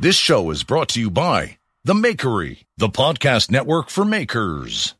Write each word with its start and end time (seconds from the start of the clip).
This 0.00 0.16
show 0.16 0.50
is 0.50 0.64
brought 0.64 0.88
to 0.88 1.00
you 1.00 1.08
by 1.08 1.58
The 1.84 1.94
Makery, 1.94 2.64
the 2.76 2.88
podcast 2.88 3.48
network 3.48 3.88
for 3.88 4.04
makers. 4.04 4.96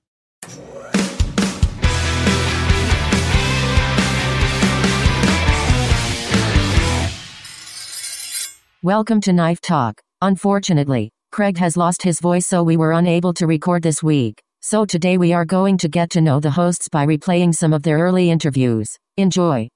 Welcome 8.84 9.20
to 9.22 9.32
Knife 9.32 9.60
Talk. 9.60 10.00
Unfortunately, 10.22 11.10
Craig 11.32 11.58
has 11.58 11.76
lost 11.76 12.02
his 12.02 12.20
voice, 12.20 12.46
so 12.46 12.62
we 12.62 12.76
were 12.76 12.92
unable 12.92 13.34
to 13.34 13.48
record 13.48 13.82
this 13.82 14.00
week. 14.00 14.42
So 14.62 14.84
today 14.84 15.18
we 15.18 15.32
are 15.32 15.44
going 15.44 15.76
to 15.78 15.88
get 15.88 16.10
to 16.10 16.20
know 16.20 16.38
the 16.38 16.52
hosts 16.52 16.88
by 16.88 17.04
replaying 17.04 17.56
some 17.56 17.72
of 17.72 17.82
their 17.82 17.98
early 17.98 18.30
interviews. 18.30 18.96
Enjoy. 19.16 19.68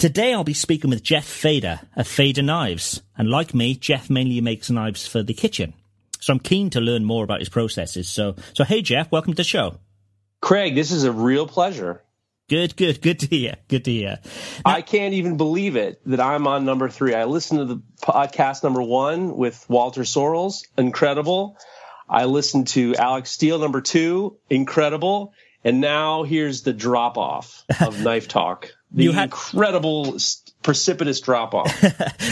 Today 0.00 0.32
I'll 0.32 0.44
be 0.44 0.54
speaking 0.54 0.88
with 0.88 1.02
Jeff 1.02 1.26
Fader 1.26 1.78
of 1.94 2.08
Fader 2.08 2.40
Knives. 2.40 3.02
And 3.18 3.28
like 3.28 3.52
me, 3.52 3.74
Jeff 3.74 4.08
mainly 4.08 4.40
makes 4.40 4.70
knives 4.70 5.06
for 5.06 5.22
the 5.22 5.34
kitchen. 5.34 5.74
So 6.20 6.32
I'm 6.32 6.38
keen 6.38 6.70
to 6.70 6.80
learn 6.80 7.04
more 7.04 7.22
about 7.22 7.40
his 7.40 7.50
processes. 7.50 8.08
So, 8.08 8.34
so 8.54 8.64
hey 8.64 8.80
Jeff, 8.80 9.12
welcome 9.12 9.34
to 9.34 9.36
the 9.36 9.44
show. 9.44 9.78
Craig, 10.40 10.74
this 10.74 10.90
is 10.90 11.04
a 11.04 11.12
real 11.12 11.46
pleasure. 11.46 12.02
Good, 12.48 12.78
good, 12.78 13.02
good 13.02 13.18
to 13.18 13.26
hear. 13.26 13.56
Good 13.68 13.84
to 13.84 13.90
hear. 13.90 14.20
Now, 14.64 14.72
I 14.72 14.80
can't 14.80 15.12
even 15.12 15.36
believe 15.36 15.76
it 15.76 16.00
that 16.06 16.18
I'm 16.18 16.46
on 16.46 16.64
number 16.64 16.88
three. 16.88 17.12
I 17.12 17.24
listened 17.26 17.58
to 17.60 17.66
the 17.66 17.82
podcast 18.02 18.62
number 18.62 18.80
one 18.80 19.36
with 19.36 19.66
Walter 19.68 20.04
Sorrells, 20.04 20.62
incredible. 20.78 21.58
I 22.08 22.24
listened 22.24 22.68
to 22.68 22.94
Alex 22.94 23.32
Steele 23.32 23.58
number 23.58 23.82
two, 23.82 24.38
incredible. 24.48 25.34
And 25.62 25.82
now 25.82 26.22
here's 26.22 26.62
the 26.62 26.72
drop 26.72 27.18
off 27.18 27.66
of 27.82 28.00
Knife 28.02 28.28
Talk. 28.28 28.72
The 28.92 29.04
you 29.04 29.12
had, 29.12 29.24
incredible 29.24 30.16
precipitous 30.62 31.20
drop 31.20 31.54
off. 31.54 31.72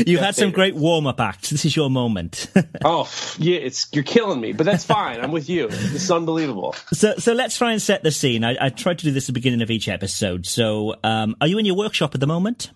you 0.06 0.18
had 0.18 0.34
some 0.34 0.50
great 0.50 0.74
warm 0.74 1.06
up 1.06 1.20
acts. 1.20 1.50
This 1.50 1.64
is 1.64 1.76
your 1.76 1.88
moment. 1.88 2.50
oh 2.84 3.10
yeah, 3.38 3.58
it's 3.58 3.88
you're 3.92 4.04
killing 4.04 4.40
me, 4.40 4.52
but 4.52 4.66
that's 4.66 4.84
fine. 4.84 5.20
I'm 5.20 5.30
with 5.30 5.48
you. 5.48 5.68
This 5.68 5.94
is 5.94 6.10
unbelievable. 6.10 6.74
So 6.92 7.14
so 7.16 7.32
let's 7.32 7.56
try 7.56 7.72
and 7.72 7.80
set 7.80 8.02
the 8.02 8.10
scene. 8.10 8.44
I, 8.44 8.56
I 8.60 8.68
tried 8.70 8.98
to 8.98 9.04
do 9.04 9.12
this 9.12 9.24
at 9.24 9.26
the 9.28 9.32
beginning 9.34 9.62
of 9.62 9.70
each 9.70 9.88
episode. 9.88 10.46
So 10.46 10.96
um, 11.04 11.36
are 11.40 11.46
you 11.46 11.58
in 11.58 11.64
your 11.64 11.76
workshop 11.76 12.14
at 12.14 12.20
the 12.20 12.26
moment? 12.26 12.70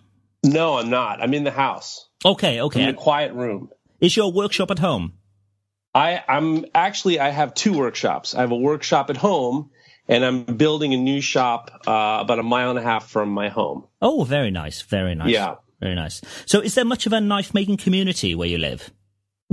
No, 0.45 0.79
I'm 0.79 0.91
not. 0.91 1.23
I'm 1.23 1.35
in 1.35 1.45
the 1.45 1.51
house. 1.51 2.09
Okay, 2.25 2.61
okay. 2.61 2.83
I'm 2.83 2.89
in 2.91 2.95
a 2.95 2.99
quiet 2.99 3.33
room. 3.33 3.71
Is 4.01 4.17
your 4.17 4.33
workshop 4.33 4.71
at 4.71 4.79
home? 4.79 5.15
I, 5.95 6.23
I'm 6.27 6.65
actually 6.75 7.21
I 7.21 7.31
have 7.31 7.55
two 7.55 7.75
workshops. 7.75 8.35
I 8.35 8.41
have 8.41 8.51
a 8.51 8.57
workshop 8.57 9.11
at 9.11 9.17
home 9.17 9.71
and 10.09 10.25
I'm 10.25 10.45
building 10.45 10.95
a 10.95 10.97
new 10.97 11.21
shop 11.21 11.83
uh, 11.87 12.19
about 12.21 12.39
a 12.39 12.43
mile 12.43 12.71
and 12.71 12.79
a 12.79 12.83
half 12.83 13.09
from 13.09 13.31
my 13.31 13.49
home. 13.49 13.85
Oh, 14.01 14.25
very 14.25 14.51
nice, 14.51 14.83
very 14.83 15.15
nice. 15.15 15.31
Yeah, 15.31 15.57
very 15.81 15.95
nice. 15.95 16.21
So, 16.47 16.61
is 16.61 16.75
there 16.75 16.85
much 16.85 17.07
of 17.07 17.13
a 17.13 17.21
knife 17.21 17.55
making 17.55 17.77
community 17.79 18.35
where 18.35 18.49
you 18.49 18.59
live? 18.59 18.91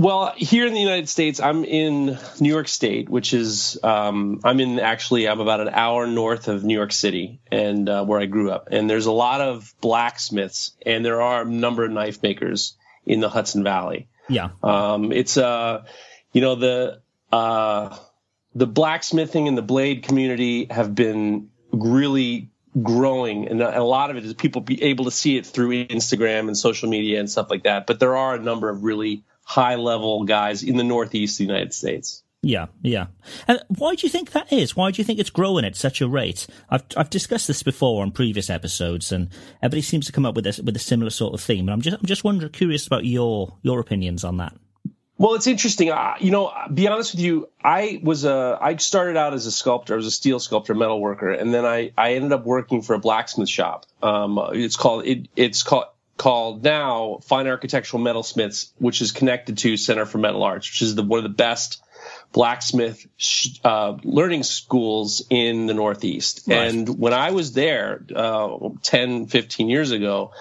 Well, 0.00 0.32
here 0.34 0.66
in 0.66 0.72
the 0.72 0.80
United 0.80 1.10
States, 1.10 1.40
I'm 1.40 1.62
in 1.62 2.18
New 2.40 2.48
York 2.48 2.68
State, 2.68 3.10
which 3.10 3.34
is 3.34 3.78
um, 3.82 4.40
I'm 4.44 4.58
in 4.58 4.80
actually 4.80 5.28
I'm 5.28 5.40
about 5.40 5.60
an 5.60 5.68
hour 5.68 6.06
north 6.06 6.48
of 6.48 6.64
New 6.64 6.72
York 6.72 6.92
City, 6.92 7.42
and 7.52 7.86
uh, 7.86 8.02
where 8.06 8.18
I 8.18 8.24
grew 8.24 8.50
up. 8.50 8.68
And 8.70 8.88
there's 8.88 9.04
a 9.04 9.12
lot 9.12 9.42
of 9.42 9.74
blacksmiths, 9.82 10.72
and 10.86 11.04
there 11.04 11.20
are 11.20 11.42
a 11.42 11.44
number 11.44 11.84
of 11.84 11.90
knife 11.90 12.22
makers 12.22 12.78
in 13.04 13.20
the 13.20 13.28
Hudson 13.28 13.62
Valley. 13.62 14.08
Yeah, 14.26 14.52
um, 14.62 15.12
it's 15.12 15.36
uh, 15.36 15.84
you 16.32 16.40
know 16.40 16.54
the 16.54 17.02
uh, 17.30 17.94
the 18.54 18.66
blacksmithing 18.66 19.48
and 19.48 19.56
the 19.56 19.62
blade 19.62 20.02
community 20.02 20.66
have 20.70 20.94
been 20.94 21.50
really 21.72 22.50
growing 22.82 23.48
and 23.48 23.60
a 23.60 23.82
lot 23.82 24.10
of 24.10 24.16
it 24.16 24.24
is 24.24 24.32
people 24.34 24.60
be 24.60 24.80
able 24.82 25.04
to 25.04 25.10
see 25.10 25.36
it 25.36 25.44
through 25.44 25.70
Instagram 25.86 26.46
and 26.46 26.56
social 26.56 26.88
media 26.88 27.18
and 27.18 27.28
stuff 27.28 27.50
like 27.50 27.64
that 27.64 27.86
but 27.86 27.98
there 27.98 28.16
are 28.16 28.36
a 28.36 28.38
number 28.38 28.68
of 28.68 28.84
really 28.84 29.24
high 29.42 29.74
level 29.74 30.22
guys 30.24 30.62
in 30.62 30.76
the 30.76 30.84
northeast 30.84 31.34
of 31.34 31.38
the 31.38 31.52
United 31.52 31.74
States 31.74 32.22
yeah, 32.42 32.66
yeah. 32.80 33.08
And 33.46 33.60
why 33.68 33.94
do 33.94 34.06
you 34.06 34.10
think 34.10 34.30
that 34.30 34.50
is? 34.50 34.74
Why 34.74 34.90
do 34.90 35.00
you 35.00 35.04
think 35.04 35.18
it's 35.18 35.28
growing 35.28 35.64
at 35.64 35.76
such 35.76 36.00
a 36.00 36.08
rate? 36.08 36.46
I've 36.70 36.84
I've 36.96 37.10
discussed 37.10 37.46
this 37.46 37.62
before 37.62 38.02
on 38.02 38.12
previous 38.12 38.48
episodes, 38.48 39.12
and 39.12 39.28
everybody 39.60 39.82
seems 39.82 40.06
to 40.06 40.12
come 40.12 40.24
up 40.24 40.34
with 40.34 40.44
this 40.44 40.58
with 40.58 40.74
a 40.74 40.78
similar 40.80 41.10
sort 41.10 41.34
of 41.34 41.42
theme. 41.42 41.68
And 41.68 41.70
I'm 41.70 41.82
just 41.82 41.98
I'm 41.98 42.06
just 42.06 42.24
wondering, 42.24 42.50
curious 42.52 42.86
about 42.86 43.04
your 43.04 43.58
your 43.60 43.78
opinions 43.78 44.24
on 44.24 44.38
that. 44.38 44.54
Well, 45.20 45.34
it's 45.34 45.46
interesting. 45.46 45.90
Uh, 45.90 46.14
you 46.18 46.30
know, 46.30 46.50
be 46.72 46.88
honest 46.88 47.12
with 47.12 47.20
you, 47.20 47.50
I 47.62 48.00
was 48.02 48.24
a 48.24 48.56
I 48.58 48.76
started 48.76 49.18
out 49.18 49.34
as 49.34 49.44
a 49.44 49.52
sculptor. 49.52 49.92
I 49.92 49.96
was 49.96 50.06
a 50.06 50.10
steel 50.10 50.40
sculptor, 50.40 50.74
metal 50.74 50.98
worker, 50.98 51.30
and 51.30 51.52
then 51.52 51.66
I 51.66 51.92
I 51.94 52.14
ended 52.14 52.32
up 52.32 52.46
working 52.46 52.80
for 52.80 52.94
a 52.94 52.98
blacksmith 52.98 53.50
shop. 53.50 53.84
Um, 54.02 54.40
it's 54.54 54.76
called 54.76 55.04
it 55.04 55.28
it's 55.36 55.62
called 55.62 55.88
called 56.16 56.64
now 56.64 57.18
Fine 57.24 57.48
Architectural 57.48 58.02
Metalsmiths, 58.02 58.70
which 58.78 59.02
is 59.02 59.12
connected 59.12 59.58
to 59.58 59.76
Center 59.76 60.06
for 60.06 60.16
Metal 60.16 60.42
Arts, 60.42 60.70
which 60.70 60.80
is 60.80 60.94
the 60.94 61.02
one 61.02 61.18
of 61.18 61.24
the 61.24 61.28
best 61.28 61.82
blacksmith 62.32 63.06
uh, 63.62 63.98
learning 64.02 64.42
schools 64.42 65.22
in 65.28 65.66
the 65.66 65.74
Northeast. 65.74 66.44
Right. 66.46 66.68
And 66.68 66.98
when 66.98 67.12
I 67.12 67.32
was 67.32 67.52
there 67.52 68.02
uh, 68.16 68.70
10, 68.82 69.26
15 69.26 69.68
years 69.68 69.90
ago, 69.90 70.32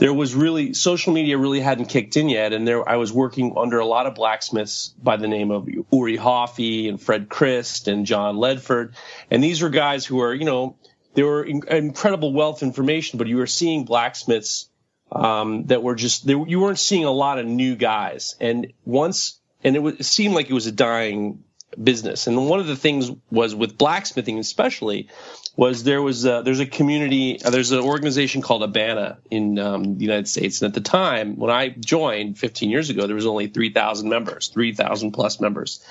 there 0.00 0.14
was 0.14 0.34
really 0.34 0.72
social 0.72 1.12
media 1.12 1.36
really 1.36 1.60
hadn't 1.60 1.86
kicked 1.86 2.16
in 2.16 2.30
yet, 2.30 2.54
and 2.54 2.66
there 2.66 2.88
I 2.88 2.96
was 2.96 3.12
working 3.12 3.54
under 3.56 3.78
a 3.78 3.84
lot 3.84 4.06
of 4.06 4.14
blacksmiths 4.14 4.94
by 5.00 5.18
the 5.18 5.28
name 5.28 5.50
of 5.50 5.68
Uri 5.92 6.16
Hofi 6.16 6.88
and 6.88 7.00
Fred 7.00 7.28
Crist 7.28 7.86
and 7.86 8.06
John 8.06 8.36
Ledford, 8.36 8.94
and 9.30 9.44
these 9.44 9.60
were 9.60 9.68
guys 9.68 10.06
who 10.06 10.16
were 10.16 10.34
you 10.34 10.46
know 10.46 10.76
they 11.12 11.22
were 11.22 11.44
in, 11.44 11.62
incredible 11.68 12.32
wealth 12.32 12.62
information, 12.62 13.18
but 13.18 13.26
you 13.26 13.36
were 13.36 13.46
seeing 13.46 13.84
blacksmiths 13.84 14.70
um, 15.12 15.66
that 15.66 15.82
were 15.82 15.94
just 15.94 16.26
they, 16.26 16.32
you 16.32 16.60
weren't 16.60 16.78
seeing 16.78 17.04
a 17.04 17.10
lot 17.10 17.38
of 17.38 17.44
new 17.44 17.76
guys, 17.76 18.36
and 18.40 18.72
once 18.86 19.38
and 19.62 19.76
it, 19.76 19.80
was, 19.80 20.00
it 20.00 20.04
seemed 20.04 20.34
like 20.34 20.48
it 20.48 20.54
was 20.54 20.66
a 20.66 20.72
dying 20.72 21.44
business. 21.82 22.26
And 22.26 22.48
one 22.48 22.60
of 22.60 22.66
the 22.66 22.76
things 22.76 23.10
was 23.30 23.54
with 23.54 23.78
blacksmithing, 23.78 24.38
especially, 24.38 25.08
was 25.56 25.84
there 25.84 26.02
was 26.02 26.24
a, 26.24 26.42
there's 26.44 26.60
a 26.60 26.66
community, 26.66 27.42
uh, 27.42 27.50
there's 27.50 27.72
an 27.72 27.80
organization 27.80 28.42
called 28.42 28.62
ABANA 28.62 29.18
in 29.30 29.58
um, 29.58 29.98
the 29.98 30.04
United 30.04 30.28
States. 30.28 30.62
And 30.62 30.68
at 30.68 30.74
the 30.74 30.88
time 30.88 31.36
when 31.36 31.50
I 31.50 31.68
joined 31.68 32.38
15 32.38 32.70
years 32.70 32.90
ago, 32.90 33.06
there 33.06 33.16
was 33.16 33.26
only 33.26 33.48
3,000 33.48 34.08
members, 34.08 34.48
3,000 34.48 35.12
plus 35.12 35.40
members. 35.40 35.84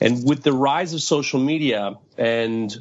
And 0.00 0.26
with 0.26 0.42
the 0.42 0.52
rise 0.52 0.94
of 0.94 1.00
social 1.00 1.40
media 1.40 1.96
and 2.18 2.74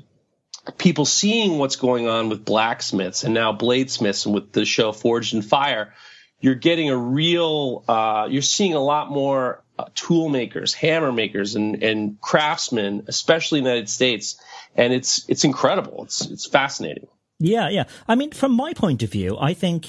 people 0.77 1.05
seeing 1.05 1.57
what's 1.57 1.75
going 1.75 2.07
on 2.07 2.29
with 2.29 2.45
blacksmiths 2.45 3.23
and 3.23 3.33
now 3.33 3.53
bladesmiths 3.53 4.25
and 4.25 4.33
with 4.33 4.51
the 4.51 4.65
show 4.65 4.91
Forged 4.91 5.33
in 5.33 5.41
Fire, 5.41 5.94
you're 6.39 6.55
getting 6.55 6.89
a 6.89 6.97
real, 6.97 7.83
uh, 7.88 8.27
you're 8.29 8.41
seeing 8.41 8.73
a 8.73 8.79
lot 8.79 9.09
more 9.09 9.62
uh, 9.78 9.86
tool 9.96 10.30
makers, 10.30 10.74
hammer 10.74 11.12
makers, 11.12 11.56
and, 11.56 11.81
and 11.84 12.22
craftsmen, 12.22 13.06
especially 13.08 13.60
in 13.60 13.66
the 13.66 13.72
United 13.72 13.90
States. 13.90 14.40
And 14.75 14.94
it's, 14.94 15.28
it's 15.28 15.44
incredible. 15.44 16.04
It's, 16.04 16.25
it's 16.25 16.46
fascinating. 16.46 17.08
Yeah, 17.40 17.70
yeah. 17.70 17.86
I 18.08 18.16
mean, 18.16 18.31
from 18.31 18.54
my 18.54 18.74
point 18.74 19.04
of 19.04 19.12
view, 19.12 19.38
I 19.40 19.54
think, 19.54 19.88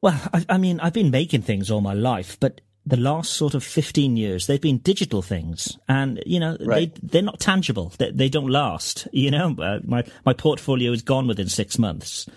well, 0.00 0.20
I, 0.32 0.44
I 0.48 0.58
mean, 0.58 0.80
I've 0.80 0.92
been 0.92 1.10
making 1.10 1.42
things 1.42 1.70
all 1.70 1.80
my 1.80 1.94
life, 1.94 2.38
but 2.40 2.60
the 2.84 2.96
last 2.96 3.34
sort 3.34 3.54
of 3.54 3.62
15 3.62 4.16
years, 4.16 4.46
they've 4.46 4.60
been 4.60 4.78
digital 4.78 5.22
things 5.22 5.78
and, 5.88 6.22
you 6.26 6.40
know, 6.40 6.56
right. 6.60 6.92
they, 6.94 7.00
they're 7.02 7.22
not 7.22 7.38
tangible. 7.38 7.92
They, 7.98 8.10
they 8.10 8.28
don't 8.28 8.50
last, 8.50 9.06
you 9.12 9.30
know, 9.30 9.54
uh, 9.58 9.78
my, 9.84 10.04
my 10.26 10.32
portfolio 10.32 10.92
is 10.92 11.02
gone 11.02 11.28
within 11.28 11.48
six 11.48 11.78
months, 11.78 12.28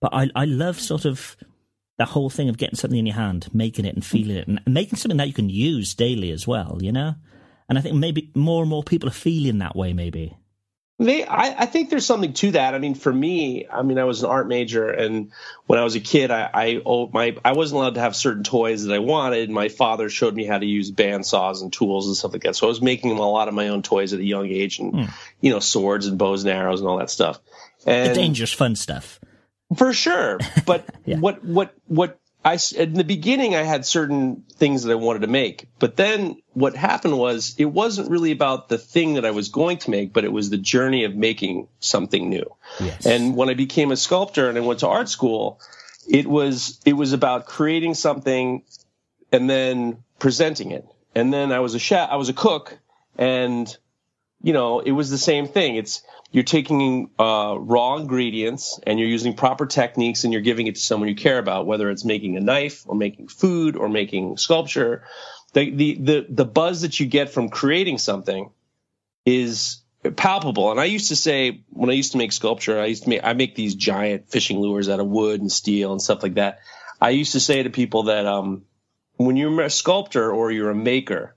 but 0.00 0.12
I, 0.12 0.30
I 0.34 0.44
love 0.44 0.78
sort 0.78 1.06
of 1.06 1.36
that 1.98 2.08
whole 2.08 2.30
thing 2.30 2.48
of 2.48 2.58
getting 2.58 2.76
something 2.76 2.98
in 2.98 3.06
your 3.06 3.14
hand, 3.14 3.48
making 3.52 3.84
it 3.84 3.94
and 3.94 4.04
feeling 4.04 4.36
it 4.36 4.48
and 4.48 4.60
making 4.66 4.96
something 4.96 5.18
that 5.18 5.28
you 5.28 5.32
can 5.32 5.48
use 5.48 5.94
daily 5.94 6.30
as 6.30 6.46
well, 6.46 6.78
you 6.80 6.92
know? 6.92 7.14
And 7.68 7.78
I 7.78 7.80
think 7.80 7.94
maybe 7.94 8.30
more 8.34 8.62
and 8.62 8.70
more 8.70 8.82
people 8.82 9.08
are 9.08 9.12
feeling 9.12 9.58
that 9.58 9.76
way, 9.76 9.92
maybe. 9.92 10.36
They, 10.98 11.24
I, 11.24 11.62
I, 11.62 11.66
think 11.66 11.90
there's 11.90 12.06
something 12.06 12.34
to 12.34 12.52
that. 12.52 12.74
I 12.74 12.78
mean, 12.78 12.94
for 12.94 13.12
me, 13.12 13.66
I 13.66 13.82
mean, 13.82 13.98
I 13.98 14.04
was 14.04 14.22
an 14.22 14.30
art 14.30 14.46
major, 14.46 14.88
and 14.88 15.32
when 15.66 15.80
I 15.80 15.82
was 15.82 15.96
a 15.96 16.00
kid, 16.00 16.30
I, 16.30 16.48
I 16.54 16.82
oh, 16.86 17.10
my 17.12 17.36
I 17.44 17.50
wasn't 17.52 17.80
allowed 17.80 17.94
to 17.94 18.00
have 18.00 18.14
certain 18.14 18.44
toys 18.44 18.84
that 18.84 18.94
I 18.94 19.00
wanted. 19.00 19.50
My 19.50 19.68
father 19.68 20.08
showed 20.08 20.36
me 20.36 20.44
how 20.44 20.56
to 20.56 20.64
use 20.64 20.92
band 20.92 21.26
saws 21.26 21.62
and 21.62 21.72
tools 21.72 22.06
and 22.06 22.16
stuff 22.16 22.32
like 22.32 22.42
that. 22.42 22.54
So 22.54 22.66
I 22.66 22.68
was 22.68 22.80
making 22.80 23.10
a 23.10 23.28
lot 23.28 23.48
of 23.48 23.54
my 23.54 23.68
own 23.68 23.82
toys 23.82 24.12
at 24.12 24.20
a 24.20 24.24
young 24.24 24.46
age, 24.46 24.78
and 24.78 24.92
mm. 24.92 25.10
you 25.40 25.50
know, 25.50 25.58
swords 25.58 26.06
and 26.06 26.16
bows 26.16 26.44
and 26.44 26.52
arrows 26.52 26.78
and 26.78 26.88
all 26.88 26.98
that 26.98 27.10
stuff. 27.10 27.40
And 27.84 28.10
the 28.10 28.14
dangerous, 28.14 28.52
fun 28.52 28.76
stuff. 28.76 29.18
For 29.76 29.92
sure. 29.92 30.38
But 30.66 30.88
yeah. 31.04 31.18
what 31.18 31.44
what 31.44 31.74
what 31.86 32.18
I 32.44 32.58
in 32.76 32.94
the 32.94 33.04
beginning 33.04 33.54
I 33.54 33.62
had 33.62 33.86
certain 33.86 34.44
things 34.56 34.82
that 34.82 34.92
I 34.92 34.96
wanted 34.96 35.20
to 35.20 35.28
make, 35.28 35.66
but 35.78 35.96
then 35.96 36.36
what 36.52 36.76
happened 36.76 37.18
was 37.18 37.54
it 37.58 37.64
wasn't 37.64 38.10
really 38.10 38.32
about 38.32 38.68
the 38.68 38.78
thing 38.78 39.14
that 39.14 39.24
I 39.24 39.30
was 39.30 39.48
going 39.48 39.78
to 39.78 39.90
make, 39.90 40.12
but 40.12 40.24
it 40.24 40.32
was 40.32 40.50
the 40.50 40.58
journey 40.58 41.04
of 41.04 41.14
making 41.14 41.68
something 41.80 42.28
new. 42.28 42.54
Yes. 42.80 43.06
And 43.06 43.34
when 43.34 43.48
I 43.48 43.54
became 43.54 43.92
a 43.92 43.96
sculptor 43.96 44.48
and 44.48 44.58
I 44.58 44.60
went 44.60 44.80
to 44.80 44.88
art 44.88 45.08
school, 45.08 45.60
it 46.08 46.26
was 46.26 46.80
it 46.84 46.92
was 46.92 47.12
about 47.12 47.46
creating 47.46 47.94
something 47.94 48.62
and 49.32 49.48
then 49.48 50.04
presenting 50.18 50.70
it. 50.70 50.86
And 51.14 51.32
then 51.32 51.52
I 51.52 51.60
was 51.60 51.74
a 51.74 51.78
chef, 51.78 52.10
I 52.10 52.16
was 52.16 52.28
a 52.28 52.32
cook, 52.34 52.78
and 53.16 53.74
you 54.44 54.52
know, 54.52 54.80
it 54.80 54.92
was 54.92 55.08
the 55.08 55.16
same 55.16 55.48
thing. 55.48 55.76
It's 55.76 56.02
you're 56.30 56.44
taking 56.44 57.08
uh, 57.18 57.56
raw 57.58 57.96
ingredients 57.96 58.78
and 58.86 58.98
you're 58.98 59.08
using 59.08 59.34
proper 59.34 59.64
techniques 59.64 60.24
and 60.24 60.34
you're 60.34 60.42
giving 60.42 60.66
it 60.66 60.74
to 60.74 60.80
someone 60.82 61.08
you 61.08 61.14
care 61.14 61.38
about, 61.38 61.64
whether 61.64 61.90
it's 61.90 62.04
making 62.04 62.36
a 62.36 62.40
knife 62.40 62.84
or 62.86 62.94
making 62.94 63.28
food 63.28 63.74
or 63.74 63.88
making 63.88 64.36
sculpture. 64.36 65.04
The, 65.54 65.70
the, 65.70 65.94
the, 65.94 66.26
the 66.28 66.44
buzz 66.44 66.82
that 66.82 67.00
you 67.00 67.06
get 67.06 67.30
from 67.30 67.48
creating 67.48 67.96
something 67.96 68.50
is 69.24 69.80
palpable. 70.14 70.70
And 70.70 70.78
I 70.78 70.84
used 70.84 71.08
to 71.08 71.16
say, 71.16 71.62
when 71.70 71.88
I 71.88 71.94
used 71.94 72.12
to 72.12 72.18
make 72.18 72.32
sculpture, 72.32 72.78
I 72.78 72.86
used 72.86 73.04
to 73.04 73.08
make, 73.08 73.24
I 73.24 73.32
make 73.32 73.54
these 73.54 73.74
giant 73.74 74.28
fishing 74.28 74.58
lures 74.58 74.90
out 74.90 75.00
of 75.00 75.06
wood 75.06 75.40
and 75.40 75.50
steel 75.50 75.92
and 75.92 76.02
stuff 76.02 76.22
like 76.22 76.34
that. 76.34 76.58
I 77.00 77.10
used 77.10 77.32
to 77.32 77.40
say 77.40 77.62
to 77.62 77.70
people 77.70 78.04
that, 78.04 78.26
um, 78.26 78.64
when 79.16 79.36
you're 79.36 79.62
a 79.62 79.70
sculptor 79.70 80.30
or 80.30 80.50
you're 80.50 80.68
a 80.68 80.74
maker, 80.74 81.34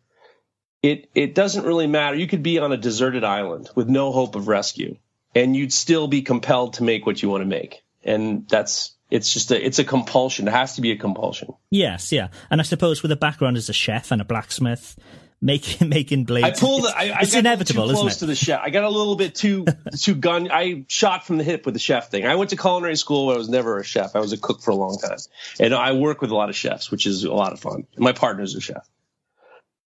it 0.84 1.10
it 1.16 1.36
doesn't 1.36 1.66
really 1.66 1.88
matter. 1.88 2.16
You 2.16 2.28
could 2.28 2.44
be 2.44 2.60
on 2.60 2.72
a 2.72 2.78
deserted 2.78 3.24
island 3.24 3.70
with 3.76 3.88
no 3.88 4.12
hope 4.12 4.36
of 4.36 4.48
rescue, 4.48 4.98
and 5.36 5.56
you'd 5.56 5.74
still 5.74 6.08
be 6.08 6.22
compelled 6.22 6.74
to 6.76 6.84
make 6.84 7.06
what 7.06 7.22
you 7.22 7.30
want 7.30 7.42
to 7.42 7.48
make. 7.48 7.84
And 8.04 8.48
that's 8.48 8.96
it's 9.10 9.34
just 9.34 9.52
a 9.52 9.66
it's 9.66 9.80
a 9.80 9.84
compulsion. 9.84 10.48
It 10.48 10.52
has 10.52 10.76
to 10.76 10.82
be 10.82 10.92
a 10.92 10.98
compulsion. 10.98 11.54
Yes, 11.72 12.12
yeah. 12.12 12.30
And 12.50 12.62
I 12.62 12.64
suppose 12.64 13.02
with 13.02 13.12
a 13.12 13.16
background 13.16 13.58
as 13.58 13.70
a 13.70 13.74
chef 13.74 14.12
and 14.12 14.22
a 14.22 14.26
blacksmith, 14.26 14.98
making 15.42 15.90
making 15.90 16.26
blades. 16.26 16.60
I 16.60 16.66
pulled. 16.66 16.86
It's, 16.86 16.94
I, 16.94 17.10
I 17.10 17.20
it's 17.22 17.36
inevitable, 17.36 17.88
too 17.88 17.94
close 17.94 18.18
it? 18.18 18.20
to 18.20 18.26
the 18.26 18.36
chef. 18.36 18.62
I 18.64 18.70
got 18.70 18.84
a 18.84 18.90
little 18.90 19.16
bit 19.16 19.36
too 19.36 19.66
too 19.98 20.16
gun. 20.16 20.50
I 20.52 20.86
shot 20.88 21.26
from 21.26 21.38
the 21.38 21.44
hip 21.44 21.66
with 21.66 21.74
the 21.74 21.80
chef 21.80 22.10
thing. 22.10 22.26
I 22.26 22.36
went 22.36 22.52
to 22.52 22.58
culinary 22.58 22.98
school 22.98 23.28
where 23.28 23.36
I 23.36 23.38
was 23.38 23.50
never 23.50 23.80
a 23.80 23.84
chef. 23.84 24.16
I 24.16 24.20
was 24.20 24.34
a 24.34 24.38
cook 24.38 24.62
for 24.62 24.72
a 24.72 24.76
long 24.76 24.98
time, 24.98 25.18
and 25.60 25.74
I 25.74 25.94
work 25.94 26.22
with 26.22 26.32
a 26.32 26.36
lot 26.36 26.50
of 26.50 26.56
chefs, 26.56 26.92
which 26.92 27.06
is 27.06 27.24
a 27.24 27.34
lot 27.34 27.54
of 27.54 27.60
fun. 27.60 27.88
My 27.98 28.12
partner's 28.12 28.56
a 28.56 28.62
chef. 28.62 28.88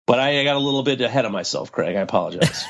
But 0.06 0.20
I 0.20 0.44
got 0.44 0.58
a 0.58 0.60
little 0.60 0.84
bit 0.84 1.00
ahead 1.00 1.24
of 1.24 1.32
myself, 1.32 1.72
Craig. 1.72 1.96
I 1.96 2.02
apologize. 2.02 2.66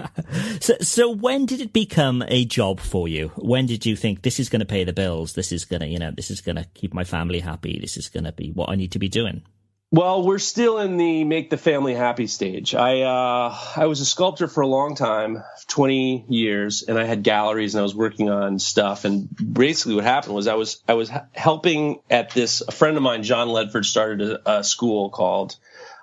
so, 0.60 0.76
so 0.80 1.10
when 1.10 1.44
did 1.44 1.60
it 1.60 1.72
become 1.72 2.22
a 2.28 2.44
job 2.44 2.78
for 2.78 3.08
you? 3.08 3.28
When 3.36 3.66
did 3.66 3.84
you 3.84 3.96
think 3.96 4.22
this 4.22 4.38
is 4.38 4.48
going 4.48 4.60
to 4.60 4.66
pay 4.66 4.84
the 4.84 4.92
bills? 4.92 5.32
This 5.32 5.50
is 5.50 5.64
going 5.64 5.80
to, 5.80 5.88
you 5.88 5.98
know, 5.98 6.12
this 6.12 6.30
is 6.30 6.40
going 6.40 6.56
to 6.56 6.64
keep 6.74 6.94
my 6.94 7.02
family 7.02 7.40
happy. 7.40 7.80
This 7.80 7.96
is 7.96 8.08
going 8.08 8.24
to 8.24 8.32
be 8.32 8.52
what 8.52 8.70
I 8.70 8.76
need 8.76 8.92
to 8.92 9.00
be 9.00 9.08
doing. 9.08 9.42
Well, 9.90 10.22
we're 10.22 10.38
still 10.38 10.78
in 10.80 10.98
the 10.98 11.24
make 11.24 11.48
the 11.48 11.56
family 11.56 11.94
happy 11.94 12.26
stage. 12.26 12.74
I 12.74 13.00
uh, 13.00 13.58
I 13.74 13.86
was 13.86 14.00
a 14.00 14.04
sculptor 14.04 14.46
for 14.46 14.60
a 14.60 14.66
long 14.66 14.94
time, 14.96 15.42
20 15.68 16.26
years, 16.28 16.82
and 16.82 16.98
I 16.98 17.04
had 17.04 17.22
galleries 17.22 17.74
and 17.74 17.80
I 17.80 17.84
was 17.84 17.94
working 17.94 18.28
on 18.28 18.58
stuff. 18.58 19.06
And 19.06 19.30
basically, 19.34 19.94
what 19.94 20.04
happened 20.04 20.34
was 20.34 20.46
I 20.46 20.54
was 20.54 20.82
I 20.86 20.92
was 20.92 21.10
helping 21.32 22.02
at 22.10 22.32
this. 22.32 22.60
A 22.60 22.70
friend 22.70 22.98
of 22.98 23.02
mine, 23.02 23.22
John 23.22 23.48
Ledford, 23.48 23.86
started 23.86 24.20
a, 24.20 24.58
a 24.58 24.62
school 24.62 25.08
called 25.08 25.56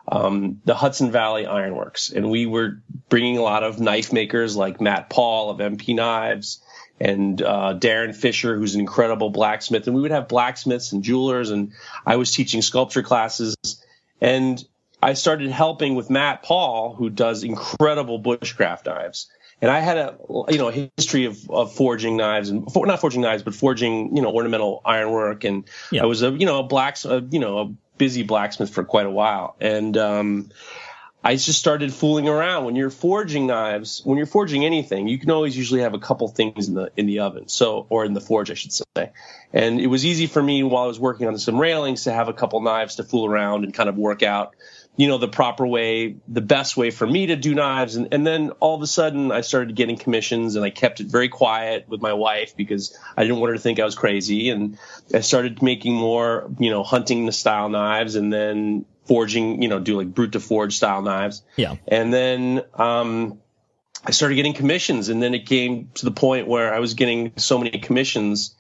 um, 0.08 0.62
the 0.66 0.76
Hudson 0.76 1.12
Valley 1.12 1.46
Ironworks, 1.46 2.12
and 2.12 2.30
we 2.30 2.46
were 2.46 2.82
bringing 3.10 3.38
a 3.38 3.42
lot 3.42 3.64
of 3.64 3.80
knife 3.80 4.14
makers 4.14 4.56
like 4.56 4.80
Matt 4.80 5.10
Paul 5.10 5.50
of 5.50 5.58
MP 5.58 5.96
Knives 5.96 6.62
and 7.00 7.42
uh, 7.42 7.76
Darren 7.78 8.16
Fisher, 8.16 8.56
who's 8.56 8.76
an 8.76 8.82
incredible 8.82 9.30
blacksmith, 9.30 9.88
and 9.88 9.96
we 9.96 10.02
would 10.02 10.12
have 10.12 10.28
blacksmiths 10.28 10.92
and 10.92 11.04
jewelers, 11.04 11.50
and 11.50 11.74
I 12.06 12.18
was 12.18 12.32
teaching 12.32 12.62
sculpture 12.62 13.04
classes, 13.04 13.56
and 14.22 14.64
I 15.02 15.14
started 15.14 15.52
helping 15.52 15.96
with 15.96 16.10
Matt 16.10 16.44
Paul, 16.44 16.94
who 16.94 17.10
does 17.10 17.44
incredible 17.44 18.22
bushcraft 18.22 18.86
knives. 18.86 19.28
And 19.62 19.72
I 19.72 19.80
had 19.80 19.98
a 19.98 20.18
you 20.50 20.58
know 20.58 20.68
a 20.68 20.90
history 20.98 21.26
of, 21.26 21.50
of 21.50 21.74
forging 21.74 22.18
knives 22.18 22.50
and 22.50 22.68
not 22.76 23.00
forging 23.00 23.22
knives, 23.22 23.42
but 23.42 23.56
forging 23.56 24.16
you 24.16 24.22
know 24.22 24.32
ornamental 24.32 24.82
ironwork. 24.84 25.44
And 25.44 25.68
yeah. 25.92 26.04
I 26.04 26.06
was 26.06 26.24
a 26.24 26.32
you 26.32 26.46
know 26.46 26.60
a 26.60 26.64
black 26.64 26.98
you 27.04 27.40
know 27.40 27.60
a 27.60 27.74
busy 27.98 28.24
blacksmith 28.24 28.70
for 28.70 28.84
quite 28.84 29.06
a 29.06 29.12
while. 29.12 29.56
And 29.60 29.98
um, 29.98 30.52
I 31.24 31.36
just 31.38 31.58
started 31.58 31.92
fooling 31.92 32.30
around. 32.30 32.66
When 32.66 32.76
you're 32.76 32.92
forging 32.92 33.48
knives, 33.48 34.02
when 34.04 34.18
you're 34.18 34.28
forging 34.28 34.64
anything, 34.64 35.08
you 35.08 35.18
can 35.18 35.32
always 35.32 35.58
usually 35.58 35.82
have 35.82 35.96
a 35.96 36.00
couple 36.00 36.28
things 36.28 36.68
in 36.68 36.76
the 36.76 36.92
in 36.96 37.08
the 37.08 37.20
oven, 37.20 37.48
so 37.48 37.88
or 37.90 38.06
in 38.06 38.14
the 38.14 38.22
forge, 38.22 38.52
I 38.52 38.54
should 38.54 38.74
say. 38.74 39.12
And 39.52 39.80
it 39.80 39.88
was 39.88 40.06
easy 40.06 40.28
for 40.28 40.44
me 40.44 40.62
while 40.62 40.84
I 40.84 40.88
was 40.88 41.00
working 41.00 41.28
on 41.28 41.38
some 41.40 41.58
railings 41.58 42.04
to 42.04 42.14
have 42.14 42.28
a 42.28 42.34
couple 42.34 42.62
knives 42.62 42.98
to 42.98 43.04
fool 43.04 43.26
around 43.26 43.64
and 43.64 43.74
kind 43.74 43.90
of 43.90 43.98
work 43.98 44.22
out 44.22 44.56
you 44.98 45.08
know, 45.08 45.18
the 45.18 45.28
proper 45.28 45.68
way, 45.68 46.16
the 46.28 46.42
best 46.42 46.78
way 46.78 46.90
for 46.90 47.06
me 47.06 47.28
to 47.28 47.36
do 47.36 47.54
knives. 47.54 47.96
And, 47.96 48.14
and 48.14 48.26
then 48.26 48.52
all 48.60 48.76
of 48.76 48.82
a 48.82 48.88
sudden 48.88 49.32
I 49.32 49.42
started 49.42 49.76
getting 49.76 49.98
commissions 49.98 50.56
and 50.56 50.64
I 50.64 50.70
kept 50.70 51.02
it 51.02 51.08
very 51.08 51.28
quiet 51.28 51.86
with 51.90 52.02
my 52.02 52.14
wife 52.14 52.56
because 52.56 52.98
I 53.18 53.24
didn't 53.24 53.40
want 53.40 53.50
her 53.50 53.56
to 53.56 53.62
think 53.62 53.80
I 53.80 53.86
was 53.86 53.96
crazy. 53.96 54.50
And 54.50 54.78
I 55.14 55.20
started 55.20 55.62
making 55.62 55.96
more, 55.96 56.50
you 56.60 56.70
know, 56.70 56.84
hunting 56.84 57.26
the 57.26 57.34
style 57.34 57.68
knives 57.68 58.16
and 58.16 58.32
then 58.32 58.86
forging, 59.06 59.62
you 59.62 59.68
know, 59.68 59.80
do 59.80 59.98
like 59.98 60.14
brut 60.14 60.32
de 60.32 60.40
forge 60.40 60.78
style 60.78 61.02
knives. 61.02 61.44
Yeah. 61.58 61.76
And 61.88 62.14
then, 62.14 62.64
um, 62.74 63.40
I 64.08 64.12
started 64.12 64.36
getting 64.36 64.54
commissions 64.54 65.10
and 65.10 65.22
then 65.22 65.34
it 65.34 65.48
came 65.48 65.90
to 65.96 66.06
the 66.06 66.12
point 66.12 66.48
where 66.48 66.74
I 66.74 66.80
was 66.80 66.94
getting 66.94 67.34
so 67.38 67.58
many 67.58 67.72
commissions 67.80 68.56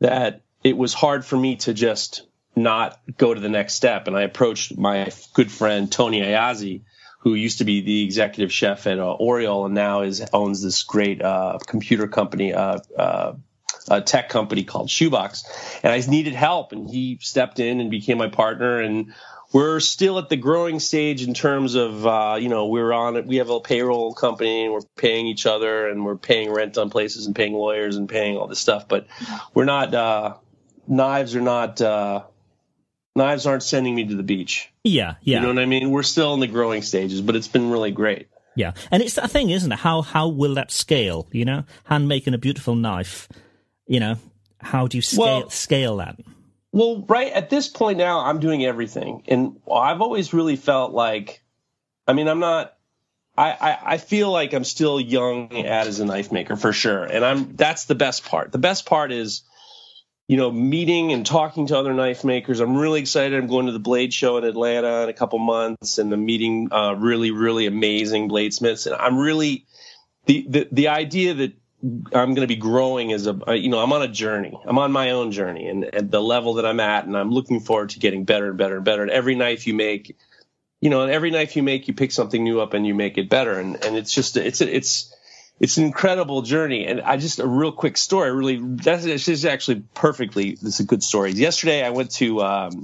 that 0.00 0.42
it 0.64 0.76
was 0.76 0.92
hard 0.92 1.24
for 1.24 1.36
me 1.36 1.56
to 1.56 1.72
just 1.72 2.26
not 2.54 3.00
go 3.16 3.32
to 3.32 3.40
the 3.40 3.48
next 3.48 3.74
step. 3.74 4.06
And 4.06 4.16
I 4.16 4.22
approached 4.22 4.76
my 4.76 5.10
good 5.34 5.50
friend 5.50 5.90
Tony 5.90 6.20
Ayazi, 6.20 6.82
who 7.20 7.34
used 7.34 7.58
to 7.58 7.64
be 7.64 7.80
the 7.80 8.04
executive 8.04 8.52
chef 8.52 8.86
at 8.86 8.98
uh, 8.98 9.12
Oriole 9.12 9.66
and 9.66 9.74
now 9.74 10.02
is 10.02 10.24
owns 10.32 10.62
this 10.62 10.82
great 10.82 11.22
uh, 11.22 11.58
computer 11.66 12.08
company, 12.08 12.52
uh, 12.52 12.78
uh, 12.96 13.34
a 13.88 14.00
tech 14.00 14.28
company 14.28 14.64
called 14.64 14.90
Shoebox. 14.90 15.44
And 15.82 15.92
I 15.92 15.98
needed 16.10 16.34
help, 16.34 16.72
and 16.72 16.88
he 16.88 17.18
stepped 17.20 17.60
in 17.60 17.80
and 17.80 17.90
became 17.90 18.18
my 18.18 18.28
partner. 18.28 18.80
And 18.80 19.12
we're 19.52 19.80
still 19.80 20.18
at 20.18 20.28
the 20.28 20.36
growing 20.36 20.80
stage 20.80 21.22
in 21.22 21.34
terms 21.34 21.74
of 21.74 22.06
uh, 22.06 22.38
you 22.40 22.48
know 22.48 22.66
we're 22.66 22.92
on 22.92 23.16
it. 23.16 23.26
we 23.26 23.36
have 23.36 23.50
a 23.50 23.60
payroll 23.60 24.14
company 24.14 24.64
and 24.64 24.72
we're 24.72 24.80
paying 24.96 25.26
each 25.26 25.46
other 25.46 25.88
and 25.88 26.04
we're 26.04 26.16
paying 26.16 26.50
rent 26.50 26.78
on 26.78 26.90
places 26.90 27.26
and 27.26 27.36
paying 27.36 27.52
lawyers 27.52 27.96
and 27.96 28.08
paying 28.08 28.36
all 28.36 28.46
this 28.46 28.60
stuff, 28.60 28.88
but 28.88 29.06
we're 29.54 29.64
not. 29.64 29.94
Uh, 29.94 30.34
knives 30.88 31.36
are 31.36 31.40
not 31.40 31.80
uh, 31.80 32.24
knives 33.14 33.46
aren't 33.46 33.62
sending 33.62 33.94
me 33.94 34.06
to 34.06 34.14
the 34.14 34.22
beach. 34.22 34.70
Yeah, 34.84 35.16
yeah. 35.22 35.36
You 35.36 35.42
know 35.42 35.48
what 35.48 35.58
I 35.58 35.66
mean? 35.66 35.90
We're 35.90 36.02
still 36.02 36.34
in 36.34 36.40
the 36.40 36.46
growing 36.46 36.82
stages, 36.82 37.20
but 37.20 37.36
it's 37.36 37.48
been 37.48 37.70
really 37.70 37.90
great. 37.90 38.28
Yeah, 38.54 38.72
and 38.90 39.02
it's 39.02 39.14
that 39.14 39.30
thing, 39.30 39.50
isn't 39.50 39.72
it? 39.72 39.78
How 39.78 40.02
how 40.02 40.28
will 40.28 40.54
that 40.54 40.70
scale? 40.70 41.26
You 41.32 41.44
know, 41.44 41.64
hand 41.84 42.08
making 42.08 42.34
a 42.34 42.38
beautiful 42.38 42.74
knife. 42.74 43.28
You 43.86 44.00
know, 44.00 44.16
how 44.60 44.86
do 44.86 44.98
you 44.98 45.02
scale 45.02 45.40
well, 45.40 45.50
scale 45.50 45.96
that? 45.98 46.20
Well, 46.70 47.04
right 47.08 47.32
at 47.32 47.50
this 47.50 47.68
point 47.68 47.98
now, 47.98 48.20
I'm 48.20 48.40
doing 48.40 48.64
everything, 48.64 49.22
and 49.28 49.60
I've 49.72 50.00
always 50.02 50.34
really 50.34 50.56
felt 50.56 50.92
like, 50.92 51.42
I 52.06 52.12
mean, 52.12 52.28
I'm 52.28 52.40
not 52.40 52.74
I, 53.36 53.50
I, 53.50 53.78
I 53.94 53.98
feel 53.98 54.30
like 54.30 54.52
I'm 54.52 54.64
still 54.64 55.00
young 55.00 55.52
at 55.64 55.86
as 55.86 56.00
a 56.00 56.04
knife 56.04 56.30
maker 56.32 56.56
for 56.56 56.72
sure, 56.72 57.04
and 57.04 57.24
I'm 57.24 57.56
that's 57.56 57.86
the 57.86 57.94
best 57.94 58.24
part. 58.24 58.52
The 58.52 58.58
best 58.58 58.84
part 58.84 59.10
is, 59.10 59.42
you 60.28 60.36
know, 60.36 60.50
meeting 60.50 61.12
and 61.12 61.26
talking 61.26 61.66
to 61.66 61.76
other 61.76 61.92
knife 61.92 62.24
makers. 62.24 62.60
I'm 62.60 62.76
really 62.76 63.00
excited. 63.00 63.38
I'm 63.38 63.48
going 63.48 63.66
to 63.66 63.72
the 63.72 63.78
Blade 63.78 64.14
Show 64.14 64.38
in 64.38 64.44
Atlanta 64.44 65.02
in 65.02 65.08
a 65.08 65.12
couple 65.12 65.38
months, 65.38 65.98
and 65.98 66.12
I'm 66.12 66.24
meeting 66.24 66.68
uh, 66.72 66.94
really 66.94 67.30
really 67.30 67.66
amazing 67.66 68.28
bladesmiths. 68.28 68.86
And 68.86 68.94
I'm 68.94 69.18
really 69.18 69.66
the 70.26 70.46
the 70.48 70.68
the 70.70 70.88
idea 70.88 71.34
that 71.34 71.52
I'm 71.82 72.34
going 72.34 72.42
to 72.42 72.46
be 72.46 72.56
growing 72.56 73.12
as 73.12 73.26
a, 73.26 73.36
you 73.56 73.68
know, 73.68 73.80
I'm 73.80 73.92
on 73.92 74.02
a 74.02 74.08
journey. 74.08 74.56
I'm 74.64 74.78
on 74.78 74.92
my 74.92 75.10
own 75.10 75.32
journey 75.32 75.66
and 75.66 75.84
at 75.84 76.10
the 76.12 76.22
level 76.22 76.54
that 76.54 76.66
I'm 76.66 76.78
at, 76.78 77.06
and 77.06 77.16
I'm 77.16 77.30
looking 77.30 77.58
forward 77.58 77.90
to 77.90 77.98
getting 77.98 78.24
better 78.24 78.50
and 78.50 78.56
better 78.56 78.76
and 78.76 78.84
better. 78.84 79.02
And 79.02 79.10
every 79.10 79.34
knife 79.34 79.66
you 79.66 79.74
make, 79.74 80.16
you 80.80 80.90
know, 80.90 81.02
and 81.02 81.10
every 81.10 81.32
knife 81.32 81.56
you 81.56 81.64
make, 81.64 81.88
you 81.88 81.94
pick 81.94 82.12
something 82.12 82.42
new 82.42 82.60
up 82.60 82.74
and 82.74 82.86
you 82.86 82.94
make 82.94 83.18
it 83.18 83.28
better. 83.28 83.58
And, 83.58 83.84
and 83.84 83.96
it's 83.96 84.14
just, 84.14 84.36
it's, 84.36 84.60
it's, 84.60 85.11
it's 85.62 85.78
an 85.78 85.84
incredible 85.84 86.42
journey. 86.42 86.86
And 86.86 87.00
I 87.00 87.16
just, 87.16 87.38
a 87.38 87.46
real 87.46 87.72
quick 87.72 87.96
story, 87.96 88.32
really, 88.32 88.58
that's 88.60 89.04
this 89.04 89.28
is 89.28 89.44
actually 89.46 89.84
perfectly, 89.94 90.50
this 90.50 90.74
is 90.74 90.80
a 90.80 90.84
good 90.84 91.02
story. 91.02 91.30
Yesterday 91.30 91.84
I 91.84 91.90
went 91.90 92.10
to, 92.12 92.42
um, 92.42 92.82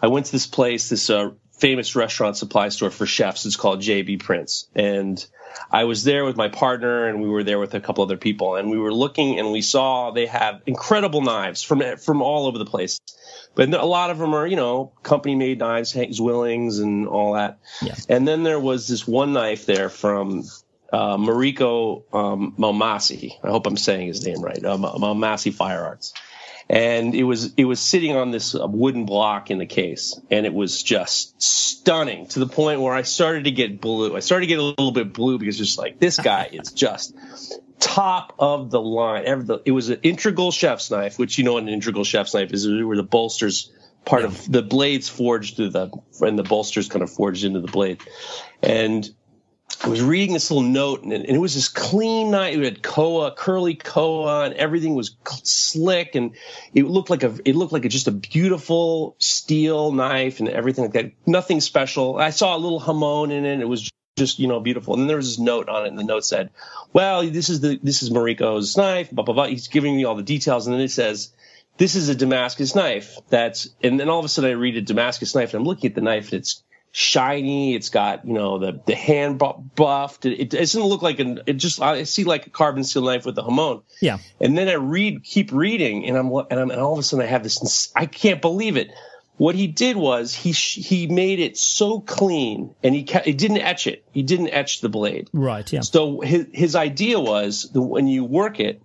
I 0.00 0.08
went 0.08 0.26
to 0.26 0.32
this 0.32 0.46
place, 0.46 0.90
this, 0.90 1.08
uh, 1.10 1.30
famous 1.58 1.96
restaurant 1.96 2.36
supply 2.36 2.68
store 2.68 2.90
for 2.90 3.06
chefs. 3.06 3.46
It's 3.46 3.56
called 3.56 3.80
JB 3.80 4.20
Prince. 4.20 4.68
And, 4.74 5.24
I 5.70 5.84
was 5.84 6.04
there 6.04 6.24
with 6.24 6.36
my 6.36 6.48
partner 6.48 7.06
and 7.06 7.22
we 7.22 7.28
were 7.28 7.44
there 7.44 7.58
with 7.58 7.74
a 7.74 7.80
couple 7.80 8.04
other 8.04 8.16
people 8.16 8.56
and 8.56 8.70
we 8.70 8.78
were 8.78 8.92
looking 8.92 9.38
and 9.38 9.52
we 9.52 9.62
saw 9.62 10.10
they 10.10 10.26
have 10.26 10.62
incredible 10.66 11.22
knives 11.22 11.62
from 11.62 11.82
from 11.98 12.22
all 12.22 12.46
over 12.46 12.58
the 12.58 12.64
place. 12.64 12.98
But 13.54 13.72
a 13.74 13.84
lot 13.84 14.10
of 14.10 14.18
them 14.18 14.34
are, 14.34 14.46
you 14.46 14.56
know, 14.56 14.92
company 15.02 15.34
made 15.34 15.58
knives, 15.58 15.92
Hank 15.92 16.12
Zwillings 16.12 16.80
and 16.80 17.06
all 17.06 17.34
that. 17.34 17.58
Yeah. 17.82 17.94
And 18.08 18.26
then 18.26 18.42
there 18.42 18.60
was 18.60 18.88
this 18.88 19.06
one 19.06 19.34
knife 19.34 19.66
there 19.66 19.90
from 19.90 20.44
uh, 20.92 21.16
Mareko 21.16 22.04
um, 22.14 22.54
Maumasi. 22.58 23.32
I 23.42 23.48
hope 23.48 23.66
I'm 23.66 23.76
saying 23.76 24.08
his 24.08 24.26
name 24.26 24.42
right. 24.42 24.64
Um, 24.64 24.82
Maumasi 24.82 25.52
Fire 25.52 25.82
Arts 25.82 26.12
and 26.68 27.14
it 27.14 27.24
was 27.24 27.52
it 27.58 27.64
was 27.64 27.80
sitting 27.80 28.16
on 28.16 28.30
this 28.30 28.54
uh, 28.54 28.66
wooden 28.66 29.04
block 29.04 29.50
in 29.50 29.58
the 29.58 29.66
case, 29.66 30.18
and 30.30 30.46
it 30.46 30.54
was 30.54 30.82
just 30.82 31.40
stunning 31.42 32.26
to 32.28 32.38
the 32.38 32.46
point 32.46 32.80
where 32.80 32.94
I 32.94 33.02
started 33.02 33.44
to 33.44 33.50
get 33.50 33.80
blue. 33.80 34.16
I 34.16 34.20
started 34.20 34.44
to 34.44 34.48
get 34.48 34.58
a 34.58 34.62
little 34.62 34.90
bit 34.90 35.12
blue 35.12 35.38
because 35.38 35.58
just 35.58 35.78
like 35.78 35.98
this 35.98 36.18
guy 36.18 36.48
is 36.52 36.72
just 36.74 37.14
top 37.78 38.34
of 38.38 38.70
the 38.70 38.80
line. 38.80 39.24
It 39.66 39.72
was 39.72 39.90
an 39.90 39.98
integral 40.02 40.50
chef's 40.50 40.90
knife, 40.90 41.18
which 41.18 41.36
you 41.36 41.44
know 41.44 41.58
an 41.58 41.68
integral 41.68 42.04
chef's 42.04 42.34
knife 42.34 42.52
is 42.52 42.66
where 42.66 42.96
the 42.96 43.02
bolsters 43.02 43.70
part 44.04 44.24
of 44.24 44.50
the 44.50 44.62
blades 44.62 45.08
forged 45.08 45.56
through 45.56 45.70
the 45.70 45.90
and 46.20 46.38
the 46.38 46.42
bolsters 46.42 46.88
kind 46.88 47.02
of 47.02 47.10
forged 47.10 47.44
into 47.44 47.60
the 47.60 47.70
blade, 47.70 48.00
and 48.62 49.08
I 49.80 49.88
was 49.88 50.02
reading 50.02 50.32
this 50.32 50.50
little 50.50 50.68
note, 50.68 51.02
and, 51.02 51.12
and 51.12 51.24
it 51.24 51.38
was 51.38 51.54
this 51.54 51.68
clean 51.68 52.30
night. 52.30 52.56
It 52.56 52.64
had 52.64 52.82
koa, 52.82 53.32
curly 53.32 53.74
koa, 53.74 54.44
and 54.44 54.54
everything 54.54 54.94
was 54.94 55.16
slick, 55.42 56.14
and 56.14 56.36
it 56.72 56.84
looked 56.84 57.10
like 57.10 57.24
a 57.24 57.34
it 57.44 57.56
looked 57.56 57.72
like 57.72 57.84
a, 57.84 57.88
just 57.88 58.06
a 58.06 58.12
beautiful 58.12 59.16
steel 59.18 59.90
knife 59.90 60.40
and 60.40 60.48
everything 60.48 60.84
like 60.84 60.92
that. 60.92 61.12
Nothing 61.26 61.60
special. 61.60 62.16
I 62.16 62.30
saw 62.30 62.56
a 62.56 62.58
little 62.58 62.78
hamon 62.78 63.32
in 63.32 63.44
it. 63.44 63.60
It 63.60 63.68
was 63.68 63.90
just 64.16 64.38
you 64.38 64.46
know 64.46 64.60
beautiful. 64.60 64.94
And 64.94 65.02
then 65.02 65.08
there 65.08 65.16
was 65.16 65.30
this 65.30 65.38
note 65.38 65.68
on 65.68 65.84
it, 65.84 65.88
and 65.88 65.98
the 65.98 66.04
note 66.04 66.24
said, 66.24 66.50
"Well, 66.92 67.28
this 67.28 67.48
is 67.48 67.60
the 67.60 67.78
this 67.82 68.02
is 68.02 68.10
Mareko's 68.10 68.76
knife." 68.76 69.10
Blah 69.10 69.24
blah 69.24 69.34
blah. 69.34 69.46
He's 69.46 69.68
giving 69.68 69.96
me 69.96 70.04
all 70.04 70.14
the 70.14 70.22
details, 70.22 70.66
and 70.66 70.74
then 70.74 70.82
it 70.82 70.90
says. 70.90 71.32
This 71.78 71.94
is 71.94 72.10
a 72.10 72.14
Damascus 72.14 72.74
knife. 72.74 73.16
That's 73.30 73.70
and 73.82 73.98
then 73.98 74.10
all 74.10 74.18
of 74.18 74.26
a 74.26 74.28
sudden 74.28 74.50
I 74.50 74.52
read 74.52 74.76
a 74.76 74.82
Damascus 74.82 75.34
knife 75.34 75.54
and 75.54 75.62
I'm 75.62 75.66
looking 75.66 75.88
at 75.88 75.94
the 75.94 76.02
knife 76.02 76.26
and 76.30 76.40
it's 76.40 76.62
shiny. 76.92 77.74
It's 77.74 77.88
got 77.88 78.26
you 78.26 78.34
know 78.34 78.58
the 78.58 78.80
the 78.86 78.94
hand 78.94 79.42
buffed. 79.74 80.26
It, 80.26 80.40
it, 80.40 80.50
doesn't 80.50 80.82
look 80.82 81.02
like 81.02 81.18
an. 81.18 81.40
It 81.46 81.54
just 81.54 81.80
I 81.82 82.04
see 82.04 82.24
like 82.24 82.46
a 82.46 82.50
carbon 82.50 82.84
steel 82.84 83.02
knife 83.02 83.26
with 83.26 83.36
a 83.38 83.42
hamon. 83.42 83.82
Yeah. 84.00 84.18
And 84.40 84.56
then 84.56 84.68
I 84.68 84.74
read, 84.74 85.24
keep 85.24 85.50
reading, 85.52 86.06
and 86.06 86.16
I'm 86.16 86.30
and 86.30 86.60
I'm 86.60 86.70
and 86.70 86.80
all 86.80 86.92
of 86.92 86.98
a 86.98 87.02
sudden 87.02 87.24
I 87.24 87.28
have 87.28 87.42
this. 87.42 87.90
I 87.96 88.06
can't 88.06 88.40
believe 88.40 88.76
it. 88.76 88.92
What 89.38 89.54
he 89.54 89.66
did 89.66 89.96
was 89.96 90.34
he 90.34 90.52
he 90.52 91.06
made 91.06 91.40
it 91.40 91.56
so 91.56 91.98
clean, 92.00 92.74
and 92.82 92.94
he 92.94 93.08
he 93.24 93.32
didn't 93.32 93.58
etch 93.58 93.86
it. 93.86 94.04
He 94.12 94.22
didn't 94.22 94.50
etch 94.50 94.82
the 94.82 94.90
blade. 94.90 95.30
Right. 95.32 95.70
Yeah. 95.72 95.80
So 95.80 96.20
his 96.20 96.46
his 96.52 96.76
idea 96.76 97.18
was 97.18 97.70
that 97.72 97.80
when 97.80 98.06
you 98.06 98.24
work 98.24 98.60
it, 98.60 98.82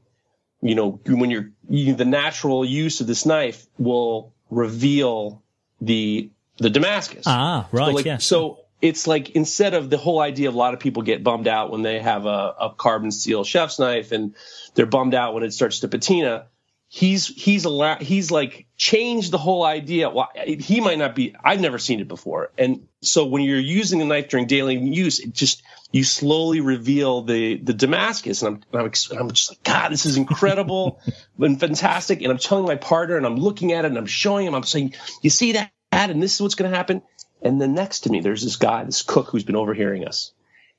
you 0.61 0.73
know, 0.73 0.99
when 1.05 1.29
you're 1.29 1.51
you, 1.69 1.93
the 1.93 2.05
natural 2.05 2.63
use 2.63 3.01
of 3.01 3.07
this 3.07 3.25
knife 3.25 3.67
will 3.77 4.33
reveal 4.49 5.43
the 5.81 6.31
the 6.57 6.69
Damascus. 6.69 7.23
Ah, 7.25 7.67
right. 7.71 7.85
So, 7.87 7.91
like, 7.91 8.05
yes. 8.05 8.25
so 8.25 8.59
it's 8.81 9.07
like 9.07 9.31
instead 9.31 9.73
of 9.73 9.89
the 9.89 9.97
whole 9.97 10.19
idea 10.19 10.49
of 10.49 10.55
a 10.55 10.57
lot 10.57 10.73
of 10.73 10.79
people 10.79 11.03
get 11.03 11.23
bummed 11.23 11.47
out 11.47 11.71
when 11.71 11.81
they 11.81 11.99
have 11.99 12.25
a, 12.25 12.55
a 12.59 12.73
carbon 12.75 13.11
steel 13.11 13.43
chef's 13.43 13.79
knife 13.79 14.11
and 14.11 14.35
they're 14.75 14.85
bummed 14.85 15.15
out 15.15 15.33
when 15.33 15.43
it 15.43 15.53
starts 15.53 15.79
to 15.79 15.87
patina. 15.87 16.47
He's 16.89 17.27
he's 17.27 17.65
a 17.65 17.97
he's 17.99 18.31
like 18.31 18.65
changed 18.77 19.31
the 19.31 19.37
whole 19.37 19.65
idea. 19.65 20.09
Well, 20.09 20.29
he 20.45 20.79
might 20.79 20.97
not 20.97 21.15
be. 21.15 21.35
I've 21.43 21.59
never 21.59 21.79
seen 21.79 21.99
it 21.99 22.07
before, 22.07 22.51
and 22.57 22.87
so 23.01 23.25
when 23.25 23.43
you're 23.43 23.59
using 23.59 24.01
a 24.01 24.05
knife 24.05 24.29
during 24.29 24.47
daily 24.47 24.77
use, 24.77 25.19
it 25.19 25.33
just 25.33 25.63
you 25.91 26.05
slowly 26.05 26.61
reveal 26.61 27.23
the 27.23 27.57
the 27.57 27.73
Damascus, 27.73 28.41
and 28.41 28.63
I'm 28.71 28.79
and 28.79 28.81
I'm, 28.83 29.19
I'm 29.19 29.31
just 29.31 29.51
like, 29.51 29.63
God, 29.63 29.91
this 29.91 30.05
is 30.05 30.15
incredible 30.15 31.01
and 31.39 31.59
fantastic. 31.59 32.21
And 32.21 32.31
I'm 32.31 32.37
telling 32.37 32.63
my 32.63 32.77
partner, 32.77 33.17
and 33.17 33.25
I'm 33.25 33.35
looking 33.35 33.73
at 33.73 33.83
it, 33.83 33.89
and 33.89 33.97
I'm 33.97 34.05
showing 34.05 34.47
him. 34.47 34.55
I'm 34.55 34.63
saying, 34.63 34.93
you 35.21 35.29
see 35.29 35.51
that? 35.53 35.71
And 36.05 36.21
this 36.21 36.35
is 36.35 36.41
what's 36.41 36.55
going 36.55 36.69
to 36.69 36.77
happen. 36.77 37.01
And 37.41 37.61
then 37.61 37.73
next 37.73 38.01
to 38.01 38.09
me, 38.09 38.21
there's 38.21 38.43
this 38.43 38.55
guy, 38.55 38.83
this 38.83 39.01
cook 39.01 39.27
who's 39.27 39.43
been 39.43 39.55
overhearing 39.55 40.07
us. 40.07 40.31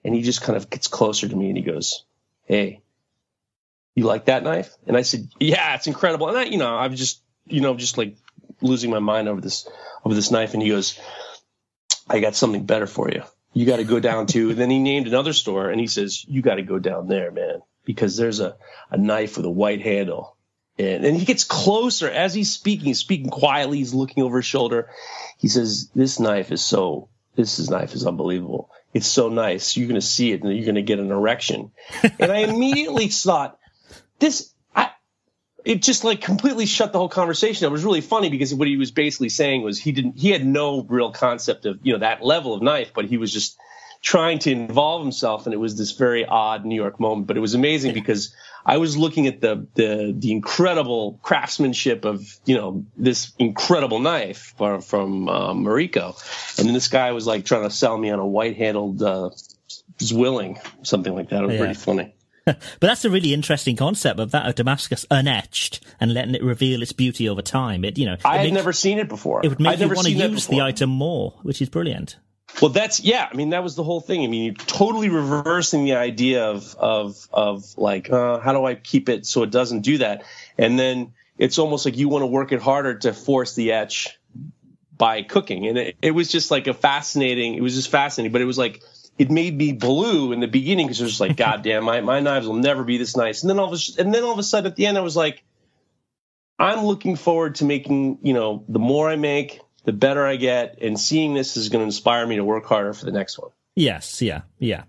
And 0.04 0.14
he 0.14 0.22
just 0.22 0.42
kind 0.42 0.56
of 0.56 0.70
gets 0.70 0.86
closer 0.86 1.28
to 1.28 1.36
me 1.36 1.48
and 1.48 1.56
he 1.56 1.62
goes, 1.62 2.04
Hey, 2.44 2.82
you 3.94 4.04
like 4.04 4.26
that 4.26 4.44
knife? 4.44 4.74
And 4.86 4.96
I 4.96 5.02
said, 5.02 5.28
Yeah, 5.38 5.74
it's 5.74 5.86
incredible. 5.86 6.28
And 6.28 6.38
I, 6.38 6.44
you 6.44 6.58
know, 6.58 6.74
I'm 6.74 6.94
just, 6.94 7.22
you 7.46 7.60
know, 7.60 7.74
just 7.76 7.98
like 7.98 8.16
losing 8.60 8.90
my 8.90 9.00
mind 9.00 9.28
over 9.28 9.40
this, 9.40 9.68
over 10.04 10.14
this 10.14 10.30
knife. 10.30 10.54
And 10.54 10.62
he 10.62 10.68
goes, 10.68 10.98
I 12.08 12.20
got 12.20 12.34
something 12.34 12.64
better 12.64 12.86
for 12.86 13.10
you. 13.10 13.22
You 13.52 13.66
got 13.66 13.78
to 13.78 13.84
go 13.84 13.98
down 13.98 14.26
to, 14.28 14.50
and 14.50 14.58
then 14.58 14.70
he 14.70 14.78
named 14.78 15.08
another 15.08 15.32
store 15.32 15.70
and 15.70 15.80
he 15.80 15.86
says, 15.86 16.24
You 16.24 16.42
got 16.42 16.56
to 16.56 16.62
go 16.62 16.78
down 16.78 17.08
there, 17.08 17.30
man, 17.30 17.60
because 17.84 18.16
there's 18.16 18.40
a, 18.40 18.56
a 18.90 18.96
knife 18.96 19.36
with 19.36 19.46
a 19.46 19.50
white 19.50 19.82
handle 19.82 20.36
and, 20.78 21.04
and 21.04 21.16
he 21.16 21.24
gets 21.24 21.44
closer 21.44 22.08
as 22.08 22.34
he's 22.34 22.52
speaking, 22.52 22.86
he's 22.86 23.00
speaking 23.00 23.30
quietly, 23.30 23.78
he's 23.78 23.94
looking 23.94 24.22
over 24.22 24.38
his 24.38 24.46
shoulder. 24.46 24.90
He 25.38 25.48
says, 25.48 25.90
This 25.94 26.20
knife 26.20 26.52
is 26.52 26.62
so, 26.62 27.08
this 27.34 27.68
knife 27.68 27.94
is 27.94 28.06
unbelievable. 28.06 28.70
It's 28.94 29.06
so 29.06 29.28
nice. 29.28 29.76
You're 29.76 29.88
going 29.88 30.00
to 30.00 30.06
see 30.06 30.32
it 30.32 30.42
and 30.42 30.54
you're 30.54 30.64
going 30.64 30.76
to 30.76 30.82
get 30.82 30.98
an 30.98 31.10
erection. 31.10 31.72
and 32.18 32.32
I 32.32 32.38
immediately 32.38 33.08
thought, 33.08 33.58
this, 34.18 34.52
I, 34.74 34.90
it 35.64 35.82
just 35.82 36.04
like 36.04 36.20
completely 36.20 36.66
shut 36.66 36.92
the 36.92 36.98
whole 36.98 37.08
conversation. 37.08 37.66
It 37.66 37.72
was 37.72 37.84
really 37.84 38.00
funny 38.00 38.30
because 38.30 38.54
what 38.54 38.68
he 38.68 38.76
was 38.76 38.90
basically 38.90 39.28
saying 39.28 39.62
was 39.62 39.78
he 39.78 39.92
didn't, 39.92 40.16
he 40.16 40.30
had 40.30 40.46
no 40.46 40.82
real 40.82 41.12
concept 41.12 41.66
of, 41.66 41.80
you 41.82 41.92
know, 41.92 41.98
that 41.98 42.24
level 42.24 42.54
of 42.54 42.62
knife, 42.62 42.92
but 42.94 43.04
he 43.04 43.18
was 43.18 43.32
just, 43.32 43.58
trying 44.00 44.38
to 44.38 44.52
involve 44.52 45.02
himself 45.02 45.46
and 45.46 45.52
it 45.52 45.58
was 45.58 45.76
this 45.76 45.90
very 45.92 46.24
odd 46.24 46.64
New 46.64 46.76
York 46.76 47.00
moment 47.00 47.26
but 47.26 47.36
it 47.36 47.40
was 47.40 47.54
amazing 47.54 47.94
because 48.02 48.32
I 48.64 48.76
was 48.78 48.96
looking 48.96 49.26
at 49.26 49.40
the 49.40 49.66
the 49.74 50.14
the 50.16 50.32
incredible 50.32 51.18
craftsmanship 51.22 52.04
of 52.04 52.38
you 52.44 52.56
know 52.56 52.84
this 52.96 53.32
incredible 53.38 53.98
knife 53.98 54.54
from, 54.56 54.80
from 54.82 55.28
uh, 55.28 55.52
Mareko 55.54 56.14
and 56.58 56.66
then 56.66 56.74
this 56.74 56.88
guy 56.88 57.12
was 57.12 57.26
like 57.26 57.44
trying 57.44 57.62
to 57.62 57.70
sell 57.70 57.96
me 57.96 58.10
on 58.10 58.18
a 58.18 58.26
white 58.26 58.56
handled 58.56 59.02
uh, 59.02 59.30
Zwilling 59.98 60.60
something 60.82 61.14
like 61.14 61.30
that 61.30 61.42
it 61.42 61.46
was 61.46 61.54
yeah. 61.54 61.60
pretty 61.60 61.74
funny 61.74 62.14
but 62.44 62.80
that's 62.80 63.04
a 63.04 63.10
really 63.10 63.34
interesting 63.34 63.76
concept 63.76 64.18
of 64.18 64.30
that 64.30 64.46
of 64.46 64.54
Damascus 64.54 65.04
unetched 65.10 65.80
and 66.00 66.14
letting 66.14 66.34
it 66.34 66.42
reveal 66.42 66.80
its 66.80 66.92
beauty 66.92 67.28
over 67.28 67.42
time. 67.42 67.84
It, 67.84 67.98
you 67.98 68.06
know, 68.06 68.16
I 68.24 68.38
had 68.38 68.54
never 68.54 68.72
seen 68.72 68.98
it 68.98 69.06
before. 69.06 69.44
It 69.44 69.48
would 69.48 69.60
make 69.60 69.74
I'd 69.74 69.80
you 69.80 69.88
want 69.88 70.06
to 70.06 70.12
use 70.12 70.46
the 70.46 70.62
item 70.62 70.88
more, 70.88 71.34
which 71.42 71.60
is 71.60 71.68
brilliant. 71.68 72.16
Well, 72.60 72.70
that's 72.70 73.00
yeah. 73.00 73.28
I 73.30 73.36
mean, 73.36 73.50
that 73.50 73.62
was 73.62 73.76
the 73.76 73.84
whole 73.84 74.00
thing. 74.00 74.24
I 74.24 74.26
mean, 74.26 74.44
you're 74.44 74.54
totally 74.54 75.10
reversing 75.10 75.84
the 75.84 75.94
idea 75.94 76.44
of 76.44 76.74
of 76.76 77.28
of 77.32 77.76
like, 77.76 78.10
uh, 78.10 78.40
how 78.40 78.52
do 78.52 78.64
I 78.64 78.74
keep 78.74 79.08
it 79.08 79.26
so 79.26 79.42
it 79.44 79.50
doesn't 79.50 79.82
do 79.82 79.98
that? 79.98 80.24
And 80.56 80.78
then 80.78 81.12
it's 81.38 81.58
almost 81.58 81.84
like 81.84 81.96
you 81.96 82.08
want 82.08 82.22
to 82.22 82.26
work 82.26 82.52
it 82.52 82.60
harder 82.60 82.94
to 82.98 83.12
force 83.12 83.54
the 83.54 83.72
etch 83.72 84.18
by 84.96 85.22
cooking. 85.22 85.68
And 85.68 85.78
it, 85.78 85.96
it 86.02 86.10
was 86.10 86.30
just 86.30 86.50
like 86.50 86.66
a 86.66 86.74
fascinating. 86.74 87.54
It 87.54 87.62
was 87.62 87.74
just 87.74 87.90
fascinating, 87.90 88.32
but 88.32 88.40
it 88.40 88.46
was 88.46 88.58
like 88.58 88.82
it 89.18 89.30
made 89.30 89.56
me 89.56 89.72
blue 89.72 90.32
in 90.32 90.40
the 90.40 90.48
beginning 90.48 90.86
because 90.86 91.00
it 91.00 91.04
was 91.04 91.12
just 91.12 91.20
like, 91.20 91.36
God 91.46 91.62
damn, 91.62 91.84
my 91.84 92.00
my 92.00 92.20
knives 92.20 92.46
will 92.46 92.56
never 92.56 92.82
be 92.84 92.98
this 92.98 93.16
nice. 93.16 93.42
And 93.42 93.50
then 93.50 93.58
all 93.58 93.72
of 93.72 93.80
a, 93.80 94.00
and 94.00 94.12
then 94.12 94.24
all 94.24 94.32
of 94.32 94.38
a 94.38 94.42
sudden 94.42 94.70
at 94.70 94.76
the 94.76 94.86
end, 94.86 94.98
I 94.98 95.02
was 95.02 95.16
like, 95.16 95.44
I'm 96.58 96.84
looking 96.84 97.14
forward 97.14 97.56
to 97.56 97.64
making. 97.64 98.18
You 98.22 98.34
know, 98.34 98.64
the 98.68 98.80
more 98.80 99.08
I 99.08 99.16
make, 99.16 99.60
the 99.88 99.92
better 99.94 100.26
I 100.26 100.36
get. 100.36 100.82
And 100.82 101.00
seeing 101.00 101.32
this 101.32 101.56
is 101.56 101.70
going 101.70 101.80
to 101.80 101.86
inspire 101.86 102.26
me 102.26 102.36
to 102.36 102.44
work 102.44 102.66
harder 102.66 102.92
for 102.92 103.06
the 103.06 103.10
next 103.10 103.38
one. 103.38 103.52
Yes, 103.74 104.20
yeah, 104.20 104.42
yeah. 104.58 104.84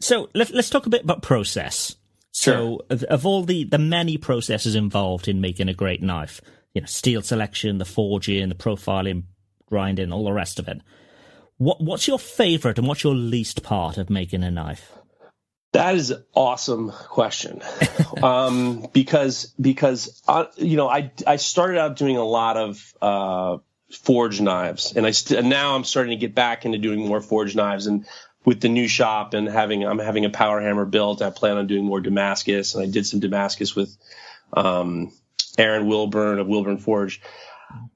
So 0.00 0.30
let, 0.34 0.50
us 0.50 0.70
talk 0.70 0.86
a 0.86 0.90
bit 0.90 1.04
about 1.04 1.20
process. 1.20 1.94
Sure. 2.32 2.54
So 2.54 2.80
of, 2.88 3.02
of, 3.04 3.26
all 3.26 3.42
the, 3.42 3.64
the 3.64 3.76
many 3.76 4.16
processes 4.16 4.74
involved 4.74 5.28
in 5.28 5.42
making 5.42 5.68
a 5.68 5.74
great 5.74 6.02
knife, 6.02 6.40
you 6.72 6.80
know, 6.80 6.86
steel 6.86 7.20
selection, 7.20 7.76
the 7.76 7.84
forging, 7.84 8.48
the 8.48 8.54
profiling, 8.54 9.24
grinding, 9.66 10.10
all 10.10 10.24
the 10.24 10.32
rest 10.32 10.58
of 10.58 10.68
it. 10.68 10.80
What 11.58 11.82
What's 11.82 12.08
your 12.08 12.18
favorite 12.18 12.78
and 12.78 12.88
what's 12.88 13.04
your 13.04 13.14
least 13.14 13.62
part 13.62 13.98
of 13.98 14.08
making 14.08 14.42
a 14.42 14.50
knife? 14.50 14.90
That 15.72 15.96
is 15.96 16.10
an 16.10 16.24
awesome 16.34 16.90
question, 17.08 17.60
um, 18.22 18.86
because 18.94 19.52
because 19.60 20.22
uh, 20.26 20.46
you 20.56 20.78
know 20.78 20.88
I 20.88 21.12
I 21.26 21.36
started 21.36 21.78
out 21.78 21.96
doing 21.96 22.16
a 22.16 22.24
lot 22.24 22.56
of 22.56 22.94
uh, 23.02 23.58
forged 23.90 24.42
knives, 24.42 24.92
and 24.94 25.06
I 25.06 25.10
st- 25.10 25.40
and 25.40 25.48
now 25.48 25.74
I'm 25.74 25.84
starting 25.84 26.10
to 26.10 26.16
get 26.16 26.34
back 26.34 26.64
into 26.64 26.78
doing 26.78 27.06
more 27.06 27.20
forge 27.20 27.54
knives, 27.54 27.86
and 27.86 28.06
with 28.44 28.60
the 28.60 28.68
new 28.68 28.88
shop 28.88 29.34
and 29.34 29.48
having 29.48 29.84
I'm 29.84 29.98
having 29.98 30.24
a 30.24 30.30
power 30.30 30.60
hammer 30.60 30.84
built, 30.84 31.22
I 31.22 31.30
plan 31.30 31.56
on 31.56 31.66
doing 31.66 31.84
more 31.84 32.00
Damascus, 32.00 32.74
and 32.74 32.82
I 32.82 32.90
did 32.90 33.06
some 33.06 33.20
Damascus 33.20 33.76
with 33.76 33.96
um, 34.52 35.12
Aaron 35.58 35.86
Wilburn 35.86 36.38
of 36.38 36.46
Wilburn 36.46 36.78
Forge. 36.78 37.20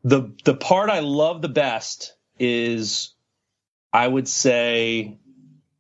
The 0.05 0.33
the 0.45 0.55
part 0.55 0.91
I 0.91 1.01
love 1.01 1.43
the 1.43 1.49
best 1.49 2.15
is 2.39 3.15
I 3.93 4.07
would 4.07 4.29
say 4.29 5.19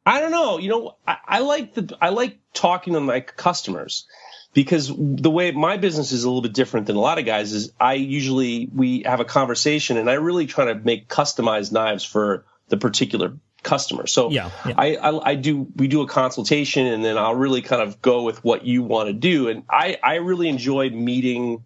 I 0.06 0.20
don't 0.20 0.30
know. 0.30 0.58
You 0.58 0.68
know, 0.68 0.96
I, 1.06 1.16
I 1.26 1.38
like 1.40 1.74
the 1.74 1.96
I 2.00 2.10
like 2.10 2.38
talking 2.52 2.94
to 2.94 3.00
my 3.00 3.20
customers 3.20 4.06
because 4.52 4.92
the 4.96 5.30
way 5.30 5.50
my 5.52 5.76
business 5.76 6.12
is 6.12 6.24
a 6.24 6.28
little 6.28 6.42
bit 6.42 6.52
different 6.52 6.86
than 6.86 6.96
a 6.96 7.00
lot 7.00 7.18
of 7.18 7.24
guys 7.24 7.52
is 7.52 7.72
I 7.80 7.94
usually 7.94 8.68
we 8.72 9.02
have 9.02 9.20
a 9.20 9.24
conversation 9.24 9.96
and 9.96 10.10
I 10.10 10.14
really 10.14 10.46
try 10.46 10.66
to 10.66 10.74
make 10.74 11.08
customized 11.08 11.72
knives 11.72 12.04
for 12.04 12.46
the 12.68 12.76
particular 12.76 13.36
customer. 13.62 14.06
So 14.06 14.30
yeah, 14.30 14.50
yeah. 14.66 14.74
I, 14.76 14.96
I, 14.96 15.30
I 15.30 15.34
do 15.34 15.66
we 15.74 15.88
do 15.88 16.02
a 16.02 16.06
consultation 16.06 16.86
and 16.86 17.04
then 17.04 17.18
I'll 17.18 17.34
really 17.34 17.62
kind 17.62 17.82
of 17.82 18.00
go 18.00 18.22
with 18.22 18.44
what 18.44 18.64
you 18.64 18.82
want 18.82 19.08
to 19.08 19.12
do. 19.12 19.48
And 19.48 19.64
I 19.68 19.98
I 20.02 20.16
really 20.16 20.48
enjoy 20.48 20.90
meeting 20.90 21.64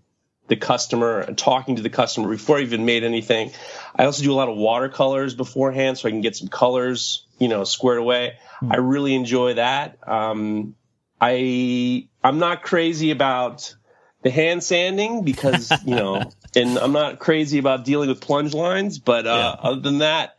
the 0.48 0.56
customer 0.56 1.20
and 1.20 1.36
talking 1.36 1.76
to 1.76 1.82
the 1.82 1.90
customer 1.90 2.28
before 2.28 2.58
I 2.58 2.62
even 2.62 2.84
made 2.84 3.04
anything. 3.04 3.52
I 3.94 4.04
also 4.04 4.22
do 4.22 4.32
a 4.32 4.34
lot 4.34 4.48
of 4.48 4.56
watercolors 4.56 5.34
beforehand 5.34 5.98
so 5.98 6.08
I 6.08 6.10
can 6.10 6.22
get 6.22 6.36
some 6.36 6.48
colors, 6.48 7.24
you 7.38 7.48
know, 7.48 7.64
squared 7.64 7.98
away. 7.98 8.38
Mm. 8.62 8.72
I 8.72 8.76
really 8.78 9.14
enjoy 9.14 9.54
that. 9.54 9.98
Um, 10.08 10.74
I 11.20 12.08
I'm 12.22 12.38
not 12.38 12.62
crazy 12.62 13.10
about 13.10 13.74
the 14.22 14.30
hand 14.30 14.62
sanding 14.64 15.24
because 15.24 15.70
you 15.84 15.94
know, 15.94 16.30
and 16.56 16.78
I'm 16.78 16.92
not 16.92 17.18
crazy 17.18 17.58
about 17.58 17.84
dealing 17.84 18.08
with 18.08 18.20
plunge 18.20 18.54
lines. 18.54 18.98
But 18.98 19.26
uh, 19.26 19.56
yeah. 19.60 19.68
other 19.68 19.80
than 19.80 19.98
that, 19.98 20.36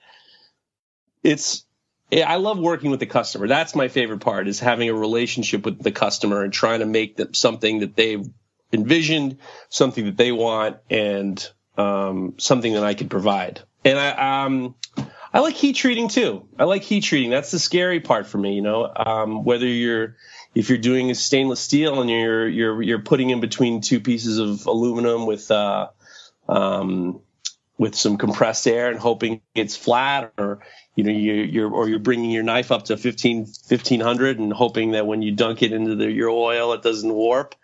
it's 1.24 1.66
I 2.12 2.38
love 2.38 2.58
working 2.58 2.90
with 2.90 3.00
the 3.00 3.06
customer. 3.06 3.48
That's 3.48 3.76
my 3.76 3.88
favorite 3.88 4.22
part 4.22 4.48
is 4.48 4.60
having 4.60 4.90
a 4.90 4.96
relationship 4.96 5.64
with 5.66 5.82
the 5.82 5.92
customer 5.92 6.44
and 6.44 6.52
trying 6.52 6.80
to 6.80 6.88
make 6.88 7.18
them 7.18 7.36
something 7.36 7.80
that 7.80 7.96
they've 7.96 8.28
envisioned, 8.72 9.38
something 9.70 10.06
that 10.06 10.18
they 10.18 10.32
want, 10.32 10.78
and 10.90 11.50
um, 11.78 12.36
something 12.38 12.74
that 12.74 12.84
I 12.84 12.94
could 12.94 13.10
provide. 13.10 13.62
And 13.86 13.98
I, 13.98 14.44
um, 14.46 14.76
I 15.34 15.40
like 15.40 15.56
heat 15.56 15.76
treating 15.76 16.08
too. 16.08 16.48
I 16.58 16.66
like 16.66 16.84
heat 16.84 17.02
treating. 17.02 17.30
That's 17.30 17.52
the 17.52 17.60
scary 17.60 18.00
part 18.00 18.28
for 18.28 18.38
me. 18.38 18.56
You 18.56 18.62
know, 18.62 18.92
um, 18.94 19.44
whether 19.44 19.68
you're 19.68 20.16
if 20.56 20.70
you're 20.70 20.80
doing 20.80 21.12
a 21.12 21.16
stainless 21.16 21.60
steel 21.60 22.02
and 22.02 22.10
you're 22.10 22.48
you're 22.48 22.82
you're 22.82 23.00
putting 23.00 23.30
in 23.30 23.40
between 23.40 23.82
two 23.82 24.00
pieces 24.00 24.40
of 24.40 24.66
aluminum 24.66 25.26
with 25.26 25.52
uh, 25.52 25.90
um, 26.48 27.22
with 27.78 27.96
some 27.96 28.18
compressed 28.18 28.68
air 28.68 28.90
and 28.90 29.00
hoping 29.00 29.42
it's 29.54 29.76
flat, 29.76 30.34
or 30.38 30.60
you 30.96 31.04
know 31.04 31.12
you, 31.12 31.34
you're 31.34 31.72
or 31.72 31.88
you're 31.88 32.00
bringing 32.00 32.32
your 32.32 32.44
knife 32.44 32.72
up 32.72 32.86
to 32.86 32.98
15 32.98 33.46
1500 33.68 34.40
and 34.40 34.52
hoping 34.52 34.92
that 34.92 35.06
when 35.06 35.22
you 35.22 35.32
dunk 35.32 35.62
it 35.62 35.72
into 35.72 35.96
the, 35.96 36.12
your 36.12 36.30
oil 36.30 36.74
it 36.74 36.82
doesn't 36.82 37.14
warp 37.14 37.56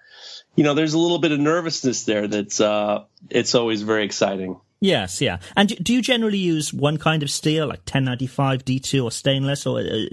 you 0.55 0.63
know, 0.63 0.73
there's 0.73 0.93
a 0.93 0.99
little 0.99 1.19
bit 1.19 1.31
of 1.31 1.39
nervousness 1.39 2.03
there. 2.03 2.27
That's 2.27 2.61
uh, 2.61 3.03
it's 3.29 3.55
always 3.55 3.81
very 3.81 4.05
exciting. 4.05 4.59
Yes, 4.81 5.21
yeah. 5.21 5.39
And 5.55 5.69
do 5.83 5.93
you 5.93 6.01
generally 6.01 6.37
use 6.37 6.73
one 6.73 6.97
kind 6.97 7.23
of 7.23 7.31
steel, 7.31 7.67
like 7.67 7.79
1095 7.79 8.65
D2 8.65 9.03
or 9.03 9.11
stainless, 9.11 9.65
or 9.65 9.79
uh, 9.79 10.05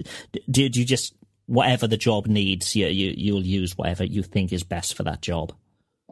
do, 0.49 0.69
do 0.69 0.79
you 0.79 0.85
just 0.85 1.13
whatever 1.45 1.87
the 1.87 1.97
job 1.97 2.27
needs, 2.27 2.75
you, 2.75 2.87
you 2.87 3.13
you'll 3.15 3.45
use 3.45 3.77
whatever 3.77 4.03
you 4.03 4.23
think 4.23 4.53
is 4.53 4.63
best 4.63 4.95
for 4.95 5.03
that 5.03 5.21
job? 5.21 5.53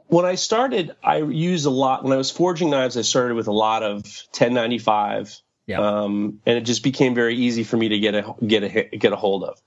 When 0.07 0.25
I 0.25 0.35
started, 0.35 0.93
I 1.03 1.17
used 1.17 1.65
a 1.65 1.69
lot. 1.69 2.03
When 2.03 2.13
I 2.13 2.17
was 2.17 2.31
forging 2.31 2.69
knives, 2.69 2.97
I 2.97 3.01
started 3.01 3.35
with 3.35 3.47
a 3.47 3.53
lot 3.53 3.81
of 3.81 4.03
1095, 4.33 5.38
yeah. 5.67 5.79
um, 5.79 6.41
and 6.45 6.57
it 6.57 6.61
just 6.61 6.83
became 6.83 7.15
very 7.15 7.35
easy 7.35 7.63
for 7.63 7.77
me 7.77 7.89
to 7.89 8.00
get 8.00 8.15
a 8.15 8.35
get 8.46 8.63
a 8.63 8.98
get 8.98 9.13
a 9.13 9.15
hold 9.15 9.46
of. 9.46 9.61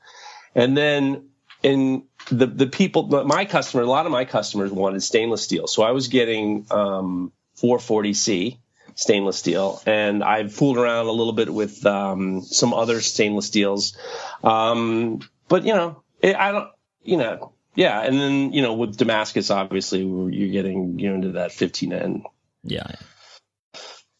And 0.54 0.76
then 0.76 1.30
and 1.64 2.02
the 2.30 2.46
the 2.46 2.66
people, 2.66 3.06
my 3.24 3.44
customer, 3.44 3.82
a 3.82 3.86
lot 3.86 4.06
of 4.06 4.12
my 4.12 4.24
customers 4.24 4.70
wanted 4.70 5.02
stainless 5.02 5.42
steel, 5.42 5.66
so 5.66 5.82
I 5.82 5.92
was 5.92 6.08
getting 6.08 6.66
um, 6.70 7.32
440C 7.58 8.58
stainless 8.94 9.36
steel, 9.36 9.82
and 9.86 10.22
I 10.22 10.46
fooled 10.48 10.78
around 10.78 11.06
a 11.06 11.12
little 11.12 11.32
bit 11.32 11.52
with 11.52 11.84
um, 11.86 12.42
some 12.42 12.72
other 12.72 13.00
stainless 13.00 13.46
steels, 13.46 13.96
um, 14.42 15.20
but 15.48 15.64
you 15.64 15.74
know, 15.74 16.02
it, 16.20 16.36
I 16.36 16.52
don't, 16.52 16.70
you 17.02 17.16
know, 17.16 17.52
yeah, 17.74 18.00
and 18.00 18.18
then 18.18 18.52
you 18.52 18.62
know, 18.62 18.74
with 18.74 18.96
Damascus, 18.96 19.50
obviously, 19.50 20.00
you're 20.00 20.52
getting 20.52 20.98
you 20.98 21.10
know 21.10 21.16
into 21.16 21.32
that 21.32 21.50
15N. 21.50 22.22
Yeah. 22.62 22.86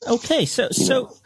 Okay, 0.06 0.44
so 0.44 0.68
so 0.70 1.16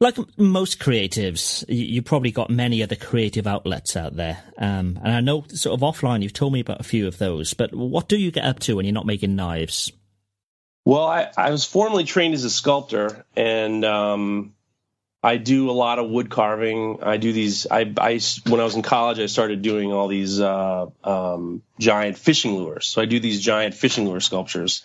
like 0.00 0.16
most 0.38 0.78
creatives, 0.78 1.64
you, 1.68 2.02
probably 2.02 2.30
got 2.30 2.50
many 2.50 2.82
other 2.82 2.94
creative 2.94 3.46
outlets 3.46 3.96
out 3.96 4.14
there. 4.14 4.42
Um, 4.56 4.98
and 5.02 5.12
I 5.12 5.20
know 5.20 5.44
sort 5.48 5.74
of 5.74 5.80
offline, 5.80 6.22
you've 6.22 6.32
told 6.32 6.52
me 6.52 6.60
about 6.60 6.80
a 6.80 6.84
few 6.84 7.08
of 7.08 7.18
those, 7.18 7.54
but 7.54 7.74
what 7.74 8.08
do 8.08 8.16
you 8.16 8.30
get 8.30 8.44
up 8.44 8.60
to 8.60 8.76
when 8.76 8.84
you're 8.84 8.92
not 8.92 9.06
making 9.06 9.34
knives? 9.34 9.90
Well, 10.84 11.04
I, 11.04 11.30
I 11.36 11.50
was 11.50 11.64
formerly 11.64 12.04
trained 12.04 12.34
as 12.34 12.44
a 12.44 12.50
sculptor 12.50 13.26
and, 13.36 13.84
um, 13.84 14.54
I 15.20 15.36
do 15.36 15.68
a 15.68 15.72
lot 15.72 15.98
of 15.98 16.08
wood 16.08 16.30
carving. 16.30 17.00
I 17.02 17.16
do 17.16 17.32
these. 17.32 17.66
I, 17.68 17.92
I 17.98 18.20
when 18.46 18.60
I 18.60 18.64
was 18.64 18.76
in 18.76 18.82
college, 18.82 19.18
I 19.18 19.26
started 19.26 19.62
doing 19.62 19.92
all 19.92 20.06
these 20.06 20.40
uh, 20.40 20.86
um, 21.02 21.62
giant 21.80 22.16
fishing 22.18 22.54
lures. 22.56 22.86
So 22.86 23.02
I 23.02 23.04
do 23.04 23.18
these 23.18 23.40
giant 23.40 23.74
fishing 23.74 24.06
lure 24.06 24.20
sculptures, 24.20 24.84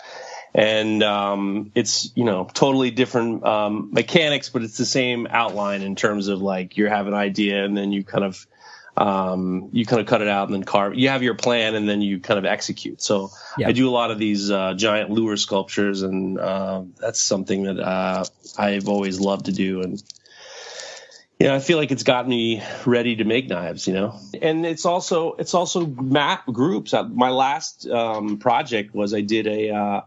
and 0.54 1.02
um, 1.02 1.72
it's 1.74 2.12
you 2.16 2.26
know 2.26 2.48
totally 2.54 2.92
different 2.92 3.46
um, 3.46 3.90
mechanics, 3.92 4.50
but 4.50 4.64
it's 4.64 4.78
the 4.78 4.86
same 4.86 5.28
outline 5.30 5.82
in 5.82 5.96
terms 5.96 6.28
of 6.28 6.42
like 6.42 6.78
you 6.78 6.88
have 6.88 7.08
an 7.08 7.14
idea 7.14 7.64
and 7.64 7.76
then 7.76 7.92
you 7.92 8.04
kind 8.04 8.24
of 8.24 8.46
um, 8.96 9.70
you 9.72 9.86
kind 9.86 10.00
of 10.00 10.08
cut 10.08 10.22
it 10.22 10.28
out 10.28 10.48
and 10.48 10.54
then 10.54 10.64
carve. 10.64 10.96
You 10.96 11.10
have 11.10 11.24
your 11.24 11.34
plan 11.34 11.74
and 11.76 11.90
then 11.90 12.02
you 12.02 12.20
kind 12.20 12.38
of 12.38 12.46
execute. 12.46 13.02
So 13.02 13.32
yeah. 13.58 13.68
I 13.68 13.72
do 13.72 13.90
a 13.90 13.92
lot 13.92 14.12
of 14.12 14.20
these 14.20 14.52
uh, 14.52 14.76
giant 14.76 15.10
lure 15.10 15.38
sculptures, 15.38 16.04
and 16.04 16.40
uh, 16.40 16.84
that's 17.00 17.20
something 17.20 17.64
that 17.64 17.80
uh, 17.80 18.26
I've 18.58 18.88
always 18.88 19.20
loved 19.20 19.46
to 19.46 19.52
do 19.52 19.82
and. 19.82 20.02
Yeah, 21.40 21.56
I 21.56 21.60
feel 21.60 21.78
like 21.78 21.92
it's 21.92 22.04
got 22.04 22.26
me 22.26 22.64
ready 22.86 23.18
to 23.18 23.26
make 23.26 23.50
knives, 23.50 23.86
you 23.86 23.94
know. 23.94 24.18
And 24.42 24.66
it's 24.66 24.86
also 24.86 25.34
it's 25.34 25.54
also 25.54 25.86
map 25.86 26.46
groups. 26.46 26.94
Uh, 26.94 27.04
my 27.04 27.32
last 27.32 27.86
um, 27.88 28.38
project 28.38 28.94
was 28.96 29.14
I 29.14 29.22
did 29.22 29.48
a 29.48 29.72
uh, 29.72 30.02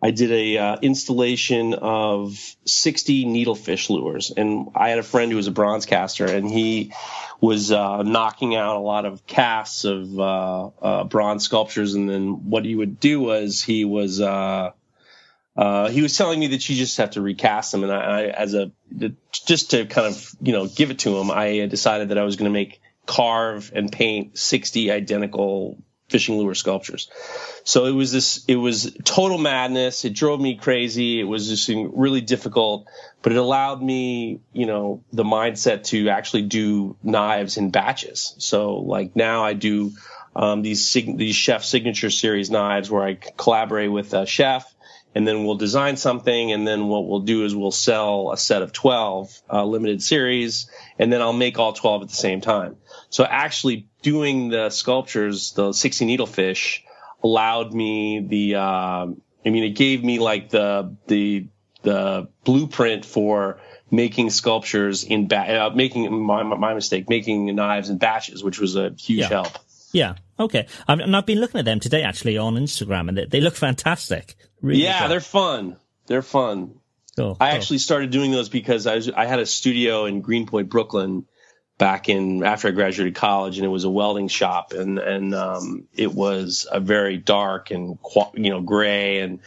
I 0.00 0.12
did 0.12 0.30
a 0.30 0.58
uh, 0.58 0.76
installation 0.80 1.74
of 1.74 2.38
60 2.64 3.24
needlefish 3.24 3.90
lures, 3.90 4.32
and 4.36 4.68
I 4.74 4.90
had 4.90 4.98
a 4.98 5.02
friend 5.02 5.30
who 5.30 5.36
was 5.36 5.48
a 5.48 5.52
bronze 5.52 5.86
caster, 5.86 6.26
and 6.26 6.48
he 6.48 6.92
was 7.40 7.72
uh, 7.72 8.02
knocking 8.02 8.54
out 8.54 8.76
a 8.76 8.80
lot 8.80 9.06
of 9.06 9.26
casts 9.26 9.84
of 9.84 10.18
uh, 10.18 10.66
uh 10.66 11.04
bronze 11.04 11.44
sculptures. 11.44 11.94
And 11.94 12.08
then 12.08 12.48
what 12.48 12.64
he 12.64 12.74
would 12.76 13.00
do 13.00 13.20
was 13.20 13.62
he 13.62 13.84
was 13.84 14.20
uh, 14.20 14.70
uh, 15.56 15.88
he 15.88 16.02
was 16.02 16.16
telling 16.16 16.38
me 16.38 16.48
that 16.48 16.68
you 16.68 16.76
just 16.76 16.98
have 16.98 17.10
to 17.10 17.20
recast 17.20 17.72
them, 17.72 17.82
and 17.82 17.92
I, 17.92 17.96
I, 17.96 18.22
as 18.26 18.54
a 18.54 18.70
just 19.46 19.72
to 19.72 19.86
kind 19.86 20.06
of 20.06 20.30
you 20.40 20.52
know 20.52 20.68
give 20.68 20.92
it 20.92 21.00
to 21.00 21.18
him, 21.18 21.32
I 21.32 21.66
decided 21.66 22.10
that 22.10 22.18
I 22.18 22.22
was 22.22 22.36
going 22.36 22.48
to 22.48 22.54
make 22.54 22.80
carve 23.04 23.72
and 23.74 23.90
paint 23.90 24.38
60 24.38 24.92
identical 24.92 25.82
fishing 26.08 26.38
lure 26.38 26.54
sculptures. 26.54 27.10
So 27.64 27.84
it 27.84 27.92
was 27.92 28.12
this, 28.12 28.44
it 28.46 28.56
was 28.56 28.96
total 29.04 29.38
madness. 29.38 30.04
It 30.04 30.14
drove 30.14 30.40
me 30.40 30.56
crazy. 30.56 31.20
It 31.20 31.24
was 31.24 31.48
just 31.48 31.68
really 31.68 32.20
difficult, 32.20 32.88
but 33.22 33.32
it 33.32 33.38
allowed 33.38 33.82
me, 33.82 34.40
you 34.52 34.66
know, 34.66 35.04
the 35.12 35.24
mindset 35.24 35.84
to 35.84 36.08
actually 36.08 36.42
do 36.42 36.96
knives 37.02 37.56
in 37.56 37.70
batches. 37.70 38.34
So 38.38 38.76
like 38.76 39.16
now 39.16 39.44
I 39.44 39.52
do, 39.52 39.92
um, 40.34 40.62
these, 40.62 40.92
these 40.92 41.36
chef 41.36 41.64
signature 41.64 42.10
series 42.10 42.50
knives 42.50 42.90
where 42.90 43.02
I 43.02 43.14
collaborate 43.14 43.92
with 43.92 44.14
a 44.14 44.24
chef 44.24 44.72
and 45.14 45.26
then 45.26 45.44
we'll 45.44 45.56
design 45.56 45.96
something 45.96 46.52
and 46.52 46.66
then 46.66 46.86
what 46.88 47.06
we'll 47.06 47.20
do 47.20 47.44
is 47.44 47.54
we'll 47.54 47.70
sell 47.70 48.30
a 48.32 48.36
set 48.36 48.62
of 48.62 48.72
12 48.72 49.42
uh, 49.52 49.64
limited 49.64 50.02
series 50.02 50.70
and 50.98 51.12
then 51.12 51.22
I'll 51.22 51.32
make 51.32 51.58
all 51.58 51.72
12 51.72 52.02
at 52.02 52.08
the 52.08 52.14
same 52.14 52.40
time. 52.40 52.76
So 53.10 53.24
actually 53.24 53.86
doing 54.02 54.48
the 54.50 54.70
sculptures, 54.70 55.52
the 55.52 55.72
60 55.72 56.06
needlefish 56.06 56.82
allowed 57.22 57.72
me 57.72 58.20
the, 58.20 58.56
uh, 58.56 58.60
I 58.60 59.50
mean, 59.50 59.64
it 59.64 59.76
gave 59.76 60.04
me 60.04 60.18
like 60.18 60.50
the, 60.50 60.94
the, 61.06 61.46
the 61.82 62.28
blueprint 62.44 63.04
for 63.04 63.60
making 63.90 64.30
sculptures 64.30 65.04
in 65.04 65.28
ba- 65.28 65.66
uh, 65.66 65.70
making 65.70 66.12
my, 66.12 66.42
my 66.42 66.74
mistake, 66.74 67.08
making 67.08 67.54
knives 67.54 67.88
in 67.88 67.98
batches, 67.98 68.44
which 68.44 68.60
was 68.60 68.76
a 68.76 68.90
huge 68.90 69.20
yeah. 69.20 69.28
help. 69.28 69.58
Yeah. 69.92 70.14
Okay. 70.38 70.66
I've, 70.86 71.00
I've 71.00 71.26
been 71.26 71.40
looking 71.40 71.58
at 71.58 71.64
them 71.64 71.80
today 71.80 72.02
actually 72.02 72.38
on 72.38 72.54
Instagram 72.54 73.08
and 73.08 73.18
they, 73.18 73.24
they 73.26 73.40
look 73.40 73.54
fantastic. 73.54 74.36
Really 74.60 74.82
yeah, 74.82 75.00
fun. 75.00 75.10
they're 75.10 75.20
fun. 75.20 75.76
They're 76.06 76.22
fun. 76.22 76.80
Cool, 77.16 77.36
I 77.40 77.50
cool. 77.50 77.56
actually 77.56 77.78
started 77.78 78.10
doing 78.10 78.30
those 78.30 78.48
because 78.48 78.86
I 78.86 78.94
was 78.96 79.10
I 79.10 79.26
had 79.26 79.40
a 79.40 79.46
studio 79.46 80.04
in 80.04 80.20
Greenpoint, 80.20 80.68
Brooklyn, 80.68 81.26
back 81.76 82.08
in 82.08 82.44
after 82.44 82.68
I 82.68 82.70
graduated 82.72 83.14
college, 83.14 83.58
and 83.58 83.64
it 83.64 83.70
was 83.70 83.84
a 83.84 83.90
welding 83.90 84.28
shop, 84.28 84.72
and 84.72 84.98
and 84.98 85.34
um, 85.34 85.88
it 85.94 86.12
was 86.12 86.66
a 86.70 86.80
very 86.80 87.16
dark 87.16 87.70
and 87.70 87.98
you 88.34 88.50
know 88.50 88.60
gray, 88.60 89.20
and 89.20 89.40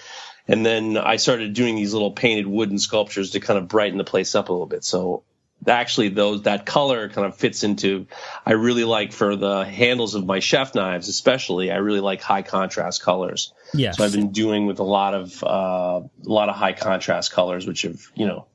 and 0.47 0.65
then 0.65 0.97
I 0.97 1.17
started 1.17 1.54
doing 1.54 1.75
these 1.75 1.93
little 1.93 2.12
painted 2.12 2.47
wooden 2.47 2.80
sculptures 2.80 3.32
to 3.32 3.39
kind 3.39 3.60
of 3.60 3.67
brighten 3.67 3.97
the 3.97 4.04
place 4.04 4.36
up 4.36 4.49
a 4.49 4.51
little 4.51 4.67
bit. 4.67 4.84
So 4.84 5.23
actually 5.67 6.10
those 6.10 6.43
that 6.43 6.65
color 6.65 7.10
kind 7.10 7.28
of 7.28 7.36
fits 7.36 7.63
into 7.63 8.08
I 8.45 8.54
really 8.54 8.84
like 8.84 9.12
for 9.12 9.36
the 9.36 9.63
handles 9.63 10.15
of 10.15 10.26
my 10.26 10.39
chef 10.39 10.74
knives 10.74 11.08
especially 11.08 11.71
I 11.71 11.78
really 11.78 12.00
like 12.00 12.21
high 12.21 12.41
contrast 12.41 13.02
colors. 13.02 13.54
Yeah. 13.74 13.91
So 13.91 14.04
I've 14.04 14.13
been 14.13 14.32
doing 14.32 14.65
with 14.67 14.80
a 14.80 14.84
lot 14.84 15.13
of 15.13 15.43
uh, 15.43 15.47
a 15.47 16.30
lot 16.30 16.50
of 16.50 16.56
high 16.56 16.74
contrast 16.74 17.32
colors 17.32 17.67
which 17.67 17.84
have, 17.84 18.02
you 18.15 18.26
know, 18.26 18.47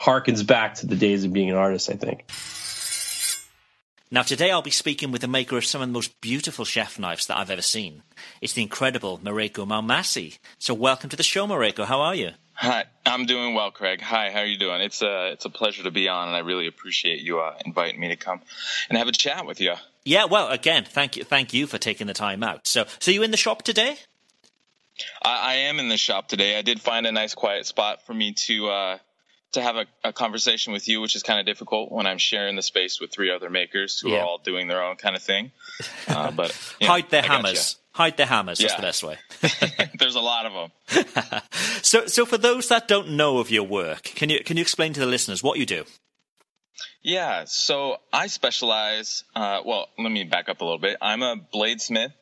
harkens 0.00 0.46
back 0.46 0.74
to 0.76 0.86
the 0.86 0.96
days 0.96 1.24
of 1.24 1.32
being 1.32 1.50
an 1.50 1.56
artist, 1.56 1.90
I 1.90 1.94
think. 1.94 2.24
Now, 4.12 4.22
today 4.22 4.50
I'll 4.50 4.60
be 4.60 4.72
speaking 4.72 5.12
with 5.12 5.20
the 5.20 5.28
maker 5.28 5.56
of 5.56 5.64
some 5.64 5.82
of 5.82 5.88
the 5.88 5.92
most 5.92 6.20
beautiful 6.20 6.64
chef 6.64 6.98
knives 6.98 7.26
that 7.28 7.38
I've 7.38 7.50
ever 7.50 7.62
seen. 7.62 8.02
It's 8.40 8.54
the 8.54 8.62
incredible 8.62 9.18
Mareko 9.18 9.64
Maumasi. 9.64 10.38
So, 10.58 10.74
welcome 10.74 11.10
to 11.10 11.16
the 11.16 11.22
show, 11.22 11.46
Mareko. 11.46 11.84
How 11.84 12.00
are 12.00 12.16
you? 12.16 12.32
Hi, 12.62 12.84
I'm 13.06 13.24
doing 13.24 13.54
well, 13.54 13.70
Craig. 13.70 14.02
Hi, 14.02 14.30
how 14.30 14.40
are 14.40 14.44
you 14.44 14.58
doing? 14.58 14.82
It's 14.82 15.00
a 15.00 15.32
it's 15.32 15.46
a 15.46 15.48
pleasure 15.48 15.82
to 15.84 15.90
be 15.90 16.08
on, 16.08 16.28
and 16.28 16.36
I 16.36 16.40
really 16.40 16.66
appreciate 16.66 17.20
you 17.20 17.40
uh, 17.40 17.54
inviting 17.64 17.98
me 17.98 18.08
to 18.08 18.16
come 18.16 18.42
and 18.90 18.98
have 18.98 19.08
a 19.08 19.12
chat 19.12 19.46
with 19.46 19.62
you. 19.62 19.76
Yeah, 20.04 20.26
well, 20.26 20.48
again, 20.48 20.84
thank 20.84 21.16
you, 21.16 21.24
thank 21.24 21.54
you 21.54 21.66
for 21.66 21.78
taking 21.78 22.06
the 22.06 22.12
time 22.12 22.42
out. 22.42 22.66
So, 22.66 22.84
so 22.98 23.12
you 23.12 23.22
in 23.22 23.30
the 23.30 23.38
shop 23.38 23.62
today? 23.62 23.96
I, 25.22 25.52
I 25.52 25.54
am 25.54 25.78
in 25.78 25.88
the 25.88 25.96
shop 25.96 26.28
today. 26.28 26.58
I 26.58 26.60
did 26.60 26.82
find 26.82 27.06
a 27.06 27.12
nice 27.12 27.34
quiet 27.34 27.64
spot 27.64 28.04
for 28.04 28.12
me 28.12 28.34
to 28.34 28.68
uh, 28.68 28.98
to 29.52 29.62
have 29.62 29.76
a, 29.76 29.86
a, 30.04 30.12
conversation 30.12 30.74
with 30.74 30.86
you, 30.86 31.00
which 31.00 31.16
is 31.16 31.22
kind 31.22 31.40
of 31.40 31.46
difficult 31.46 31.90
when 31.90 32.06
I'm 32.06 32.18
sharing 32.18 32.56
the 32.56 32.62
space 32.62 33.00
with 33.00 33.10
three 33.10 33.30
other 33.30 33.48
makers 33.48 33.98
who 33.98 34.10
yeah. 34.10 34.18
are 34.18 34.26
all 34.26 34.38
doing 34.38 34.68
their 34.68 34.84
own 34.84 34.96
kind 34.96 35.16
of 35.16 35.22
thing. 35.22 35.50
Uh, 36.06 36.30
but 36.30 36.50
hide 36.82 37.08
their 37.08 37.22
I 37.22 37.26
hammers. 37.26 37.76
Hide 37.92 38.16
their 38.16 38.26
hammers. 38.26 38.58
That's 38.58 38.76
the 38.76 38.82
best 38.82 39.02
way. 39.02 39.16
There's 39.98 40.14
a 40.14 40.20
lot 40.20 40.46
of 40.46 40.52
them. 40.52 41.40
so, 41.82 42.06
so 42.06 42.24
for 42.24 42.38
those 42.38 42.68
that 42.68 42.86
don't 42.86 43.10
know 43.10 43.38
of 43.38 43.50
your 43.50 43.64
work, 43.64 44.02
can 44.02 44.28
you 44.30 44.44
can 44.44 44.56
you 44.56 44.60
explain 44.60 44.92
to 44.92 45.00
the 45.00 45.06
listeners 45.06 45.42
what 45.42 45.58
you 45.58 45.66
do? 45.66 45.84
Yeah, 47.02 47.44
so 47.46 47.96
I 48.12 48.28
specialize. 48.28 49.24
Uh, 49.34 49.62
well, 49.64 49.88
let 49.98 50.10
me 50.10 50.24
back 50.24 50.48
up 50.48 50.60
a 50.60 50.64
little 50.64 50.78
bit. 50.78 50.98
I'm 51.00 51.22
a 51.22 51.36
bladesmith, 51.52 52.12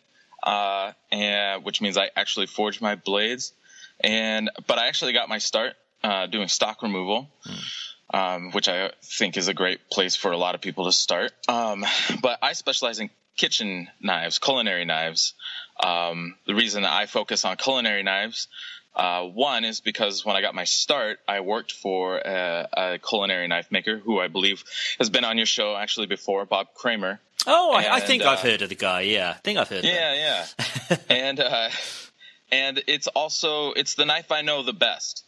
uh, 0.42 0.92
and 1.12 1.64
which 1.64 1.80
means 1.80 1.98
I 1.98 2.10
actually 2.16 2.46
forge 2.46 2.80
my 2.80 2.94
blades. 2.94 3.52
And 4.00 4.50
but 4.66 4.78
I 4.78 4.86
actually 4.86 5.12
got 5.12 5.28
my 5.28 5.38
start 5.38 5.74
uh, 6.02 6.26
doing 6.26 6.48
stock 6.48 6.82
removal. 6.82 7.28
Mm. 7.46 7.64
Um, 8.10 8.52
which 8.52 8.68
I 8.68 8.92
think 9.02 9.36
is 9.36 9.48
a 9.48 9.52
great 9.54 9.90
place 9.90 10.16
for 10.16 10.32
a 10.32 10.38
lot 10.38 10.54
of 10.54 10.62
people 10.62 10.86
to 10.86 10.92
start. 10.92 11.30
Um, 11.46 11.84
but 12.22 12.38
I 12.40 12.54
specialize 12.54 13.00
in 13.00 13.10
kitchen 13.38 13.88
knives, 14.00 14.38
culinary 14.38 14.84
knives. 14.84 15.34
Um, 15.82 16.34
the 16.46 16.54
reason 16.54 16.84
I 16.84 17.06
focus 17.06 17.44
on 17.44 17.56
culinary 17.56 18.02
knives, 18.02 18.48
uh, 18.94 19.22
one 19.22 19.64
is 19.64 19.80
because 19.80 20.24
when 20.24 20.36
I 20.36 20.42
got 20.42 20.54
my 20.54 20.64
start, 20.64 21.20
I 21.26 21.40
worked 21.40 21.72
for 21.72 22.18
a, 22.18 22.68
a, 22.72 22.98
culinary 22.98 23.46
knife 23.46 23.70
maker 23.70 23.96
who 23.96 24.20
I 24.20 24.26
believe 24.26 24.64
has 24.98 25.08
been 25.08 25.24
on 25.24 25.36
your 25.36 25.46
show 25.46 25.76
actually 25.76 26.06
before, 26.06 26.44
Bob 26.44 26.74
Kramer. 26.74 27.20
Oh, 27.46 27.76
and, 27.76 27.86
I, 27.86 27.96
I, 27.96 28.00
think 28.00 28.24
uh, 28.24 28.30
I've 28.30 28.40
heard 28.40 28.60
of 28.62 28.68
the 28.68 28.74
guy. 28.74 29.02
Yeah, 29.02 29.30
I 29.30 29.40
think 29.40 29.58
I've 29.58 29.68
heard. 29.68 29.84
Yeah, 29.84 30.44
yeah. 30.90 30.96
and 31.08 31.38
uh, 31.38 31.70
and 32.50 32.82
it's 32.88 33.06
also 33.06 33.72
it's 33.72 33.94
the 33.94 34.04
knife 34.04 34.32
I 34.32 34.42
know 34.42 34.64
the 34.64 34.72
best. 34.72 35.24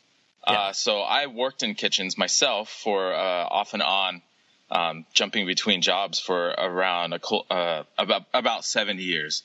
Yeah. 0.47 0.59
Uh, 0.59 0.73
so 0.73 1.01
I 1.01 1.27
worked 1.27 1.63
in 1.63 1.75
kitchens 1.75 2.19
myself 2.19 2.71
for 2.71 3.15
uh, 3.15 3.45
off 3.45 3.73
and 3.75 3.83
on 3.83 4.23
um, 4.71 5.05
jumping 5.13 5.47
between 5.47 5.83
jobs 5.83 6.19
for 6.19 6.49
around 6.49 7.13
a, 7.13 7.37
uh, 7.53 7.85
about 7.99 8.27
about 8.33 8.65
70 8.65 9.03
years, 9.03 9.43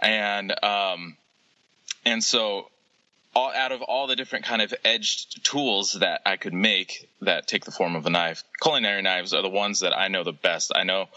and 0.00 0.52
um, 0.64 1.16
and 2.04 2.22
so 2.22 2.68
all, 3.34 3.52
out 3.52 3.72
of 3.72 3.82
all 3.82 4.06
the 4.06 4.16
different 4.16 4.44
kind 4.44 4.62
of 4.62 4.74
edged 4.84 5.44
tools 5.44 5.94
that 6.00 6.22
I 6.26 6.36
could 6.36 6.52
make 6.52 7.08
that 7.22 7.46
take 7.46 7.64
the 7.64 7.70
form 7.70 7.96
of 7.96 8.06
a 8.06 8.10
knife, 8.10 8.44
culinary 8.60 9.02
knives 9.02 9.32
are 9.32 9.42
the 9.42 9.48
ones 9.48 9.80
that 9.80 9.96
I 9.96 10.08
know 10.08 10.24
the 10.24 10.32
best. 10.32 10.72
I 10.74 10.84
know 10.84 11.08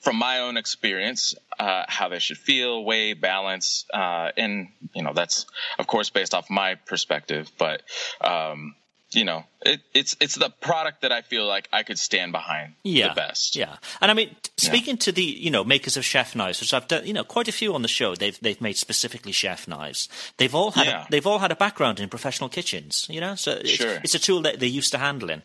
from 0.00 0.16
my 0.16 0.40
own 0.40 0.56
experience 0.56 1.34
uh, 1.58 1.84
how 1.88 2.08
they 2.08 2.18
should 2.18 2.38
feel, 2.38 2.84
weigh, 2.84 3.14
balance, 3.14 3.86
uh, 3.92 4.30
and 4.36 4.68
you 4.94 5.02
know 5.02 5.12
that's 5.12 5.46
of 5.78 5.86
course 5.86 6.10
based 6.10 6.34
off 6.34 6.50
my 6.50 6.74
perspective, 6.74 7.50
but 7.58 7.82
um, 8.20 8.74
you 9.16 9.24
know, 9.24 9.44
it, 9.62 9.80
it's 9.94 10.16
it's 10.20 10.34
the 10.34 10.50
product 10.60 11.02
that 11.02 11.10
I 11.10 11.22
feel 11.22 11.46
like 11.46 11.68
I 11.72 11.82
could 11.82 11.98
stand 11.98 12.32
behind 12.32 12.74
yeah, 12.82 13.08
the 13.08 13.14
best. 13.14 13.56
Yeah, 13.56 13.76
and 14.00 14.10
I 14.10 14.14
mean, 14.14 14.36
speaking 14.56 14.94
yeah. 14.96 15.00
to 15.00 15.12
the 15.12 15.22
you 15.22 15.50
know 15.50 15.64
makers 15.64 15.96
of 15.96 16.04
chef 16.04 16.36
knives, 16.36 16.60
which 16.60 16.74
I've 16.74 16.86
done, 16.86 17.06
you 17.06 17.12
know, 17.12 17.24
quite 17.24 17.48
a 17.48 17.52
few 17.52 17.74
on 17.74 17.82
the 17.82 17.88
show. 17.88 18.14
They've 18.14 18.38
they've 18.40 18.60
made 18.60 18.76
specifically 18.76 19.32
chef 19.32 19.66
knives. 19.66 20.08
They've 20.36 20.54
all 20.54 20.72
had 20.72 20.86
yeah. 20.86 21.06
a, 21.06 21.10
they've 21.10 21.26
all 21.26 21.38
had 21.38 21.50
a 21.50 21.56
background 21.56 21.98
in 21.98 22.08
professional 22.08 22.48
kitchens. 22.48 23.06
You 23.10 23.20
know, 23.20 23.34
so 23.34 23.52
it's, 23.52 23.70
sure. 23.70 24.00
it's 24.04 24.14
a 24.14 24.20
tool 24.20 24.42
that 24.42 24.60
they're 24.60 24.68
used 24.68 24.92
to 24.92 24.98
handling. 24.98 25.42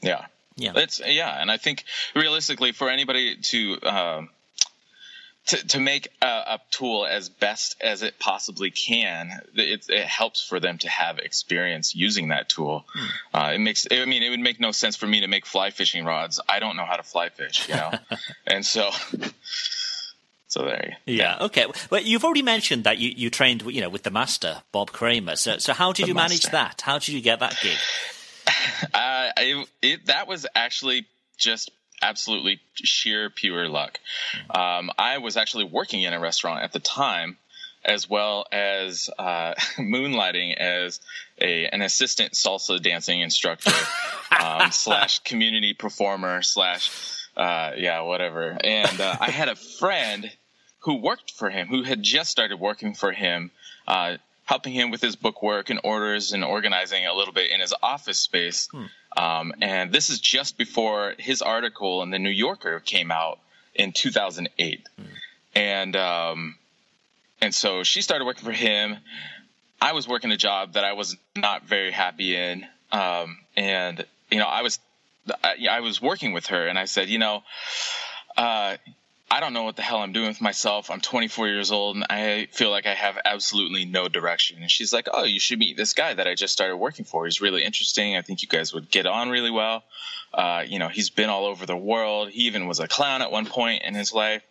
Yeah, 0.00 0.26
yeah, 0.56 0.72
it's 0.76 1.00
yeah, 1.04 1.40
and 1.40 1.50
I 1.50 1.56
think 1.56 1.84
realistically, 2.16 2.72
for 2.72 2.88
anybody 2.88 3.36
to 3.36 3.78
um, 3.82 4.30
to, 5.48 5.66
to 5.68 5.80
make 5.80 6.08
a, 6.20 6.26
a, 6.26 6.60
tool 6.70 7.06
as 7.06 7.30
best 7.30 7.76
as 7.80 8.02
it 8.02 8.18
possibly 8.18 8.70
can, 8.70 9.40
it, 9.54 9.86
it, 9.88 10.04
helps 10.04 10.46
for 10.46 10.60
them 10.60 10.76
to 10.78 10.88
have 10.88 11.18
experience 11.18 11.94
using 11.94 12.28
that 12.28 12.50
tool. 12.50 12.84
Hmm. 12.94 13.06
Uh, 13.34 13.52
it 13.54 13.58
makes, 13.58 13.86
I 13.90 14.04
mean, 14.04 14.22
it 14.22 14.28
would 14.28 14.40
make 14.40 14.60
no 14.60 14.72
sense 14.72 14.96
for 14.96 15.06
me 15.06 15.20
to 15.20 15.26
make 15.26 15.46
fly 15.46 15.70
fishing 15.70 16.04
rods. 16.04 16.38
I 16.48 16.60
don't 16.60 16.76
know 16.76 16.84
how 16.84 16.96
to 16.96 17.02
fly 17.02 17.30
fish, 17.30 17.68
you 17.68 17.74
know, 17.74 17.92
and 18.46 18.64
so. 18.64 18.90
So 20.48 20.62
there. 20.62 20.96
You, 21.06 21.16
yeah. 21.16 21.36
yeah. 21.38 21.44
Okay. 21.46 21.66
Well, 21.90 22.00
you've 22.02 22.24
already 22.24 22.42
mentioned 22.42 22.84
that 22.84 22.98
you, 22.98 23.10
you 23.14 23.28
trained, 23.28 23.62
you 23.62 23.80
know, 23.82 23.90
with 23.90 24.02
the 24.02 24.10
master 24.10 24.62
Bob 24.72 24.92
Kramer. 24.92 25.36
So 25.36 25.58
so 25.58 25.74
how 25.74 25.92
did 25.92 26.04
the 26.04 26.08
you 26.08 26.14
manage 26.14 26.44
that? 26.44 26.80
How 26.80 26.98
did 26.98 27.08
you 27.08 27.20
get 27.20 27.40
that 27.40 27.58
gig? 27.62 27.76
Uh, 28.94 29.30
it, 29.36 29.68
it, 29.82 30.06
that 30.06 30.26
was 30.26 30.46
actually 30.54 31.06
just 31.36 31.70
absolutely 32.02 32.60
sheer 32.74 33.30
pure 33.30 33.68
luck. 33.68 33.98
Um, 34.50 34.90
I 34.98 35.18
was 35.18 35.36
actually 35.36 35.64
working 35.64 36.02
in 36.02 36.12
a 36.12 36.20
restaurant 36.20 36.62
at 36.62 36.72
the 36.72 36.78
time, 36.78 37.36
as 37.84 38.08
well 38.08 38.46
as 38.52 39.08
uh, 39.18 39.54
moonlighting 39.78 40.54
as 40.56 41.00
a 41.40 41.66
an 41.66 41.82
assistant 41.82 42.32
salsa 42.32 42.82
dancing 42.82 43.20
instructor 43.20 43.72
um, 44.40 44.70
slash 44.70 45.20
community 45.20 45.74
performer 45.74 46.42
slash 46.42 46.90
uh, 47.36 47.72
yeah 47.76 48.00
whatever. 48.02 48.56
And 48.62 49.00
uh, 49.00 49.16
I 49.20 49.30
had 49.30 49.48
a 49.48 49.56
friend 49.56 50.30
who 50.80 50.96
worked 50.96 51.32
for 51.32 51.50
him 51.50 51.68
who 51.68 51.82
had 51.82 52.02
just 52.02 52.30
started 52.30 52.58
working 52.58 52.94
for 52.94 53.12
him. 53.12 53.50
Uh, 53.86 54.18
helping 54.48 54.72
him 54.72 54.90
with 54.90 55.02
his 55.02 55.14
book 55.14 55.42
work 55.42 55.68
and 55.68 55.78
orders 55.84 56.32
and 56.32 56.42
organizing 56.42 57.06
a 57.06 57.12
little 57.12 57.34
bit 57.34 57.50
in 57.50 57.60
his 57.60 57.74
office 57.82 58.18
space. 58.18 58.66
Hmm. 58.72 58.86
Um, 59.16 59.52
and 59.60 59.92
this 59.92 60.10
is 60.10 60.20
just 60.20 60.58
before 60.58 61.14
his 61.18 61.42
article 61.42 62.02
in 62.02 62.10
the 62.10 62.18
New 62.18 62.30
Yorker 62.30 62.80
came 62.80 63.10
out 63.10 63.38
in 63.74 63.92
2008. 63.92 64.88
Mm. 65.00 65.04
And 65.54 65.96
um, 65.96 66.56
and 67.40 67.54
so 67.54 67.82
she 67.82 68.02
started 68.02 68.24
working 68.24 68.44
for 68.44 68.52
him. 68.52 68.96
I 69.80 69.92
was 69.92 70.08
working 70.08 70.30
a 70.32 70.36
job 70.36 70.74
that 70.74 70.84
I 70.84 70.92
was 70.92 71.16
not 71.36 71.64
very 71.64 71.92
happy 71.92 72.36
in, 72.36 72.66
um, 72.92 73.38
and 73.56 74.04
you 74.30 74.38
know 74.38 74.46
I 74.46 74.62
was 74.62 74.78
I, 75.42 75.66
I, 75.70 75.80
was 75.80 76.02
working 76.02 76.32
with 76.32 76.46
her, 76.46 76.66
and 76.66 76.78
I 76.78 76.86
said, 76.86 77.08
you 77.08 77.18
know, 77.18 77.42
uh, 78.36 78.76
I 79.30 79.40
don't 79.40 79.52
know 79.52 79.64
what 79.64 79.76
the 79.76 79.82
hell 79.82 79.98
I'm 79.98 80.12
doing 80.12 80.28
with 80.28 80.40
myself. 80.40 80.90
I'm 80.90 81.00
24 81.00 81.48
years 81.48 81.70
old 81.70 81.96
and 81.96 82.06
I 82.08 82.48
feel 82.50 82.70
like 82.70 82.86
I 82.86 82.94
have 82.94 83.18
absolutely 83.22 83.84
no 83.84 84.08
direction. 84.08 84.62
And 84.62 84.70
she's 84.70 84.92
like, 84.92 85.06
Oh, 85.12 85.24
you 85.24 85.38
should 85.38 85.58
meet 85.58 85.76
this 85.76 85.92
guy 85.92 86.14
that 86.14 86.26
I 86.26 86.34
just 86.34 86.52
started 86.52 86.76
working 86.76 87.04
for. 87.04 87.26
He's 87.26 87.40
really 87.40 87.62
interesting. 87.62 88.16
I 88.16 88.22
think 88.22 88.42
you 88.42 88.48
guys 88.48 88.72
would 88.72 88.90
get 88.90 89.06
on 89.06 89.28
really 89.28 89.50
well. 89.50 89.84
Uh, 90.32 90.64
you 90.66 90.78
know, 90.78 90.88
he's 90.88 91.10
been 91.10 91.28
all 91.28 91.44
over 91.44 91.66
the 91.66 91.76
world. 91.76 92.30
He 92.30 92.42
even 92.44 92.66
was 92.66 92.80
a 92.80 92.88
clown 92.88 93.20
at 93.20 93.30
one 93.30 93.44
point 93.44 93.82
in 93.82 93.94
his 93.94 94.14
life. 94.14 94.42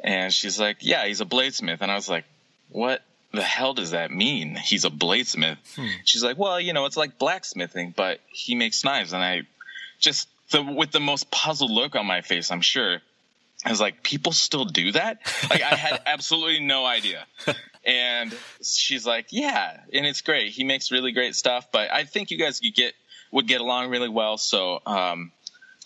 And 0.00 0.32
she's 0.32 0.58
like, 0.58 0.78
Yeah, 0.80 1.06
he's 1.06 1.20
a 1.20 1.24
bladesmith. 1.24 1.78
And 1.80 1.90
I 1.90 1.94
was 1.94 2.08
like, 2.08 2.24
What 2.70 3.02
the 3.32 3.42
hell 3.42 3.72
does 3.72 3.92
that 3.92 4.10
mean? 4.10 4.56
He's 4.56 4.84
a 4.84 4.90
bladesmith. 4.90 5.58
Hmm. 5.76 5.86
She's 6.04 6.24
like, 6.24 6.38
Well, 6.38 6.60
you 6.60 6.72
know, 6.72 6.86
it's 6.86 6.96
like 6.96 7.18
blacksmithing, 7.18 7.94
but 7.96 8.18
he 8.26 8.56
makes 8.56 8.84
knives. 8.84 9.12
And 9.12 9.22
I 9.22 9.42
just, 10.00 10.28
the, 10.50 10.60
with 10.60 10.90
the 10.90 11.00
most 11.00 11.30
puzzled 11.30 11.70
look 11.70 11.94
on 11.94 12.04
my 12.04 12.20
face, 12.22 12.50
I'm 12.50 12.62
sure 12.62 13.00
I 13.64 13.70
was 13.70 13.80
like, 13.80 14.02
people 14.02 14.32
still 14.32 14.64
do 14.64 14.92
that? 14.92 15.20
Like, 15.48 15.62
I 15.62 15.74
had 15.74 16.02
absolutely 16.06 16.60
no 16.60 16.84
idea. 16.84 17.24
And 17.84 18.36
she's 18.62 19.06
like, 19.06 19.26
yeah, 19.30 19.80
and 19.92 20.06
it's 20.06 20.20
great. 20.20 20.52
He 20.52 20.64
makes 20.64 20.90
really 20.90 21.12
great 21.12 21.34
stuff, 21.34 21.68
but 21.72 21.90
I 21.90 22.04
think 22.04 22.30
you 22.30 22.38
guys 22.38 22.60
could 22.60 22.74
get 22.74 22.94
would 23.30 23.48
get 23.48 23.60
along 23.60 23.90
really 23.90 24.08
well. 24.08 24.36
So, 24.36 24.80
um, 24.84 25.32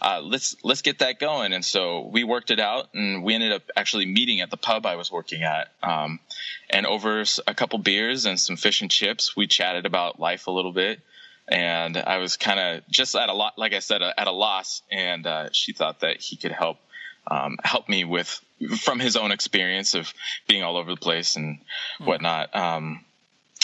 uh, 0.00 0.20
let's 0.22 0.56
let's 0.62 0.82
get 0.82 0.98
that 0.98 1.18
going. 1.18 1.52
And 1.54 1.64
so 1.64 2.08
we 2.12 2.22
worked 2.24 2.50
it 2.50 2.60
out, 2.60 2.88
and 2.92 3.24
we 3.24 3.34
ended 3.34 3.52
up 3.52 3.62
actually 3.76 4.04
meeting 4.06 4.40
at 4.42 4.50
the 4.50 4.58
pub 4.58 4.84
I 4.84 4.96
was 4.96 5.10
working 5.10 5.42
at. 5.42 5.68
Um, 5.82 6.20
and 6.68 6.84
over 6.86 7.24
a 7.46 7.54
couple 7.54 7.78
beers 7.78 8.26
and 8.26 8.38
some 8.38 8.56
fish 8.56 8.82
and 8.82 8.90
chips, 8.90 9.36
we 9.36 9.46
chatted 9.46 9.86
about 9.86 10.20
life 10.20 10.48
a 10.48 10.50
little 10.50 10.72
bit. 10.72 11.00
and 11.48 11.96
I 11.96 12.18
was 12.18 12.36
kind 12.36 12.58
of 12.58 12.88
just 12.88 13.14
at 13.14 13.28
a 13.28 13.32
lot, 13.32 13.56
like 13.56 13.72
I 13.72 13.78
said, 13.78 14.02
at 14.02 14.26
a 14.26 14.32
loss. 14.32 14.82
And 14.90 15.26
uh, 15.26 15.48
she 15.52 15.72
thought 15.72 16.00
that 16.00 16.20
he 16.20 16.36
could 16.36 16.52
help 16.52 16.78
um, 17.26 17.58
help 17.62 17.88
me 17.88 18.04
with 18.04 18.40
from 18.78 18.98
his 18.98 19.16
own 19.16 19.32
experience 19.32 19.94
of 19.94 20.12
being 20.46 20.62
all 20.62 20.76
over 20.76 20.90
the 20.90 21.00
place 21.00 21.36
and 21.36 21.58
hmm. 21.98 22.04
whatnot. 22.04 22.54
Um, 22.54 23.04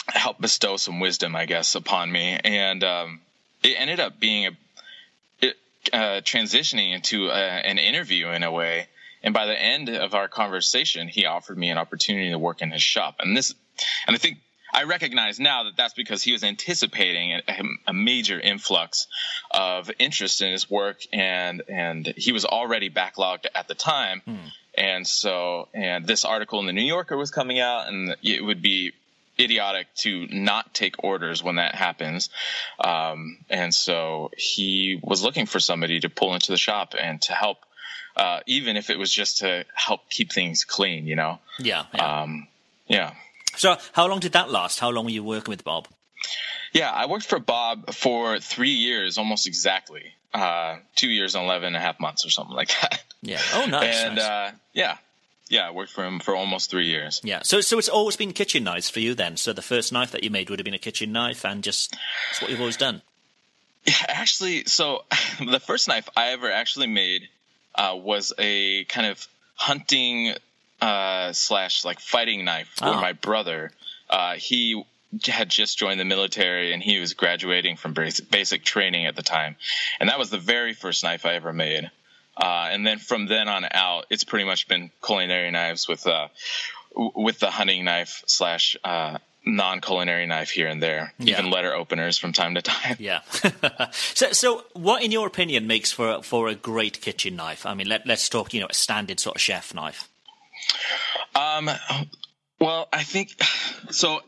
help 0.07 0.39
bestow 0.39 0.77
some 0.77 0.99
wisdom, 0.99 1.35
I 1.35 1.45
guess, 1.45 1.75
upon 1.75 2.11
me, 2.11 2.39
and 2.43 2.83
um, 2.83 3.21
it 3.63 3.75
ended 3.77 3.99
up 3.99 4.19
being 4.19 4.47
a 4.47 4.51
it, 5.41 5.55
uh, 5.91 6.21
transitioning 6.21 6.93
into 6.93 7.29
a, 7.29 7.35
an 7.35 7.77
interview 7.77 8.29
in 8.29 8.43
a 8.43 8.51
way. 8.51 8.87
And 9.25 9.33
by 9.33 9.45
the 9.45 9.59
end 9.59 9.87
of 9.89 10.13
our 10.13 10.27
conversation, 10.27 11.07
he 11.07 11.25
offered 11.25 11.57
me 11.57 11.69
an 11.69 11.77
opportunity 11.77 12.31
to 12.31 12.37
work 12.37 12.61
in 12.61 12.71
his 12.71 12.83
shop. 12.83 13.15
And 13.19 13.37
this, 13.37 13.55
and 14.05 14.13
I 14.13 14.19
think 14.19 14.39
I 14.73 14.83
recognize 14.83 15.39
now 15.39 15.63
that 15.65 15.77
that's 15.77 15.93
because 15.93 16.23
he 16.23 16.31
was 16.31 16.43
anticipating 16.43 17.33
a, 17.33 17.41
a, 17.87 17.93
major 17.93 18.39
influx 18.39 19.07
of 19.51 19.91
interest 19.99 20.41
in 20.41 20.51
his 20.51 20.69
work, 20.69 21.01
and 21.13 21.61
and 21.67 22.07
he 22.17 22.31
was 22.31 22.43
already 22.43 22.89
backlogged 22.89 23.45
at 23.53 23.67
the 23.67 23.75
time. 23.75 24.21
Hmm. 24.25 24.35
And 24.75 25.07
so, 25.07 25.67
and 25.73 26.07
this 26.07 26.25
article 26.25 26.59
in 26.59 26.65
the 26.65 26.73
New 26.73 26.81
Yorker 26.85 27.15
was 27.15 27.29
coming 27.29 27.59
out, 27.59 27.87
and 27.87 28.15
it 28.23 28.43
would 28.43 28.61
be 28.61 28.93
idiotic 29.39 29.87
to 29.95 30.27
not 30.31 30.73
take 30.73 31.03
orders 31.03 31.43
when 31.43 31.55
that 31.55 31.75
happens. 31.75 32.29
Um, 32.79 33.37
and 33.49 33.73
so 33.73 34.31
he 34.37 34.99
was 35.01 35.23
looking 35.23 35.45
for 35.45 35.59
somebody 35.59 35.99
to 35.99 36.09
pull 36.09 36.33
into 36.33 36.51
the 36.51 36.57
shop 36.57 36.93
and 36.99 37.21
to 37.23 37.33
help, 37.33 37.57
uh, 38.15 38.41
even 38.45 38.77
if 38.77 38.89
it 38.89 38.97
was 38.97 39.11
just 39.11 39.39
to 39.39 39.65
help 39.73 40.09
keep 40.09 40.31
things 40.31 40.65
clean, 40.65 41.07
you 41.07 41.15
know? 41.15 41.39
Yeah. 41.59 41.85
Yeah. 41.93 42.21
Um, 42.21 42.47
yeah. 42.87 43.13
So, 43.55 43.77
how 43.93 44.07
long 44.07 44.19
did 44.19 44.33
that 44.33 44.49
last? 44.49 44.79
How 44.79 44.89
long 44.89 45.05
were 45.05 45.11
you 45.11 45.23
working 45.23 45.51
with 45.51 45.63
Bob? 45.63 45.87
Yeah, 46.73 46.91
I 46.91 47.05
worked 47.05 47.25
for 47.25 47.39
Bob 47.39 47.93
for 47.93 48.39
three 48.39 48.71
years, 48.71 49.17
almost 49.17 49.47
exactly. 49.47 50.13
Uh, 50.33 50.77
two 50.95 51.09
years 51.09 51.35
and 51.35 51.43
11 51.43 51.67
and 51.67 51.75
a 51.75 51.79
half 51.79 51.99
months 51.99 52.25
or 52.25 52.29
something 52.29 52.55
like 52.55 52.69
that. 52.81 53.03
Yeah. 53.21 53.39
Oh, 53.53 53.65
nice. 53.65 54.03
And 54.03 54.15
nice. 54.15 54.25
Uh, 54.25 54.51
yeah, 54.73 54.97
yeah, 55.49 55.67
I 55.67 55.71
worked 55.71 55.91
for 55.91 56.03
him 56.03 56.19
for 56.19 56.35
almost 56.35 56.71
three 56.71 56.87
years. 56.87 57.21
Yeah. 57.23 57.41
So, 57.43 57.61
so 57.61 57.77
it's 57.77 57.89
always 57.89 58.15
been 58.15 58.33
kitchen 58.33 58.63
knives 58.63 58.89
for 58.89 58.99
you 58.99 59.13
then. 59.13 59.37
So 59.37 59.53
the 59.53 59.61
first 59.61 59.93
knife 59.93 60.11
that 60.11 60.23
you 60.23 60.29
made 60.29 60.49
would 60.49 60.59
have 60.59 60.65
been 60.65 60.73
a 60.73 60.79
kitchen 60.79 61.11
knife, 61.11 61.45
and 61.45 61.63
just 61.63 61.95
it's 62.31 62.41
what 62.41 62.49
you've 62.49 62.59
always 62.59 62.77
done. 62.77 63.01
Yeah, 63.85 63.93
actually, 64.07 64.65
so 64.65 65.03
the 65.39 65.59
first 65.59 65.87
knife 65.87 66.09
I 66.17 66.31
ever 66.31 66.51
actually 66.51 66.87
made 66.87 67.29
uh, 67.75 67.95
was 67.95 68.33
a 68.39 68.85
kind 68.85 69.07
of 69.07 69.27
hunting 69.55 70.33
uh, 70.83 71.31
slash 71.31 71.85
like 71.85 71.99
fighting 71.99 72.43
knife 72.43 72.67
for 72.75 72.89
oh. 72.89 73.01
my 73.01 73.13
brother. 73.13 73.71
Uh, 74.09 74.33
he 74.35 74.83
had 75.25 75.47
just 75.47 75.77
joined 75.77 75.99
the 75.99 76.05
military 76.05 76.73
and 76.73 76.81
he 76.81 76.99
was 76.99 77.13
graduating 77.13 77.77
from 77.77 77.93
basic 77.93 78.63
training 78.63 79.05
at 79.05 79.15
the 79.15 79.21
time, 79.23 79.55
and 79.99 80.09
that 80.09 80.19
was 80.19 80.29
the 80.29 80.37
very 80.37 80.73
first 80.73 81.03
knife 81.03 81.25
I 81.25 81.35
ever 81.35 81.53
made. 81.53 81.89
Uh, 82.35 82.69
and 82.71 82.85
then 82.85 82.97
from 82.97 83.27
then 83.27 83.47
on 83.47 83.63
out, 83.71 84.07
it's 84.09 84.23
pretty 84.23 84.45
much 84.45 84.67
been 84.67 84.89
culinary 85.05 85.51
knives 85.51 85.87
with 85.87 86.05
uh, 86.05 86.27
with 86.95 87.39
the 87.39 87.49
hunting 87.49 87.85
knife 87.85 88.23
slash 88.25 88.75
uh, 88.83 89.19
non-culinary 89.45 90.25
knife 90.25 90.49
here 90.49 90.67
and 90.67 90.81
there, 90.81 91.13
yeah. 91.19 91.39
even 91.39 91.51
letter 91.51 91.73
openers 91.73 92.17
from 92.17 92.33
time 92.33 92.55
to 92.55 92.61
time. 92.61 92.97
Yeah. 92.99 93.21
so, 93.91 94.31
so 94.31 94.63
what, 94.73 95.03
in 95.03 95.11
your 95.11 95.27
opinion, 95.27 95.67
makes 95.67 95.91
for 95.91 96.23
for 96.23 96.49
a 96.49 96.55
great 96.55 97.01
kitchen 97.01 97.35
knife? 97.35 97.65
I 97.65 97.73
mean, 97.73 97.87
let, 97.87 98.05
let's 98.05 98.27
talk, 98.27 98.53
you 98.53 98.61
know, 98.61 98.67
a 98.69 98.73
standard 98.73 99.19
sort 99.19 99.37
of 99.37 99.41
chef 99.41 99.73
knife. 99.73 100.09
Um, 101.35 101.69
well, 102.59 102.87
I 102.91 103.03
think 103.03 103.35
so. 103.91 104.21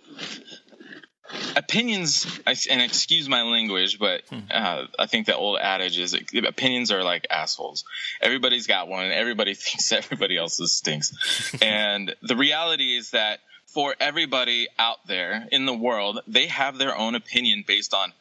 Opinions, 1.55 2.39
and 2.69 2.81
excuse 2.81 3.27
my 3.27 3.41
language, 3.41 3.97
but 3.97 4.21
hmm. 4.29 4.39
uh, 4.51 4.83
I 4.99 5.05
think 5.07 5.25
the 5.25 5.35
old 5.35 5.57
adage 5.59 5.97
is 5.97 6.13
opinions 6.13 6.91
are 6.91 7.03
like 7.03 7.27
assholes. 7.31 7.83
Everybody's 8.21 8.67
got 8.67 8.87
one. 8.87 9.11
Everybody 9.11 9.53
thinks 9.55 9.91
everybody 9.91 10.37
else's 10.37 10.73
stinks. 10.73 11.13
and 11.61 12.15
the 12.21 12.35
reality 12.35 12.95
is 12.95 13.11
that 13.11 13.39
for 13.67 13.95
everybody 13.99 14.67
out 14.79 15.05
there 15.07 15.47
in 15.51 15.65
the 15.65 15.73
world, 15.73 16.21
they 16.27 16.47
have 16.47 16.77
their 16.77 16.95
own 16.95 17.15
opinion 17.15 17.63
based 17.67 17.93
on 17.93 18.13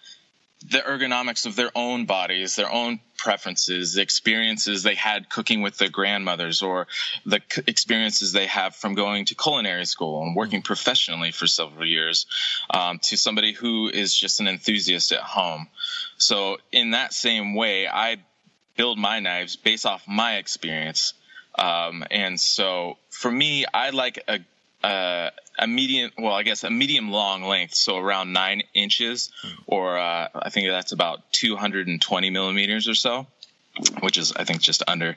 the 0.70 0.78
ergonomics 0.78 1.44
of 1.44 1.56
their 1.56 1.70
own 1.74 2.06
bodies, 2.06 2.56
their 2.56 2.72
own 2.72 2.98
preferences, 3.18 3.94
the 3.94 4.02
experiences 4.02 4.82
they 4.82 4.94
had 4.94 5.28
cooking 5.28 5.60
with 5.60 5.76
their 5.76 5.90
grandmothers, 5.90 6.62
or 6.62 6.86
the 7.26 7.40
experiences 7.66 8.32
they 8.32 8.46
have 8.46 8.74
from 8.74 8.94
going 8.94 9.26
to 9.26 9.34
culinary 9.34 9.84
school 9.84 10.22
and 10.22 10.34
working 10.34 10.62
professionally 10.62 11.32
for 11.32 11.46
several 11.46 11.86
years, 11.86 12.26
um, 12.70 12.98
to 13.00 13.16
somebody 13.16 13.52
who 13.52 13.88
is 13.88 14.16
just 14.16 14.40
an 14.40 14.48
enthusiast 14.48 15.12
at 15.12 15.20
home. 15.20 15.68
So, 16.16 16.58
in 16.72 16.92
that 16.92 17.12
same 17.12 17.54
way, 17.54 17.86
I 17.86 18.16
build 18.76 18.98
my 18.98 19.20
knives 19.20 19.56
based 19.56 19.84
off 19.84 20.02
my 20.08 20.36
experience. 20.36 21.12
Um, 21.58 22.04
and 22.10 22.40
so, 22.40 22.96
for 23.10 23.30
me, 23.30 23.66
I 23.72 23.90
like 23.90 24.22
a 24.28 24.40
uh, 24.84 25.30
a 25.58 25.66
medium, 25.66 26.10
well, 26.18 26.34
I 26.34 26.42
guess 26.42 26.62
a 26.62 26.70
medium 26.70 27.10
long 27.10 27.42
length, 27.42 27.74
so 27.74 27.96
around 27.96 28.34
nine 28.34 28.62
inches, 28.74 29.30
or 29.66 29.96
uh, 29.96 30.28
I 30.34 30.50
think 30.50 30.68
that's 30.68 30.92
about 30.92 31.32
220 31.32 32.30
millimeters 32.30 32.86
or 32.86 32.94
so, 32.94 33.26
which 34.00 34.18
is 34.18 34.32
I 34.32 34.44
think 34.44 34.60
just 34.60 34.82
under 34.86 35.16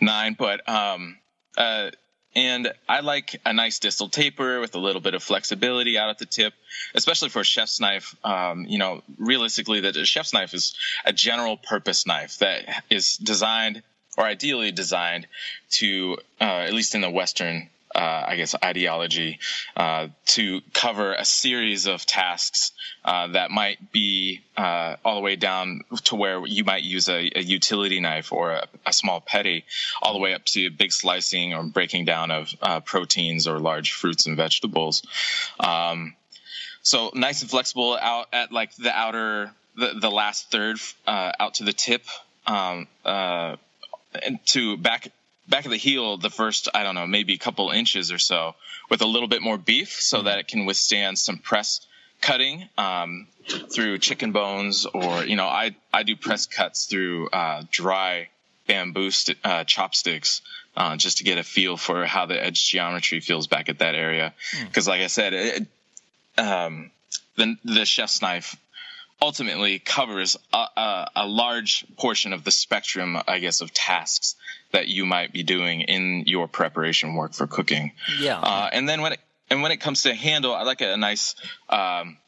nine. 0.00 0.36
But 0.38 0.68
um, 0.68 1.16
uh, 1.56 1.90
and 2.36 2.72
I 2.88 3.00
like 3.00 3.40
a 3.44 3.52
nice 3.52 3.80
distal 3.80 4.08
taper 4.08 4.60
with 4.60 4.76
a 4.76 4.78
little 4.78 5.00
bit 5.00 5.14
of 5.14 5.22
flexibility 5.22 5.98
out 5.98 6.10
at 6.10 6.18
the 6.18 6.26
tip, 6.26 6.54
especially 6.94 7.30
for 7.30 7.40
a 7.40 7.44
chef's 7.44 7.80
knife. 7.80 8.14
Um, 8.22 8.66
you 8.68 8.78
know, 8.78 9.02
realistically, 9.18 9.80
that 9.80 9.96
a 9.96 10.04
chef's 10.04 10.32
knife 10.32 10.54
is 10.54 10.76
a 11.04 11.12
general 11.12 11.56
purpose 11.56 12.06
knife 12.06 12.38
that 12.38 12.84
is 12.88 13.16
designed 13.16 13.82
or 14.16 14.24
ideally 14.24 14.70
designed 14.70 15.26
to, 15.70 16.18
uh, 16.40 16.44
at 16.44 16.72
least 16.72 16.94
in 16.94 17.00
the 17.00 17.10
Western 17.10 17.68
uh, 17.94 18.24
I 18.28 18.36
guess, 18.36 18.54
ideology 18.62 19.38
uh, 19.76 20.08
to 20.26 20.60
cover 20.72 21.14
a 21.14 21.24
series 21.24 21.86
of 21.86 22.04
tasks 22.04 22.72
uh, 23.04 23.28
that 23.28 23.50
might 23.50 23.92
be 23.92 24.40
uh, 24.56 24.96
all 25.04 25.14
the 25.16 25.20
way 25.20 25.36
down 25.36 25.80
to 26.04 26.16
where 26.16 26.44
you 26.46 26.64
might 26.64 26.82
use 26.82 27.08
a, 27.08 27.30
a 27.34 27.40
utility 27.40 28.00
knife 28.00 28.32
or 28.32 28.52
a, 28.52 28.66
a, 28.86 28.92
small 28.92 29.20
petty, 29.20 29.64
all 30.02 30.12
the 30.12 30.18
way 30.18 30.34
up 30.34 30.44
to 30.44 30.70
big 30.70 30.92
slicing 30.92 31.54
or 31.54 31.62
breaking 31.62 32.04
down 32.04 32.30
of 32.30 32.52
uh, 32.60 32.80
proteins 32.80 33.46
or 33.46 33.58
large 33.58 33.92
fruits 33.92 34.26
and 34.26 34.36
vegetables. 34.36 35.02
Um, 35.58 36.14
so 36.82 37.10
nice 37.14 37.40
and 37.42 37.50
flexible 37.50 37.96
out 38.00 38.26
at 38.32 38.52
like 38.52 38.74
the 38.76 38.96
outer, 38.96 39.50
the, 39.76 39.94
the 40.00 40.10
last 40.10 40.50
third 40.50 40.78
uh, 41.06 41.32
out 41.40 41.54
to 41.54 41.64
the 41.64 41.72
tip. 41.72 42.04
Um, 42.46 42.86
and 43.04 44.38
to 44.46 44.76
back 44.76 45.08
back 45.48 45.64
of 45.64 45.70
the 45.70 45.76
heel 45.76 46.16
the 46.16 46.30
first 46.30 46.68
i 46.74 46.82
don't 46.82 46.94
know 46.94 47.06
maybe 47.06 47.34
a 47.34 47.38
couple 47.38 47.70
inches 47.70 48.12
or 48.12 48.18
so 48.18 48.54
with 48.90 49.02
a 49.02 49.06
little 49.06 49.28
bit 49.28 49.42
more 49.42 49.58
beef 49.58 50.00
so 50.00 50.22
that 50.22 50.38
it 50.38 50.48
can 50.48 50.66
withstand 50.66 51.18
some 51.18 51.38
press 51.38 51.80
cutting 52.20 52.68
um, 52.76 53.28
through 53.72 53.98
chicken 53.98 54.32
bones 54.32 54.86
or 54.86 55.24
you 55.24 55.36
know 55.36 55.46
i 55.46 55.74
i 55.92 56.02
do 56.02 56.16
press 56.16 56.46
cuts 56.46 56.86
through 56.86 57.28
uh, 57.30 57.62
dry 57.70 58.28
bamboo 58.66 59.10
st- 59.10 59.38
uh, 59.44 59.64
chopsticks 59.64 60.42
uh, 60.76 60.96
just 60.96 61.18
to 61.18 61.24
get 61.24 61.38
a 61.38 61.42
feel 61.42 61.76
for 61.76 62.04
how 62.04 62.26
the 62.26 62.42
edge 62.42 62.70
geometry 62.70 63.20
feels 63.20 63.46
back 63.46 63.68
at 63.68 63.78
that 63.78 63.94
area 63.94 64.34
because 64.66 64.86
hmm. 64.86 64.90
mm. 64.90 64.94
like 64.94 65.02
i 65.02 65.06
said 65.06 65.32
it, 65.32 65.66
um, 66.36 66.90
the, 67.36 67.56
the 67.64 67.84
chef's 67.84 68.20
knife 68.20 68.56
ultimately 69.20 69.78
covers 69.78 70.36
a, 70.52 70.56
a, 70.76 71.10
a, 71.16 71.26
large 71.26 71.84
portion 71.96 72.32
of 72.32 72.44
the 72.44 72.50
spectrum, 72.50 73.18
I 73.26 73.38
guess, 73.38 73.60
of 73.60 73.72
tasks 73.72 74.36
that 74.72 74.88
you 74.88 75.06
might 75.06 75.32
be 75.32 75.42
doing 75.42 75.80
in 75.82 76.24
your 76.26 76.46
preparation 76.46 77.14
work 77.14 77.32
for 77.32 77.46
cooking. 77.46 77.92
Yeah. 78.20 78.38
Uh, 78.38 78.70
and 78.72 78.88
then 78.88 79.02
when 79.02 79.12
it 79.12 79.20
and 79.50 79.62
when 79.62 79.72
it 79.72 79.78
comes 79.78 80.02
to 80.02 80.14
handle, 80.14 80.54
I 80.54 80.62
like 80.62 80.82
a, 80.82 80.92
a 80.92 80.96
nice, 80.96 81.34
um, 81.70 82.18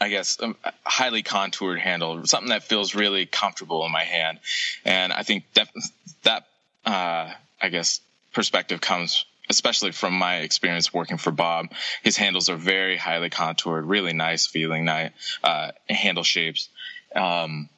I 0.00 0.08
guess, 0.08 0.38
a 0.40 0.54
highly 0.84 1.22
contoured 1.22 1.80
handle, 1.80 2.24
something 2.26 2.50
that 2.50 2.62
feels 2.62 2.94
really 2.94 3.26
comfortable 3.26 3.84
in 3.84 3.92
my 3.92 4.04
hand. 4.04 4.38
And 4.84 5.12
I 5.12 5.24
think 5.24 5.44
that 5.54 5.68
that 6.22 6.46
uh, 6.86 7.32
I 7.60 7.68
guess 7.70 8.00
perspective 8.32 8.80
comes 8.80 9.24
especially 9.48 9.92
from 9.92 10.14
my 10.14 10.36
experience 10.38 10.92
working 10.92 11.18
for 11.18 11.30
Bob, 11.30 11.68
his 12.02 12.16
handles 12.16 12.48
are 12.48 12.56
very 12.56 12.96
highly 12.96 13.30
contoured, 13.30 13.84
really 13.86 14.12
nice 14.12 14.46
feeling, 14.46 14.84
nice 14.84 15.10
uh, 15.42 15.72
handle 15.88 16.24
shapes. 16.24 16.68
Um, 17.14 17.68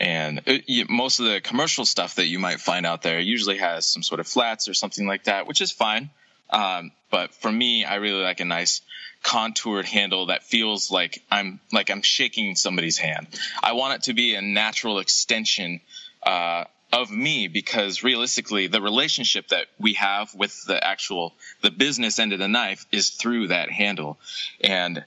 and 0.00 0.42
it, 0.46 0.88
most 0.88 1.18
of 1.18 1.26
the 1.26 1.40
commercial 1.40 1.84
stuff 1.84 2.16
that 2.16 2.26
you 2.26 2.38
might 2.38 2.60
find 2.60 2.86
out 2.86 3.02
there 3.02 3.18
usually 3.18 3.58
has 3.58 3.84
some 3.86 4.02
sort 4.02 4.20
of 4.20 4.26
flats 4.26 4.68
or 4.68 4.74
something 4.74 5.06
like 5.06 5.24
that, 5.24 5.46
which 5.46 5.60
is 5.60 5.72
fine. 5.72 6.10
Um, 6.50 6.92
but 7.10 7.34
for 7.34 7.50
me, 7.50 7.84
I 7.84 7.96
really 7.96 8.22
like 8.22 8.40
a 8.40 8.44
nice 8.44 8.80
contoured 9.22 9.84
handle 9.84 10.26
that 10.26 10.44
feels 10.44 10.90
like 10.90 11.22
I'm 11.30 11.60
like 11.72 11.90
I'm 11.90 12.02
shaking 12.02 12.54
somebody's 12.54 12.98
hand. 12.98 13.26
I 13.62 13.72
want 13.72 13.94
it 13.94 14.02
to 14.04 14.14
be 14.14 14.34
a 14.34 14.42
natural 14.42 15.00
extension 15.00 15.80
uh, 16.22 16.64
of 16.92 17.10
me 17.10 17.48
because 17.48 18.02
realistically 18.02 18.66
the 18.66 18.80
relationship 18.80 19.48
that 19.48 19.66
we 19.78 19.94
have 19.94 20.34
with 20.34 20.64
the 20.64 20.82
actual 20.82 21.34
the 21.62 21.70
business 21.70 22.18
end 22.18 22.32
of 22.32 22.38
the 22.38 22.48
knife 22.48 22.86
is 22.90 23.10
through 23.10 23.48
that 23.48 23.70
handle 23.70 24.18
and 24.62 25.04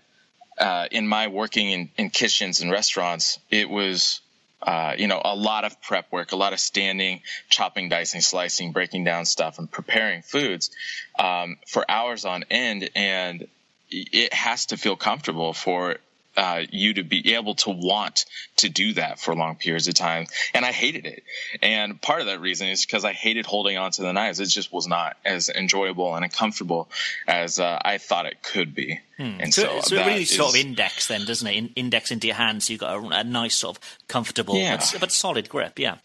uh, 0.62 0.88
in 0.92 1.08
my 1.08 1.28
working 1.28 1.72
in, 1.72 1.90
in 1.98 2.10
kitchens 2.10 2.62
and 2.62 2.72
restaurants, 2.72 3.40
it 3.50 3.70
was 3.70 4.22
uh, 4.62 4.94
you 4.96 5.08
know, 5.08 5.20
a 5.26 5.36
lot 5.36 5.66
of 5.66 5.82
prep 5.82 6.12
work, 6.12 6.34
a 6.34 6.36
lot 6.36 6.54
of 6.54 6.60
standing, 6.60 7.22
chopping, 7.50 7.90
dicing, 7.90 8.22
slicing, 8.22 8.72
breaking 8.72 9.04
down 9.04 9.26
stuff, 9.26 9.58
and 9.58 9.72
preparing 9.72 10.22
foods 10.22 10.70
um, 11.18 11.58
for 11.68 11.84
hours 11.90 12.26
on 12.26 12.44
end. 12.52 12.88
And 12.96 13.48
it 13.90 14.32
has 14.34 14.68
to 14.68 14.78
feel 14.78 14.96
comfortable 14.96 15.54
for 15.54 15.98
uh, 16.38 16.62
you 16.70 16.94
to 16.96 17.04
be 17.04 17.36
able 17.36 17.56
to 17.56 17.70
want 17.70 18.26
to 18.58 18.70
do 18.70 18.94
that 18.94 19.20
for 19.20 19.36
long 19.36 19.56
periods 19.56 19.88
of 19.88 19.94
time. 19.94 20.28
And 20.54 20.66
I 20.66 20.72
hated 20.72 21.06
it. 21.06 21.24
And 21.62 22.02
part 22.02 22.22
of 22.22 22.28
that 22.28 22.40
reason 22.40 22.68
is 22.68 22.86
because 22.86 23.06
I 23.06 23.14
hated 23.14 23.46
holding 23.46 23.78
on 23.78 23.92
to 23.92 24.02
the 24.02 24.14
knives. 24.14 24.40
It 24.40 24.48
just 24.48 24.72
was 24.72 24.88
not 24.88 25.18
as 25.26 25.50
enjoyable 25.50 26.16
and 26.16 26.32
comfortable 26.32 26.90
as 27.28 27.60
uh, 27.60 27.80
I 27.84 27.98
thought 27.98 28.26
it 28.26 28.42
could 28.42 28.74
be. 28.74 29.00
Hmm. 29.18 29.38
And 29.40 29.54
so, 29.54 29.64
so, 29.64 29.82
so 29.82 29.96
it 29.96 30.08
really 30.08 30.22
is, 30.24 30.36
sort 30.36 30.50
of 30.50 30.56
index 30.56 31.08
then, 31.08 31.26
doesn't 31.26 31.48
it? 31.48 31.56
In, 31.56 31.70
index 31.76 32.12
into 32.12 32.28
your 32.28 32.38
hands, 32.38 32.66
so 32.66 32.74
you've 32.74 32.80
got 32.80 33.04
a, 33.04 33.20
a 33.20 33.24
nice 33.24 33.56
sort 33.56 33.78
of 33.78 33.98
comfortable 34.08 34.56
yeah. 34.56 34.78
but, 34.78 34.96
but 35.00 35.12
solid 35.12 35.50
grip. 35.50 35.78
Yeah. 35.78 35.98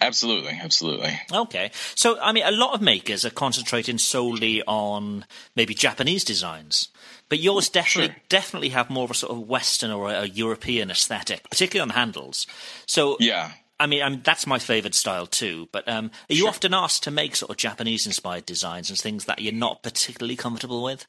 Absolutely, 0.00 0.58
absolutely. 0.62 1.18
Okay, 1.32 1.70
so 1.94 2.18
I 2.20 2.32
mean, 2.32 2.44
a 2.44 2.50
lot 2.50 2.74
of 2.74 2.82
makers 2.82 3.24
are 3.24 3.30
concentrating 3.30 3.98
solely 3.98 4.62
on 4.66 5.24
maybe 5.54 5.74
Japanese 5.74 6.24
designs. 6.24 6.88
But 7.28 7.40
yours 7.40 7.68
definitely 7.68 8.14
sure. 8.14 8.22
definitely 8.28 8.68
have 8.70 8.88
more 8.88 9.04
of 9.04 9.10
a 9.10 9.14
sort 9.14 9.32
of 9.32 9.48
Western 9.48 9.90
or 9.90 10.10
a, 10.10 10.26
European 10.26 10.90
aesthetic, 10.90 11.48
particularly 11.50 11.82
on 11.82 11.88
the 11.88 11.94
handles. 11.94 12.46
So 12.86 13.16
yeah. 13.18 13.52
I 13.80 13.86
mean, 13.86 14.02
I 14.02 14.08
mean 14.10 14.20
that's 14.22 14.46
my 14.46 14.58
favourite 14.58 14.94
style 14.94 15.26
too. 15.26 15.68
But 15.72 15.88
um, 15.88 16.10
are 16.30 16.34
you 16.34 16.40
sure. 16.40 16.48
often 16.48 16.72
asked 16.72 17.02
to 17.04 17.10
make 17.10 17.34
sort 17.34 17.50
of 17.50 17.56
Japanese-inspired 17.56 18.46
designs 18.46 18.90
and 18.90 18.98
things 18.98 19.24
that 19.24 19.40
you're 19.40 19.52
not 19.52 19.82
particularly 19.82 20.36
comfortable 20.36 20.82
with? 20.82 21.06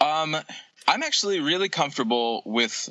Um, 0.00 0.36
I'm 0.86 1.02
actually 1.02 1.40
really 1.40 1.68
comfortable 1.68 2.42
with 2.46 2.88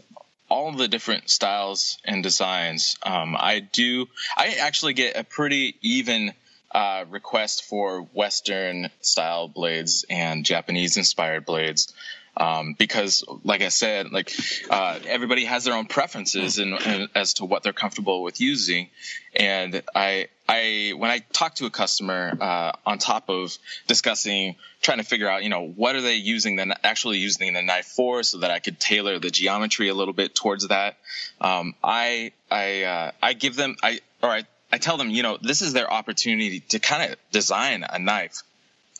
all 0.53 0.71
the 0.71 0.87
different 0.87 1.31
styles 1.31 1.97
and 2.05 2.21
designs. 2.21 2.95
Um, 3.01 3.35
I 3.35 3.59
do. 3.59 4.07
I 4.37 4.57
actually 4.59 4.93
get 4.93 5.17
a 5.17 5.23
pretty 5.23 5.75
even 5.81 6.31
uh, 6.71 7.05
request 7.09 7.63
for 7.63 8.01
Western 8.13 8.91
style 9.01 9.47
blades 9.47 10.05
and 10.11 10.45
Japanese 10.45 10.95
inspired 10.95 11.45
blades. 11.47 11.91
Um, 12.37 12.75
because, 12.77 13.23
like 13.43 13.61
I 13.61 13.69
said, 13.69 14.11
like 14.11 14.31
uh, 14.69 14.99
everybody 15.07 15.45
has 15.45 15.65
their 15.65 15.73
own 15.73 15.87
preferences 15.87 16.59
and 16.59 17.09
as 17.15 17.33
to 17.35 17.45
what 17.45 17.63
they're 17.63 17.73
comfortable 17.73 18.21
with 18.21 18.39
using. 18.39 18.89
And 19.35 19.81
I, 19.95 20.27
I 20.47 20.93
when 20.97 21.09
I 21.09 21.19
talk 21.31 21.55
to 21.55 21.65
a 21.65 21.69
customer, 21.69 22.37
uh, 22.39 22.71
on 22.85 22.97
top 22.97 23.29
of 23.29 23.57
discussing, 23.87 24.55
trying 24.81 24.97
to 24.97 25.03
figure 25.03 25.29
out, 25.29 25.43
you 25.43 25.49
know, 25.49 25.67
what 25.67 25.95
are 25.95 26.01
they 26.01 26.15
using 26.15 26.57
the 26.57 26.75
actually 26.85 27.19
using 27.19 27.53
the 27.53 27.61
knife 27.61 27.85
for, 27.85 28.23
so 28.23 28.39
that 28.39 28.51
I 28.51 28.59
could 28.59 28.79
tailor 28.79 29.19
the 29.19 29.29
geometry 29.29 29.89
a 29.89 29.93
little 29.93 30.13
bit 30.13 30.35
towards 30.35 30.67
that. 30.67 30.97
Um, 31.39 31.75
I, 31.83 32.33
I, 32.51 32.83
uh, 32.83 33.11
I 33.21 33.33
give 33.33 33.55
them, 33.55 33.77
I, 33.81 33.99
or 34.21 34.29
I 34.29 34.43
I 34.73 34.79
tell 34.79 34.97
them, 34.97 35.11
you 35.11 35.21
know, 35.21 35.37
this 35.39 35.61
is 35.61 35.73
their 35.73 35.91
opportunity 35.91 36.59
to 36.69 36.79
kind 36.79 37.11
of 37.11 37.17
design 37.31 37.85
a 37.87 37.99
knife 37.99 38.41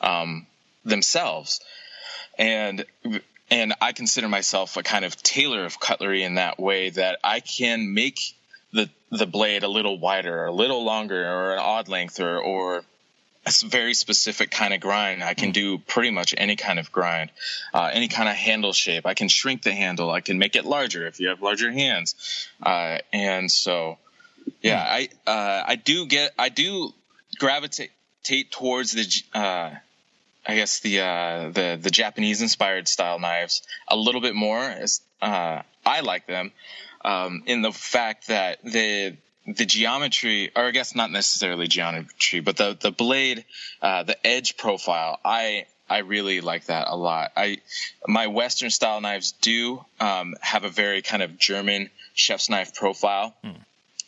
um, 0.02 0.46
themselves, 0.86 1.62
and 2.38 2.86
and 3.50 3.74
I 3.82 3.92
consider 3.92 4.30
myself 4.30 4.78
a 4.78 4.84
kind 4.84 5.04
of 5.04 5.16
tailor 5.24 5.66
of 5.66 5.80
cutlery 5.80 6.22
in 6.22 6.36
that 6.36 6.60
way 6.60 6.92
that 6.92 7.18
I 7.24 7.40
can 7.40 7.94
make 7.96 8.20
the 8.74 8.90
the 9.12 9.28
blade 9.28 9.64
a 9.64 9.68
little 9.68 9.98
wider, 9.98 10.42
or 10.42 10.46
a 10.48 10.52
little 10.52 10.84
longer, 10.84 11.26
or 11.26 11.54
an 11.54 11.60
odd 11.60 11.88
length, 11.88 12.20
or 12.20 12.40
or 12.40 12.84
a 13.46 13.52
very 13.66 13.94
specific 13.94 14.52
kind 14.52 14.74
of 14.74 14.80
grind. 14.80 15.24
I 15.24 15.34
can 15.34 15.52
do 15.52 15.78
pretty 15.78 16.10
much 16.10 16.34
any 16.38 16.56
kind 16.56 16.80
of 16.80 16.92
grind, 16.92 17.30
uh, 17.74 17.90
any 17.94 18.08
kind 18.08 18.30
of 18.30 18.36
handle 18.36 18.74
shape. 18.74 19.06
I 19.06 19.14
can 19.14 19.28
shrink 19.28 19.64
the 19.64 19.74
handle. 19.74 20.10
I 20.10 20.22
can 20.22 20.38
make 20.40 20.56
it 20.56 20.66
larger 20.66 21.06
if 21.08 21.20
you 21.20 21.30
have 21.30 21.42
larger 21.42 21.72
hands, 21.72 22.48
uh, 22.62 23.00
and 23.12 23.52
so 23.52 23.98
yeah, 24.62 24.82
I 24.82 25.10
uh, 25.28 25.64
I 25.68 25.76
do 25.76 26.06
get 26.06 26.34
I 26.38 26.50
do 26.50 26.94
gravitate 27.38 27.92
towards 28.52 28.92
the 28.94 29.38
uh, 29.38 29.72
I 30.46 30.56
guess 30.56 30.80
the 30.80 31.02
uh, 31.02 31.50
the 31.50 31.80
the 31.82 31.92
Japanese 31.92 32.42
inspired 32.42 32.88
style 32.88 33.20
knives 33.20 33.62
a 33.88 33.96
little 33.96 34.22
bit 34.22 34.36
more 34.36 34.60
as 34.60 35.02
uh, 35.22 35.62
I 35.86 36.02
like 36.02 36.28
them 36.28 36.52
um, 37.04 37.44
in 37.46 37.62
the 37.62 37.72
fact 37.72 38.28
that 38.28 38.64
the 38.64 39.16
the 39.46 39.66
geometry 39.66 40.52
or 40.56 40.64
I 40.66 40.72
guess 40.72 40.96
not 40.96 41.12
necessarily 41.12 41.68
geometry 41.68 42.40
but 42.40 42.58
the 42.58 42.78
the 42.80 42.92
blade 42.92 43.46
uh, 43.82 44.04
the 44.04 44.26
edge 44.26 44.58
profile 44.58 45.20
I 45.24 45.66
I 45.90 46.00
really 46.00 46.42
like 46.42 46.66
that 46.66 46.88
a 46.88 46.96
lot. 46.96 47.34
I 47.36 47.58
my 48.08 48.28
Western 48.28 48.70
style 48.70 49.02
knives 49.02 49.34
do 49.34 49.84
um, 50.00 50.36
have 50.42 50.64
a 50.64 50.70
very 50.70 51.02
kind 51.02 51.22
of 51.22 51.38
German 51.38 51.90
chef's 52.14 52.50
knife 52.50 52.74
profile. 52.74 53.36
Hmm. 53.44 53.52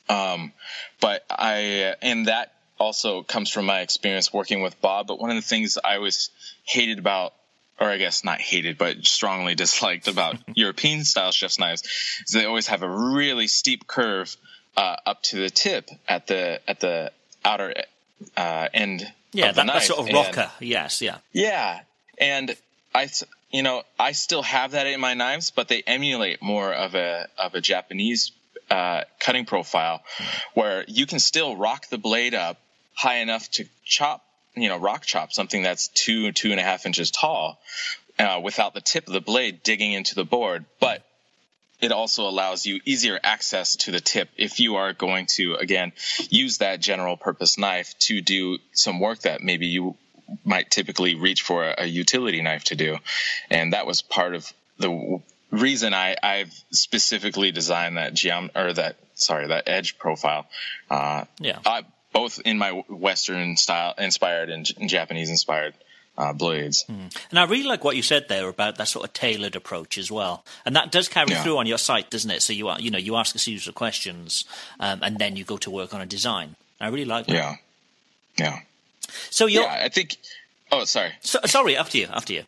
Um, 0.07 0.53
but 1.01 1.23
I, 1.29 1.95
and 2.01 2.27
that 2.27 2.53
also 2.79 3.23
comes 3.23 3.49
from 3.49 3.65
my 3.65 3.81
experience 3.81 4.31
working 4.31 4.61
with 4.61 4.79
Bob. 4.81 5.07
But 5.07 5.19
one 5.19 5.29
of 5.29 5.35
the 5.35 5.41
things 5.41 5.77
I 5.83 5.95
always 5.95 6.29
hated 6.63 6.99
about, 6.99 7.33
or 7.79 7.89
I 7.89 7.97
guess 7.97 8.23
not 8.23 8.39
hated, 8.39 8.77
but 8.77 9.05
strongly 9.05 9.55
disliked 9.55 10.07
about 10.07 10.37
European 10.55 11.03
style 11.03 11.31
chef's 11.31 11.59
knives 11.59 11.83
is 12.25 12.33
they 12.33 12.45
always 12.45 12.67
have 12.67 12.83
a 12.83 12.89
really 12.89 13.47
steep 13.47 13.87
curve 13.87 14.35
uh, 14.77 14.95
up 15.05 15.21
to 15.23 15.37
the 15.37 15.49
tip 15.49 15.89
at 16.07 16.27
the 16.27 16.61
at 16.67 16.79
the 16.79 17.11
outer 17.43 17.73
uh, 18.35 18.67
end. 18.73 19.11
Yeah, 19.33 19.51
that, 19.51 19.67
that 19.67 19.83
sort 19.83 19.99
of 19.99 20.13
rocker. 20.13 20.51
And, 20.59 20.69
yes, 20.69 21.01
yeah. 21.01 21.17
Yeah, 21.33 21.81
and 22.17 22.55
I, 22.93 23.09
you 23.51 23.63
know, 23.63 23.83
I 23.99 24.13
still 24.13 24.43
have 24.43 24.71
that 24.71 24.87
in 24.87 24.99
my 25.01 25.13
knives, 25.13 25.51
but 25.51 25.67
they 25.67 25.81
emulate 25.81 26.41
more 26.41 26.73
of 26.73 26.95
a 26.95 27.27
of 27.37 27.55
a 27.55 27.61
Japanese 27.61 28.31
uh, 28.69 29.01
cutting 29.19 29.45
profile 29.45 30.03
where 30.53 30.85
you 30.87 31.05
can 31.05 31.19
still 31.19 31.55
rock 31.55 31.87
the 31.89 31.97
blade 31.97 32.33
up 32.33 32.59
high 32.93 33.17
enough 33.17 33.49
to 33.51 33.65
chop, 33.83 34.23
you 34.55 34.69
know, 34.69 34.77
rock 34.77 35.03
chop 35.05 35.33
something 35.33 35.63
that's 35.63 35.87
two, 35.89 36.31
two 36.31 36.51
and 36.51 36.59
a 36.59 36.63
half 36.63 36.85
inches 36.85 37.11
tall 37.11 37.59
uh, 38.19 38.39
without 38.43 38.73
the 38.73 38.81
tip 38.81 39.07
of 39.07 39.13
the 39.13 39.21
blade 39.21 39.63
digging 39.63 39.93
into 39.93 40.15
the 40.15 40.25
board. 40.25 40.65
But 40.79 41.03
it 41.81 41.91
also 41.91 42.27
allows 42.27 42.65
you 42.65 42.79
easier 42.85 43.19
access 43.21 43.75
to 43.77 43.91
the 43.91 43.99
tip 43.99 44.29
if 44.37 44.59
you 44.59 44.77
are 44.77 44.93
going 44.93 45.25
to, 45.27 45.55
again, 45.55 45.91
use 46.29 46.59
that 46.59 46.79
general 46.79 47.17
purpose 47.17 47.57
knife 47.57 47.93
to 47.99 48.21
do 48.21 48.57
some 48.71 48.99
work 48.99 49.19
that 49.19 49.41
maybe 49.41 49.67
you 49.67 49.95
might 50.43 50.71
typically 50.71 51.15
reach 51.15 51.41
for 51.41 51.63
a, 51.77 51.85
utility 51.85 52.41
knife 52.41 52.63
to 52.65 52.75
do. 52.75 52.97
And 53.49 53.73
that 53.73 53.85
was 53.85 54.01
part 54.01 54.35
of 54.35 54.51
the 54.79 55.21
reason 55.51 55.93
I, 55.93 56.15
I've 56.21 56.53
specifically 56.71 57.51
designed 57.51 57.97
that 57.97 58.13
geom 58.13 58.49
or 58.55 58.73
that 58.73 58.97
sorry 59.13 59.47
that 59.47 59.67
edge 59.67 59.97
profile. 59.97 60.47
Uh, 60.89 61.25
yeah, 61.39 61.59
I, 61.65 61.83
both 62.15 62.39
in 62.45 62.57
my 62.57 62.71
Western 62.87 63.57
style 63.57 63.93
inspired 63.97 64.49
and, 64.49 64.65
Japanese 64.87 65.29
inspired 65.29 65.73
uh, 66.17 66.31
blades. 66.31 66.85
Mm. 66.89 67.13
And 67.29 67.37
I 67.37 67.43
really 67.43 67.65
like 67.65 67.83
what 67.83 67.97
you 67.97 68.01
said 68.01 68.29
there 68.29 68.47
about 68.47 68.77
that 68.77 68.87
sort 68.87 69.05
of 69.05 69.11
tailored 69.11 69.57
approach 69.57 69.97
as 69.97 70.09
well, 70.09 70.45
and 70.65 70.73
that 70.77 70.93
does 70.93 71.09
carry 71.09 71.31
yeah. 71.31 71.43
through 71.43 71.57
on 71.57 71.67
your 71.67 71.77
site, 71.77 72.09
doesn't 72.09 72.31
it? 72.31 72.41
So 72.41 72.53
you 72.53 72.69
are, 72.69 72.79
you 72.79 72.89
know, 72.89 72.97
you 72.97 73.17
ask 73.17 73.35
a 73.35 73.39
series 73.39 73.67
of 73.67 73.75
questions, 73.75 74.45
um, 74.79 75.01
and 75.03 75.19
then 75.19 75.35
you 75.35 75.43
go 75.43 75.57
to 75.57 75.69
work 75.69 75.93
on 75.93 75.99
a 75.99 76.05
design. 76.05 76.55
I 76.79 76.87
really 76.87 77.03
like 77.03 77.27
that. 77.27 77.33
Yeah, 77.33 77.55
yeah. 78.37 78.59
So 79.29 79.47
you 79.47 79.59
yeah, 79.59 79.81
I 79.83 79.89
think. 79.89 80.15
Oh, 80.71 80.85
sorry. 80.85 81.11
So, 81.19 81.39
sorry, 81.45 81.75
after 81.75 81.97
you, 81.97 82.07
after 82.09 82.31
you. 82.31 82.43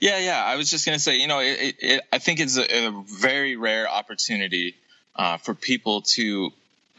Yeah, 0.00 0.18
yeah. 0.18 0.42
I 0.44 0.56
was 0.56 0.68
just 0.68 0.84
going 0.84 0.96
to 0.96 1.02
say, 1.02 1.18
you 1.18 1.28
know, 1.28 1.38
it, 1.38 1.76
it, 1.78 2.02
I 2.12 2.18
think 2.18 2.40
it's 2.40 2.56
a, 2.58 2.88
a 2.88 3.04
very 3.20 3.54
rare 3.56 3.88
opportunity 3.88 4.74
uh, 5.14 5.36
for 5.38 5.54
people 5.54 6.02
to 6.16 6.50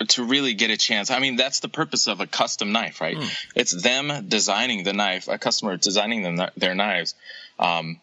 to 0.08 0.24
really 0.24 0.54
get 0.54 0.72
a 0.72 0.78
chance. 0.78 1.12
I 1.12 1.20
mean, 1.20 1.36
that's 1.36 1.60
the 1.60 1.70
purpose 1.70 2.08
of 2.08 2.22
a 2.22 2.28
custom 2.28 2.72
knife, 2.72 3.02
right? 3.02 3.18
Mm. 3.18 3.46
It's 3.56 3.72
them 3.72 4.28
designing 4.28 4.84
the 4.84 4.94
knife, 4.94 5.28
a 5.28 5.38
customer 5.38 5.78
designing 5.78 6.24
them 6.24 6.50
their 6.58 6.76
knives 6.76 7.16
um, 7.60 8.00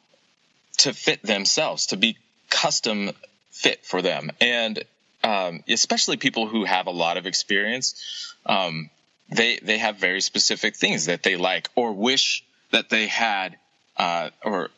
to 0.78 0.92
fit 0.92 1.22
themselves, 1.22 1.87
to 1.87 1.96
be 1.96 2.18
custom 2.50 3.11
fit 3.50 3.85
for 3.85 4.02
them, 4.02 4.30
and 4.40 4.85
um, 5.24 5.64
especially 5.68 6.16
people 6.16 6.46
who 6.46 6.64
have 6.64 6.87
a 6.87 6.90
lot 6.90 7.16
of 7.16 7.26
experience. 7.26 8.35
Um, 8.44 8.90
they 9.28 9.59
they 9.61 9.78
have 9.78 9.96
very 9.96 10.20
specific 10.20 10.76
things 10.76 11.06
that 11.06 11.22
they 11.22 11.37
like 11.37 11.68
or 11.74 11.92
wish 11.92 12.44
that 12.70 12.90
they 12.90 13.06
had 13.09 13.56
uh, 13.96 14.31
or 14.44 14.71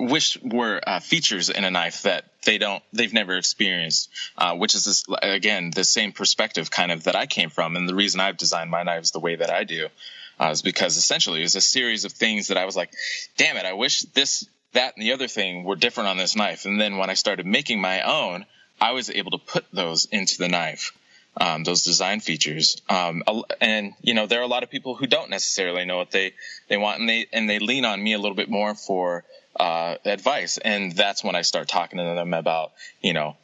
wish 0.00 0.38
were 0.42 0.80
uh, 0.86 1.00
features 1.00 1.50
in 1.50 1.64
a 1.64 1.70
knife 1.70 2.02
that 2.02 2.24
they 2.44 2.58
don't 2.58 2.82
they've 2.92 3.12
never 3.12 3.36
experienced 3.36 4.08
uh, 4.38 4.54
which 4.54 4.74
is 4.74 4.84
this, 4.84 5.04
again 5.22 5.70
the 5.74 5.84
same 5.84 6.12
perspective 6.12 6.70
kind 6.70 6.90
of 6.90 7.04
that 7.04 7.16
i 7.16 7.26
came 7.26 7.50
from 7.50 7.76
and 7.76 7.88
the 7.88 7.94
reason 7.94 8.20
i've 8.20 8.36
designed 8.36 8.70
my 8.70 8.82
knives 8.82 9.10
the 9.10 9.20
way 9.20 9.36
that 9.36 9.50
i 9.50 9.64
do 9.64 9.88
uh, 10.40 10.48
is 10.50 10.62
because 10.62 10.96
essentially 10.96 11.42
it's 11.42 11.54
a 11.54 11.60
series 11.60 12.04
of 12.04 12.12
things 12.12 12.48
that 12.48 12.56
i 12.56 12.64
was 12.64 12.76
like 12.76 12.92
damn 13.36 13.56
it 13.56 13.66
i 13.66 13.72
wish 13.72 14.02
this 14.14 14.48
that 14.72 14.94
and 14.96 15.04
the 15.04 15.12
other 15.12 15.28
thing 15.28 15.64
were 15.64 15.76
different 15.76 16.08
on 16.08 16.16
this 16.16 16.34
knife 16.34 16.64
and 16.64 16.80
then 16.80 16.96
when 16.96 17.10
i 17.10 17.14
started 17.14 17.46
making 17.46 17.80
my 17.80 18.02
own 18.02 18.46
i 18.80 18.92
was 18.92 19.10
able 19.10 19.32
to 19.32 19.38
put 19.38 19.64
those 19.72 20.06
into 20.06 20.38
the 20.38 20.48
knife 20.48 20.92
um, 21.36 21.64
those 21.64 21.84
design 21.84 22.20
features. 22.20 22.82
Um, 22.88 23.22
and 23.60 23.94
you 24.02 24.14
know, 24.14 24.26
there 24.26 24.40
are 24.40 24.44
a 24.44 24.48
lot 24.48 24.62
of 24.62 24.70
people 24.70 24.94
who 24.94 25.06
don't 25.06 25.30
necessarily 25.30 25.84
know 25.84 25.96
what 25.96 26.10
they 26.10 26.32
they 26.68 26.76
want, 26.76 27.00
and 27.00 27.08
they 27.08 27.26
and 27.32 27.48
they 27.48 27.58
lean 27.58 27.84
on 27.84 28.02
me 28.02 28.14
a 28.14 28.18
little 28.18 28.34
bit 28.34 28.50
more 28.50 28.74
for 28.74 29.24
uh, 29.60 29.96
advice. 30.06 30.58
And 30.58 30.92
that's 30.92 31.22
when 31.22 31.36
I 31.36 31.42
start 31.42 31.68
talking 31.68 31.98
to 31.98 32.04
them 32.04 32.32
about, 32.32 32.72
you 33.02 33.12
know, 33.12 33.36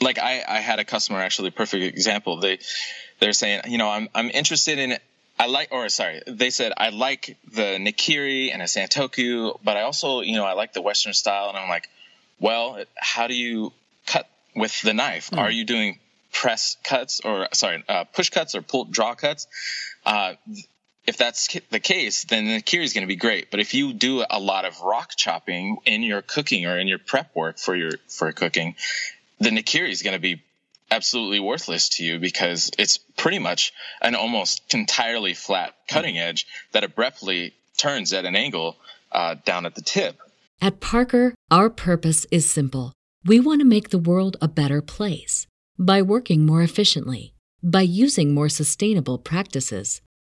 like 0.00 0.18
I, 0.18 0.42
I 0.48 0.60
had 0.60 0.78
a 0.78 0.84
customer 0.84 1.20
actually, 1.20 1.50
perfect 1.50 1.84
example. 1.84 2.40
They 2.40 2.58
they're 3.20 3.34
saying, 3.34 3.62
you 3.68 3.78
know, 3.78 3.88
I'm 3.88 4.08
I'm 4.14 4.30
interested 4.30 4.78
in 4.78 4.96
I 5.38 5.46
like, 5.46 5.68
or 5.70 5.88
sorry, 5.90 6.22
they 6.26 6.48
said 6.48 6.72
I 6.76 6.88
like 6.88 7.36
the 7.52 7.76
Nakiri 7.78 8.50
and 8.52 8.62
a 8.62 8.64
Santoku, 8.64 9.58
but 9.62 9.76
I 9.76 9.82
also, 9.82 10.22
you 10.22 10.36
know, 10.36 10.46
I 10.46 10.54
like 10.54 10.72
the 10.72 10.80
Western 10.80 11.12
style. 11.12 11.50
And 11.50 11.58
I'm 11.58 11.68
like, 11.68 11.88
well, 12.40 12.82
how 12.96 13.26
do 13.26 13.34
you 13.34 13.72
cut 14.06 14.26
with 14.54 14.80
the 14.80 14.94
knife? 14.94 15.30
Mm. 15.30 15.38
Are 15.38 15.50
you 15.50 15.64
doing 15.64 15.98
press 16.32 16.78
cuts 16.82 17.20
or 17.22 17.48
sorry, 17.52 17.84
uh, 17.88 18.04
push 18.04 18.30
cuts 18.30 18.54
or 18.54 18.62
pull 18.62 18.86
draw 18.86 19.14
cuts? 19.14 19.46
Uh, 20.06 20.34
if 21.06 21.16
that's 21.16 21.48
the 21.70 21.80
case, 21.80 22.24
then 22.24 22.46
the 22.46 22.60
Nakiri 22.60 22.82
is 22.82 22.92
going 22.92 23.02
to 23.02 23.08
be 23.08 23.16
great. 23.16 23.50
But 23.50 23.60
if 23.60 23.74
you 23.74 23.92
do 23.92 24.24
a 24.28 24.40
lot 24.40 24.64
of 24.64 24.80
rock 24.80 25.12
chopping 25.16 25.78
in 25.86 26.02
your 26.02 26.22
cooking 26.22 26.66
or 26.66 26.78
in 26.78 26.88
your 26.88 26.98
prep 26.98 27.34
work 27.34 27.58
for 27.58 27.76
your 27.76 27.92
for 28.08 28.32
cooking, 28.32 28.74
the 29.38 29.50
Nakiri 29.50 29.90
is 29.90 30.02
going 30.02 30.14
to 30.14 30.20
be 30.20 30.42
absolutely 30.90 31.40
worthless 31.40 31.88
to 31.90 32.04
you 32.04 32.18
because 32.18 32.70
it's 32.78 32.98
pretty 33.16 33.38
much 33.38 33.72
an 34.00 34.14
almost 34.14 34.74
entirely 34.74 35.34
flat 35.34 35.74
cutting 35.88 36.18
edge 36.18 36.46
that 36.72 36.84
abruptly 36.84 37.54
turns 37.76 38.12
at 38.12 38.24
an 38.24 38.36
angle 38.36 38.76
uh, 39.12 39.34
down 39.44 39.66
at 39.66 39.74
the 39.74 39.82
tip. 39.82 40.18
At 40.60 40.80
Parker, 40.80 41.34
our 41.50 41.68
purpose 41.70 42.26
is 42.30 42.48
simple. 42.48 42.92
We 43.24 43.40
want 43.40 43.60
to 43.60 43.66
make 43.66 43.90
the 43.90 43.98
world 43.98 44.36
a 44.40 44.48
better 44.48 44.80
place 44.80 45.46
by 45.78 46.00
working 46.02 46.46
more 46.46 46.62
efficiently, 46.62 47.34
by 47.62 47.82
using 47.82 48.32
more 48.32 48.48
sustainable 48.48 49.18
practices, 49.18 50.00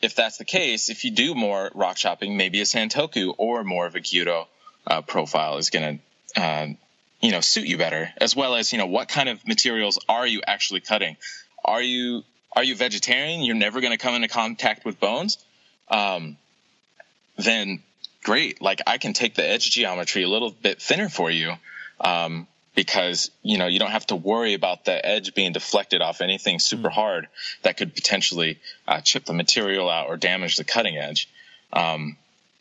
If 0.00 0.14
that's 0.14 0.38
the 0.38 0.44
case, 0.44 0.88
if 0.88 1.04
you 1.04 1.10
do 1.10 1.34
more 1.34 1.70
rock 1.74 1.96
chopping, 1.96 2.36
maybe 2.36 2.60
a 2.60 2.64
Santoku 2.64 3.34
or 3.36 3.64
more 3.64 3.86
of 3.86 3.94
a 3.94 4.00
Gyuto 4.00 4.46
uh, 4.86 5.02
profile 5.02 5.58
is 5.58 5.70
going 5.70 6.00
to, 6.34 6.42
um, 6.42 6.78
you 7.20 7.32
know, 7.32 7.40
suit 7.40 7.66
you 7.66 7.76
better, 7.76 8.10
as 8.16 8.34
well 8.34 8.54
as, 8.54 8.72
you 8.72 8.78
know, 8.78 8.86
what 8.86 9.08
kind 9.08 9.28
of 9.28 9.46
materials 9.46 9.98
are 10.08 10.26
you 10.26 10.40
actually 10.46 10.80
cutting? 10.80 11.16
Are 11.64 11.82
you 11.82 12.22
are 12.52 12.64
you 12.64 12.74
vegetarian? 12.74 13.42
You're 13.42 13.54
never 13.54 13.80
going 13.80 13.92
to 13.92 13.98
come 13.98 14.14
into 14.14 14.28
contact 14.28 14.84
with 14.84 14.98
bones. 14.98 15.38
Um, 15.88 16.36
then 17.36 17.82
great. 18.24 18.60
Like 18.60 18.80
I 18.86 18.98
can 18.98 19.12
take 19.12 19.34
the 19.34 19.48
edge 19.48 19.70
geometry 19.70 20.24
a 20.24 20.28
little 20.28 20.50
bit 20.50 20.82
thinner 20.82 21.08
for 21.08 21.30
you. 21.30 21.54
Um, 22.00 22.46
because 22.80 23.30
you 23.42 23.58
know 23.58 23.66
you 23.66 23.78
don't 23.78 23.90
have 23.90 24.06
to 24.06 24.16
worry 24.16 24.54
about 24.54 24.86
the 24.86 25.06
edge 25.06 25.34
being 25.34 25.52
deflected 25.52 26.00
off 26.00 26.22
anything 26.22 26.58
super 26.58 26.88
mm. 26.88 26.92
hard 26.92 27.28
that 27.60 27.76
could 27.76 27.94
potentially 27.94 28.58
uh, 28.88 29.02
chip 29.02 29.26
the 29.26 29.34
material 29.34 29.90
out 29.90 30.06
or 30.06 30.16
damage 30.16 30.56
the 30.56 30.64
cutting 30.64 30.96
edge. 30.96 31.28
Um, 31.74 32.16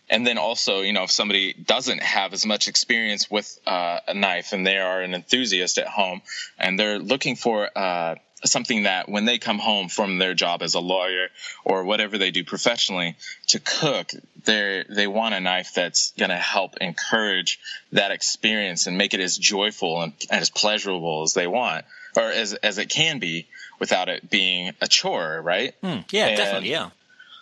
and 0.09 0.27
then 0.27 0.37
also, 0.37 0.81
you 0.81 0.91
know, 0.91 1.03
if 1.03 1.11
somebody 1.11 1.53
doesn't 1.53 2.03
have 2.03 2.33
as 2.33 2.45
much 2.45 2.67
experience 2.67 3.31
with 3.31 3.47
uh, 3.65 3.99
a 4.09 4.13
knife 4.13 4.51
and 4.51 4.67
they 4.67 4.77
are 4.77 5.01
an 5.01 5.13
enthusiast 5.13 5.77
at 5.77 5.87
home 5.87 6.21
and 6.57 6.77
they're 6.77 6.99
looking 6.99 7.37
for 7.37 7.69
uh, 7.73 8.15
something 8.45 8.83
that 8.83 9.09
when 9.09 9.25
they 9.25 9.37
come 9.37 9.59
home 9.59 9.89
from 9.89 10.17
their 10.17 10.33
job 10.33 10.61
as 10.61 10.73
a 10.73 10.79
lawyer 10.79 11.27
or 11.63 11.83
whatever 11.83 12.17
they 12.17 12.31
do 12.31 12.43
professionally 12.43 13.15
to 13.47 13.59
cook, 13.59 14.11
they 14.45 14.83
they 14.89 15.07
want 15.07 15.35
a 15.35 15.39
knife 15.39 15.73
that's 15.73 16.11
going 16.17 16.29
to 16.29 16.37
help 16.37 16.77
encourage 16.77 17.59
that 17.91 18.11
experience 18.11 18.87
and 18.87 18.97
make 18.97 19.13
it 19.13 19.19
as 19.19 19.37
joyful 19.37 20.01
and 20.01 20.13
as 20.29 20.49
pleasurable 20.49 21.23
as 21.23 21.33
they 21.33 21.47
want 21.47 21.85
or 22.15 22.23
as 22.23 22.53
as 22.55 22.77
it 22.77 22.89
can 22.89 23.19
be 23.19 23.47
without 23.79 24.09
it 24.09 24.29
being 24.29 24.73
a 24.81 24.87
chore, 24.87 25.41
right? 25.41 25.73
Hmm. 25.81 25.99
Yeah, 26.11 26.27
and, 26.27 26.37
definitely, 26.37 26.71
yeah. 26.71 26.89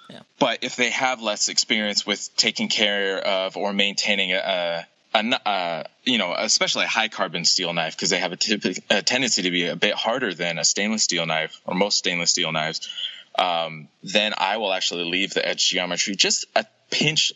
Yeah. 0.09 0.21
But 0.39 0.59
if 0.61 0.77
they 0.77 0.91
have 0.91 1.21
less 1.21 1.49
experience 1.49 2.05
with 2.05 2.29
taking 2.37 2.69
care 2.69 3.19
of 3.19 3.57
or 3.57 3.73
maintaining 3.73 4.31
a, 4.31 4.87
a, 5.17 5.49
uh, 5.49 5.83
you 6.03 6.17
know, 6.17 6.33
especially 6.37 6.85
a 6.85 6.87
high 6.87 7.07
carbon 7.07 7.45
steel 7.45 7.73
knife 7.73 7.95
because 7.95 8.09
they 8.09 8.19
have 8.19 8.31
a 8.31 9.01
tendency 9.01 9.43
to 9.43 9.51
be 9.51 9.67
a 9.67 9.75
bit 9.75 9.93
harder 9.93 10.33
than 10.33 10.57
a 10.57 10.63
stainless 10.63 11.03
steel 11.03 11.25
knife 11.25 11.59
or 11.65 11.75
most 11.75 11.97
stainless 11.97 12.31
steel 12.31 12.51
knives. 12.51 12.87
Um, 13.37 13.87
then 14.03 14.33
I 14.37 14.57
will 14.57 14.73
actually 14.73 15.05
leave 15.05 15.33
the 15.33 15.47
edge 15.47 15.69
geometry 15.69 16.15
just 16.15 16.45
a 16.55 16.65
pinch 16.89 17.33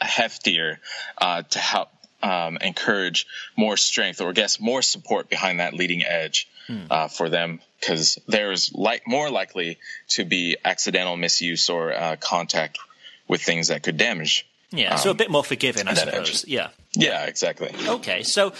heftier 0.00 0.78
uh, 1.18 1.42
to 1.42 1.58
help 1.58 1.90
um, 2.22 2.58
encourage 2.58 3.26
more 3.56 3.76
strength 3.76 4.20
or 4.20 4.32
guess 4.32 4.58
more 4.58 4.82
support 4.82 5.28
behind 5.28 5.60
that 5.60 5.74
leading 5.74 6.02
edge 6.02 6.48
hmm. 6.66 6.84
uh, 6.90 7.08
for 7.08 7.28
them 7.28 7.60
because 7.80 8.18
there's 8.26 8.72
like 8.74 9.06
more 9.06 9.30
likely 9.30 9.78
to 10.08 10.24
be 10.24 10.56
accidental 10.64 11.16
misuse 11.16 11.68
or 11.68 11.92
uh, 11.92 12.16
contact 12.16 12.78
with 13.28 13.42
things 13.42 13.68
that 13.68 13.82
could 13.82 13.96
damage 13.96 14.46
yeah, 14.70 14.94
um, 14.94 14.98
so 14.98 15.10
a 15.10 15.14
bit 15.14 15.30
more 15.30 15.44
forgiving, 15.44 15.88
I 15.88 15.94
suppose. 15.94 16.44
Yeah. 16.46 16.68
Yeah, 16.94 17.26
exactly. 17.26 17.72
Okay, 17.86 18.22
so 18.22 18.52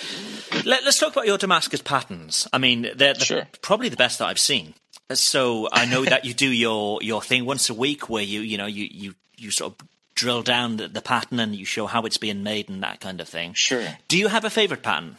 let, 0.64 0.84
us 0.84 0.98
talk 0.98 1.12
about 1.12 1.26
your 1.26 1.38
Damascus 1.38 1.80
patterns. 1.80 2.46
I 2.52 2.58
mean, 2.58 2.82
they're, 2.82 2.94
they're 2.94 3.14
sure. 3.14 3.48
probably 3.62 3.88
the 3.88 3.96
best 3.96 4.18
that 4.18 4.26
I've 4.26 4.38
seen. 4.38 4.74
So 5.12 5.68
I 5.72 5.86
know 5.86 6.04
that 6.04 6.24
you 6.24 6.34
do 6.34 6.50
your, 6.50 6.98
your 7.02 7.22
thing 7.22 7.44
once 7.44 7.70
a 7.70 7.74
week 7.74 8.10
where 8.10 8.22
you, 8.22 8.40
you 8.40 8.58
know, 8.58 8.66
you, 8.66 8.88
you, 8.90 9.14
you 9.36 9.50
sort 9.50 9.72
of 9.72 9.88
drill 10.14 10.42
down 10.42 10.78
the, 10.78 10.88
the 10.88 11.00
pattern 11.02 11.38
and 11.38 11.54
you 11.54 11.64
show 11.64 11.86
how 11.86 12.02
it's 12.02 12.18
being 12.18 12.42
made 12.42 12.68
and 12.68 12.82
that 12.82 13.00
kind 13.00 13.20
of 13.20 13.28
thing. 13.28 13.52
Sure. 13.54 13.84
Do 14.08 14.18
you 14.18 14.28
have 14.28 14.44
a 14.44 14.50
favorite 14.50 14.82
pattern? 14.82 15.18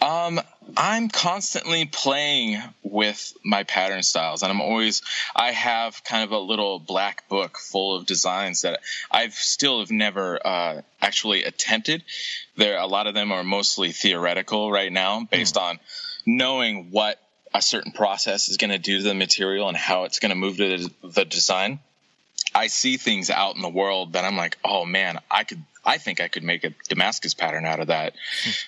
Um, 0.00 0.40
I'm 0.76 1.08
constantly 1.08 1.86
playing 1.86 2.62
with 2.82 3.32
my 3.44 3.62
pattern 3.62 4.02
styles, 4.02 4.42
and 4.42 4.50
I'm 4.50 4.60
always 4.60 5.00
I 5.34 5.52
have 5.52 6.04
kind 6.04 6.24
of 6.24 6.32
a 6.32 6.38
little 6.38 6.78
black 6.78 7.28
book 7.28 7.58
full 7.58 7.96
of 7.96 8.04
designs 8.04 8.62
that 8.62 8.80
I've 9.10 9.34
still 9.34 9.80
have 9.80 9.90
never 9.90 10.44
uh, 10.44 10.82
actually 11.00 11.44
attempted. 11.44 12.02
There, 12.56 12.78
a 12.78 12.86
lot 12.86 13.06
of 13.06 13.14
them 13.14 13.32
are 13.32 13.42
mostly 13.42 13.92
theoretical 13.92 14.70
right 14.70 14.92
now, 14.92 15.26
based 15.30 15.54
mm. 15.54 15.62
on 15.62 15.80
knowing 16.26 16.90
what 16.90 17.18
a 17.54 17.62
certain 17.62 17.92
process 17.92 18.48
is 18.48 18.58
going 18.58 18.70
to 18.70 18.78
do 18.78 18.98
to 18.98 19.04
the 19.04 19.14
material 19.14 19.68
and 19.68 19.76
how 19.76 20.04
it's 20.04 20.18
going 20.18 20.30
to 20.30 20.36
move 20.36 20.58
to 20.58 20.76
the, 20.76 21.08
the 21.08 21.24
design. 21.24 21.78
I 22.54 22.66
see 22.66 22.96
things 22.96 23.30
out 23.30 23.56
in 23.56 23.62
the 23.62 23.68
world 23.68 24.12
that 24.12 24.24
I'm 24.24 24.36
like, 24.36 24.58
oh 24.64 24.84
man, 24.84 25.20
I 25.30 25.44
could 25.44 25.62
I 25.86 25.98
think 25.98 26.20
I 26.20 26.28
could 26.28 26.42
make 26.42 26.64
a 26.64 26.74
Damascus 26.88 27.34
pattern 27.34 27.64
out 27.64 27.80
of 27.80 27.86
that. 27.86 28.14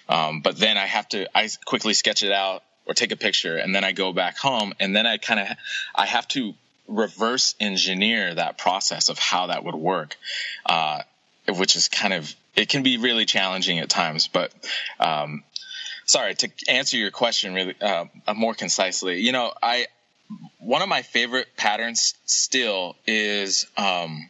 Um, 0.09 0.41
but 0.41 0.57
then 0.57 0.79
I 0.79 0.87
have 0.87 1.09
to, 1.11 1.29
I 1.37 1.49
quickly 1.65 1.93
sketch 1.95 2.23
it 2.23 2.33
out 2.33 2.63
or 2.87 2.95
take 2.95 3.13
a 3.13 3.17
picture 3.17 3.57
and 3.57 3.75
then 3.75 3.85
I 3.85 3.93
go 3.93 4.13
back 4.13 4.39
home 4.39 4.73
and 4.79 4.95
then 4.95 5.07
I 5.07 5.19
kind 5.19 5.41
of, 5.41 5.49
I 5.95 6.07
have 6.07 6.29
to 6.29 6.55
reverse 6.87 7.55
engineer 7.61 8.35
that 8.35 8.57
process 8.57 9.09
of 9.09 9.19
how 9.19 9.49
that 9.49 9.65
would 9.65 9.75
work, 9.75 10.17
uh, 10.65 11.03
which 11.49 11.77
is 11.77 11.89
kind 11.89 12.15
of 12.15 12.35
it 12.57 12.69
can 12.69 12.83
be 12.83 12.97
really 12.97 13.25
challenging 13.25 13.79
at 13.79 13.89
times. 13.89 14.29
But 14.29 14.53
um, 14.99 15.45
sorry 16.07 16.35
to 16.37 16.51
answer 16.69 16.97
your 16.97 17.11
question 17.11 17.55
really 17.55 17.75
uh, 17.81 18.07
more 18.35 18.55
concisely. 18.55 19.21
You 19.21 19.33
know, 19.33 19.53
I 19.63 19.87
one 20.59 20.83
of 20.83 20.89
my 20.89 21.03
favorite 21.03 21.49
patterns 21.57 22.15
still 22.25 22.97
is 23.07 23.67
um, 23.77 24.29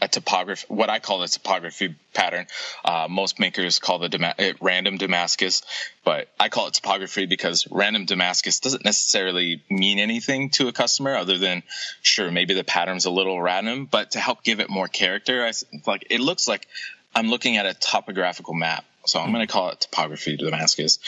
a 0.00 0.08
topography, 0.08 0.66
what 0.68 0.90
I 0.90 0.98
call 0.98 1.22
a 1.22 1.28
topography 1.28 1.94
pattern. 2.12 2.46
Uh, 2.84 3.06
most 3.08 3.40
makers 3.40 3.78
call 3.78 3.98
the 3.98 4.08
Dama- 4.08 4.34
random 4.60 4.98
Damascus, 4.98 5.62
but 6.04 6.28
I 6.38 6.48
call 6.48 6.66
it 6.66 6.74
topography 6.74 7.26
because 7.26 7.66
random 7.70 8.04
Damascus 8.04 8.60
doesn't 8.60 8.84
necessarily 8.84 9.62
mean 9.70 9.98
anything 9.98 10.50
to 10.50 10.68
a 10.68 10.72
customer 10.72 11.16
other 11.16 11.38
than 11.38 11.62
sure 12.02 12.30
maybe 12.30 12.52
the 12.52 12.64
pattern's 12.64 13.06
a 13.06 13.10
little 13.10 13.40
random, 13.40 13.86
but 13.86 14.12
to 14.12 14.20
help 14.20 14.42
give 14.42 14.60
it 14.60 14.68
more 14.68 14.88
character, 14.88 15.44
I 15.44 15.52
like 15.86 16.06
it 16.10 16.20
looks 16.20 16.46
like 16.46 16.66
I'm 17.14 17.28
looking 17.28 17.56
at 17.56 17.64
a 17.64 17.72
topographical 17.72 18.54
map. 18.54 18.84
So 19.06 19.20
I'm 19.20 19.32
going 19.32 19.46
to 19.46 19.52
call 19.52 19.70
it 19.70 19.80
topography 19.80 20.36
Damascus. 20.36 20.98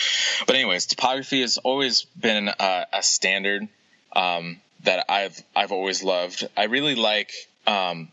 But 0.47 0.55
anyways, 0.55 0.87
topography 0.87 1.41
has 1.41 1.59
always 1.59 2.05
been 2.19 2.49
a, 2.49 2.87
a 2.93 3.03
standard 3.03 3.67
um, 4.15 4.61
that 4.85 5.07
I've 5.09 5.43
I've 5.55 5.73
always 5.73 6.05
loved. 6.05 6.49
I 6.57 6.65
really 6.67 6.95
like 6.95 7.33
um, 7.67 8.09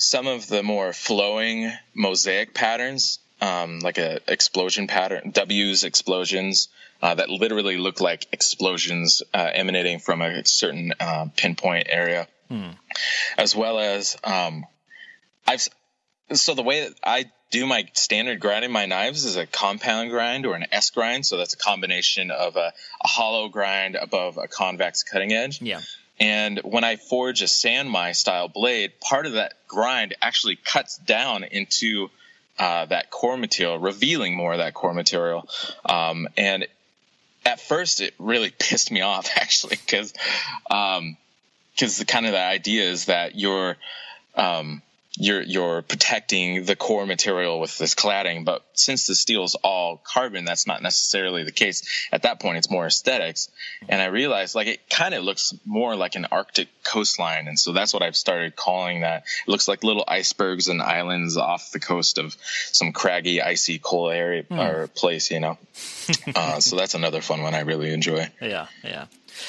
some 0.00 0.26
of 0.26 0.48
the 0.48 0.62
more 0.62 0.94
flowing 0.94 1.70
mosaic 1.92 2.54
patterns, 2.54 3.18
um, 3.42 3.80
like 3.80 3.98
a 3.98 4.18
explosion 4.26 4.86
pattern, 4.86 5.30
W's 5.30 5.84
explosions 5.84 6.68
uh, 7.02 7.14
that 7.14 7.28
literally 7.28 7.76
look 7.76 8.00
like 8.00 8.26
explosions 8.32 9.22
uh, 9.34 9.50
emanating 9.52 9.98
from 9.98 10.22
a 10.22 10.42
certain 10.46 10.94
uh, 10.98 11.26
pinpoint 11.36 11.88
area, 11.90 12.26
hmm. 12.48 12.70
as 13.36 13.54
well 13.54 13.78
as 13.78 14.16
um, 14.24 14.64
I've. 15.46 15.68
So 16.32 16.54
the 16.54 16.62
way 16.62 16.88
that 16.88 16.94
I 17.04 17.30
do 17.50 17.66
my 17.66 17.86
standard 17.92 18.40
grinding 18.40 18.72
my 18.72 18.86
knives 18.86 19.26
is 19.26 19.36
a 19.36 19.44
compound 19.44 20.10
grind 20.10 20.46
or 20.46 20.54
an 20.54 20.64
S 20.72 20.88
grind. 20.90 21.26
So 21.26 21.36
that's 21.36 21.52
a 21.52 21.58
combination 21.58 22.30
of 22.30 22.56
a, 22.56 22.72
a 23.02 23.08
hollow 23.08 23.48
grind 23.48 23.96
above 23.96 24.38
a 24.38 24.48
convex 24.48 25.02
cutting 25.02 25.32
edge. 25.32 25.60
Yeah. 25.60 25.80
And 26.20 26.60
when 26.64 26.84
I 26.84 26.96
forge 26.96 27.40
a 27.40 27.46
Sanmai 27.46 28.14
style 28.14 28.48
blade, 28.48 28.92
part 29.00 29.24
of 29.24 29.32
that 29.32 29.54
grind 29.66 30.14
actually 30.20 30.56
cuts 30.56 30.98
down 30.98 31.44
into 31.44 32.10
uh, 32.58 32.84
that 32.86 33.10
core 33.10 33.38
material, 33.38 33.78
revealing 33.78 34.36
more 34.36 34.52
of 34.52 34.58
that 34.58 34.74
core 34.74 34.92
material. 34.92 35.48
Um, 35.84 36.28
and 36.36 36.66
at 37.46 37.58
first, 37.58 38.02
it 38.02 38.14
really 38.18 38.50
pissed 38.58 38.92
me 38.92 39.00
off 39.00 39.30
actually, 39.36 39.76
because 39.76 40.12
because 40.62 40.98
um, 41.00 41.16
the 41.76 42.04
kind 42.06 42.26
of 42.26 42.32
the 42.32 42.38
idea 42.38 42.90
is 42.90 43.06
that 43.06 43.34
you're 43.34 43.78
um, 44.34 44.82
you're 45.16 45.42
you're 45.42 45.82
protecting 45.82 46.64
the 46.64 46.76
core 46.76 47.04
material 47.04 47.58
with 47.58 47.76
this 47.78 47.94
cladding 47.94 48.44
but 48.44 48.64
since 48.74 49.08
the 49.08 49.14
steel 49.14 49.42
is 49.42 49.56
all 49.56 50.00
carbon 50.04 50.44
that's 50.44 50.66
not 50.66 50.82
necessarily 50.82 51.42
the 51.42 51.52
case. 51.52 52.08
At 52.12 52.22
that 52.22 52.40
point 52.40 52.58
it's 52.58 52.70
more 52.70 52.86
aesthetics. 52.86 53.48
And 53.88 54.00
i 54.00 54.06
realized 54.06 54.54
like 54.54 54.68
it 54.68 54.88
kind 54.88 55.14
of 55.14 55.24
looks 55.24 55.52
more 55.64 55.96
like 55.96 56.14
an 56.14 56.26
arctic 56.30 56.68
coastline. 56.84 57.48
And 57.48 57.58
so 57.58 57.72
that's 57.72 57.92
what 57.92 58.02
i've 58.02 58.16
started 58.16 58.54
calling 58.54 59.00
that. 59.00 59.24
It 59.46 59.50
looks 59.50 59.66
like 59.66 59.82
little 59.82 60.04
icebergs 60.06 60.68
and 60.68 60.80
islands 60.80 61.36
off 61.36 61.72
the 61.72 61.80
coast 61.80 62.18
of 62.18 62.36
some 62.72 62.92
craggy 62.92 63.42
icy 63.42 63.78
cold 63.80 64.12
area 64.12 64.44
mm. 64.44 64.58
or 64.58 64.86
place 64.86 65.30
you 65.30 65.40
know? 65.40 65.58
Uh, 66.34 66.60
so 66.60 66.76
that's 66.76 66.94
another 66.94 67.20
fun 67.20 67.42
one 67.42 67.54
i 67.54 67.60
really 67.60 67.92
enjoy. 67.92 68.28
Yeah 68.40 68.66
yeah. 68.84 69.06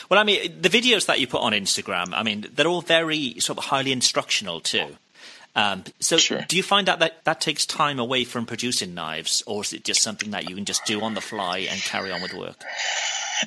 Well, 0.09 0.19
I 0.19 0.23
mean, 0.23 0.61
the 0.61 0.69
videos 0.69 1.07
that 1.07 1.19
you 1.19 1.27
put 1.27 1.41
on 1.41 1.53
Instagram, 1.53 2.13
I 2.13 2.23
mean, 2.23 2.45
they're 2.53 2.67
all 2.67 2.81
very 2.81 3.39
sort 3.39 3.57
of 3.57 3.65
highly 3.65 3.91
instructional 3.91 4.59
too. 4.59 4.95
Um, 5.55 5.83
so, 5.99 6.17
sure. 6.17 6.45
do 6.47 6.55
you 6.55 6.63
find 6.63 6.87
that, 6.87 6.99
that 6.99 7.25
that 7.25 7.41
takes 7.41 7.65
time 7.65 7.99
away 7.99 8.23
from 8.23 8.45
producing 8.45 8.93
knives, 8.93 9.43
or 9.45 9.63
is 9.63 9.73
it 9.73 9.83
just 9.83 10.01
something 10.01 10.31
that 10.31 10.49
you 10.49 10.55
can 10.55 10.65
just 10.65 10.85
do 10.85 11.01
on 11.01 11.13
the 11.13 11.21
fly 11.21 11.59
and 11.59 11.81
carry 11.81 12.11
on 12.11 12.21
with 12.21 12.33
work? 12.33 12.63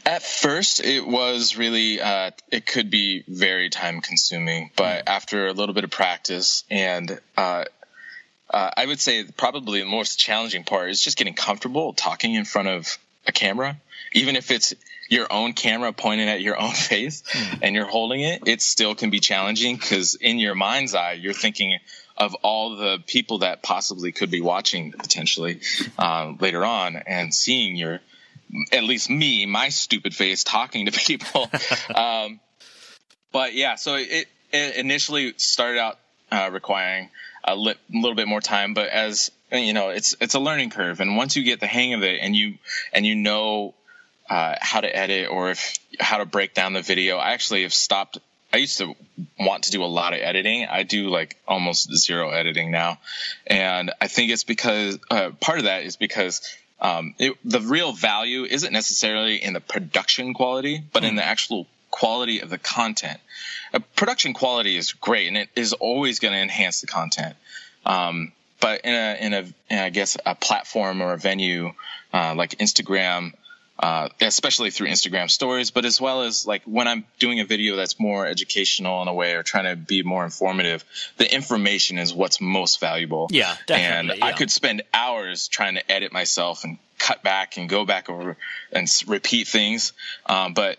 At 0.05 0.23
first, 0.23 0.81
it 0.81 1.07
was 1.07 1.57
really, 1.57 2.01
uh, 2.01 2.33
it 2.51 2.67
could 2.67 2.91
be 2.91 3.25
very 3.29 3.71
time 3.71 4.01
consuming, 4.01 4.71
but 4.77 5.05
mm. 5.05 5.09
after 5.09 5.47
a 5.47 5.53
little 5.53 5.75
bit 5.75 5.85
of 5.85 5.91
practice 5.91 6.65
and, 6.71 7.21
uh, 7.37 7.65
uh, 8.51 8.71
I 8.77 8.87
would 8.87 9.01
say 9.01 9.25
probably 9.25 9.81
the 9.81 9.87
most 9.87 10.19
challenging 10.19 10.65
part 10.65 10.91
is 10.91 11.03
just 11.03 11.17
getting 11.17 11.35
comfortable 11.35 11.93
talking 11.93 12.35
in 12.35 12.45
front 12.45 12.69
of 12.69 12.99
a 13.27 13.33
camera, 13.33 13.81
even 14.13 14.37
if 14.37 14.51
it's 14.51 14.75
your 15.09 15.33
own 15.33 15.53
camera 15.53 15.93
pointing 15.93 16.29
at 16.29 16.41
your 16.41 16.61
own 16.61 16.73
face 16.73 17.23
mm. 17.23 17.59
and 17.63 17.75
you're 17.75 17.87
holding 17.87 18.21
it, 18.21 18.43
it 18.47 18.63
still 18.63 18.95
can 18.95 19.11
be 19.11 19.21
challenging 19.21 19.77
because 19.77 20.15
in 20.15 20.39
your 20.39 20.55
mind's 20.55 20.95
eye, 20.95 21.13
you're 21.13 21.33
thinking 21.33 21.79
of 22.17 22.35
all 22.43 22.77
the 22.77 23.03
people 23.07 23.39
that 23.39 23.63
possibly 23.63 24.13
could 24.13 24.31
be 24.31 24.41
watching 24.41 24.93
potentially 24.93 25.61
uh, 25.99 26.33
later 26.39 26.65
on 26.65 26.97
and 26.97 27.35
seeing 27.35 27.75
your, 27.77 28.01
at 28.73 28.85
least 28.85 29.11
me, 29.11 29.47
my 29.47 29.69
stupid 29.69 30.15
face 30.15 30.45
talking 30.45 30.87
to 30.87 30.93
people. 31.07 31.51
um, 31.95 32.41
but 33.33 33.55
yeah, 33.55 33.75
so 33.75 33.97
it, 33.97 34.29
it 34.53 34.77
initially 34.77 35.35
started 35.39 35.81
out 35.81 35.99
uh, 36.31 36.51
requiring 36.53 37.11
a 37.45 37.55
li- 37.55 37.75
little 37.93 38.15
bit 38.15 38.27
more 38.27 38.41
time, 38.41 38.75
but 38.75 38.89
as 38.89 39.31
you 39.53 39.73
know, 39.73 39.91
it's 39.91 40.15
it's 40.21 40.35
a 40.35 40.41
learning 40.41 40.71
curve, 40.71 41.01
and 41.01 41.17
once 41.17 41.37
you 41.37 41.45
get 41.45 41.61
the 41.61 41.67
hang 41.67 41.95
of 41.95 42.03
it, 42.03 42.19
and 42.21 42.35
you 42.35 42.55
and 42.93 43.07
you 43.07 43.15
know 43.15 43.75
uh, 44.29 44.55
how 44.61 44.81
to 44.81 44.97
edit 44.97 45.29
or 45.31 45.51
if 45.51 45.79
how 46.01 46.19
to 46.19 46.25
break 46.25 46.55
down 46.55 46.73
the 46.73 46.83
video. 46.83 47.19
I 47.19 47.33
actually 47.33 47.63
have 47.63 47.75
stopped. 47.75 48.19
I 48.53 48.59
used 48.59 48.79
to 48.79 48.95
want 49.39 49.65
to 49.65 49.71
do 49.71 49.83
a 49.83 49.87
lot 49.87 50.15
of 50.15 50.21
editing. 50.21 50.67
I 50.67 50.85
do 50.85 51.09
like 51.09 51.37
almost 51.47 51.95
zero 51.95 52.31
editing 52.31 52.71
now, 52.71 52.99
and 53.47 53.93
I 54.01 54.09
think 54.09 54.31
it's 54.31 54.45
because 54.45 54.99
uh, 55.11 55.31
part 55.41 55.59
of 55.59 55.65
that 55.65 55.85
is 55.85 55.97
because 55.97 56.41
um, 56.81 57.15
it, 57.19 57.37
the 57.45 57.61
real 57.61 57.93
value 57.93 58.45
isn't 58.45 58.73
necessarily 58.73 59.43
in 59.43 59.53
the 59.53 59.61
production 59.61 60.35
quality, 60.35 60.83
but 60.93 61.05
in 61.05 61.17
the 61.17 61.25
actual 61.25 61.67
quality 61.95 62.41
of 62.41 62.51
the 62.51 62.59
content. 62.59 63.21
Uh, 63.73 63.79
production 63.95 64.35
quality 64.35 64.77
is 64.77 64.93
great, 64.95 65.29
and 65.29 65.37
it 65.37 65.49
is 65.55 65.73
always 65.75 66.19
going 66.19 66.35
to 66.35 66.41
enhance 66.41 66.81
the 66.81 66.89
content. 66.89 67.37
Um, 67.87 68.33
but 68.61 68.81
in 68.81 68.93
a, 68.93 69.17
in 69.21 69.33
a, 69.33 69.45
in 69.71 69.79
I 69.79 69.91
guess 69.91 70.17
a 70.27 70.35
platform 70.35 71.03
or 71.03 71.13
a 71.13 71.17
venue 71.17 71.71
uh, 72.13 72.35
like 72.35 72.59
Instagram, 72.59 73.35
uh, 73.79 74.09
especially 74.21 74.71
through 74.71 74.89
Instagram 74.89 75.31
stories, 75.31 75.71
but 75.71 75.85
as 75.85 76.01
well 76.01 76.23
as 76.23 76.45
like 76.45 76.63
when 76.65 76.89
I'm 76.89 77.05
doing 77.21 77.39
a 77.39 77.45
video 77.45 77.77
that's 77.77 78.01
more 78.01 78.27
educational 78.27 79.01
in 79.03 79.07
a 79.07 79.15
way 79.15 79.35
or 79.35 79.45
trying 79.45 79.67
to 79.67 79.77
be 79.77 80.03
more 80.03 80.25
informative, 80.25 80.85
the 81.17 81.33
information 81.33 81.99
is 81.99 82.13
what's 82.13 82.41
most 82.41 82.81
valuable. 82.81 83.29
Yeah, 83.31 83.57
definitely. 83.69 84.11
And 84.11 84.19
yeah. 84.19 84.27
I 84.27 84.33
could 84.33 84.51
spend 84.51 84.83
hours 84.93 85.47
trying 85.47 85.75
to 85.75 85.93
edit 85.93 86.13
myself 86.13 86.65
and 86.65 86.79
cut 86.99 87.23
back 87.23 87.57
and 87.57 87.69
go 87.69 87.85
back 87.85 88.11
over 88.11 88.37
and 88.73 88.89
repeat 89.07 89.47
things. 89.47 89.93
Um, 90.27 90.55
but 90.55 90.79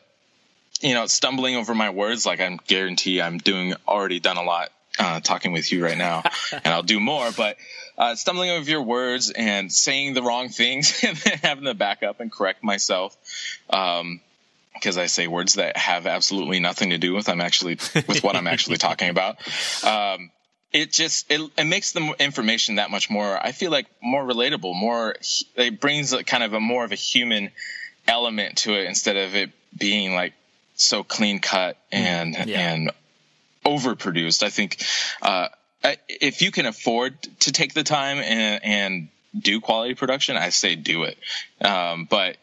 you 0.82 0.94
know, 0.94 1.06
stumbling 1.06 1.56
over 1.56 1.74
my 1.74 1.90
words, 1.90 2.26
like 2.26 2.42
I'm 2.42 2.60
guarantee 2.68 3.22
I'm 3.22 3.38
doing 3.38 3.76
already 3.88 4.20
done 4.20 4.38
a 4.38 4.44
lot 4.44 4.72
uh, 5.00 5.20
talking 5.20 5.52
with 5.52 5.72
you 5.72 5.84
right 5.84 5.98
now, 5.98 6.24
and 6.52 6.68
I'll 6.68 6.84
do 6.84 7.00
more. 7.00 7.32
But 7.32 7.58
uh, 7.98 8.16
stumbling 8.16 8.50
over 8.50 8.70
your 8.70 8.82
words 8.82 9.32
and 9.32 9.72
saying 9.72 10.14
the 10.14 10.24
wrong 10.24 10.50
things, 10.50 11.04
and 11.08 11.18
then 11.18 11.40
having 11.40 11.66
to 11.66 11.74
back 11.74 12.04
up 12.04 12.20
and 12.20 12.32
correct 12.32 12.64
myself, 12.64 13.16
um, 13.70 14.22
because 14.74 14.98
I 14.98 15.06
say 15.06 15.28
words 15.28 15.54
that 15.54 15.78
have 15.78 16.06
absolutely 16.06 16.60
nothing 16.60 16.90
to 16.90 16.98
do 16.98 17.14
with 17.14 17.30
I'm 17.30 17.42
actually 17.42 17.76
with 18.08 18.24
what 18.24 18.36
I'm 18.36 18.48
actually 18.48 18.78
talking 18.78 19.10
about. 19.10 19.38
Um, 19.86 20.32
it 20.74 20.92
just 20.92 21.32
it, 21.32 21.40
it 21.58 21.64
makes 21.64 21.94
the 21.94 22.14
information 22.20 22.76
that 22.76 22.92
much 22.92 23.10
more. 23.10 23.38
I 23.42 23.54
feel 23.54 23.72
like 23.72 23.86
more 24.02 24.26
relatable. 24.26 24.76
More 24.76 25.16
it 25.56 25.80
brings 25.80 26.12
a, 26.12 26.24
kind 26.24 26.44
of 26.44 26.54
a 26.54 26.60
more 26.60 26.84
of 26.84 26.92
a 26.92 26.96
human 26.96 27.52
element 28.08 28.58
to 28.58 28.74
it 28.74 28.86
instead 28.86 29.16
of 29.16 29.36
it 29.36 29.52
being 29.78 30.14
like 30.14 30.34
so 30.76 31.04
clean 31.04 31.40
cut 31.40 31.78
and 31.92 32.36
yeah. 32.46 32.74
and 32.74 32.92
overproduced. 33.66 34.44
I 34.44 34.50
think 34.50 34.84
uh, 35.22 35.48
if 36.08 36.42
you 36.42 36.52
can 36.52 36.66
afford 36.66 37.22
to 37.42 37.52
take 37.52 37.74
the 37.74 37.84
time 37.84 38.18
and, 38.18 38.64
and 38.64 39.10
do 39.38 39.60
quality 39.60 39.96
production, 39.96 40.38
I 40.38 40.50
say 40.50 40.76
do 40.76 41.04
it. 41.04 41.18
Um, 41.62 42.06
but 42.10 42.38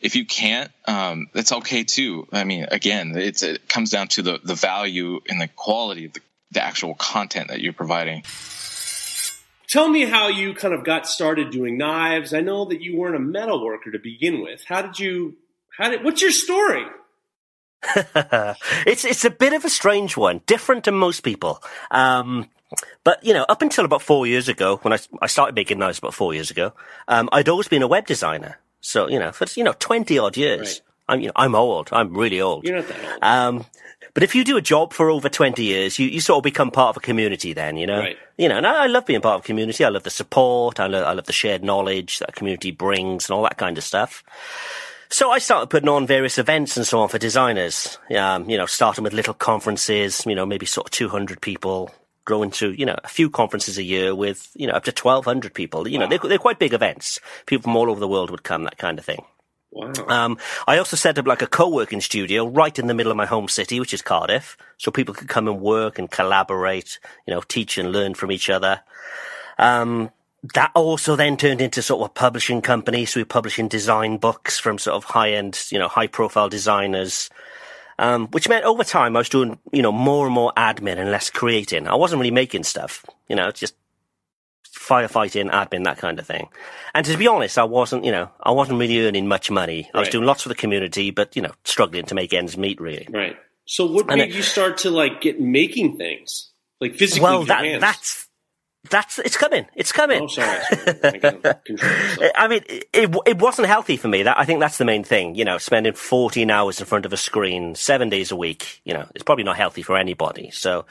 if 0.00 0.16
you 0.16 0.26
can't, 0.26 0.70
um, 0.86 1.28
it's 1.34 1.52
okay 1.52 1.84
too. 1.84 2.28
I 2.32 2.44
mean, 2.44 2.66
again, 2.70 3.16
it 3.16 3.68
comes 3.68 3.90
down 3.90 4.08
to 4.08 4.22
the, 4.22 4.40
the 4.42 4.54
value 4.54 5.20
and 5.28 5.40
the 5.40 5.48
quality 5.48 6.06
of 6.06 6.12
the, 6.12 6.20
the 6.52 6.62
actual 6.62 6.94
content 6.94 7.48
that 7.48 7.60
you're 7.60 7.72
providing. 7.72 8.22
Tell 9.68 9.88
me 9.88 10.04
how 10.04 10.28
you 10.28 10.54
kind 10.54 10.72
of 10.72 10.84
got 10.84 11.08
started 11.08 11.50
doing 11.50 11.76
knives. 11.76 12.32
I 12.32 12.40
know 12.40 12.66
that 12.66 12.80
you 12.80 12.96
weren't 12.96 13.16
a 13.16 13.20
metal 13.20 13.64
worker 13.64 13.90
to 13.90 13.98
begin 13.98 14.40
with. 14.40 14.64
How 14.68 14.80
did 14.80 15.00
you? 15.00 15.36
How 15.76 15.90
did? 15.90 16.04
What's 16.04 16.22
your 16.22 16.30
story? 16.30 16.84
it's 18.86 19.04
it's 19.04 19.24
a 19.24 19.30
bit 19.30 19.52
of 19.52 19.64
a 19.64 19.70
strange 19.70 20.16
one, 20.16 20.40
different 20.46 20.84
to 20.84 20.92
most 20.92 21.20
people. 21.20 21.62
Um, 21.90 22.48
but 23.04 23.24
you 23.24 23.32
know, 23.32 23.44
up 23.48 23.62
until 23.62 23.84
about 23.84 24.02
four 24.02 24.26
years 24.26 24.48
ago, 24.48 24.78
when 24.78 24.92
I, 24.92 24.98
I 25.22 25.26
started 25.26 25.54
making 25.54 25.78
knives 25.78 25.98
about 25.98 26.14
four 26.14 26.34
years 26.34 26.50
ago, 26.50 26.72
um, 27.08 27.28
I'd 27.32 27.48
always 27.48 27.68
been 27.68 27.82
a 27.82 27.88
web 27.88 28.06
designer. 28.06 28.58
So 28.80 29.08
you 29.08 29.18
know, 29.18 29.32
for 29.32 29.46
you 29.54 29.64
know 29.64 29.74
twenty 29.78 30.18
odd 30.18 30.36
years, 30.36 30.82
right. 31.08 31.14
I'm 31.14 31.20
you 31.20 31.26
know 31.28 31.32
I'm 31.36 31.54
old. 31.54 31.88
I'm 31.92 32.16
really 32.16 32.40
old. 32.40 32.64
You're 32.64 32.76
not 32.76 32.88
that 32.88 33.12
old. 33.12 33.22
Um, 33.22 33.66
But 34.16 34.22
if 34.22 34.34
you 34.34 34.44
do 34.44 34.56
a 34.56 34.62
job 34.62 34.94
for 34.94 35.10
over 35.10 35.28
20 35.28 35.62
years, 35.62 35.98
you, 35.98 36.08
you 36.08 36.20
sort 36.20 36.38
of 36.38 36.42
become 36.44 36.70
part 36.70 36.88
of 36.88 36.96
a 36.96 37.00
community 37.00 37.52
then, 37.52 37.76
you 37.76 37.86
know? 37.86 37.98
Right. 37.98 38.16
You 38.38 38.48
know, 38.48 38.56
and 38.56 38.66
I, 38.66 38.84
I 38.84 38.86
love 38.86 39.04
being 39.04 39.20
part 39.20 39.34
of 39.34 39.40
a 39.42 39.44
community. 39.44 39.84
I 39.84 39.90
love 39.90 40.04
the 40.04 40.10
support. 40.10 40.80
I 40.80 40.86
love, 40.86 41.04
I 41.04 41.12
love 41.12 41.26
the 41.26 41.34
shared 41.34 41.62
knowledge 41.62 42.20
that 42.20 42.30
a 42.30 42.32
community 42.32 42.70
brings 42.70 43.28
and 43.28 43.36
all 43.36 43.42
that 43.42 43.58
kind 43.58 43.76
of 43.76 43.84
stuff. 43.84 44.24
So 45.08 45.30
I 45.30 45.38
started 45.38 45.70
putting 45.70 45.88
on 45.88 46.06
various 46.06 46.38
events 46.38 46.76
and 46.76 46.86
so 46.86 47.00
on 47.00 47.08
for 47.08 47.18
designers. 47.18 47.98
Um, 48.16 48.48
you 48.50 48.56
know, 48.56 48.66
starting 48.66 49.04
with 49.04 49.12
little 49.12 49.34
conferences, 49.34 50.24
you 50.26 50.34
know, 50.34 50.46
maybe 50.46 50.66
sort 50.66 50.88
of 50.88 50.90
200 50.90 51.40
people, 51.40 51.90
growing 52.24 52.50
to, 52.52 52.72
you 52.72 52.84
know, 52.84 52.96
a 53.04 53.08
few 53.08 53.30
conferences 53.30 53.78
a 53.78 53.82
year 53.82 54.14
with, 54.14 54.50
you 54.54 54.66
know, 54.66 54.72
up 54.74 54.84
to 54.84 54.90
1,200 54.90 55.54
people. 55.54 55.86
You 55.86 55.98
know, 55.98 56.08
they're, 56.08 56.18
they're 56.18 56.38
quite 56.38 56.58
big 56.58 56.74
events. 56.74 57.20
People 57.46 57.64
from 57.64 57.76
all 57.76 57.90
over 57.90 58.00
the 58.00 58.08
world 58.08 58.30
would 58.30 58.42
come, 58.42 58.64
that 58.64 58.78
kind 58.78 58.98
of 58.98 59.04
thing. 59.04 59.24
Wow. 59.70 59.92
Um, 60.08 60.38
I 60.66 60.78
also 60.78 60.96
set 60.96 61.18
up 61.18 61.26
like 61.26 61.42
a 61.42 61.46
co-working 61.46 62.00
studio 62.00 62.46
right 62.46 62.76
in 62.78 62.86
the 62.86 62.94
middle 62.94 63.12
of 63.12 63.16
my 63.16 63.26
home 63.26 63.48
city, 63.48 63.78
which 63.78 63.92
is 63.92 64.00
Cardiff, 64.00 64.56
so 64.78 64.90
people 64.90 65.14
could 65.14 65.28
come 65.28 65.48
and 65.48 65.60
work 65.60 65.98
and 65.98 66.10
collaborate, 66.10 66.98
you 67.26 67.34
know, 67.34 67.42
teach 67.42 67.76
and 67.76 67.92
learn 67.92 68.14
from 68.14 68.32
each 68.32 68.48
other. 68.48 68.80
Um, 69.58 70.10
that 70.54 70.70
also 70.74 71.16
then 71.16 71.36
turned 71.36 71.60
into 71.60 71.82
sort 71.82 72.02
of 72.02 72.06
a 72.10 72.12
publishing 72.12 72.60
company, 72.60 73.04
so 73.04 73.18
we 73.18 73.22
we're 73.22 73.26
publishing 73.26 73.68
design 73.68 74.18
books 74.18 74.58
from 74.58 74.78
sort 74.78 74.96
of 74.96 75.04
high-end, 75.04 75.64
you 75.70 75.78
know, 75.78 75.88
high-profile 75.88 76.48
designers. 76.48 77.30
Um, 77.98 78.26
which 78.28 78.46
meant 78.46 78.66
over 78.66 78.84
time 78.84 79.16
I 79.16 79.20
was 79.20 79.30
doing, 79.30 79.58
you 79.72 79.80
know, 79.80 79.90
more 79.90 80.26
and 80.26 80.34
more 80.34 80.52
admin 80.54 80.98
and 80.98 81.10
less 81.10 81.30
creating. 81.30 81.88
I 81.88 81.94
wasn't 81.94 82.20
really 82.20 82.30
making 82.30 82.64
stuff, 82.64 83.06
you 83.26 83.34
know, 83.34 83.50
just 83.50 83.74
firefighting, 84.70 85.50
admin, 85.50 85.84
that 85.84 85.96
kind 85.96 86.18
of 86.18 86.26
thing. 86.26 86.48
And 86.94 87.06
to 87.06 87.16
be 87.16 87.26
honest, 87.26 87.56
I 87.56 87.64
wasn't, 87.64 88.04
you 88.04 88.12
know, 88.12 88.30
I 88.42 88.50
wasn't 88.50 88.78
really 88.78 89.00
earning 89.00 89.26
much 89.28 89.50
money. 89.50 89.88
I 89.94 90.00
was 90.00 90.10
doing 90.10 90.26
lots 90.26 90.42
for 90.42 90.50
the 90.50 90.54
community, 90.54 91.10
but, 91.10 91.34
you 91.36 91.40
know, 91.40 91.52
struggling 91.64 92.04
to 92.06 92.14
make 92.14 92.34
ends 92.34 92.58
meet, 92.58 92.80
really. 92.82 93.08
Right. 93.10 93.36
So 93.64 93.86
what 93.86 94.10
And 94.10 94.18
made 94.18 94.28
it- 94.30 94.36
you 94.36 94.42
start 94.42 94.76
to 94.78 94.90
like 94.90 95.22
get 95.22 95.40
making 95.40 95.96
things 95.96 96.50
like 96.82 96.94
physically? 96.96 97.22
Well, 97.22 97.44
that, 97.44 97.64
hands? 97.64 97.80
that's, 97.80 98.25
that's, 98.90 99.18
it's 99.18 99.36
coming. 99.36 99.66
It's 99.74 99.92
coming. 99.92 100.22
Oh, 100.22 100.26
sorry. 100.26 100.60
sorry. 100.64 101.00
I 101.04 101.18
gotta 101.18 101.60
control 101.64 101.92
myself. 101.92 102.32
I 102.36 102.48
mean, 102.48 102.62
it, 102.68 102.88
it 102.92 103.16
it 103.26 103.38
wasn't 103.38 103.68
healthy 103.68 103.96
for 103.96 104.08
me. 104.08 104.22
That 104.22 104.38
I 104.38 104.44
think 104.44 104.60
that's 104.60 104.78
the 104.78 104.84
main 104.84 105.04
thing. 105.04 105.34
You 105.34 105.44
know, 105.44 105.58
spending 105.58 105.92
14 105.92 106.50
hours 106.50 106.80
in 106.80 106.86
front 106.86 107.06
of 107.06 107.12
a 107.12 107.16
screen 107.16 107.74
seven 107.74 108.08
days 108.08 108.30
a 108.30 108.36
week. 108.36 108.80
You 108.84 108.94
know, 108.94 109.06
it's 109.14 109.24
probably 109.24 109.44
not 109.44 109.56
healthy 109.56 109.82
for 109.82 109.96
anybody. 109.96 110.50
So, 110.50 110.84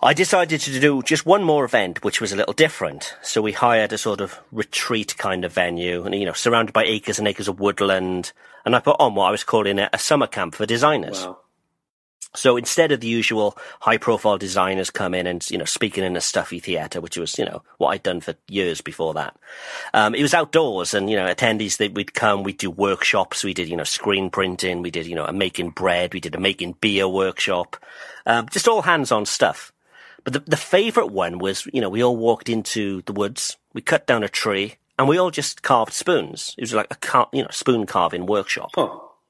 I 0.00 0.14
decided 0.14 0.60
to 0.60 0.80
do 0.80 1.02
just 1.02 1.26
one 1.26 1.42
more 1.42 1.64
event, 1.64 2.04
which 2.04 2.20
was 2.20 2.32
a 2.32 2.36
little 2.36 2.52
different. 2.52 3.14
So 3.22 3.42
we 3.42 3.52
hired 3.52 3.92
a 3.92 3.98
sort 3.98 4.20
of 4.20 4.38
retreat 4.52 5.16
kind 5.16 5.44
of 5.44 5.52
venue, 5.52 6.04
and 6.04 6.14
you 6.14 6.26
know, 6.26 6.32
surrounded 6.32 6.72
by 6.72 6.84
acres 6.84 7.18
and 7.18 7.26
acres 7.26 7.48
of 7.48 7.58
woodland. 7.58 8.32
And 8.64 8.76
I 8.76 8.80
put 8.80 8.96
on 9.00 9.14
what 9.14 9.26
I 9.26 9.30
was 9.30 9.44
calling 9.44 9.78
a, 9.78 9.90
a 9.92 9.98
summer 9.98 10.26
camp 10.26 10.54
for 10.54 10.66
designers. 10.66 11.24
Wow. 11.24 11.38
So 12.34 12.56
instead 12.56 12.92
of 12.92 13.00
the 13.00 13.06
usual 13.06 13.56
high-profile 13.80 14.38
designers 14.38 14.90
come 14.90 15.14
in 15.14 15.26
and 15.26 15.48
you 15.50 15.56
know 15.56 15.64
speaking 15.64 16.04
in 16.04 16.16
a 16.16 16.20
stuffy 16.20 16.60
theatre, 16.60 17.00
which 17.00 17.16
was 17.16 17.38
you 17.38 17.44
know 17.44 17.62
what 17.78 17.88
I'd 17.88 18.02
done 18.02 18.20
for 18.20 18.34
years 18.48 18.80
before 18.80 19.14
that, 19.14 19.36
um, 19.94 20.14
it 20.14 20.22
was 20.22 20.34
outdoors, 20.34 20.94
and 20.94 21.08
you 21.08 21.16
know 21.16 21.26
attendees 21.26 21.78
that 21.78 21.94
we'd 21.94 22.14
come, 22.14 22.42
we'd 22.42 22.58
do 22.58 22.70
workshops, 22.70 23.42
we 23.42 23.54
did 23.54 23.68
you 23.68 23.76
know 23.76 23.84
screen 23.84 24.30
printing, 24.30 24.82
we 24.82 24.90
did 24.90 25.06
you 25.06 25.14
know 25.14 25.24
a 25.24 25.32
making 25.32 25.70
bread, 25.70 26.12
we 26.12 26.20
did 26.20 26.34
a 26.34 26.40
making 26.40 26.72
beer 26.80 27.08
workshop, 27.08 27.76
um, 28.26 28.46
just 28.50 28.68
all 28.68 28.82
hands-on 28.82 29.24
stuff. 29.24 29.72
But 30.24 30.32
the, 30.34 30.40
the 30.40 30.56
favourite 30.56 31.10
one 31.10 31.38
was 31.38 31.66
you 31.72 31.80
know 31.80 31.88
we 31.88 32.04
all 32.04 32.16
walked 32.16 32.50
into 32.50 33.02
the 33.02 33.12
woods, 33.12 33.56
we 33.72 33.80
cut 33.80 34.06
down 34.06 34.22
a 34.22 34.28
tree, 34.28 34.76
and 34.98 35.08
we 35.08 35.18
all 35.18 35.30
just 35.30 35.62
carved 35.62 35.94
spoons. 35.94 36.54
It 36.58 36.62
was 36.62 36.74
like 36.74 36.88
a 36.90 36.96
car- 36.96 37.30
you 37.32 37.42
know 37.42 37.50
spoon 37.50 37.86
carving 37.86 38.26
workshop. 38.26 38.72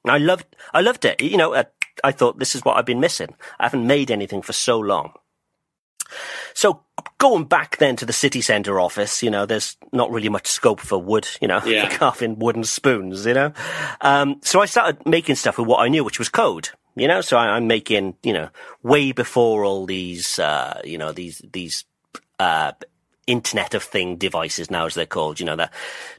I 0.05 0.17
loved, 0.17 0.45
I 0.73 0.81
loved 0.81 1.05
it. 1.05 1.21
You 1.21 1.37
know, 1.37 1.53
uh, 1.53 1.63
I 2.03 2.11
thought 2.11 2.39
this 2.39 2.55
is 2.55 2.63
what 2.63 2.77
I've 2.77 2.85
been 2.85 2.99
missing. 2.99 3.35
I 3.59 3.63
haven't 3.65 3.85
made 3.87 4.11
anything 4.11 4.41
for 4.41 4.53
so 4.53 4.79
long. 4.79 5.13
So 6.53 6.81
going 7.19 7.45
back 7.45 7.77
then 7.77 7.95
to 7.97 8.05
the 8.05 8.13
city 8.13 8.41
centre 8.41 8.79
office, 8.79 9.21
you 9.21 9.29
know, 9.29 9.45
there's 9.45 9.77
not 9.91 10.11
really 10.11 10.29
much 10.29 10.47
scope 10.47 10.79
for 10.79 10.97
wood, 10.97 11.27
you 11.41 11.47
know, 11.47 11.61
Yeah. 11.65 11.89
carving 11.95 12.39
wooden 12.39 12.63
spoons, 12.63 13.25
you 13.25 13.33
know. 13.35 13.53
Um, 14.01 14.39
so 14.43 14.59
I 14.59 14.65
started 14.65 15.05
making 15.05 15.35
stuff 15.35 15.57
with 15.57 15.67
what 15.67 15.81
I 15.81 15.87
knew, 15.87 16.03
which 16.03 16.19
was 16.19 16.29
code. 16.29 16.69
You 16.95 17.07
know, 17.07 17.21
so 17.21 17.37
I, 17.37 17.49
I'm 17.55 17.67
making, 17.67 18.15
you 18.23 18.33
know, 18.33 18.49
way 18.83 19.11
before 19.13 19.63
all 19.63 19.85
these, 19.85 20.37
uh, 20.39 20.81
you 20.83 20.97
know, 20.97 21.11
these 21.13 21.41
these 21.53 21.85
uh, 22.39 22.71
Internet 23.29 23.73
of 23.75 23.83
Thing 23.83 24.15
devices 24.17 24.69
now, 24.71 24.85
as 24.87 24.95
they're 24.95 25.05
called, 25.05 25.39
you 25.39 25.45
know, 25.45 25.55
that 25.55 25.71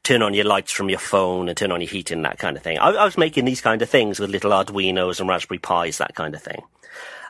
turn 0.03 0.23
on 0.23 0.33
your 0.35 0.45
lights 0.47 0.73
from 0.73 0.89
your 0.89 0.99
phone 0.99 1.49
and 1.49 1.57
turn 1.59 1.73
on 1.73 1.81
your 1.81 1.91
heating, 1.91 2.23
that 2.23 2.39
kind 2.39 2.57
of 2.57 2.63
thing. 2.63 2.79
I, 2.79 2.91
I 2.91 3.05
was 3.05 3.19
making 3.19 3.45
these 3.45 3.61
kind 3.61 3.83
of 3.83 3.91
things 3.91 4.21
with 4.21 4.31
little 4.31 4.53
Arduinos 4.53 5.21
and 5.21 5.29
Raspberry 5.29 5.59
Pis, 5.59 5.99
that 5.99 6.15
kind 6.15 6.35
of 6.35 6.43
thing. 6.43 6.63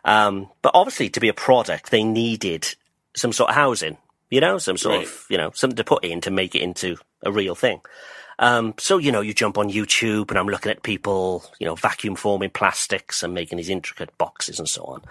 Um, 0.04 0.48
but 0.62 0.72
obviously, 0.74 1.08
to 1.10 1.20
be 1.20 1.28
a 1.28 1.34
product, 1.34 1.90
they 1.90 2.04
needed 2.04 2.74
some 3.16 3.32
sort 3.32 3.50
of 3.50 3.56
housing, 3.56 3.96
you 4.30 4.40
know, 4.40 4.58
some 4.58 4.76
sort 4.76 4.98
Right. 4.98 5.06
of, 5.06 5.26
you 5.28 5.36
know, 5.38 5.50
something 5.54 5.76
to 5.76 5.84
put 5.84 6.04
in 6.04 6.20
to 6.22 6.30
make 6.30 6.54
it 6.54 6.62
into 6.62 6.96
a 7.22 7.32
real 7.32 7.54
thing. 7.54 7.80
Um, 8.40 8.74
so, 8.78 8.96
you 8.98 9.12
know, 9.12 9.20
you 9.20 9.34
jump 9.34 9.58
on 9.58 9.70
YouTube 9.70 10.30
and 10.30 10.38
I'm 10.38 10.48
looking 10.48 10.72
at 10.72 10.82
people, 10.82 11.44
you 11.60 11.66
know, 11.66 11.74
vacuum 11.74 12.14
forming 12.16 12.50
plastics 12.50 13.22
and 13.22 13.34
making 13.34 13.58
these 13.58 13.68
intricate 13.68 14.16
boxes 14.16 14.58
and 14.58 14.68
so 14.68 14.82
on. 14.84 15.02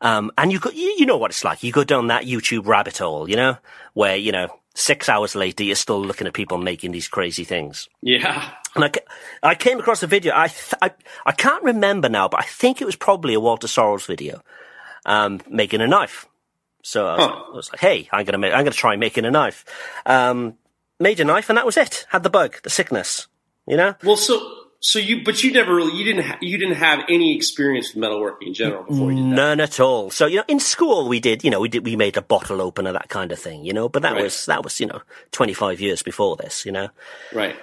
Um, 0.00 0.30
and 0.38 0.52
you 0.52 0.60
go, 0.60 0.70
you, 0.70 0.94
you 0.96 1.04
know 1.04 1.16
what 1.16 1.32
it's 1.32 1.42
like. 1.44 1.62
You 1.64 1.72
go 1.72 1.82
down 1.84 2.06
that 2.06 2.24
YouTube 2.24 2.66
rabbit 2.66 2.98
hole, 2.98 3.28
you 3.28 3.34
know, 3.34 3.58
where, 3.94 4.16
you 4.16 4.30
know, 4.30 4.48
six 4.74 5.08
hours 5.08 5.34
later, 5.34 5.64
you're 5.64 5.74
still 5.74 6.00
looking 6.00 6.26
at 6.28 6.32
people 6.32 6.58
making 6.58 6.92
these 6.92 7.08
crazy 7.08 7.42
things. 7.44 7.88
Yeah. 8.02 8.48
And 8.76 8.84
I, 8.84 8.90
I 9.42 9.54
came 9.56 9.80
across 9.80 10.02
a 10.02 10.06
video. 10.06 10.32
I, 10.36 10.48
th- 10.48 10.74
I 10.80 10.90
I 11.24 11.32
can't 11.32 11.64
remember 11.64 12.08
now, 12.08 12.28
but 12.28 12.40
I 12.40 12.44
think 12.46 12.80
it 12.80 12.84
was 12.84 12.94
probably 12.94 13.34
a 13.34 13.40
Walter 13.40 13.66
Sorrells 13.66 14.06
video, 14.06 14.42
um, 15.06 15.40
making 15.48 15.80
a 15.80 15.86
knife. 15.86 16.26
So 16.82 17.06
I 17.06 17.16
was, 17.16 17.26
Huh. 17.26 17.42
I 17.52 17.56
was 17.56 17.70
like, 17.72 17.80
"Hey, 17.80 18.08
I'm 18.12 18.24
gonna 18.26 18.38
make, 18.38 18.52
I'm 18.52 18.60
gonna 18.60 18.70
try 18.72 18.96
making 18.96 19.24
a 19.24 19.30
knife." 19.30 19.64
Um, 20.04 20.58
made 21.00 21.20
a 21.20 21.24
knife, 21.24 21.48
and 21.48 21.58
that 21.58 21.66
was 21.66 21.76
it. 21.76 22.06
Had 22.10 22.22
the 22.22 22.30
bug, 22.30 22.56
the 22.62 22.70
sickness, 22.70 23.26
you 23.66 23.76
know. 23.76 23.94
Well, 24.02 24.16
so 24.16 24.52
so 24.80 24.98
you, 24.98 25.24
but 25.24 25.42
you 25.42 25.52
never 25.52 25.74
really, 25.74 25.96
you 25.98 26.04
didn't, 26.04 26.24
ha- 26.24 26.38
you 26.42 26.58
didn't 26.58 26.76
have 26.76 27.00
any 27.08 27.34
experience 27.34 27.94
with 27.94 28.04
metalworking 28.04 28.48
in 28.48 28.54
general 28.54 28.84
before 28.84 29.10
you 29.10 29.16
did 29.16 29.32
that. 29.32 29.36
None 29.36 29.60
at 29.60 29.80
all. 29.80 30.10
So 30.10 30.26
you 30.26 30.36
know, 30.36 30.44
in 30.48 30.60
school 30.60 31.08
we 31.08 31.18
did, 31.18 31.42
you 31.44 31.50
know, 31.50 31.60
we 31.60 31.68
did, 31.68 31.84
we 31.84 31.96
made 31.96 32.16
a 32.16 32.22
bottle 32.22 32.60
opener, 32.60 32.92
that 32.92 33.08
kind 33.08 33.32
of 33.32 33.38
thing, 33.38 33.64
you 33.64 33.72
know. 33.72 33.88
But 33.88 34.02
that 34.02 34.12
Right. 34.12 34.22
was 34.24 34.46
that 34.46 34.62
was 34.64 34.78
you 34.80 34.86
know 34.86 35.00
25 35.32 35.80
years 35.80 36.02
before 36.02 36.36
this, 36.36 36.64
you 36.66 36.72
know. 36.72 36.88
Right. 37.32 37.56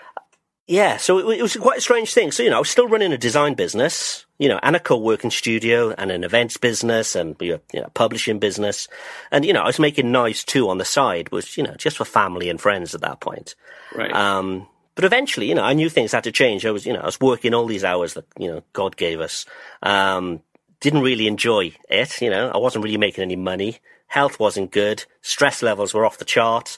Yeah, 0.65 0.95
so 0.97 1.29
it, 1.29 1.39
it 1.39 1.41
was 1.41 1.57
quite 1.57 1.79
a 1.79 1.81
strange 1.81 2.13
thing. 2.13 2.31
So, 2.31 2.41
you 2.41 2.49
know, 2.49 2.55
I 2.55 2.59
was 2.59 2.69
still 2.69 2.87
running 2.87 3.11
a 3.11 3.17
design 3.17 3.53
business, 3.53 4.25
you 4.39 4.47
know, 4.47 4.59
and 4.63 4.75
a 4.75 4.79
co-working 4.79 5.31
studio 5.31 5.91
and 5.91 6.09
an 6.09 6.23
events 6.23 6.55
business 6.55 7.15
and, 7.15 7.35
you 7.41 7.59
know, 7.73 7.89
publishing 7.93 8.39
business. 8.39 8.87
And, 9.29 9.43
you 9.43 9.51
know, 9.51 9.61
I 9.61 9.67
was 9.67 9.79
making 9.79 10.11
knives 10.11 10.43
too 10.43 10.69
on 10.69 10.77
the 10.77 10.85
side, 10.85 11.31
which, 11.31 11.57
you 11.57 11.63
know, 11.63 11.75
just 11.75 11.97
for 11.97 12.05
family 12.05 12.49
and 12.49 12.61
friends 12.61 12.95
at 12.95 13.01
that 13.01 13.19
point. 13.19 13.55
Right. 13.93 14.13
Um, 14.13 14.67
but 14.95 15.03
eventually, 15.03 15.49
you 15.49 15.55
know, 15.55 15.63
I 15.63 15.73
knew 15.73 15.89
things 15.89 16.13
had 16.13 16.23
to 16.23 16.31
change. 16.31 16.65
I 16.65 16.71
was, 16.71 16.85
you 16.85 16.93
know, 16.93 17.01
I 17.01 17.05
was 17.05 17.19
working 17.19 17.53
all 17.53 17.65
these 17.65 17.83
hours 17.83 18.13
that, 18.13 18.25
you 18.37 18.47
know, 18.47 18.63
God 18.71 18.95
gave 18.95 19.19
us. 19.19 19.45
Um, 19.81 20.41
didn't 20.79 21.01
really 21.01 21.27
enjoy 21.27 21.73
it, 21.89 22.21
you 22.21 22.29
know, 22.29 22.49
I 22.49 22.57
wasn't 22.57 22.83
really 22.83 22.97
making 22.97 23.21
any 23.21 23.37
money. 23.37 23.77
Health 24.07 24.37
wasn't 24.37 24.71
good. 24.71 25.05
Stress 25.21 25.63
levels 25.63 25.93
were 25.93 26.05
off 26.05 26.17
the 26.17 26.25
charts. 26.25 26.77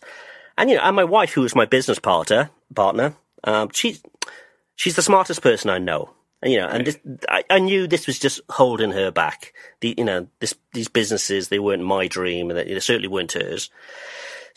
And, 0.58 0.70
you 0.70 0.76
know, 0.76 0.84
and 0.84 0.96
my 0.96 1.04
wife, 1.04 1.34
who 1.34 1.42
was 1.42 1.56
my 1.56 1.66
business 1.66 1.98
partner, 1.98 2.52
partner, 2.74 3.16
um, 3.46 3.70
she's, 3.72 4.02
she's 4.76 4.96
the 4.96 5.02
smartest 5.02 5.42
person 5.42 5.70
I 5.70 5.78
know. 5.78 6.12
And, 6.42 6.52
you 6.52 6.60
know, 6.60 6.68
and 6.68 6.86
this, 6.86 7.00
I, 7.30 7.44
I 7.50 7.60
knew 7.60 7.88
this 7.88 8.08
was 8.08 8.20
just 8.20 8.42
holding 8.50 8.92
her 8.92 9.10
back. 9.10 9.54
The, 9.80 9.96
you 9.98 10.04
know, 10.04 10.28
this, 10.40 10.54
these 10.74 10.90
businesses, 10.90 11.48
they 11.48 11.60
weren't 11.60 11.84
my 11.84 12.08
dream 12.08 12.50
and 12.50 12.60
they, 12.60 12.66
they 12.66 12.80
certainly 12.80 13.08
weren't 13.08 13.32
hers. 13.32 13.70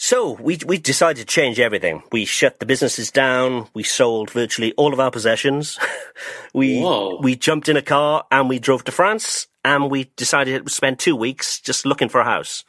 So 0.00 0.32
we 0.34 0.56
we 0.64 0.78
decided 0.78 1.18
to 1.18 1.26
change 1.26 1.58
everything. 1.58 2.04
We 2.12 2.24
shut 2.24 2.60
the 2.60 2.66
businesses 2.66 3.10
down. 3.10 3.66
We 3.74 3.82
sold 3.82 4.30
virtually 4.30 4.72
all 4.74 4.92
of 4.92 5.00
our 5.00 5.10
possessions. 5.10 5.76
we 6.54 6.80
Whoa. 6.80 7.18
we 7.20 7.34
jumped 7.34 7.68
in 7.68 7.76
a 7.76 7.82
car 7.82 8.24
and 8.30 8.48
we 8.48 8.60
drove 8.60 8.84
to 8.84 8.92
France. 8.92 9.48
And 9.64 9.90
we 9.90 10.04
decided 10.16 10.64
to 10.64 10.72
spend 10.72 11.00
two 11.00 11.16
weeks 11.16 11.60
just 11.60 11.84
looking 11.84 12.08
for 12.08 12.20
a 12.20 12.24
house. 12.24 12.64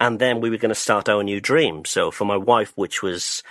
And 0.00 0.18
then 0.18 0.40
we 0.40 0.50
were 0.50 0.56
going 0.56 0.74
to 0.74 0.74
start 0.74 1.08
our 1.08 1.22
new 1.22 1.40
dream. 1.40 1.84
So 1.84 2.10
for 2.10 2.24
my 2.24 2.36
wife, 2.36 2.72
which 2.74 3.00
was 3.00 3.44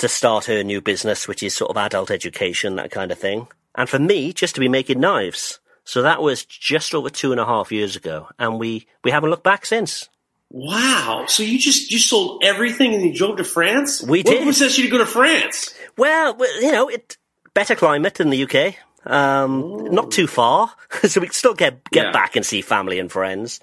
to 0.00 0.08
start 0.08 0.46
her 0.46 0.62
new 0.62 0.80
business, 0.80 1.26
which 1.28 1.42
is 1.42 1.54
sort 1.54 1.70
of 1.70 1.76
adult 1.76 2.10
education, 2.10 2.76
that 2.76 2.90
kind 2.90 3.10
of 3.12 3.18
thing. 3.18 3.46
And 3.74 3.88
for 3.88 3.98
me, 3.98 4.32
just 4.32 4.54
to 4.56 4.60
be 4.60 4.68
making 4.68 5.00
knives. 5.00 5.60
So 5.84 6.02
that 6.02 6.20
was 6.22 6.44
just 6.44 6.94
over 6.94 7.08
two 7.10 7.32
and 7.32 7.40
a 7.40 7.46
half 7.46 7.72
years 7.72 7.96
ago. 7.96 8.28
And 8.38 8.58
we, 8.58 8.86
we 9.04 9.10
haven't 9.10 9.30
looked 9.30 9.44
back 9.44 9.64
since. 9.64 10.08
Wow. 10.50 11.24
So 11.28 11.42
you 11.42 11.58
just, 11.58 11.90
you 11.92 11.98
sold 11.98 12.42
everything 12.44 12.92
and 12.94 13.02
you 13.04 13.14
drove 13.14 13.36
to 13.36 13.44
France? 13.44 14.02
We 14.02 14.18
what 14.22 14.26
did. 14.32 14.44
possessed 14.46 14.78
you 14.78 14.84
to 14.84 14.90
go 14.90 14.98
to 14.98 15.06
France? 15.06 15.72
Well, 15.96 16.36
you 16.60 16.72
know, 16.72 16.88
it 16.88 17.16
better 17.54 17.74
climate 17.76 18.14
than 18.14 18.30
the 18.30 18.42
UK. 18.44 18.74
Um, 19.06 19.84
not 19.86 20.10
too 20.10 20.26
far, 20.26 20.72
so 21.04 21.20
we 21.20 21.28
can 21.28 21.34
still 21.34 21.54
get 21.54 21.82
get 21.90 22.06
Yeah. 22.06 22.12
back 22.12 22.36
and 22.36 22.44
see 22.44 22.60
family 22.60 22.98
and 22.98 23.10
friends. 23.10 23.60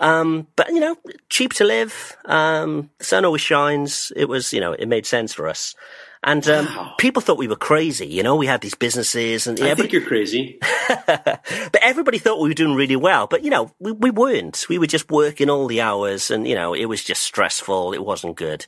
Um, 0.00 0.46
but 0.56 0.70
you 0.70 0.80
know, 0.80 0.96
cheap 1.28 1.52
to 1.54 1.64
live. 1.64 2.16
Um, 2.24 2.90
the 2.98 3.04
sun 3.04 3.24
always 3.24 3.42
shines. 3.42 4.12
It 4.16 4.28
was, 4.28 4.52
you 4.52 4.60
know, 4.60 4.72
it 4.72 4.86
made 4.88 5.06
sense 5.06 5.32
for 5.34 5.46
us. 5.46 5.74
And 6.22 6.46
um, 6.48 6.66
Wow. 6.66 6.94
people 6.98 7.22
thought 7.22 7.38
we 7.38 7.48
were 7.48 7.56
crazy. 7.56 8.06
You 8.06 8.22
know, 8.22 8.36
we 8.36 8.46
had 8.46 8.60
these 8.60 8.74
businesses, 8.74 9.46
and 9.46 9.58
I 9.60 9.68
every- 9.70 9.82
think 9.84 9.92
you're 9.92 10.06
crazy. 10.06 10.58
but 11.06 11.78
everybody 11.82 12.18
thought 12.18 12.40
we 12.40 12.48
were 12.50 12.54
doing 12.54 12.74
really 12.74 12.96
well. 12.96 13.26
But 13.26 13.42
you 13.44 13.50
know, 13.50 13.72
we, 13.78 13.92
we 13.92 14.10
weren't. 14.10 14.66
We 14.68 14.78
were 14.78 14.86
just 14.86 15.10
working 15.10 15.48
all 15.48 15.66
the 15.66 15.80
hours, 15.80 16.30
and 16.30 16.46
you 16.46 16.54
know, 16.54 16.74
it 16.74 16.86
was 16.86 17.02
just 17.04 17.22
stressful. 17.22 17.92
It 17.94 18.04
wasn't 18.04 18.36
good, 18.36 18.66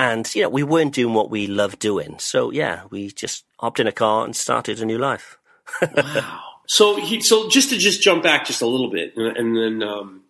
and 0.00 0.32
you 0.34 0.42
know, 0.42 0.48
we 0.48 0.62
weren't 0.64 0.94
doing 0.94 1.14
what 1.14 1.30
we 1.30 1.46
loved 1.46 1.78
doing. 1.78 2.16
So 2.18 2.50
yeah, 2.50 2.82
we 2.90 3.10
just 3.10 3.44
hopped 3.60 3.78
in 3.80 3.86
a 3.86 3.92
car 3.92 4.24
and 4.24 4.34
started 4.34 4.80
a 4.80 4.84
new 4.84 4.98
life. 4.98 5.38
wow. 5.96 6.40
So, 6.66 6.96
he, 7.00 7.20
so 7.20 7.48
just 7.48 7.70
to 7.70 7.76
just 7.78 8.00
jump 8.00 8.22
back 8.22 8.46
just 8.46 8.62
a 8.62 8.66
little 8.66 8.90
bit, 8.90 9.14
and, 9.16 9.36
and 9.36 9.56
then, 9.56 9.88
um, 9.88 10.22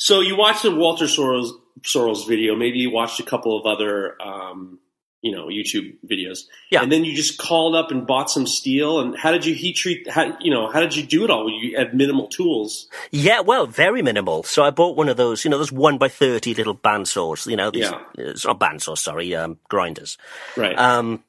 so 0.00 0.20
you 0.20 0.34
watched 0.34 0.62
the 0.62 0.74
Walter 0.74 1.04
Sorrells 1.04 1.50
Sorrells 1.82 2.26
video. 2.26 2.56
Maybe 2.56 2.78
you 2.78 2.90
watched 2.90 3.20
a 3.20 3.22
couple 3.22 3.58
of 3.58 3.66
other, 3.66 4.16
um, 4.20 4.78
you 5.20 5.30
know, 5.32 5.48
YouTube 5.48 5.96
videos. 6.10 6.44
Yeah. 6.70 6.82
And 6.82 6.90
then 6.90 7.04
you 7.04 7.14
just 7.14 7.36
called 7.36 7.74
up 7.74 7.90
and 7.90 8.06
bought 8.06 8.30
some 8.30 8.46
steel. 8.46 9.00
And 9.00 9.14
how 9.14 9.30
did 9.30 9.44
you 9.44 9.54
heat 9.54 9.76
treat? 9.76 10.08
How 10.08 10.36
you 10.40 10.50
know? 10.50 10.70
How 10.70 10.80
did 10.80 10.96
you 10.96 11.02
do 11.02 11.24
it 11.24 11.30
all? 11.30 11.50
You 11.50 11.76
had 11.76 11.92
minimal 11.94 12.28
tools. 12.28 12.88
Yeah, 13.10 13.40
well, 13.40 13.66
very 13.66 14.00
minimal. 14.00 14.42
So 14.44 14.62
I 14.64 14.70
bought 14.70 14.96
one 14.96 15.10
of 15.10 15.18
those, 15.18 15.44
you 15.44 15.50
know, 15.50 15.58
those 15.58 15.70
one 15.72 15.98
by 15.98 16.08
thirty 16.08 16.54
little 16.54 16.74
bandsaws. 16.74 17.46
You 17.46 17.56
know, 17.56 17.70
these, 17.70 17.90
Yeah. 17.90 18.00
it's 18.16 18.46
not 18.46 18.58
bandsaws, 18.58 18.98
sorry, 18.98 19.34
um, 19.34 19.58
grinders. 19.68 20.16
Right. 20.56 20.78
Um, 20.78 21.22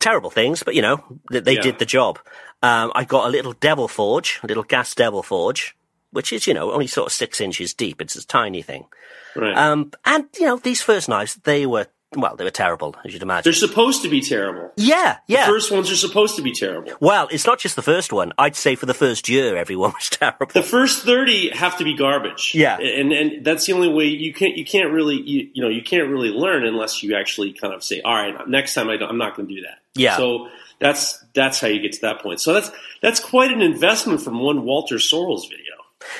terrible 0.00 0.30
things, 0.30 0.64
but 0.64 0.74
you 0.74 0.82
know, 0.82 1.02
they, 1.30 1.40
they 1.40 1.54
Yeah. 1.54 1.62
did 1.62 1.78
the 1.78 1.86
job. 1.86 2.18
Um, 2.62 2.90
I 2.96 3.04
got 3.04 3.26
a 3.26 3.30
little 3.30 3.52
devil 3.52 3.86
forge, 3.86 4.40
a 4.42 4.46
little 4.48 4.64
gas 4.64 4.94
devil 4.94 5.22
forge, 5.22 5.76
which 6.12 6.32
is, 6.32 6.46
you 6.46 6.54
know, 6.54 6.72
only 6.72 6.86
sort 6.86 7.06
of 7.08 7.12
six 7.12 7.40
inches 7.40 7.74
deep. 7.74 8.00
It's 8.00 8.16
a 8.16 8.26
tiny 8.26 8.62
thing. 8.62 8.86
right. 9.34 9.56
Um, 9.56 9.92
and, 10.04 10.26
you 10.38 10.46
know, 10.46 10.56
these 10.58 10.82
first 10.82 11.08
knives, 11.08 11.34
they 11.44 11.66
were, 11.66 11.86
well, 12.14 12.36
they 12.36 12.44
were 12.44 12.50
terrible, 12.50 12.94
as 13.04 13.12
you'd 13.12 13.22
imagine. 13.22 13.42
They're 13.44 13.52
supposed 13.52 14.02
to 14.02 14.08
be 14.08 14.20
terrible. 14.22 14.70
yeah, 14.76 15.18
yeah. 15.26 15.46
First 15.46 15.70
ones 15.72 15.90
are 15.90 15.96
supposed 15.96 16.36
to 16.36 16.42
be 16.42 16.52
terrible. 16.52 16.92
well, 17.00 17.28
it's 17.30 17.46
not 17.46 17.58
just 17.58 17.76
the 17.76 17.82
first 17.82 18.12
one. 18.12 18.32
I'd 18.38 18.56
say 18.56 18.76
for 18.76 18.86
the 18.86 18.94
first 18.94 19.28
year, 19.28 19.56
everyone 19.56 19.90
was 19.94 20.08
terrible. 20.08 20.46
The 20.54 20.62
first 20.62 21.02
thirty 21.02 21.50
have 21.50 21.76
to 21.78 21.84
be 21.84 21.94
garbage. 21.96 22.52
Yeah. 22.54 22.78
and 22.78 23.12
and 23.12 23.44
that's 23.44 23.66
the 23.66 23.72
only 23.72 23.88
way 23.92 24.06
you 24.06 24.32
can't 24.32 24.56
you 24.56 24.64
can't 24.64 24.92
really 24.92 25.16
you, 25.20 25.50
you 25.52 25.62
know 25.62 25.68
you 25.68 25.82
can't 25.82 26.08
really 26.08 26.30
learn 26.30 26.64
unless 26.64 27.02
you 27.02 27.16
actually 27.16 27.52
kind 27.52 27.74
of 27.74 27.82
say, 27.82 28.00
all 28.00 28.14
right, 28.14 28.48
next 28.48 28.74
time 28.74 28.88
I 28.88 28.96
don't, 28.96 29.10
I'm 29.10 29.18
not 29.18 29.36
going 29.36 29.48
to 29.48 29.54
do 29.54 29.62
that. 29.62 29.78
Yeah. 29.94 30.16
So 30.16 30.48
that's 30.78 31.22
that's 31.34 31.60
how 31.60 31.66
you 31.66 31.80
get 31.80 31.92
to 31.94 32.00
that 32.02 32.22
point. 32.22 32.40
So 32.40 32.54
that's 32.54 32.70
that's 33.02 33.18
quite 33.20 33.50
an 33.50 33.62
investment 33.62 34.22
from 34.22 34.38
one 34.40 34.64
Walter 34.64 34.96
Sorrells 34.96 35.48
video. 35.50 35.74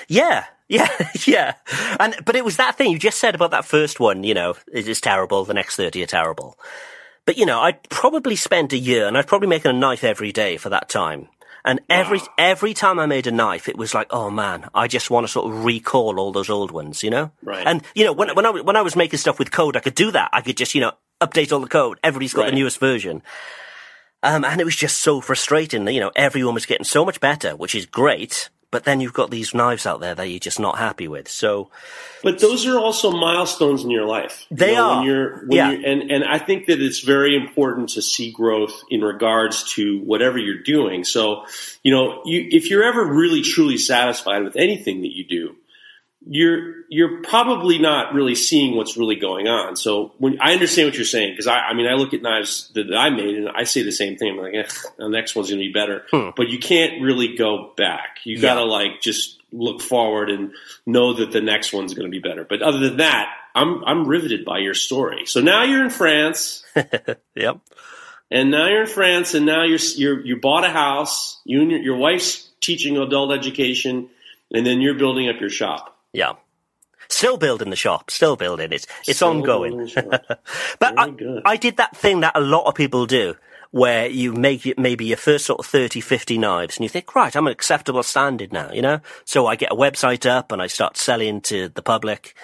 Yeah, 0.09 0.45
yeah, 0.69 0.89
yeah. 1.27 1.55
And 2.01 2.15
but 2.25 2.37
it 2.37 2.45
was 2.45 2.57
that 2.57 2.77
thing 2.77 2.91
you 2.93 2.99
just 2.99 3.19
said 3.19 3.35
about 3.35 3.51
that 3.53 3.65
first 3.65 4.01
one. 4.01 4.25
You 4.25 4.35
know, 4.35 4.55
it 4.73 4.89
is 4.89 5.01
terrible. 5.01 5.45
The 5.45 5.55
next 5.55 5.77
thirty 5.77 6.03
are 6.03 6.07
terrible. 6.07 6.59
But 7.25 7.37
you 7.37 7.47
know, 7.47 7.61
I'd 7.61 7.89
probably 7.89 8.37
spent 8.37 8.73
a 8.73 8.79
year, 8.79 9.07
and 9.07 9.17
I'd 9.19 9.27
probably 9.27 9.49
making 9.49 9.71
a 9.71 9.75
knife 9.79 10.05
every 10.05 10.33
day 10.33 10.57
for 10.57 10.69
that 10.71 10.89
time. 10.89 11.29
And 11.65 11.81
every 11.91 12.21
every 12.39 12.75
time 12.75 13.01
I 13.01 13.07
made 13.07 13.27
a 13.27 13.33
knife, 13.33 13.69
it 13.69 13.77
was 13.77 13.93
like, 13.95 14.07
oh 14.11 14.31
man, 14.31 14.69
I 14.73 14.87
just 14.87 15.11
want 15.11 15.27
to 15.27 15.33
sort 15.33 15.53
of 15.53 15.65
recall 15.65 16.21
all 16.21 16.31
those 16.31 16.49
old 16.49 16.71
ones, 16.71 17.03
you 17.03 17.11
know. 17.11 17.33
Right. 17.43 17.67
And 17.67 17.83
you 17.97 18.05
know, 18.05 18.13
when 18.13 18.33
when 18.37 18.47
I 18.47 18.51
was- 18.51 18.63
when 18.63 18.77
I 18.77 18.83
was 18.83 18.95
making 18.95 19.19
stuff 19.19 19.39
with 19.41 19.51
code, 19.51 19.77
I 19.77 19.81
could 19.81 19.97
do 19.97 20.13
that. 20.13 20.31
I 20.33 20.43
could 20.43 20.57
just 20.57 20.75
you 20.77 20.81
know 20.81 20.93
update 21.21 21.51
all 21.53 21.59
the 21.61 21.67
code. 21.67 21.99
Everybody's 22.05 22.35
got 22.35 22.43
Right. 22.43 22.51
the 22.51 22.57
newest 22.57 22.79
version. 22.79 23.23
Um, 24.23 24.45
and 24.45 24.61
it 24.61 24.65
was 24.65 24.77
just 24.77 25.01
so 25.01 25.21
frustrating 25.21 25.85
that, 25.85 25.93
you 25.93 26.01
know, 26.01 26.11
everyone 26.17 26.55
was 26.55 26.67
getting 26.67 26.85
so 26.85 27.05
much 27.05 27.21
better, 27.21 27.55
which 27.55 27.75
is 27.75 27.87
great. 27.87 28.49
But 28.77 28.85
then 28.85 29.01
you've 29.01 29.15
got 29.15 29.31
these 29.31 29.55
knives 29.55 29.87
out 29.87 30.01
there 30.01 30.15
that 30.15 30.29
you're 30.29 30.39
just 30.39 30.61
not 30.61 30.77
happy 30.77 31.09
with. 31.09 31.29
So, 31.29 31.71
But 32.23 32.41
those 32.41 32.67
are 32.67 32.79
also 32.79 33.11
milestones 33.11 33.83
in 33.83 33.89
your 33.91 34.05
life. 34.05 34.45
You 34.51 34.57
They 34.59 34.75
know, 34.75 34.91
are. 34.91 34.97
When 34.97 35.07
you're, 35.07 35.37
when 35.47 35.57
Yeah. 35.57 35.71
you're, 35.71 35.87
and 35.89 36.11
and 36.11 36.25
I 36.25 36.39
think 36.39 36.67
that 36.67 36.79
it's 36.83 37.01
very 37.01 37.35
important 37.35 37.89
to 37.95 38.03
see 38.03 38.31
growth 38.31 38.79
in 38.91 39.01
regards 39.01 39.73
to 39.77 40.01
whatever 40.01 40.37
you're 40.37 40.63
doing. 40.63 41.05
So, 41.05 41.47
you 41.83 41.91
know, 41.91 42.21
you 42.27 42.47
if 42.51 42.69
you're 42.69 42.85
ever 42.85 43.03
really 43.03 43.41
truly 43.41 43.79
satisfied 43.79 44.45
with 44.45 44.57
anything 44.57 45.01
that 45.01 45.17
you 45.17 45.25
do, 45.25 45.57
you're 46.29 46.75
you're 46.89 47.23
probably 47.23 47.79
not 47.79 48.15
really 48.15 48.35
seeing 48.35 48.77
what's 48.77 48.97
really 48.97 49.17
going 49.17 49.49
on. 49.49 49.77
So 49.77 50.13
when 50.19 50.41
I 50.41 50.53
understand 50.53 50.89
what 50.89 50.97
you're 50.97 51.05
saying, 51.05 51.33
because 51.33 51.47
I, 51.47 51.59
I 51.59 51.75
mean 51.75 51.87
I 51.87 51.95
look 51.95 52.15
at 52.15 52.23
knives 52.23 52.71
that, 52.75 52.93
I 52.95 53.11
made 53.11 53.37
and 53.37 53.49
I 53.49 53.65
say 53.65 53.83
the 53.83 53.93
same 53.93 54.17
thing. 54.17 54.33
I'm 54.33 54.39
like, 54.39 54.55
eh, 54.55 54.69
the 54.99 55.09
next 55.09 55.37
one's 55.37 55.51
going 55.51 55.61
to 55.61 55.67
be 55.67 55.73
better, 55.73 56.05
but 56.37 56.49
you 56.49 56.59
can't 56.59 57.01
really 57.03 57.37
go 57.37 57.73
back. 57.77 58.19
You 58.25 58.41
got 58.41 58.55
to 58.55 58.65
like 58.65 59.01
just 59.01 59.41
look 59.53 59.81
forward 59.81 60.31
and 60.31 60.53
know 60.85 61.15
that 61.15 61.31
the 61.31 61.41
next 61.41 61.73
one's 61.73 61.95
going 61.95 62.07
to 62.07 62.11
be 62.11 62.19
better. 62.19 62.45
But 62.45 62.63
other 62.63 62.79
than 62.79 62.97
that, 62.99 63.33
I'm 63.55 63.85
I'm 63.85 64.07
riveted 64.07 64.45
by 64.45 64.59
your 64.59 64.75
story. 64.75 65.27
So 65.27 65.41
now 65.41 65.63
you're 65.63 65.85
in 65.85 65.91
France. 65.91 66.65
yep. 67.35 67.59
And 68.31 68.51
now 68.51 68.67
you're 68.69 68.83
in 68.83 68.89
France, 68.89 69.35
and 69.35 69.47
now 69.47 69.63
you're 69.63 69.79
you're 69.95 70.21
you 70.27 70.41
bought 70.41 70.65
a 70.65 70.71
house. 70.71 71.41
You 71.45 71.63
and 71.63 71.71
your, 71.71 71.81
your 71.81 71.97
wife's 71.97 72.49
teaching 72.61 72.97
adult 72.97 73.33
education, 73.33 74.09
and 74.53 74.67
then 74.67 74.81
you're 74.81 74.99
building 74.99 75.29
up 75.29 75.41
your 75.41 75.51
shop. 75.51 75.96
Yeah. 76.17 76.33
Still 77.09 77.37
building 77.37 77.71
the 77.71 77.77
shop, 77.77 78.11
still 78.11 78.37
building 78.37 78.73
it. 78.73 78.87
It's 79.07 79.17
Still 79.19 79.29
ongoing. 79.29 79.77
building 79.77 79.87
the 79.95 80.19
shop. 80.27 80.41
But 80.81 80.95
I, 80.99 81.13
I 81.45 81.57
did 81.57 81.77
that 81.77 81.97
thing 81.97 82.21
that 82.21 82.33
a 82.35 82.41
lot 82.41 82.65
of 82.67 82.75
people 82.75 83.07
do 83.07 83.37
where 83.71 84.07
you 84.09 84.33
make 84.33 84.65
it 84.67 84.79
maybe 84.79 85.05
your 85.05 85.17
first 85.19 85.45
sort 85.45 85.61
of 85.61 85.67
30, 85.67 86.01
50 86.01 86.39
knives 86.39 86.77
and 86.77 86.85
you 86.85 86.89
think, 86.89 87.15
right, 87.15 87.37
I'm 87.37 87.47
an 87.47 87.53
acceptable 87.53 88.03
standard 88.03 88.53
now, 88.53 88.73
you 88.73 88.81
know? 88.81 89.01
So 89.25 89.47
I 89.47 89.57
get 89.57 89.71
a 89.73 89.77
website 89.77 90.25
up 90.29 90.51
and 90.53 90.63
I 90.63 90.67
start 90.69 90.97
selling 90.97 91.43
to 91.43 91.69
the 91.69 91.83
public. 91.83 92.35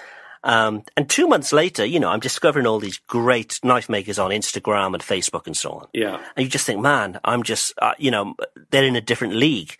Um, 0.45 0.83
and 0.97 1.09
two 1.09 1.27
months 1.29 1.53
later, 1.53 1.85
you 1.85 1.99
know, 2.01 2.11
I'm 2.11 2.21
discovering 2.21 2.67
all 2.67 2.79
these 2.81 2.99
great 3.07 3.59
knife 3.65 3.89
makers 3.89 4.19
on 4.19 4.31
Instagram 4.31 4.93
and 4.93 5.03
Facebook 5.03 5.47
and 5.47 5.57
so 5.57 5.71
on. 5.71 5.87
Yeah. 5.95 6.21
And 6.37 6.45
you 6.45 6.51
just 6.51 6.67
think, 6.67 6.81
man, 6.81 7.19
I'm 7.25 7.43
just, 7.43 7.73
uh, 7.79 7.95
you 7.99 8.11
know, 8.11 8.35
they're 8.71 8.85
in 8.85 8.97
a 8.97 9.01
different 9.01 9.35
league. 9.35 9.77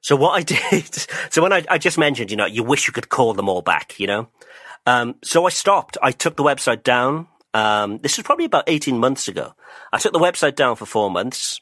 So 0.00 0.16
what 0.16 0.30
I 0.32 0.42
did, 0.72 0.94
so 1.30 1.42
when 1.42 1.52
I, 1.52 1.64
I 1.68 1.78
just 1.78 1.98
mentioned, 1.98 2.30
you 2.30 2.36
know, 2.36 2.46
you 2.46 2.62
wish 2.62 2.86
you 2.86 2.92
could 2.92 3.08
call 3.08 3.34
them 3.34 3.48
all 3.48 3.62
back, 3.62 3.98
you 3.98 4.06
know? 4.06 4.28
Um, 4.86 5.16
so 5.22 5.46
I 5.46 5.50
stopped. 5.50 5.98
I 6.02 6.12
took 6.12 6.36
the 6.36 6.42
website 6.44 6.82
down. 6.82 7.28
Um, 7.54 7.98
this 7.98 8.16
was 8.16 8.24
probably 8.24 8.44
about 8.44 8.64
18 8.66 8.98
months 8.98 9.28
ago. 9.28 9.54
I 9.92 9.98
took 9.98 10.12
the 10.12 10.18
website 10.18 10.54
down 10.54 10.76
for 10.76 10.86
four 10.86 11.10
months 11.10 11.60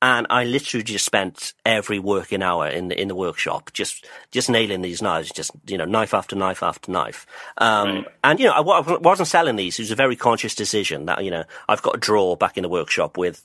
and 0.00 0.26
I 0.30 0.44
literally 0.44 0.84
just 0.84 1.04
spent 1.04 1.54
every 1.66 1.98
working 1.98 2.40
hour 2.42 2.68
in 2.68 2.86
the, 2.88 3.00
in 3.00 3.08
the 3.08 3.16
workshop, 3.16 3.72
just, 3.72 4.06
just 4.30 4.48
nailing 4.48 4.80
these 4.82 5.02
knives, 5.02 5.30
just, 5.32 5.50
you 5.66 5.76
know, 5.76 5.86
knife 5.86 6.14
after 6.14 6.36
knife 6.36 6.62
after 6.62 6.92
knife. 6.92 7.26
Um, 7.56 7.88
Right. 7.88 8.06
and, 8.22 8.38
you 8.38 8.46
know, 8.46 8.52
I 8.52 8.60
wa- 8.60 8.98
wasn't 9.00 9.26
selling 9.28 9.56
these. 9.56 9.78
It 9.78 9.82
was 9.82 9.90
a 9.90 9.96
very 9.96 10.14
conscious 10.14 10.54
decision 10.54 11.06
that, 11.06 11.24
you 11.24 11.32
know, 11.32 11.44
I've 11.68 11.82
got 11.82 11.96
a 11.96 11.98
drawer 11.98 12.36
back 12.36 12.56
in 12.56 12.62
the 12.62 12.68
workshop 12.68 13.16
with 13.16 13.44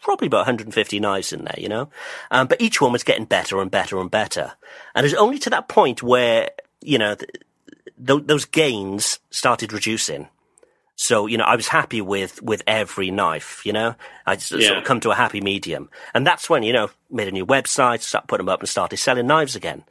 probably 0.00 0.26
about 0.26 0.46
150 0.46 1.00
knives 1.00 1.32
in 1.32 1.44
there, 1.44 1.54
you 1.58 1.68
know? 1.68 1.88
Um, 2.30 2.46
but 2.46 2.60
each 2.60 2.80
one 2.80 2.92
was 2.92 3.04
getting 3.04 3.24
better 3.24 3.60
and 3.60 3.70
better 3.70 3.98
and 4.00 4.10
better. 4.10 4.52
And 4.94 5.04
it 5.04 5.10
was 5.10 5.14
only 5.14 5.38
to 5.40 5.50
that 5.50 5.68
point 5.68 6.02
where, 6.02 6.50
you 6.80 6.98
know, 6.98 7.14
th- 7.14 7.30
th- 8.06 8.26
those 8.26 8.44
gains 8.44 9.20
started 9.30 9.72
reducing. 9.72 10.28
So, 10.94 11.26
you 11.26 11.38
know, 11.38 11.44
I 11.44 11.56
was 11.56 11.68
happy 11.68 12.00
with, 12.00 12.42
with 12.42 12.62
every 12.66 13.10
knife, 13.10 13.64
you 13.64 13.72
know? 13.72 13.94
I 14.26 14.36
just 14.36 14.50
sort 14.50 14.78
of 14.78 14.84
come 14.84 15.00
to 15.00 15.10
a 15.10 15.14
happy 15.14 15.40
medium. 15.40 15.88
And 16.14 16.26
that's 16.26 16.50
when, 16.50 16.62
you 16.62 16.72
know, 16.72 16.90
made 17.10 17.28
a 17.28 17.32
new 17.32 17.46
website, 17.46 18.02
started 18.02 18.28
putting 18.28 18.46
them 18.46 18.52
up 18.52 18.60
and 18.60 18.68
started 18.68 18.98
selling 18.98 19.26
knives 19.26 19.56
again. 19.56 19.84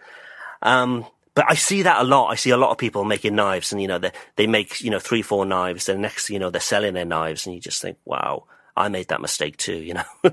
Um, 0.62 1.06
but 1.34 1.46
I 1.50 1.56
see 1.56 1.84
that 1.84 2.02
a 2.02 2.04
lot. 2.04 2.28
I 2.28 2.36
see 2.36 2.50
a 2.50 2.58
lot 2.58 2.72
of 2.72 2.78
people 2.78 3.04
making 3.04 3.36
knives 3.36 3.72
and, 3.72 3.82
you 3.82 3.88
know, 3.88 4.00
they, 4.00 4.12
they 4.36 4.48
make, 4.48 4.82
you 4.82 4.89
know, 4.89 5.00
three, 5.00 5.22
four 5.22 5.46
knives. 5.46 5.86
Then 5.86 6.02
next, 6.02 6.30
you 6.30 6.39
know, 6.39 6.50
they're 6.50 6.62
selling 6.62 6.94
their 6.94 7.06
knives 7.06 7.46
and 7.46 7.56
you 7.56 7.62
just 7.62 7.82
think, 7.82 7.98
wow, 8.06 8.44
I 8.76 8.90
made 8.90 9.10
that 9.10 9.22
mistake 9.22 9.58
too, 9.58 9.78
you 9.78 9.96
know? 9.96 10.04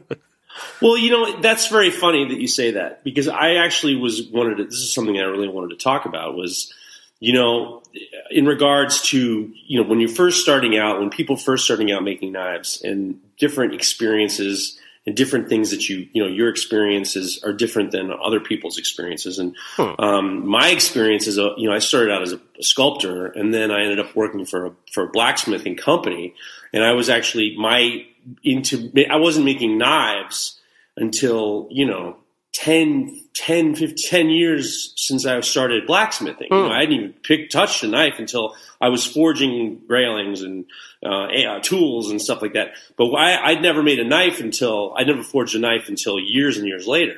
Well, 0.80 0.96
you 0.96 1.10
know, 1.10 1.40
that's 1.40 1.68
very 1.68 1.90
funny 1.90 2.28
that 2.28 2.40
you 2.40 2.48
say 2.48 2.72
that 2.72 3.04
because 3.04 3.28
I 3.28 3.56
actually 3.56 3.96
was 3.96 4.28
wanted 4.28 4.56
to, 4.56 4.64
this 4.64 4.74
is 4.74 4.92
something 4.92 5.16
I 5.18 5.22
really 5.22 5.48
wanted 5.48 5.78
to 5.78 5.82
talk 5.82 6.06
about 6.06 6.34
was, 6.34 6.72
you 7.20 7.32
know, 7.32 7.82
in 8.30 8.46
regards 8.46 9.02
to, 9.10 9.52
you 9.66 9.82
know, 9.82 9.88
when 9.88 10.00
you're 10.00 10.08
first 10.08 10.40
starting 10.40 10.76
out, 10.76 11.00
when 11.00 11.10
people 11.10 11.36
first 11.36 11.64
starting 11.64 11.90
out 11.90 12.02
making 12.02 12.32
knives 12.32 12.82
and 12.82 13.20
different 13.38 13.74
experiences 13.74 14.78
and 15.06 15.16
different 15.16 15.48
things 15.48 15.70
that 15.70 15.88
you, 15.88 16.06
you 16.12 16.22
know, 16.22 16.28
your 16.28 16.48
experiences 16.48 17.42
are 17.42 17.52
different 17.52 17.90
than 17.90 18.12
other 18.12 18.40
people's 18.40 18.78
experiences. 18.78 19.38
And 19.38 19.56
um, 19.78 20.46
my 20.46 20.68
experience 20.68 21.26
is, 21.26 21.38
a, 21.38 21.54
you 21.56 21.68
know, 21.68 21.74
I 21.74 21.78
started 21.78 22.12
out 22.12 22.22
as 22.22 22.32
a, 22.32 22.40
a 22.58 22.62
sculptor 22.62 23.26
and 23.26 23.52
then 23.52 23.70
I 23.70 23.82
ended 23.82 24.00
up 24.00 24.14
working 24.14 24.44
for 24.44 24.66
a, 24.66 24.72
for 24.92 25.04
a 25.04 25.08
blacksmithing 25.08 25.76
company. 25.76 26.34
And 26.72 26.84
I 26.84 26.92
was 26.92 27.08
actually, 27.08 27.56
my, 27.56 28.06
into, 28.42 28.92
I 29.10 29.16
wasn't 29.16 29.44
making 29.44 29.78
knives 29.78 30.60
until, 30.96 31.68
you 31.70 31.86
know, 31.86 32.16
10, 32.52 33.20
10, 33.34 33.76
15, 33.76 33.96
10 34.10 34.30
years 34.30 34.92
since 34.96 35.26
I 35.26 35.40
started 35.40 35.86
blacksmithing. 35.86 36.48
You 36.50 36.56
know, 36.56 36.72
I 36.72 36.80
didn't 36.80 36.94
even 36.94 37.12
picked, 37.12 37.52
touched 37.52 37.84
a 37.84 37.86
knife 37.86 38.14
until 38.18 38.56
I 38.80 38.88
was 38.88 39.06
forging 39.06 39.82
railings 39.86 40.42
and 40.42 40.64
uh, 41.04 41.26
uh, 41.26 41.60
tools 41.60 42.10
and 42.10 42.20
stuff 42.20 42.42
like 42.42 42.54
that. 42.54 42.72
But 42.96 43.12
I, 43.12 43.50
I'd 43.50 43.62
never 43.62 43.82
made 43.82 44.00
a 44.00 44.04
knife 44.04 44.40
until, 44.40 44.92
I 44.96 45.04
never 45.04 45.22
forged 45.22 45.54
a 45.54 45.60
knife 45.60 45.88
until 45.88 46.18
years 46.18 46.56
and 46.56 46.66
years 46.66 46.86
later. 46.86 47.16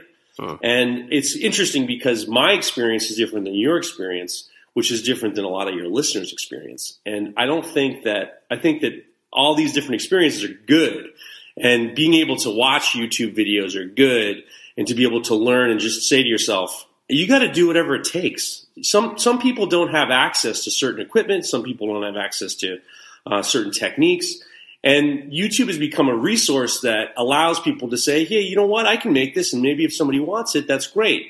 And 0.62 1.12
it's 1.12 1.36
interesting 1.36 1.86
because 1.86 2.26
my 2.26 2.52
experience 2.52 3.10
is 3.10 3.16
different 3.16 3.44
than 3.44 3.54
your 3.54 3.76
experience, 3.78 4.48
which 4.74 4.90
is 4.90 5.02
different 5.02 5.34
than 5.36 5.44
a 5.44 5.48
lot 5.48 5.68
of 5.68 5.74
your 5.74 5.88
listeners' 5.88 6.32
experience. 6.32 6.98
And 7.06 7.34
I 7.36 7.46
don't 7.46 7.66
think 7.66 8.04
that, 8.04 8.42
I 8.50 8.56
think 8.56 8.82
that 8.82 9.04
all 9.32 9.54
these 9.54 9.72
different 9.72 9.96
experiences 9.96 10.44
are 10.44 10.54
good. 10.66 11.10
And 11.56 11.94
being 11.94 12.14
able 12.14 12.36
to 12.36 12.50
watch 12.50 12.92
YouTube 12.92 13.36
videos 13.36 13.76
are 13.76 13.86
good, 13.86 14.44
and 14.76 14.86
to 14.86 14.94
be 14.94 15.02
able 15.04 15.22
to 15.22 15.34
learn 15.34 15.70
and 15.70 15.80
just 15.80 16.08
say 16.08 16.22
to 16.22 16.28
yourself, 16.28 16.86
you 17.08 17.26
got 17.26 17.40
to 17.40 17.52
do 17.52 17.66
whatever 17.66 17.94
it 17.94 18.04
takes. 18.04 18.66
Some 18.82 19.18
some 19.18 19.40
people 19.40 19.66
don't 19.66 19.90
have 19.90 20.10
access 20.10 20.64
to 20.64 20.70
certain 20.70 21.04
equipment. 21.04 21.44
Some 21.44 21.62
people 21.62 21.88
don't 21.88 22.02
have 22.02 22.16
access 22.16 22.54
to 22.56 22.78
uh, 23.26 23.42
certain 23.42 23.72
techniques. 23.72 24.36
And 24.82 25.30
YouTube 25.30 25.66
has 25.66 25.76
become 25.76 26.08
a 26.08 26.16
resource 26.16 26.80
that 26.80 27.08
allows 27.16 27.60
people 27.60 27.90
to 27.90 27.98
say, 27.98 28.24
"Hey, 28.24 28.40
you 28.40 28.56
know 28.56 28.66
what? 28.66 28.86
I 28.86 28.96
can 28.96 29.12
make 29.12 29.34
this, 29.34 29.52
and 29.52 29.60
maybe 29.60 29.84
if 29.84 29.94
somebody 29.94 30.20
wants 30.20 30.54
it, 30.54 30.66
that's 30.66 30.86
great." 30.86 31.26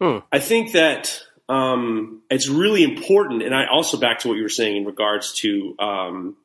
Hmm. 0.00 0.18
I 0.32 0.38
think 0.40 0.72
that 0.72 1.22
um, 1.48 2.22
it's 2.30 2.48
really 2.48 2.82
important, 2.82 3.42
and 3.42 3.54
I 3.54 3.66
also 3.66 3.98
back 3.98 4.20
to 4.20 4.28
what 4.28 4.36
you 4.36 4.42
were 4.42 4.48
saying 4.48 4.78
in 4.78 4.84
regards 4.84 5.34
to 5.40 5.76
um, 5.78 6.36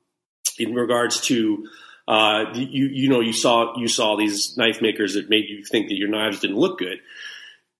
in 0.58 0.74
regards 0.74 1.22
to 1.22 1.68
uh, 2.08 2.46
you 2.54 2.88
you 2.88 3.10
know 3.10 3.20
you 3.20 3.34
saw 3.34 3.78
you 3.78 3.88
saw 3.88 4.16
these 4.16 4.56
knife 4.58 4.82
makers 4.82 5.16
that 5.16 5.30
made 5.30 5.50
you 5.50 5.64
think 5.64 5.90
that 5.90 5.98
your 5.98 6.10
knives 6.10 6.40
didn't 6.40 6.58
look 6.58 6.78
good. 6.78 7.00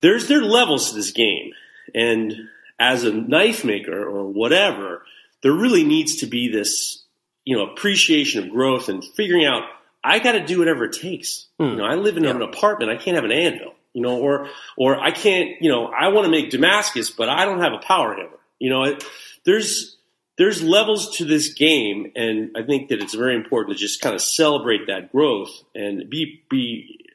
There's 0.02 0.28
there 0.28 0.40
are 0.40 0.46
levels 0.46 0.90
to 0.90 0.96
this 0.96 1.12
game, 1.12 1.52
and 1.94 2.34
as 2.80 3.04
a 3.04 3.14
knife 3.14 3.64
maker 3.64 4.04
or 4.04 4.26
whatever, 4.26 5.04
there 5.42 5.54
really 5.54 5.84
needs 5.84 6.18
to 6.18 6.26
be 6.26 6.48
this 6.48 7.04
you 7.44 7.56
know 7.56 7.68
appreciation 7.72 8.44
of 8.44 8.50
growth 8.50 8.90
and 8.90 9.04
figuring 9.04 9.46
out 9.46 9.64
I 10.04 10.20
got 10.20 10.34
to 10.34 10.46
do 10.46 10.60
whatever 10.60 10.86
it 10.86 10.94
takes. 10.94 11.48
Hmm. 11.60 11.64
You 11.64 11.76
know, 11.78 11.86
I 11.86 11.96
live 11.96 12.18
in 12.18 12.26
an 12.26 12.42
apartment. 12.42 12.92
I 12.92 12.96
can't 12.96 13.16
have 13.16 13.26
an 13.26 13.32
anvil. 13.32 13.74
You 13.94 14.02
know, 14.02 14.20
or 14.20 14.50
or 14.78 15.00
I 15.00 15.12
can't. 15.12 15.62
You 15.62 15.72
know, 15.72 15.88
I 15.88 16.10
want 16.10 16.26
to 16.26 16.32
make 16.32 16.52
Damascus, 16.52 17.10
but 17.10 17.30
I 17.30 17.46
don't 17.46 17.62
have 17.62 17.74
a 17.74 17.80
power 17.80 18.14
hammer. 18.14 18.40
You 18.60 18.70
know, 18.70 18.84
it, 18.84 19.04
there's 19.46 19.95
there's 20.38 20.62
levels 20.62 21.18
to 21.18 21.26
this 21.26 21.54
game, 21.54 22.12
and 22.16 22.52
I 22.58 22.64
think 22.64 22.90
that 22.90 23.02
it's 23.02 23.14
very 23.14 23.36
important 23.36 23.78
to 23.78 23.82
just 23.82 24.02
kind 24.02 24.16
of 24.16 24.22
celebrate 24.22 24.88
that 24.88 25.12
growth 25.12 25.52
and 25.74 26.10
be 26.10 26.44
be 26.50 27.06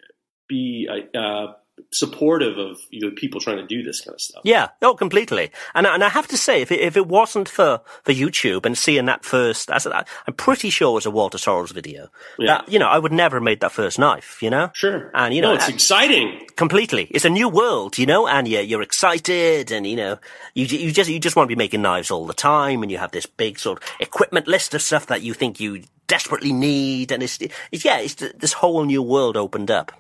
be 0.49 0.89
uh, 1.15 1.53
supportive 1.93 2.59
of 2.59 2.81
you 2.91 3.01
know, 3.01 3.11
people 3.17 3.41
trying 3.41 3.57
to 3.57 3.67
do 3.67 3.83
this 3.83 4.01
kind 4.01 4.15
of 4.15 4.21
stuff. 4.21 4.43
Yeah, 4.45 4.69
oh, 4.83 4.95
completely. 4.95 5.51
And 5.75 5.87
and 5.87 6.03
I 6.05 6.09
have 6.09 6.29
to 6.29 6.37
say, 6.37 6.63
if 6.63 6.71
it, 6.73 6.81
if 6.81 6.97
it 6.97 7.07
wasn't 7.07 7.49
for, 7.49 7.81
for 8.03 8.13
YouTube 8.13 8.67
and 8.67 8.77
seeing 8.77 9.07
that 9.07 9.25
first, 9.25 9.71
I, 9.71 10.05
I'm 10.27 10.35
pretty 10.35 10.71
sure 10.71 10.91
it 10.91 10.95
was 10.95 11.07
a 11.07 11.11
Walter 11.11 11.39
Sorrells 11.39 11.73
video. 11.73 12.09
Yeah. 12.39 12.59
That, 12.59 12.69
you 12.69 12.79
know, 12.79 12.89
I 12.89 12.99
would 12.99 13.13
never 13.13 13.37
have 13.37 13.43
made 13.43 13.61
that 13.61 13.73
first 13.73 13.99
knife. 13.99 14.43
You 14.43 14.51
know, 14.51 14.71
Sure. 14.75 15.11
And 15.15 15.35
you 15.35 15.43
know, 15.43 15.51
no, 15.51 15.55
it's 15.55 15.69
uh, 15.69 15.73
exciting. 15.73 16.47
completely. 16.57 17.05
It's 17.11 17.25
a 17.25 17.31
new 17.31 17.49
world, 17.49 17.99
you 17.99 18.07
know, 18.07 18.27
and 18.27 18.47
you're, 18.47 18.63
you're 18.63 18.83
excited, 18.83 19.71
and 19.73 19.87
you 19.87 19.97
know, 19.97 20.19
you 20.55 20.67
you 20.67 20.93
just 20.93 21.11
you 21.11 21.19
just 21.19 21.37
want 21.37 21.49
to 21.49 21.55
be 21.55 21.59
making 21.59 21.83
knives 21.83 22.11
all 22.11 22.27
the 22.27 22.35
time, 22.35 22.83
and 22.83 22.91
you 22.91 22.99
have 22.99 23.13
this 23.13 23.27
big 23.27 23.59
sort 23.59 23.83
of 23.83 23.89
equipment 24.01 24.47
list 24.47 24.75
of 24.75 24.83
stuff 24.83 25.07
that 25.07 25.23
you 25.23 25.35
think 25.35 25.61
you 25.61 25.83
desperately 26.07 26.53
need, 26.53 27.13
and 27.13 27.23
it's, 27.23 27.39
it's 27.71 27.85
yeah, 27.85 27.99
it's 28.01 28.15
this 28.15 28.53
whole 28.53 28.85
new 28.85 29.03
world 29.03 29.37
opened 29.37 29.71
up. 29.71 29.93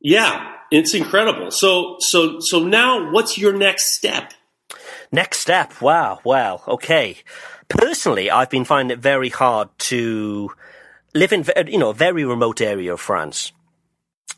Yeah, 0.00 0.54
it's 0.70 0.94
incredible. 0.94 1.50
So 1.50 1.96
so 1.98 2.40
so 2.40 2.62
now, 2.64 3.10
what's 3.10 3.36
your 3.36 3.52
next 3.52 3.94
step? 3.94 4.32
Next 5.12 5.40
step. 5.40 5.80
Wow. 5.80 6.20
Wow. 6.24 6.62
Okay. 6.68 7.16
Personally, 7.68 8.30
I've 8.30 8.50
been 8.50 8.64
finding 8.64 8.96
it 8.96 9.02
very 9.02 9.28
hard 9.28 9.68
to 9.90 10.50
live 11.14 11.32
in, 11.32 11.44
you 11.66 11.78
know, 11.78 11.90
a 11.90 11.94
very 11.94 12.24
remote 12.24 12.60
area 12.60 12.92
of 12.92 13.00
France. 13.00 13.52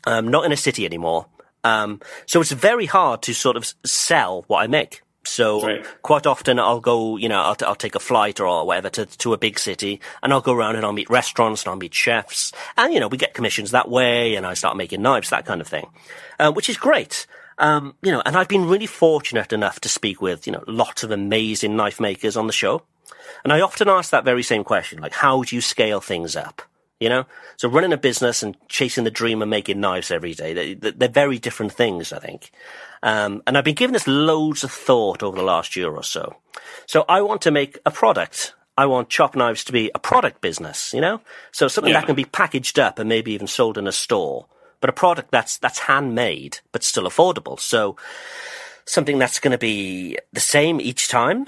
Um, 0.05 0.27
not 0.27 0.45
in 0.45 0.51
a 0.51 0.57
city 0.57 0.85
anymore. 0.85 1.27
Um, 1.63 2.01
so 2.25 2.41
it's 2.41 2.51
very 2.51 2.87
hard 2.87 3.21
to 3.23 3.33
sort 3.33 3.55
of 3.55 3.71
sell 3.85 4.43
what 4.47 4.63
I 4.63 4.67
make. 4.67 5.02
So 5.25 5.65
Right. 5.65 5.85
quite 6.01 6.27
often 6.27 6.59
I'll 6.59 6.81
go, 6.81 7.17
you 7.17 7.29
know, 7.29 7.41
I'll, 7.41 7.55
I'll 7.61 7.75
take 7.75 7.95
a 7.95 7.99
flight 7.99 8.39
or 8.39 8.65
whatever 8.65 8.89
to, 8.91 9.05
to 9.05 9.33
a 9.33 9.37
big 9.37 9.57
city 9.57 10.01
and 10.21 10.33
I'll 10.33 10.41
go 10.41 10.53
around 10.53 10.75
and 10.75 10.85
I'll 10.85 10.93
meet 10.93 11.09
restaurants 11.09 11.63
and 11.63 11.69
I'll 11.71 11.77
meet 11.77 11.93
chefs 11.93 12.51
and, 12.77 12.93
you 12.93 12.99
know, 12.99 13.07
we 13.07 13.17
get 13.17 13.33
commissions 13.33 13.71
that 13.71 13.89
way 13.89 14.35
and 14.35 14.45
I 14.45 14.53
start 14.53 14.77
making 14.77 15.01
knives, 15.01 15.29
that 15.29 15.45
kind 15.45 15.61
of 15.61 15.67
thing, 15.67 15.89
uh, 16.39 16.51
which 16.51 16.69
is 16.69 16.77
great. 16.77 17.25
Um, 17.57 17.95
you 18.01 18.11
know, 18.11 18.21
and 18.25 18.35
I've 18.35 18.47
been 18.47 18.65
really 18.65 18.87
fortunate 18.87 19.53
enough 19.53 19.79
to 19.81 19.89
speak 19.89 20.21
with, 20.21 20.47
you 20.47 20.53
know, 20.53 20.63
lots 20.67 21.03
of 21.03 21.11
amazing 21.11 21.75
knife 21.75 21.99
makers 21.99 22.35
on 22.35 22.47
the 22.47 22.53
show. 22.53 22.83
And 23.43 23.53
I 23.53 23.61
often 23.61 23.87
ask 23.87 24.11
that 24.11 24.25
very 24.25 24.43
same 24.43 24.63
question, 24.63 24.99
like, 25.01 25.13
how 25.13 25.43
do 25.43 25.55
you 25.55 25.61
scale 25.61 26.01
things 26.01 26.35
up? 26.35 26.61
You 27.03 27.09
know, 27.09 27.25
so 27.57 27.67
running 27.67 27.91
a 27.91 27.97
business 27.97 28.43
and 28.43 28.55
chasing 28.69 29.03
the 29.03 29.11
dream 29.11 29.41
of 29.41 29.49
making 29.49 29.81
knives 29.81 30.09
every 30.09 30.33
day, 30.33 30.53
they, 30.53 30.73
they- 30.73 30.91
they're 30.91 31.09
very 31.23 31.37
different 31.37 31.73
things, 31.73 32.13
I 32.13 32.19
think. 32.19 32.49
Um, 33.11 33.43
and 33.45 33.57
I've 33.57 33.65
been 33.65 33.75
giving 33.75 33.91
this 33.91 34.07
loads 34.07 34.63
of 34.63 34.71
thought 34.71 35.21
over 35.21 35.35
the 35.35 35.43
last 35.43 35.75
year 35.75 35.91
or 35.91 36.03
so. 36.03 36.37
So 36.85 37.03
I 37.09 37.19
want 37.19 37.41
to 37.41 37.51
make 37.51 37.77
a 37.85 37.91
product. 37.91 38.53
I 38.77 38.85
want 38.85 39.09
Chop 39.09 39.35
Knives 39.35 39.65
to 39.65 39.73
be 39.73 39.91
a 39.93 39.99
product 39.99 40.39
business, 40.39 40.93
you 40.93 41.01
know? 41.01 41.19
So 41.51 41.67
something 41.67 41.91
Yeah. 41.91 41.99
that 41.99 42.05
can 42.07 42.15
be 42.15 42.23
packaged 42.23 42.79
up 42.79 42.99
and 42.99 43.09
maybe 43.09 43.33
even 43.33 43.47
sold 43.47 43.77
in 43.77 43.85
a 43.85 43.91
store, 43.91 44.45
but 44.79 44.89
a 44.89 44.93
product 44.93 45.29
that's, 45.29 45.57
that's 45.57 45.79
handmade, 45.79 46.59
but 46.71 46.83
still 46.83 47.03
affordable. 47.03 47.59
So 47.59 47.97
something 48.85 49.19
that's 49.19 49.39
going 49.41 49.51
to 49.51 49.57
be 49.57 50.17
the 50.31 50.39
same 50.39 50.79
each 50.79 51.09
time. 51.09 51.47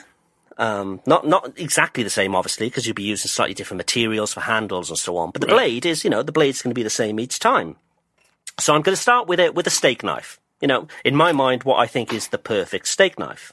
Um, 0.58 1.02
not 1.06 1.28
not 1.28 1.60
exactly 1.60 2.04
the 2.04 2.10
same, 2.10 2.34
obviously, 2.34 2.68
because 2.68 2.88
you'll 2.88 2.96
be 2.96 3.04
using 3.04 3.28
slightly 3.28 3.54
different 3.54 3.80
materials 3.80 4.34
for 4.34 4.42
handles 4.42 4.90
and 4.90 4.98
so 4.98 5.18
on. 5.18 5.32
But 5.32 5.42
the 5.42 5.48
blade 5.48 5.86
is, 5.86 6.04
you 6.04 6.10
know, 6.10 6.24
the 6.24 6.32
blade's 6.32 6.62
going 6.62 6.72
to 6.72 6.80
be 6.80 6.84
the 6.84 6.90
same 6.90 7.20
each 7.20 7.40
time. 7.40 7.76
So 8.60 8.74
I'm 8.74 8.82
going 8.82 8.96
to 8.96 9.02
start 9.02 9.28
with 9.28 9.40
a 9.40 9.50
with 9.52 9.68
a 9.68 9.72
steak 9.72 10.04
knife. 10.04 10.40
You 10.62 10.70
know, 10.70 10.88
in 11.04 11.16
my 11.16 11.34
mind, 11.34 11.64
what 11.64 11.78
I 11.78 11.88
think 11.88 12.14
is 12.14 12.30
the 12.30 12.38
perfect 12.38 12.88
steak 12.88 13.20
knife. 13.20 13.52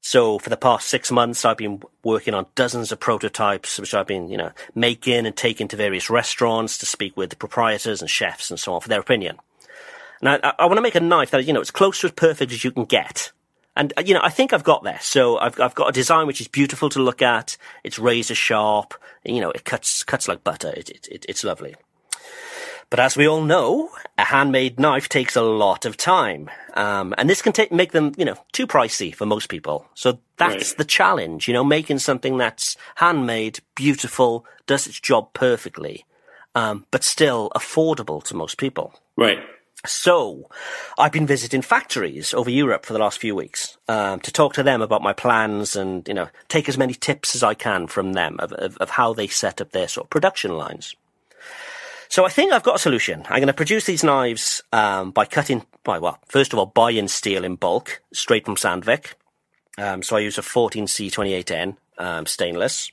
So 0.00 0.38
for 0.38 0.50
the 0.50 0.56
past 0.56 0.88
six 0.88 1.12
months, 1.12 1.44
I've 1.44 1.56
been 1.56 1.80
working 2.02 2.34
on 2.34 2.46
dozens 2.56 2.90
of 2.90 2.98
prototypes, 2.98 3.78
which 3.78 3.94
I've 3.94 4.06
been, 4.06 4.28
you 4.28 4.36
know, 4.36 4.50
making 4.74 5.26
and 5.26 5.36
taking 5.36 5.68
to 5.68 5.76
various 5.76 6.10
restaurants 6.10 6.78
to 6.78 6.86
speak 6.86 7.16
with 7.16 7.30
the 7.30 7.36
proprietors 7.36 8.00
and 8.00 8.10
chefs 8.10 8.50
and 8.50 8.58
so 8.58 8.74
on 8.74 8.80
for 8.80 8.88
their 8.88 9.00
opinion. 9.00 9.38
Now, 10.20 10.40
I, 10.42 10.54
I 10.58 10.66
want 10.66 10.78
to 10.78 10.82
make 10.82 10.96
a 10.96 11.00
knife 11.00 11.30
that, 11.30 11.44
you 11.44 11.52
know, 11.52 11.60
it's 11.60 11.70
close 11.70 12.00
to 12.00 12.08
as 12.08 12.12
perfect 12.12 12.50
as 12.50 12.64
you 12.64 12.72
can 12.72 12.84
get. 12.84 13.30
And, 13.74 13.92
uh, 13.96 14.02
you 14.04 14.12
know, 14.14 14.20
I 14.22 14.28
think 14.28 14.52
I've 14.52 14.64
got 14.64 14.82
there. 14.84 14.98
So 15.00 15.38
I've, 15.38 15.58
I've 15.58 15.74
got 15.74 15.88
a 15.88 15.92
design 15.92 16.26
which 16.26 16.40
is 16.40 16.48
beautiful 16.48 16.88
to 16.90 17.02
look 17.02 17.22
at. 17.22 17.56
It's 17.84 17.98
razor 17.98 18.34
sharp. 18.34 18.94
You 19.24 19.40
know, 19.40 19.50
it 19.50 19.64
cuts, 19.64 20.02
cuts 20.02 20.28
like 20.28 20.44
butter. 20.44 20.72
It, 20.76 20.90
it, 20.90 21.08
it, 21.10 21.26
it's 21.28 21.42
lovely. 21.44 21.74
But 22.90 23.00
as 23.00 23.16
we 23.16 23.26
all 23.26 23.40
know, 23.40 23.88
a 24.18 24.24
handmade 24.24 24.78
knife 24.78 25.08
takes 25.08 25.34
a 25.34 25.40
lot 25.42 25.86
of 25.86 25.96
time. 25.96 26.50
Um, 26.74 27.14
and 27.16 27.30
this 27.30 27.40
can 27.40 27.54
ta- 27.54 27.64
make 27.70 27.92
them, 27.92 28.12
you 28.18 28.26
know, 28.26 28.36
too 28.52 28.66
pricey 28.66 29.14
for 29.14 29.24
most 29.24 29.48
people. 29.48 29.86
So 29.94 30.18
that's 30.36 30.70
Right. 30.72 30.78
the 30.78 30.84
challenge, 30.84 31.48
you 31.48 31.54
know, 31.54 31.64
making 31.64 32.00
something 32.00 32.36
that's 32.36 32.76
handmade, 32.96 33.60
beautiful, 33.74 34.44
does 34.66 34.86
its 34.86 35.00
job 35.00 35.32
perfectly, 35.32 36.04
um, 36.54 36.84
but 36.90 37.02
still 37.02 37.50
affordable 37.56 38.22
to 38.24 38.36
most 38.36 38.58
people. 38.58 38.92
Right. 39.16 39.38
So, 39.84 40.48
I've 40.96 41.10
been 41.10 41.26
visiting 41.26 41.60
factories 41.60 42.32
over 42.32 42.50
Europe 42.50 42.86
for 42.86 42.92
the 42.92 43.00
last 43.00 43.18
few 43.18 43.34
weeks 43.34 43.78
um, 43.88 44.20
to 44.20 44.30
talk 44.30 44.54
to 44.54 44.62
them 44.62 44.80
about 44.80 45.02
my 45.02 45.12
plans 45.12 45.74
and 45.74 46.06
you 46.06 46.14
know 46.14 46.28
take 46.48 46.68
as 46.68 46.78
many 46.78 46.94
tips 46.94 47.34
as 47.34 47.42
I 47.42 47.54
can 47.54 47.88
from 47.88 48.12
them 48.12 48.36
of, 48.38 48.52
of, 48.52 48.76
of 48.76 48.90
how 48.90 49.12
they 49.12 49.26
set 49.26 49.60
up 49.60 49.72
their 49.72 49.88
sort 49.88 50.06
of 50.06 50.10
production 50.10 50.56
lines. 50.56 50.94
So 52.08 52.26
I 52.26 52.28
think 52.28 52.52
I've 52.52 52.62
got 52.62 52.76
a 52.76 52.78
solution. 52.78 53.22
I'm 53.24 53.38
going 53.38 53.46
to 53.46 53.54
produce 53.54 53.86
these 53.86 54.04
knives 54.04 54.62
um, 54.72 55.12
by 55.12 55.24
cutting, 55.24 55.64
by 55.82 55.98
well, 55.98 56.18
first 56.28 56.52
of 56.52 56.58
all, 56.58 56.66
buying 56.66 57.08
steel 57.08 57.42
in 57.42 57.56
bulk 57.56 58.02
straight 58.12 58.44
from 58.44 58.56
Sandvik. 58.56 59.14
Um, 59.78 60.02
so 60.02 60.16
I 60.16 60.20
use 60.20 60.36
a 60.36 60.42
14C28N 60.42 61.76
um, 61.98 62.26
stainless. 62.26 62.92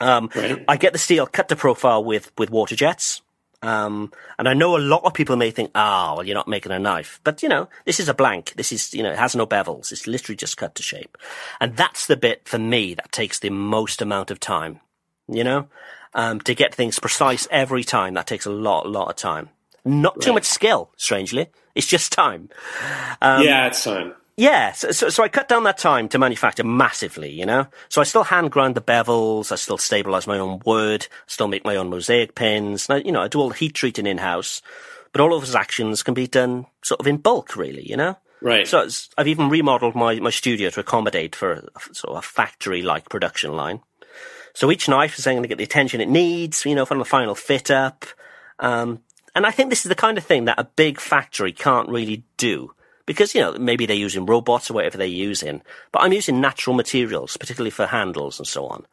Um, 0.00 0.30
Right. 0.34 0.64
I 0.68 0.76
get 0.76 0.92
the 0.92 0.98
steel 1.00 1.26
cut 1.26 1.48
to 1.48 1.56
profile 1.56 2.04
with 2.04 2.30
with 2.38 2.48
water 2.48 2.76
jets. 2.76 3.22
Um, 3.62 4.12
and 4.38 4.48
I 4.48 4.54
know 4.54 4.76
a 4.76 4.78
lot 4.78 5.04
of 5.04 5.14
people 5.14 5.36
may 5.36 5.50
think, 5.50 5.70
ah, 5.74 6.14
well, 6.14 6.24
you're 6.26 6.34
not 6.34 6.46
making 6.48 6.72
a 6.72 6.78
knife. 6.78 7.20
But, 7.24 7.42
you 7.42 7.48
know, 7.48 7.68
this 7.84 7.98
is 7.98 8.08
a 8.08 8.14
blank. 8.14 8.52
This 8.56 8.70
is, 8.70 8.94
you 8.94 9.02
know, 9.02 9.10
it 9.10 9.18
has 9.18 9.34
no 9.34 9.46
bevels. 9.46 9.90
It's 9.92 10.06
literally 10.06 10.36
just 10.36 10.56
cut 10.56 10.74
to 10.76 10.82
shape. 10.82 11.16
And 11.60 11.76
that's 11.76 12.06
the 12.06 12.16
bit 12.16 12.46
for 12.46 12.58
me 12.58 12.94
that 12.94 13.12
takes 13.12 13.38
the 13.38 13.50
most 13.50 14.02
amount 14.02 14.30
of 14.30 14.38
time, 14.40 14.80
you 15.28 15.42
know? 15.42 15.68
Um, 16.14 16.40
to 16.42 16.54
get 16.54 16.74
things 16.74 16.98
precise 16.98 17.46
every 17.50 17.84
time, 17.84 18.14
that 18.14 18.26
takes 18.26 18.46
a 18.46 18.50
lot, 18.50 18.88
lot 18.88 19.08
of 19.08 19.16
time. 19.16 19.50
Not 19.84 20.20
too 20.20 20.30
Right. 20.30 20.36
much 20.36 20.44
skill, 20.46 20.90
strangely. 20.96 21.48
It's 21.74 21.86
just 21.86 22.10
time. 22.12 22.48
Um, 23.20 23.42
yeah, 23.44 23.66
it's 23.66 23.84
time. 23.84 24.14
Yeah, 24.38 24.72
so, 24.72 24.90
so, 24.90 25.08
so 25.08 25.22
I 25.22 25.28
cut 25.28 25.48
down 25.48 25.64
that 25.64 25.78
time 25.78 26.10
to 26.10 26.18
manufacture 26.18 26.62
massively, 26.62 27.30
you 27.30 27.46
know? 27.46 27.68
So 27.88 28.02
I 28.02 28.04
still 28.04 28.24
hand 28.24 28.50
grind 28.50 28.74
the 28.74 28.82
bevels, 28.82 29.50
I 29.50 29.54
still 29.54 29.78
stabilize 29.78 30.26
my 30.26 30.38
own 30.38 30.60
wood, 30.66 31.06
still 31.26 31.48
make 31.48 31.64
my 31.64 31.76
own 31.76 31.88
mosaic 31.88 32.34
pins, 32.34 32.86
and 32.88 32.98
I, 32.98 33.02
you 33.02 33.12
know, 33.12 33.22
I 33.22 33.28
do 33.28 33.40
all 33.40 33.48
the 33.48 33.54
heat 33.54 33.72
treating 33.72 34.06
in-house, 34.06 34.60
but 35.12 35.22
all 35.22 35.32
of 35.32 35.40
those 35.40 35.54
actions 35.54 36.02
can 36.02 36.12
be 36.12 36.26
done 36.26 36.66
sort 36.82 37.00
of 37.00 37.06
in 37.06 37.16
bulk, 37.16 37.56
really, 37.56 37.88
you 37.88 37.96
know? 37.96 38.18
Right. 38.42 38.68
So 38.68 38.80
it's, 38.80 39.08
I've 39.16 39.28
even 39.28 39.48
remodeled 39.48 39.94
my, 39.94 40.16
my 40.20 40.28
studio 40.28 40.68
to 40.68 40.80
accommodate 40.80 41.34
for 41.34 41.52
a, 41.52 41.94
sort 41.94 42.10
of 42.12 42.18
a 42.18 42.22
factory-like 42.22 43.08
production 43.08 43.54
line. 43.54 43.80
So 44.52 44.70
each 44.70 44.86
knife 44.86 45.18
is 45.18 45.24
then 45.24 45.34
going 45.34 45.44
to 45.44 45.48
get 45.48 45.56
the 45.56 45.64
attention 45.64 46.02
it 46.02 46.10
needs, 46.10 46.66
you 46.66 46.74
know, 46.74 46.84
from 46.84 46.98
the 46.98 47.06
final 47.06 47.34
fit 47.34 47.70
up. 47.70 48.04
Um, 48.58 49.02
and 49.34 49.46
I 49.46 49.50
think 49.50 49.70
this 49.70 49.86
is 49.86 49.88
the 49.88 49.94
kind 49.94 50.18
of 50.18 50.24
thing 50.24 50.44
that 50.44 50.58
a 50.58 50.64
big 50.64 51.00
factory 51.00 51.52
can't 51.52 51.88
really 51.88 52.24
do. 52.36 52.72
Because, 53.06 53.34
you 53.34 53.40
know, 53.40 53.52
maybe 53.52 53.86
they're 53.86 53.96
using 53.96 54.26
robots 54.26 54.68
or 54.70 54.74
whatever 54.74 54.98
they're 54.98 55.06
using, 55.06 55.62
but 55.92 56.02
I'm 56.02 56.12
using 56.12 56.40
natural 56.40 56.74
materials, 56.74 57.36
particularly 57.36 57.70
for 57.70 57.86
handles 57.86 58.38
and 58.38 58.46
so 58.46 58.66
on. 58.66 58.84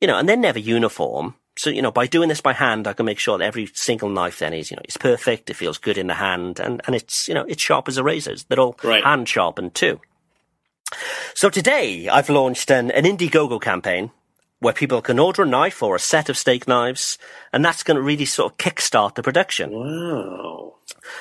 You 0.00 0.08
know, 0.08 0.18
and 0.18 0.28
they're 0.28 0.36
never 0.36 0.58
uniform. 0.58 1.34
So, 1.56 1.70
you 1.70 1.82
know, 1.82 1.92
by 1.92 2.06
doing 2.06 2.28
this 2.28 2.40
by 2.40 2.52
hand, 2.52 2.88
I 2.88 2.94
can 2.94 3.06
make 3.06 3.18
sure 3.18 3.38
that 3.38 3.44
every 3.44 3.66
single 3.74 4.08
knife 4.08 4.40
then 4.40 4.52
is, 4.54 4.70
you 4.70 4.76
know, 4.76 4.82
it's 4.84 4.96
perfect. 4.96 5.50
It 5.50 5.54
feels 5.54 5.78
good 5.78 5.98
in 5.98 6.08
the 6.08 6.14
hand 6.14 6.58
and, 6.58 6.80
and 6.86 6.96
it's, 6.96 7.28
you 7.28 7.34
know, 7.34 7.44
it's 7.46 7.62
sharp 7.62 7.86
as 7.86 7.96
a 7.96 8.02
razor. 8.02 8.34
They're 8.48 8.58
all 8.58 8.76
Right. 8.82 9.04
hand 9.04 9.28
sharpened 9.28 9.74
too. 9.74 10.00
So 11.34 11.50
today 11.50 12.08
I've 12.08 12.28
launched 12.28 12.70
an, 12.70 12.90
an 12.90 13.04
Indiegogo 13.04 13.60
campaign 13.60 14.10
where 14.60 14.72
people 14.72 15.00
can 15.02 15.18
order 15.18 15.42
a 15.42 15.46
knife 15.46 15.82
or 15.82 15.94
a 15.94 16.00
set 16.00 16.28
of 16.28 16.36
steak 16.38 16.66
knives 16.66 17.18
and 17.52 17.64
that's 17.64 17.82
going 17.82 17.96
to 17.96 18.02
really 18.02 18.24
sort 18.24 18.52
of 18.52 18.58
kickstart 18.58 19.14
the 19.14 19.22
production. 19.22 19.70
Wow. 19.70 20.74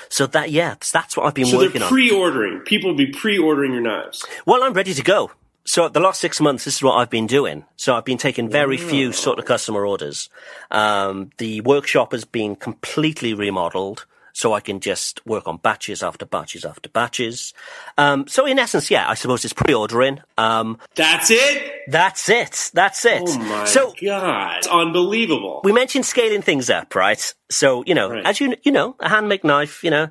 So 0.10 0.28
that, 0.28 0.52
yeah, 0.52 0.70
that's- 0.70 0.92
that's 0.92 1.16
what 1.18 1.26
I've 1.26 1.34
been 1.34 1.46
So 1.46 1.58
working 1.58 1.80
they're 1.80 1.84
on. 1.84 1.90
pre-ordering. 1.90 2.60
People 2.62 2.92
will 2.92 2.98
be 2.98 3.08
pre-ordering 3.08 3.74
your 3.74 3.82
knives. 3.82 4.26
Well, 4.46 4.64
I'm 4.64 4.74
ready 4.74 4.94
to 4.94 5.04
go. 5.04 5.32
So 5.66 5.88
the 5.88 6.02
last 6.02 6.20
six 6.20 6.42
months, 6.42 6.66
this 6.66 6.76
is 6.76 6.84
what 6.84 6.96
I've 6.96 7.10
been 7.10 7.26
doing. 7.28 7.64
So 7.78 7.96
I've 7.96 8.04
been 8.04 8.18
taking 8.18 8.50
very 8.50 8.76
few 8.78 9.14
sort 9.14 9.40
of 9.40 9.46
customer 9.46 9.86
orders. 9.86 10.30
Um, 10.72 11.30
the 11.38 11.62
workshop 11.62 12.12
has 12.12 12.26
been 12.26 12.56
completely 12.58 13.34
remodeled. 13.34 14.06
So 14.36 14.52
I 14.54 14.62
can 14.62 14.80
just 14.80 15.24
work 15.28 15.48
on 15.48 15.58
batches 15.58 16.02
after 16.02 16.26
batches 16.26 16.66
after 16.66 16.90
batches. 16.90 17.54
Um, 18.00 18.28
so 18.28 18.46
in 18.48 18.58
essence, 18.58 18.90
yeah, 18.90 19.08
I 19.08 19.14
suppose 19.14 19.46
it's 19.46 19.54
pre-ordering. 19.54 20.22
Um, 20.40 20.80
That's 20.96 21.30
it. 21.30 21.72
that's 21.88 22.28
it. 22.30 22.72
That's 22.74 23.06
it. 23.06 23.22
Oh 23.28 23.38
my 23.38 23.66
so 23.66 23.94
god, 24.02 24.58
it's 24.58 24.68
unbelievable. 24.68 25.62
we 25.64 25.72
mentioned 25.72 26.06
scaling 26.08 26.42
things 26.42 26.70
up, 26.72 26.96
right? 26.96 27.34
So, 27.52 27.84
you 27.86 27.94
know, 27.94 28.10
Right. 28.10 28.26
as 28.26 28.40
you, 28.42 28.56
you 28.64 28.72
know, 28.72 28.96
a 29.00 29.08
handmade 29.08 29.44
knife, 29.44 29.84
you 29.84 29.92
know, 29.92 30.10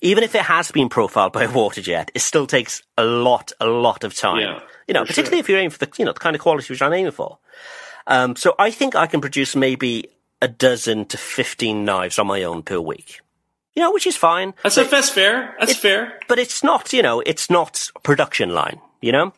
even 0.00 0.24
if 0.24 0.34
it 0.34 0.42
has 0.42 0.72
been 0.72 0.88
profiled 0.88 1.32
by 1.32 1.44
a 1.44 1.50
water 1.50 1.80
jet, 1.80 2.10
it 2.14 2.20
still 2.22 2.46
takes 2.48 2.82
a 2.98 3.04
lot, 3.04 3.52
a 3.60 3.66
lot 3.66 4.02
of 4.02 4.14
time. 4.16 4.40
Yeah, 4.40 4.60
you 4.88 4.94
know, 4.94 5.02
particularly 5.04 5.36
sure. 5.36 5.40
if 5.44 5.48
you're 5.48 5.58
aiming 5.58 5.70
for 5.70 5.78
the, 5.84 5.92
you 5.96 6.04
know, 6.04 6.12
the 6.12 6.18
kind 6.20 6.34
of 6.34 6.42
quality 6.42 6.72
which 6.72 6.82
I'm 6.82 6.92
aiming 6.92 7.12
for. 7.12 7.38
Um, 8.08 8.34
so 8.34 8.56
I 8.58 8.72
think 8.72 8.96
I 8.96 9.06
can 9.06 9.20
produce 9.20 9.54
maybe 9.54 10.08
a 10.42 10.48
dozen 10.48 11.04
to 11.06 11.16
15 11.18 11.84
knives 11.84 12.18
on 12.18 12.26
my 12.26 12.42
own 12.42 12.62
per 12.64 12.80
week. 12.80 13.20
You 13.74 13.82
know, 13.82 13.92
which 13.92 14.06
is 14.06 14.16
fine. 14.16 14.54
That's 14.62 14.74
that's 14.76 15.10
fair. 15.10 15.54
That's 15.60 15.76
fair. 15.76 16.18
But 16.28 16.38
it's 16.38 16.62
not, 16.64 16.92
you 16.92 17.02
know, 17.02 17.20
it's 17.24 17.48
not 17.50 17.90
a 17.94 18.00
production 18.00 18.50
line, 18.50 18.80
you 19.00 19.12
know? 19.12 19.32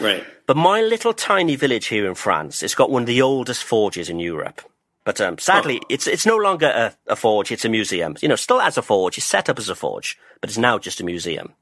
Right. 0.00 0.24
But 0.46 0.56
my 0.56 0.80
little 0.80 1.12
tiny 1.12 1.56
village 1.56 1.86
here 1.86 2.06
in 2.06 2.14
France, 2.14 2.62
it's 2.62 2.74
got 2.76 2.90
one 2.90 3.02
of 3.02 3.06
the 3.08 3.22
oldest 3.22 3.64
forges 3.64 4.08
in 4.08 4.18
Europe. 4.20 4.62
But 5.04 5.20
um, 5.20 5.36
sadly, 5.38 5.80
it's 5.88 6.06
it's 6.06 6.24
no 6.26 6.36
longer 6.36 6.66
a, 6.66 6.94
a 7.12 7.16
forge; 7.16 7.50
it's 7.50 7.64
a 7.64 7.68
museum. 7.68 8.16
You 8.22 8.28
know, 8.28 8.36
still 8.36 8.60
as 8.60 8.78
a 8.78 8.82
forge, 8.82 9.18
it's 9.18 9.26
set 9.26 9.48
up 9.48 9.58
as 9.58 9.68
a 9.68 9.74
forge, 9.74 10.16
but 10.40 10.48
it's 10.48 10.58
now 10.58 10.78
just 10.78 11.00
a 11.00 11.04
museum. 11.04 11.54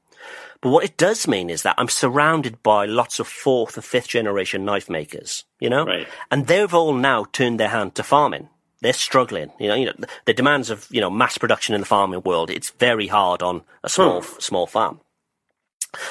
But 0.61 0.69
what 0.69 0.83
it 0.85 0.95
does 0.95 1.27
mean 1.27 1.49
is 1.49 1.63
that 1.63 1.73
I'm 1.79 1.89
surrounded 1.89 2.61
by 2.61 2.85
lots 2.85 3.19
of 3.19 3.27
fourth 3.27 3.77
and 3.77 3.83
fifth 3.83 4.09
generation 4.09 4.63
knife 4.63 4.91
makers. 4.91 5.43
You 5.59 5.71
know, 5.71 5.85
Right. 5.85 6.07
and 6.29 6.45
they've 6.45 6.71
all 6.73 6.93
now 6.93 7.25
turned 7.31 7.59
their 7.59 7.69
hand 7.69 7.95
to 7.95 8.03
farming. 8.03 8.47
They're 8.81 8.93
struggling. 8.93 9.51
You 9.59 9.67
know, 9.67 9.75
you 9.75 9.85
know, 9.85 9.93
the- 10.25 10.33
demands 10.33 10.69
of 10.69 10.87
you 10.89 11.01
know 11.01 11.09
mass 11.09 11.37
production 11.37 11.75
in 11.75 11.81
the 11.81 11.87
farming 11.87 12.21
world. 12.23 12.49
It's 12.49 12.71
very 12.71 13.07
hard 13.07 13.41
on 13.43 13.61
a 13.83 13.89
small 13.89 14.21
small 14.21 14.67
farm. 14.67 14.99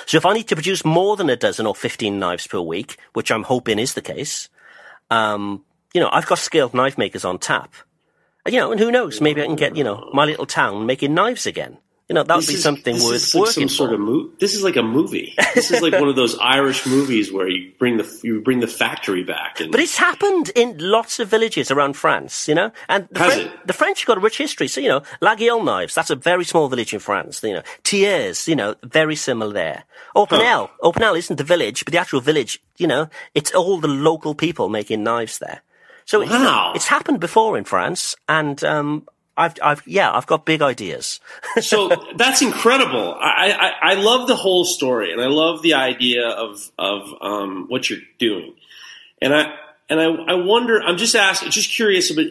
So 0.06 0.18
if 0.18 0.26
I 0.26 0.34
need 0.34 0.48
to 0.48 0.54
produce 0.56 0.84
more 0.84 1.16
than 1.16 1.30
a 1.30 1.36
dozen 1.36 1.66
or 1.66 1.74
15 1.74 2.18
knives 2.18 2.46
per 2.46 2.60
week, 2.60 2.98
which 3.14 3.32
I'm 3.32 3.44
hoping 3.44 3.78
is 3.78 3.94
the 3.94 4.02
case, 4.02 4.50
um, 5.10 5.64
you 5.94 6.00
know, 6.00 6.10
I've 6.12 6.26
got 6.26 6.38
skilled 6.38 6.74
knife 6.74 6.98
makers 6.98 7.24
on 7.24 7.38
tap. 7.38 7.72
You 8.46 8.58
know, 8.58 8.72
and 8.72 8.80
who 8.80 8.90
knows, 8.90 9.20
maybe 9.20 9.42
I 9.42 9.46
can 9.46 9.56
get, 9.56 9.76
you 9.76 9.84
know, 9.84 10.10
my 10.12 10.24
little 10.24 10.46
town 10.46 10.86
making 10.86 11.14
knives 11.14 11.46
again. 11.46 11.78
You 12.10 12.14
know, 12.14 12.24
that 12.24 12.36
would 12.38 12.46
be 12.48 12.54
is- 12.54 12.62
something 12.64 12.96
this 12.96 13.04
worth 13.04 13.14
is 13.14 13.34
like 13.36 13.40
working 13.46 13.68
some 13.68 13.76
sort 13.76 13.90
for. 13.90 13.94
of 13.94 14.00
mo- 14.00 14.30
This 14.40 14.54
is 14.56 14.64
like 14.64 14.74
a 14.74 14.82
movie. 14.82 15.32
This 15.54 15.70
is 15.70 15.80
like 15.80 15.92
one 15.94 16.08
of 16.08 16.16
those 16.16 16.36
Irish 16.58 16.84
movies 16.84 17.30
where 17.32 17.46
you 17.48 17.70
bring 17.78 17.98
the 17.98 18.20
you 18.24 18.40
bring 18.42 18.58
the 18.58 18.66
factory 18.66 19.22
back. 19.22 19.60
And 19.60 19.70
But 19.70 19.78
it's 19.78 19.96
happened 19.96 20.50
in 20.56 20.76
lots 20.78 21.20
of 21.20 21.28
villages 21.28 21.70
around 21.70 21.92
France, 21.94 22.48
you 22.48 22.56
know, 22.56 22.72
and 22.88 23.06
the, 23.12 23.18
Has 23.20 23.36
it? 23.36 23.52
the 23.64 23.72
French 23.72 24.04
got 24.06 24.16
a 24.16 24.20
rich 24.20 24.38
history. 24.38 24.66
So, 24.66 24.80
you 24.80 24.88
know, 24.88 25.02
Laguiole 25.22 25.64
knives, 25.64 25.94
that's 25.94 26.10
a 26.10 26.16
very 26.16 26.44
small 26.44 26.68
village 26.68 26.92
in 26.92 26.98
France, 26.98 27.40
you 27.44 27.54
know. 27.54 27.62
Thiers, 27.84 28.48
you 28.48 28.56
know, 28.56 28.74
very 28.82 29.14
similar 29.14 29.52
there. 29.52 29.84
Opinel, 30.16 30.68
Opinel 30.82 31.16
isn't 31.16 31.36
the 31.36 31.44
village, 31.44 31.84
but 31.84 31.92
the 31.92 32.00
actual 32.00 32.20
village, 32.20 32.60
you 32.76 32.88
know, 32.88 33.08
it's 33.36 33.54
all 33.54 33.78
the 33.78 33.86
local 34.10 34.34
people 34.34 34.68
making 34.68 35.04
knives 35.04 35.38
there. 35.38 35.62
So 36.06 36.22
it's, 36.22 36.32
it's 36.74 36.88
happened 36.88 37.20
before 37.20 37.56
in 37.56 37.62
France, 37.62 38.16
and, 38.28 38.64
um, 38.64 39.06
I've, 39.40 39.54
I've, 39.62 39.82
yeah, 39.86 40.12
I've 40.12 40.26
got 40.26 40.44
big 40.44 40.60
ideas. 40.60 41.20
so 41.60 41.90
that's 42.16 42.42
incredible. 42.42 43.14
I, 43.18 43.52
I 43.52 43.92
I 43.92 43.94
love 43.94 44.28
the 44.28 44.36
whole 44.36 44.64
story, 44.64 45.12
and 45.12 45.20
I 45.20 45.26
love 45.26 45.62
the 45.62 45.74
idea 45.74 46.28
of 46.28 46.70
of 46.78 47.14
um, 47.20 47.66
what 47.68 47.88
you're 47.88 48.00
doing. 48.18 48.54
And 49.22 49.34
I 49.34 49.54
and 49.88 50.00
I, 50.00 50.04
I 50.04 50.34
wonder. 50.34 50.82
I'm 50.82 50.98
just 50.98 51.14
asking, 51.14 51.50
just 51.50 51.70
curious 51.70 52.10
about 52.10 52.26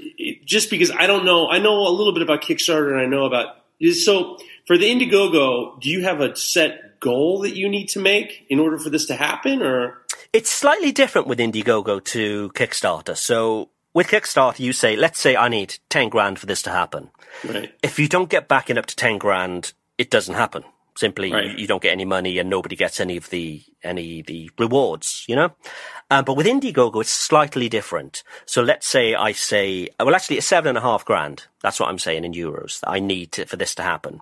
just 0.45 0.69
because 0.69 0.91
I 0.91 1.07
don't 1.07 1.25
know. 1.25 1.49
I 1.49 1.59
know 1.59 1.87
a 1.87 1.89
little 1.89 2.13
bit 2.13 2.21
about 2.21 2.41
Kickstarter, 2.41 2.91
and 2.91 3.01
I 3.01 3.05
know 3.05 3.25
about 3.25 3.55
so 3.93 4.37
for 4.67 4.77
the 4.77 4.85
Indiegogo. 4.85 5.79
Do 5.81 5.89
you 5.89 6.03
have 6.03 6.21
a 6.21 6.35
set 6.35 6.99
goal 6.99 7.39
that 7.39 7.55
you 7.55 7.69
need 7.69 7.87
to 7.87 7.99
make 7.99 8.45
in 8.49 8.59
order 8.59 8.77
for 8.77 8.89
this 8.89 9.07
to 9.07 9.15
happen, 9.15 9.61
or 9.61 9.97
It's 10.31 10.49
slightly 10.51 10.91
different 10.91 11.27
with 11.27 11.39
Indiegogo 11.39 12.03
to 12.05 12.49
Kickstarter. 12.53 13.17
So 13.17 13.69
with 13.93 14.07
Kickstarter, 14.07 14.59
you 14.59 14.73
say, 14.73 14.95
let's 14.95 15.19
say 15.19 15.35
I 15.35 15.47
need 15.49 15.77
10 15.89 16.09
grand 16.09 16.39
for 16.39 16.45
this 16.45 16.61
to 16.63 16.69
happen. 16.69 17.09
right? 17.47 17.73
If 17.83 17.99
you 17.99 18.07
don't 18.07 18.29
get 18.29 18.47
backing 18.47 18.77
up 18.77 18.85
to 18.87 18.95
10 18.95 19.17
grand, 19.17 19.73
it 19.97 20.09
doesn't 20.09 20.35
happen. 20.35 20.63
Simply, 20.97 21.31
Right. 21.31 21.45
you, 21.51 21.57
you 21.59 21.67
don't 21.67 21.81
get 21.81 21.93
any 21.93 22.03
money 22.03 22.39
and 22.39 22.49
nobody 22.49 22.75
gets 22.75 22.99
any 22.99 23.15
of 23.15 23.29
the, 23.29 23.63
any, 23.83 24.21
the 24.21 24.51
rewards, 24.59 25.23
you 25.29 25.35
know? 25.35 25.51
Um, 26.11 26.25
but 26.25 26.33
with 26.35 26.45
Indiegogo, 26.47 26.99
it's 27.01 27.09
slightly 27.11 27.69
different. 27.69 28.21
So 28.45 28.61
let's 28.61 28.85
say 28.87 29.15
I 29.15 29.31
say, 29.31 29.87
well, 29.97 30.13
actually, 30.15 30.37
it's 30.39 30.47
seven 30.47 30.69
and 30.69 30.77
a 30.77 30.81
half 30.81 31.05
grand. 31.05 31.45
That's 31.61 31.79
what 31.79 31.87
I'm 31.87 31.99
saying 31.99 32.25
in 32.25 32.33
euros 32.33 32.81
that 32.81 32.89
I 32.89 32.99
need 32.99 33.31
to, 33.33 33.45
for 33.45 33.55
this 33.55 33.75
to 33.75 33.83
happen. 33.83 34.19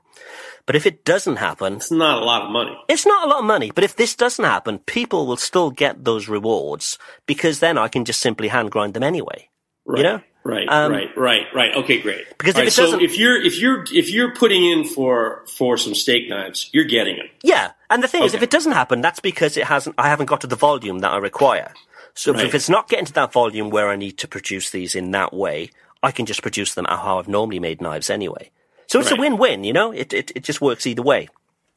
But 0.68 0.76
if 0.76 0.86
it 0.86 1.04
doesn't 1.04 1.38
happen, 1.38 1.78
It's 1.78 1.90
not 1.92 2.22
a 2.22 2.26
lot 2.26 2.44
of 2.44 2.52
money. 2.52 2.78
it's 2.90 3.06
not 3.08 3.26
a 3.26 3.30
lot 3.30 3.40
of 3.40 3.46
money, 3.46 3.72
but 3.74 3.84
if 3.86 3.96
this 3.96 4.16
doesn't 4.16 4.44
happen, 4.46 4.80
people 4.80 5.26
will 5.26 5.38
still 5.38 5.72
get 5.72 6.04
those 6.04 6.28
rewards 6.28 7.00
because 7.26 7.60
then 7.60 7.78
I 7.78 7.88
can 7.88 8.06
just 8.06 8.20
simply 8.22 8.50
hand 8.50 8.70
grind 8.72 8.94
them 8.94 9.04
anyway. 9.04 9.50
Right. 9.88 9.98
You 10.00 10.04
know? 10.04 10.22
Right, 10.44 10.68
Um, 10.70 10.92
right, 10.94 11.10
right, 11.18 11.46
right. 11.54 11.76
Okay, 11.76 12.00
great. 12.00 12.24
Because 12.38 12.52
if 12.52 12.56
All 12.56 12.62
right, 12.62 12.68
it 12.70 12.72
so 12.72 13.02
if 13.02 13.18
you're 13.18 13.42
if 13.42 13.60
you're 13.60 13.84
if 13.92 14.10
you're 14.10 14.34
putting 14.34 14.64
in 14.64 14.86
for 14.86 15.44
for 15.58 15.76
some 15.76 15.94
steak 15.94 16.30
knives, 16.30 16.70
you're 16.72 16.86
getting 16.86 17.18
them. 17.18 17.28
Yeah, 17.44 17.72
and 17.90 18.02
the 18.02 18.08
thing 18.08 18.24
is, 18.24 18.34
if 18.34 18.42
it 18.42 18.50
doesn't 18.50 18.72
happen, 18.72 19.02
that's 19.02 19.20
because 19.20 19.58
it 19.58 19.66
hasn't. 19.66 19.96
I 19.98 20.08
haven't 20.08 20.28
got 20.28 20.40
to 20.42 20.48
the 20.48 20.56
volume 20.56 21.00
that 21.00 21.12
I 21.12 21.18
require. 21.18 21.74
So 22.14 22.32
Right. 22.32 22.46
if 22.46 22.56
it's 22.56 22.70
not 22.70 22.88
getting 22.88 23.06
to 23.08 23.14
that 23.14 23.34
volume 23.34 23.70
where 23.70 23.90
I 23.90 23.98
need 23.98 24.18
to 24.20 24.28
produce 24.28 24.70
these 24.70 24.96
in 24.96 25.12
that 25.12 25.34
way, 25.34 25.70
I 26.02 26.12
can 26.12 26.26
just 26.26 26.42
produce 26.42 26.76
them 26.76 26.86
how 26.88 27.20
I've 27.20 27.28
normally 27.28 27.60
made 27.60 27.82
knives 27.82 28.10
anyway. 28.10 28.50
So 28.88 29.00
it's 29.02 29.12
Right. 29.12 29.20
a 29.20 29.22
win-win, 29.22 29.66
you 29.66 29.74
know. 29.74 29.92
It, 29.92 30.14
it 30.14 30.32
it 30.34 30.44
just 30.46 30.62
works 30.62 30.88
either 30.88 31.02
way. 31.04 31.28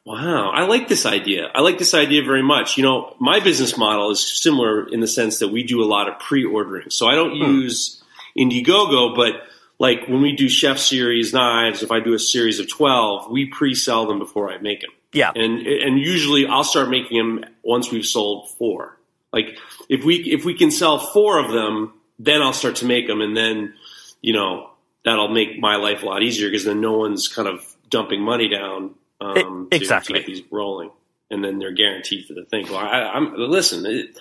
Wow, 0.07 0.51
I 0.51 0.65
like 0.67 0.89
this 0.89 1.07
idea. 1.07 1.51
I 1.55 1.61
like 1.61 1.79
this 1.79 1.93
idea 1.93 2.23
very 2.23 2.43
much. 2.43 2.77
You 2.79 2.85
know, 2.85 3.17
my 3.19 3.41
business 3.41 3.77
model 3.77 4.11
is 4.13 4.21
similar 4.41 4.89
in 4.89 5.01
the 5.01 5.09
sense 5.09 5.41
that 5.41 5.49
we 5.49 5.65
do 5.65 5.83
a 5.83 5.89
lot 5.95 6.09
of 6.09 6.19
pre-ordering. 6.21 6.89
So 6.91 7.07
I 7.09 7.15
don't 7.17 7.35
use 7.35 8.00
Indiegogo, 8.39 9.15
but 9.17 9.35
like 9.79 10.07
when 10.09 10.21
we 10.23 10.37
do 10.37 10.49
chef 10.49 10.79
series 10.79 11.33
knives, 11.33 11.83
if 11.83 11.91
I 11.91 12.01
do 12.01 12.13
a 12.15 12.19
series 12.19 12.61
of 12.61 12.69
12, 12.69 13.31
we 13.31 13.47
pre-sell 13.47 14.07
them 14.07 14.19
before 14.19 14.51
I 14.53 14.59
make 14.59 14.81
them. 14.83 14.91
Yeah. 15.13 15.33
And 15.35 15.67
and 15.67 15.99
usually 15.99 16.47
I'll 16.47 16.65
start 16.65 16.89
making 16.89 17.19
them 17.19 17.45
once 17.65 17.91
we've 17.91 18.05
sold 18.07 18.51
four. 18.59 18.97
Like 19.33 19.59
if 19.89 20.05
we 20.05 20.17
if 20.17 20.45
we 20.45 20.55
can 20.55 20.71
sell 20.71 20.99
four 20.99 21.45
of 21.45 21.51
them, 21.53 21.95
then 22.19 22.43
I'll 22.43 22.53
start 22.53 22.77
to 22.77 22.85
make 22.87 23.07
them, 23.07 23.21
and 23.21 23.37
then 23.37 23.75
you 24.21 24.33
know 24.35 24.71
that'll 25.05 25.29
make 25.29 25.59
my 25.59 25.77
life 25.77 26.03
a 26.03 26.07
lot 26.07 26.23
easier 26.23 26.49
because 26.49 26.65
then 26.65 26.81
no 26.81 26.99
one's 26.99 27.27
kind 27.27 27.49
of 27.49 27.65
dumping 27.89 28.21
money 28.23 28.49
down 28.49 28.95
um, 29.21 29.69
E- 29.73 29.79
to- 29.79 29.83
exactly. 29.83 30.15
to, 30.15 30.21
get 30.21 30.27
these 30.27 30.43
rolling, 30.51 30.91
and 31.31 31.43
then 31.43 31.59
they're 31.59 31.73
guaranteed 31.73 32.27
for 32.27 32.35
the 32.35 32.45
thing. 32.45 32.67
Well, 32.69 32.77
I, 32.77 33.11
I'm 33.11 33.35
listen. 33.35 33.87
It, 33.87 34.17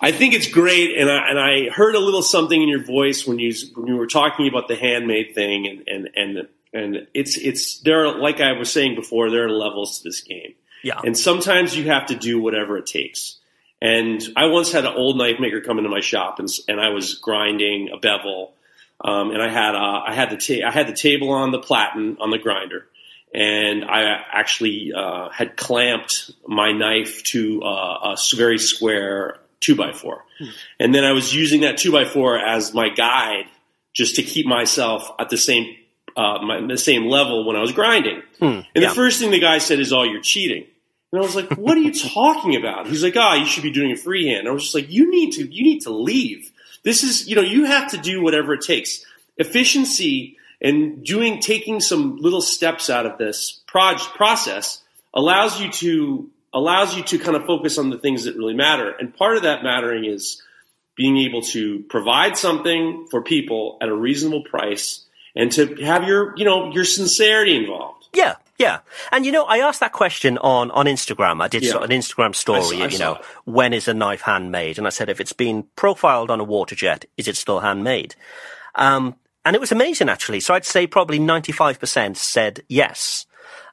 I 0.00 0.12
think 0.12 0.34
it's 0.34 0.48
great, 0.48 0.96
and 0.98 1.10
I 1.10 1.28
and 1.28 1.38
I 1.38 1.70
heard 1.70 1.94
a 1.94 2.00
little 2.00 2.22
something 2.22 2.60
in 2.60 2.68
your 2.68 2.84
voice 2.84 3.26
when 3.26 3.38
you 3.38 3.54
when 3.74 3.86
you 3.86 3.96
were 3.96 4.06
talking 4.06 4.48
about 4.48 4.68
the 4.68 4.76
handmade 4.76 5.34
thing, 5.34 5.66
and 5.66 5.88
and 5.88 6.10
and 6.16 6.48
and 6.72 7.06
it's 7.14 7.36
it's 7.36 7.78
there. 7.78 8.06
Are, 8.06 8.18
like 8.18 8.40
I 8.40 8.52
was 8.52 8.70
saying 8.70 8.96
before, 8.96 9.30
there 9.30 9.46
are 9.46 9.50
levels 9.50 9.98
to 9.98 10.04
this 10.08 10.20
game. 10.20 10.54
Yeah. 10.82 11.00
And 11.02 11.16
sometimes 11.16 11.74
you 11.74 11.84
have 11.84 12.06
to 12.06 12.14
do 12.14 12.40
whatever 12.40 12.76
it 12.76 12.84
takes. 12.84 13.38
And 13.80 14.22
I 14.36 14.46
once 14.46 14.70
had 14.70 14.84
an 14.84 14.94
old 14.94 15.16
knife 15.16 15.40
maker 15.40 15.60
come 15.60 15.78
into 15.78 15.90
my 15.90 16.00
shop, 16.00 16.38
and, 16.38 16.48
and 16.68 16.80
I 16.80 16.90
was 16.90 17.14
grinding 17.14 17.90
a 17.90 17.98
bevel, 17.98 18.54
um, 19.00 19.30
and 19.30 19.42
I 19.42 19.48
had 19.48 19.74
uh, 19.74 20.02
I 20.06 20.14
had 20.14 20.30
the 20.30 20.36
ta- 20.36 20.66
I 20.66 20.70
had 20.70 20.86
the 20.88 20.94
table 20.94 21.30
on 21.30 21.50
the 21.50 21.58
platen 21.58 22.16
on 22.20 22.30
the 22.30 22.38
grinder, 22.38 22.86
and 23.34 23.84
I 23.84 24.22
actually 24.32 24.92
uh, 24.96 25.28
had 25.28 25.56
clamped 25.56 26.30
my 26.46 26.72
knife 26.72 27.22
to 27.24 27.62
uh, 27.62 28.14
a 28.14 28.16
very 28.34 28.58
square 28.58 29.38
two 29.60 29.76
by 29.76 29.92
four, 29.92 30.24
and 30.78 30.94
then 30.94 31.04
I 31.04 31.12
was 31.12 31.34
using 31.34 31.62
that 31.62 31.78
two 31.78 31.92
by 31.92 32.04
four 32.04 32.38
as 32.38 32.74
my 32.74 32.88
guide 32.88 33.46
just 33.92 34.16
to 34.16 34.22
keep 34.22 34.46
myself 34.46 35.10
at 35.18 35.30
the 35.30 35.38
same 35.38 35.76
uh, 36.16 36.38
my, 36.42 36.60
the 36.66 36.78
same 36.78 37.06
level 37.06 37.46
when 37.46 37.56
I 37.56 37.60
was 37.60 37.72
grinding. 37.72 38.22
and 38.74 38.82
yeah. 38.82 38.88
the 38.88 38.94
first 38.94 39.18
thing 39.20 39.30
the 39.30 39.40
guy 39.40 39.58
said 39.58 39.80
is, 39.80 39.92
"Oh, 39.92 40.02
you're 40.02 40.20
cheating." 40.20 40.66
And 41.12 41.20
I 41.20 41.24
was 41.24 41.34
like, 41.34 41.52
"What 41.56 41.76
are 41.76 41.80
you 41.80 41.92
talking 42.12 42.56
about?" 42.56 42.86
He's 42.86 43.02
like, 43.02 43.16
"Ah, 43.16 43.34
you 43.34 43.46
should 43.46 43.62
be 43.62 43.72
doing 43.72 43.92
a 43.92 43.96
freehand." 43.96 44.48
I 44.48 44.50
was 44.52 44.62
just 44.62 44.74
like, 44.74 44.90
"You 44.90 45.10
need 45.10 45.32
to, 45.32 45.46
you 45.46 45.64
need 45.64 45.80
to 45.82 45.90
leave 45.90 46.50
This 46.82 47.02
is, 47.02 47.28
you 47.28 47.34
know, 47.34 47.42
you 47.42 47.64
have 47.64 47.90
to 47.92 47.96
do 47.96 48.22
whatever 48.22 48.54
it 48.54 48.60
takes. 48.60 49.04
Efficiency 49.36 50.36
and 50.60 51.04
doing, 51.04 51.40
taking 51.40 51.80
some 51.80 52.16
little 52.16 52.42
steps 52.42 52.88
out 52.88 53.06
of 53.06 53.18
this 53.18 53.62
proj- 53.66 54.06
process 54.14 54.82
allows 55.12 55.60
you 55.60 55.70
to, 55.70 56.30
allows 56.54 56.96
you 56.96 57.02
to 57.02 57.18
kind 57.18 57.36
of 57.36 57.44
focus 57.44 57.76
on 57.76 57.90
the 57.90 57.98
things 57.98 58.24
that 58.24 58.36
really 58.36 58.54
matter. 58.54 58.90
And 58.90 59.14
part 59.14 59.36
of 59.36 59.42
that 59.42 59.62
mattering 59.62 60.04
is 60.06 60.40
being 60.96 61.18
able 61.18 61.42
to 61.42 61.80
provide 61.90 62.38
something 62.38 63.06
for 63.10 63.20
people 63.20 63.76
at 63.82 63.88
a 63.88 63.94
reasonable 63.94 64.44
price 64.44 65.04
and 65.34 65.50
to 65.52 65.74
have 65.84 66.04
your, 66.04 66.32
you 66.36 66.44
know, 66.44 66.70
your 66.72 66.84
sincerity 66.84 67.56
involved. 67.56 68.06
Yeah, 68.14 68.36
yeah. 68.58 68.78
And 69.10 69.26
you 69.26 69.32
know, 69.32 69.42
I 69.44 69.58
asked 69.58 69.80
that 69.80 69.90
question 69.92 70.38
on, 70.38 70.70
on 70.70 70.86
Instagram. 70.86 71.42
I 71.42 71.48
did 71.48 71.64
Yeah. 71.64 71.72
sort 71.72 71.82
of 71.84 71.90
an 71.90 71.98
Instagram 71.98 72.32
story, 72.36 72.60
I 72.60 72.62
saw- 72.62 72.84
I 72.84 72.86
you 72.88 72.98
know, 72.98 73.14
it. 73.16 73.22
when 73.44 73.72
is 73.72 73.88
a 73.88 73.94
knife 73.94 74.20
handmade? 74.20 74.78
And 74.78 74.86
I 74.86 74.90
said, 74.90 75.08
if 75.08 75.20
it's 75.20 75.32
been 75.32 75.64
profiled 75.74 76.30
on 76.30 76.38
a 76.38 76.44
water 76.44 76.76
jet, 76.76 77.04
is 77.16 77.26
it 77.26 77.36
still 77.36 77.58
handmade? 77.60 78.14
Um, 78.76 79.16
and 79.44 79.56
it 79.56 79.58
was 79.60 79.72
amazing 79.72 80.08
actually. 80.08 80.38
So 80.38 80.54
I'd 80.54 80.64
say 80.64 80.86
probably 80.86 81.18
95% 81.18 82.16
said 82.16 82.62
yes. 82.68 83.26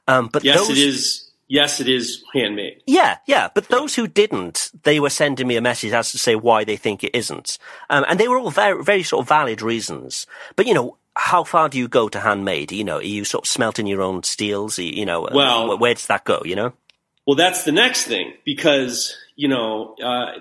Um, 0.08 0.28
but 0.32 0.42
Yes, 0.42 0.56
those, 0.58 0.70
it 0.70 0.78
is. 0.78 1.28
Yes, 1.52 1.80
it 1.80 1.88
is 1.88 2.24
handmade. 2.32 2.82
Yeah, 2.86 3.18
yeah. 3.26 3.50
But 3.54 3.68
those 3.68 3.94
who 3.94 4.06
didn't, 4.06 4.70
they 4.84 4.98
were 4.98 5.10
sending 5.10 5.46
me 5.46 5.56
a 5.56 5.60
message 5.60 5.92
as 5.92 6.10
to 6.12 6.18
say 6.18 6.34
why 6.34 6.64
they 6.64 6.78
think 6.78 7.04
it 7.04 7.14
isn't. 7.14 7.58
Um, 7.90 8.06
and 8.08 8.18
they 8.18 8.26
were 8.26 8.38
all 8.38 8.50
very, 8.50 8.82
very 8.82 9.02
sort 9.02 9.22
of 9.24 9.28
valid 9.28 9.60
reasons. 9.60 10.26
But, 10.56 10.66
you 10.66 10.72
know, 10.72 10.96
how 11.14 11.44
far 11.44 11.68
do 11.68 11.76
you 11.76 11.88
go 11.88 12.08
to 12.08 12.20
handmade? 12.20 12.72
You 12.72 12.84
know, 12.84 12.96
are 12.96 13.02
you 13.02 13.26
sort 13.26 13.44
of 13.44 13.48
smelting 13.50 13.86
your 13.86 14.00
own 14.00 14.22
steels? 14.22 14.78
You 14.78 15.04
know, 15.04 15.26
uh, 15.26 15.32
Well- 15.34 15.68
where, 15.68 15.76
where 15.76 15.94
does 15.94 16.06
that 16.06 16.24
go, 16.24 16.40
you 16.42 16.56
know? 16.56 16.72
Well, 17.26 17.36
that's 17.36 17.64
the 17.64 17.72
next 17.72 18.04
thing 18.04 18.32
because 18.46 19.14
you 19.36 19.48
know 19.48 19.94
uh, 20.02 20.32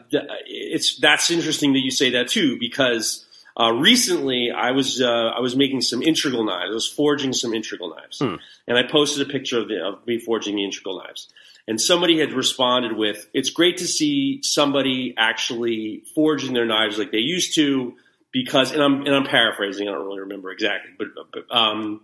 it's 0.47 0.97
that's 0.99 1.29
interesting 1.29 1.73
that 1.73 1.79
you 1.79 1.91
say 1.91 2.09
that 2.11 2.29
too 2.29 2.57
because 2.59 3.25
uh, 3.61 3.71
recently 3.71 4.51
I 4.51 4.71
was 4.71 5.01
uh, 5.01 5.29
I 5.37 5.39
was 5.39 5.55
making 5.55 5.81
some 5.81 6.01
integral 6.01 6.43
knives. 6.43 6.71
I 6.71 6.73
was 6.73 6.87
forging 6.89 7.33
some 7.33 7.53
integral 7.53 7.89
knives, 7.95 8.19
Hmm. 8.19 8.35
and 8.67 8.77
I 8.77 8.83
posted 8.83 9.27
a 9.27 9.31
picture 9.31 9.59
of, 9.59 9.67
the, 9.67 9.83
of 9.85 10.07
me 10.07 10.17
forging 10.19 10.55
the 10.55 10.65
integral 10.65 10.97
knives. 10.99 11.27
And 11.67 11.79
somebody 11.79 12.19
had 12.19 12.33
responded 12.33 12.93
with, 12.93 13.27
"It's 13.33 13.51
great 13.51 13.77
to 13.77 13.87
see 13.87 14.41
somebody 14.41 15.13
actually 15.17 16.03
forging 16.15 16.53
their 16.53 16.65
knives 16.65 16.97
like 16.97 17.11
they 17.11 17.19
used 17.19 17.55
to." 17.55 17.95
Because, 18.33 18.71
and 18.71 18.81
I'm 18.81 19.05
and 19.05 19.13
I'm 19.13 19.25
paraphrasing. 19.25 19.87
I 19.87 19.91
don't 19.91 20.05
really 20.05 20.21
remember 20.21 20.51
exactly, 20.51 20.91
but, 20.97 21.07
but 21.33 21.53
um, 21.55 22.01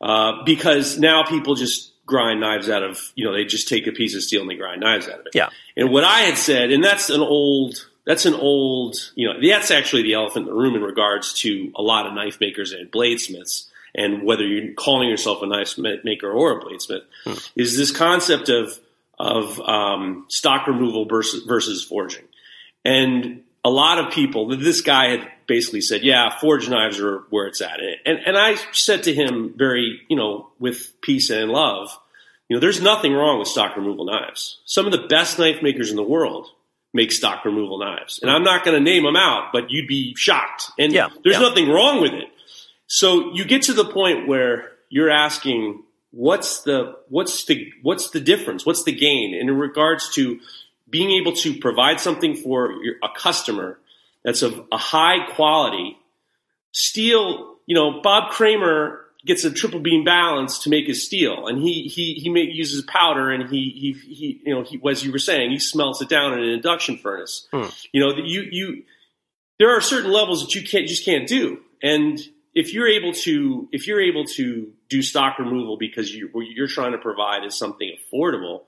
uh, 0.00 0.42
because 0.44 0.98
now 0.98 1.22
people 1.24 1.54
just 1.54 1.92
grind 2.06 2.40
knives 2.40 2.70
out 2.70 2.82
of, 2.82 3.12
you 3.14 3.24
know, 3.26 3.32
they 3.34 3.44
just 3.44 3.68
take 3.68 3.86
a 3.86 3.92
piece 3.92 4.14
of 4.14 4.22
steel 4.22 4.40
and 4.40 4.50
they 4.50 4.54
grind 4.54 4.80
knives 4.80 5.08
out 5.08 5.20
of 5.20 5.26
it. 5.26 5.34
Yeah. 5.34 5.50
And 5.76 5.90
what 5.90 6.04
I 6.04 6.20
had 6.20 6.38
said, 6.38 6.70
and 6.70 6.82
that's 6.82 7.10
an 7.10 7.20
old, 7.20 7.84
that's 8.06 8.24
an 8.24 8.34
old, 8.34 8.96
you 9.14 9.28
know, 9.28 9.34
that's 9.46 9.70
actually 9.70 10.04
the 10.04 10.14
elephant 10.14 10.46
in 10.46 10.54
the 10.54 10.58
room 10.58 10.76
in 10.76 10.82
regards 10.82 11.34
to 11.40 11.72
a 11.74 11.82
lot 11.82 12.06
of 12.06 12.14
knife 12.14 12.40
makers 12.40 12.72
and 12.72 12.90
bladesmiths, 12.90 13.66
and 13.94 14.22
whether 14.22 14.46
you're 14.46 14.74
calling 14.74 15.08
yourself 15.08 15.42
a 15.42 15.46
knife 15.46 15.76
maker 16.04 16.30
or 16.30 16.58
a 16.58 16.62
bladesmith, 16.62 17.02
is 17.56 17.76
this 17.76 17.90
concept 17.90 18.48
of 18.48 18.78
of 19.18 19.58
um, 19.60 20.26
stock 20.28 20.66
removal 20.66 21.06
versus, 21.06 21.42
versus 21.44 21.82
forging. 21.82 22.24
And 22.84 23.44
a 23.64 23.70
lot 23.70 23.98
of 23.98 24.12
people, 24.12 24.46
this 24.56 24.82
guy 24.82 25.08
had 25.08 25.32
basically 25.46 25.80
said, 25.80 26.02
yeah, 26.04 26.38
forged 26.38 26.70
knives 26.70 27.00
are 27.00 27.20
where 27.30 27.46
it's 27.46 27.62
at. 27.62 27.80
And, 28.04 28.18
and 28.26 28.36
I 28.36 28.56
said 28.72 29.04
to 29.04 29.14
him 29.14 29.54
very, 29.56 30.02
you 30.08 30.16
know, 30.16 30.50
with 30.58 31.00
peace 31.00 31.30
and 31.30 31.50
love, 31.50 31.98
you 32.48 32.56
know, 32.56 32.60
there's 32.60 32.80
nothing 32.80 33.12
wrong 33.14 33.38
with 33.38 33.48
stock 33.48 33.74
removal 33.76 34.04
knives. 34.04 34.60
Some 34.66 34.86
of 34.86 34.92
the 34.92 35.08
best 35.08 35.38
knife 35.38 35.62
makers 35.62 35.90
in 35.90 35.96
the 35.96 36.02
world 36.02 36.50
make 36.96 37.12
stock 37.12 37.44
removal 37.44 37.78
knives. 37.78 38.18
And 38.20 38.30
I'm 38.30 38.42
not 38.42 38.64
going 38.64 38.76
to 38.76 38.82
name 38.82 39.04
them 39.04 39.16
out, 39.16 39.52
but 39.52 39.70
you'd 39.70 39.86
be 39.86 40.14
shocked. 40.16 40.70
And 40.78 40.92
Yeah, 40.92 41.08
there's 41.22 41.36
yeah. 41.36 41.48
nothing 41.48 41.68
wrong 41.68 42.00
with 42.02 42.12
it. 42.12 42.28
So 42.88 43.32
you 43.34 43.44
get 43.44 43.62
to 43.62 43.72
the 43.72 43.84
point 43.84 44.26
where 44.26 44.72
you're 44.88 45.10
asking, 45.10 45.82
what's 46.10 46.62
the 46.62 46.96
what's 47.08 47.44
the 47.44 47.70
what's 47.82 48.10
the 48.10 48.20
difference? 48.20 48.64
What's 48.64 48.84
the 48.84 48.92
gain? 48.92 49.36
And 49.38 49.48
in 49.48 49.56
regards 49.56 50.10
to 50.14 50.40
being 50.88 51.10
able 51.20 51.32
to 51.32 51.58
provide 51.58 52.00
something 52.00 52.36
for 52.36 52.72
your, 52.82 52.94
a 53.02 53.08
customer 53.16 53.78
that's 54.24 54.42
of 54.42 54.66
a 54.72 54.78
high 54.78 55.26
quality 55.34 55.98
steel. 56.72 57.56
You 57.66 57.74
know, 57.74 58.00
Bob 58.02 58.30
Kramer 58.30 59.00
gets 59.26 59.44
a 59.44 59.50
triple 59.50 59.80
beam 59.80 60.04
balance 60.04 60.60
to 60.60 60.70
make 60.70 60.86
his 60.86 61.04
steel, 61.04 61.46
and 61.46 61.60
he 61.60 61.82
he 61.82 62.14
he 62.14 62.30
make, 62.30 62.50
uses 62.52 62.82
powder, 62.82 63.30
and 63.30 63.50
he 63.50 63.70
he 63.70 64.14
he 64.14 64.40
you 64.44 64.54
know 64.54 64.62
he 64.62 64.80
as 64.88 65.04
you 65.04 65.12
were 65.12 65.18
saying, 65.18 65.50
he 65.50 65.58
smelts 65.58 66.00
it 66.00 66.08
down 66.08 66.32
in 66.32 66.40
an 66.40 66.48
induction 66.50 66.96
furnace. 66.96 67.46
Hmm. 67.52 67.66
You 67.92 68.00
know, 68.00 68.14
that 68.14 68.24
you 68.24 68.42
you 68.50 68.84
there 69.58 69.76
are 69.76 69.80
certain 69.80 70.12
levels 70.12 70.44
that 70.44 70.54
you 70.54 70.62
can't 70.62 70.86
just 70.86 71.04
can't 71.04 71.28
do, 71.28 71.58
and 71.82 72.18
if 72.54 72.72
you're 72.72 72.88
able 72.88 73.12
to 73.12 73.68
if 73.72 73.86
you're 73.86 74.00
able 74.00 74.24
to 74.24 74.72
do 74.88 75.02
stock 75.02 75.38
removal 75.38 75.76
because 75.76 76.14
you 76.14 76.30
what 76.32 76.46
you're 76.46 76.68
trying 76.68 76.92
to 76.92 76.98
provide 76.98 77.44
is 77.44 77.54
something 77.54 77.90
affordable 77.90 78.62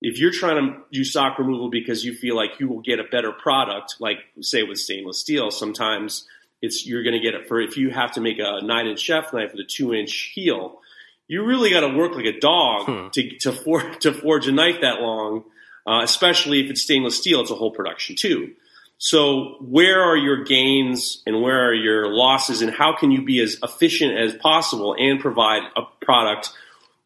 if 0.00 0.18
you're 0.18 0.32
trying 0.32 0.64
to 0.64 0.80
do 0.92 1.04
stock 1.04 1.38
removal 1.38 1.70
because 1.70 2.04
you 2.04 2.14
feel 2.14 2.36
like 2.36 2.60
you 2.60 2.68
will 2.68 2.80
get 2.80 3.00
a 3.00 3.04
better 3.04 3.32
product, 3.32 3.96
like 3.98 4.18
say 4.40 4.62
with 4.62 4.78
stainless 4.78 5.20
steel, 5.20 5.50
sometimes 5.50 6.26
it's 6.60 6.86
you're 6.86 7.02
going 7.02 7.14
to 7.14 7.20
get 7.20 7.34
it 7.34 7.48
for 7.48 7.60
if 7.60 7.76
you 7.76 7.90
have 7.90 8.12
to 8.12 8.20
make 8.20 8.38
a 8.38 8.60
nine 8.62 8.86
inch 8.86 9.00
chef 9.00 9.32
knife 9.32 9.52
with 9.52 9.60
a 9.60 9.68
two 9.68 9.94
inch 9.94 10.32
heel, 10.34 10.80
you 11.26 11.44
really 11.44 11.70
got 11.70 11.80
to 11.80 11.96
work 11.96 12.14
like 12.14 12.24
a 12.24 12.38
dog 12.38 13.12
to 13.12 13.38
to, 13.38 13.52
for, 13.52 13.82
to 14.00 14.12
forge 14.12 14.46
a 14.48 14.52
knife 14.52 14.80
that 14.80 15.00
long, 15.00 15.44
uh, 15.86 16.00
especially 16.02 16.64
if 16.64 16.70
it's 16.70 16.82
stainless 16.82 17.16
steel. 17.16 17.40
It's 17.40 17.50
a 17.50 17.54
whole 17.54 17.70
production 17.70 18.16
too. 18.16 18.54
So 18.98 19.56
where 19.60 20.02
are 20.02 20.16
your 20.16 20.42
gains 20.42 21.22
and 21.24 21.40
where 21.40 21.68
are 21.68 21.74
your 21.74 22.12
losses, 22.12 22.62
and 22.62 22.72
how 22.72 22.96
can 22.96 23.12
you 23.12 23.22
be 23.22 23.40
as 23.40 23.56
efficient 23.62 24.18
as 24.18 24.34
possible 24.34 24.96
and 24.98 25.20
provide 25.20 25.62
a 25.76 25.82
product 26.04 26.50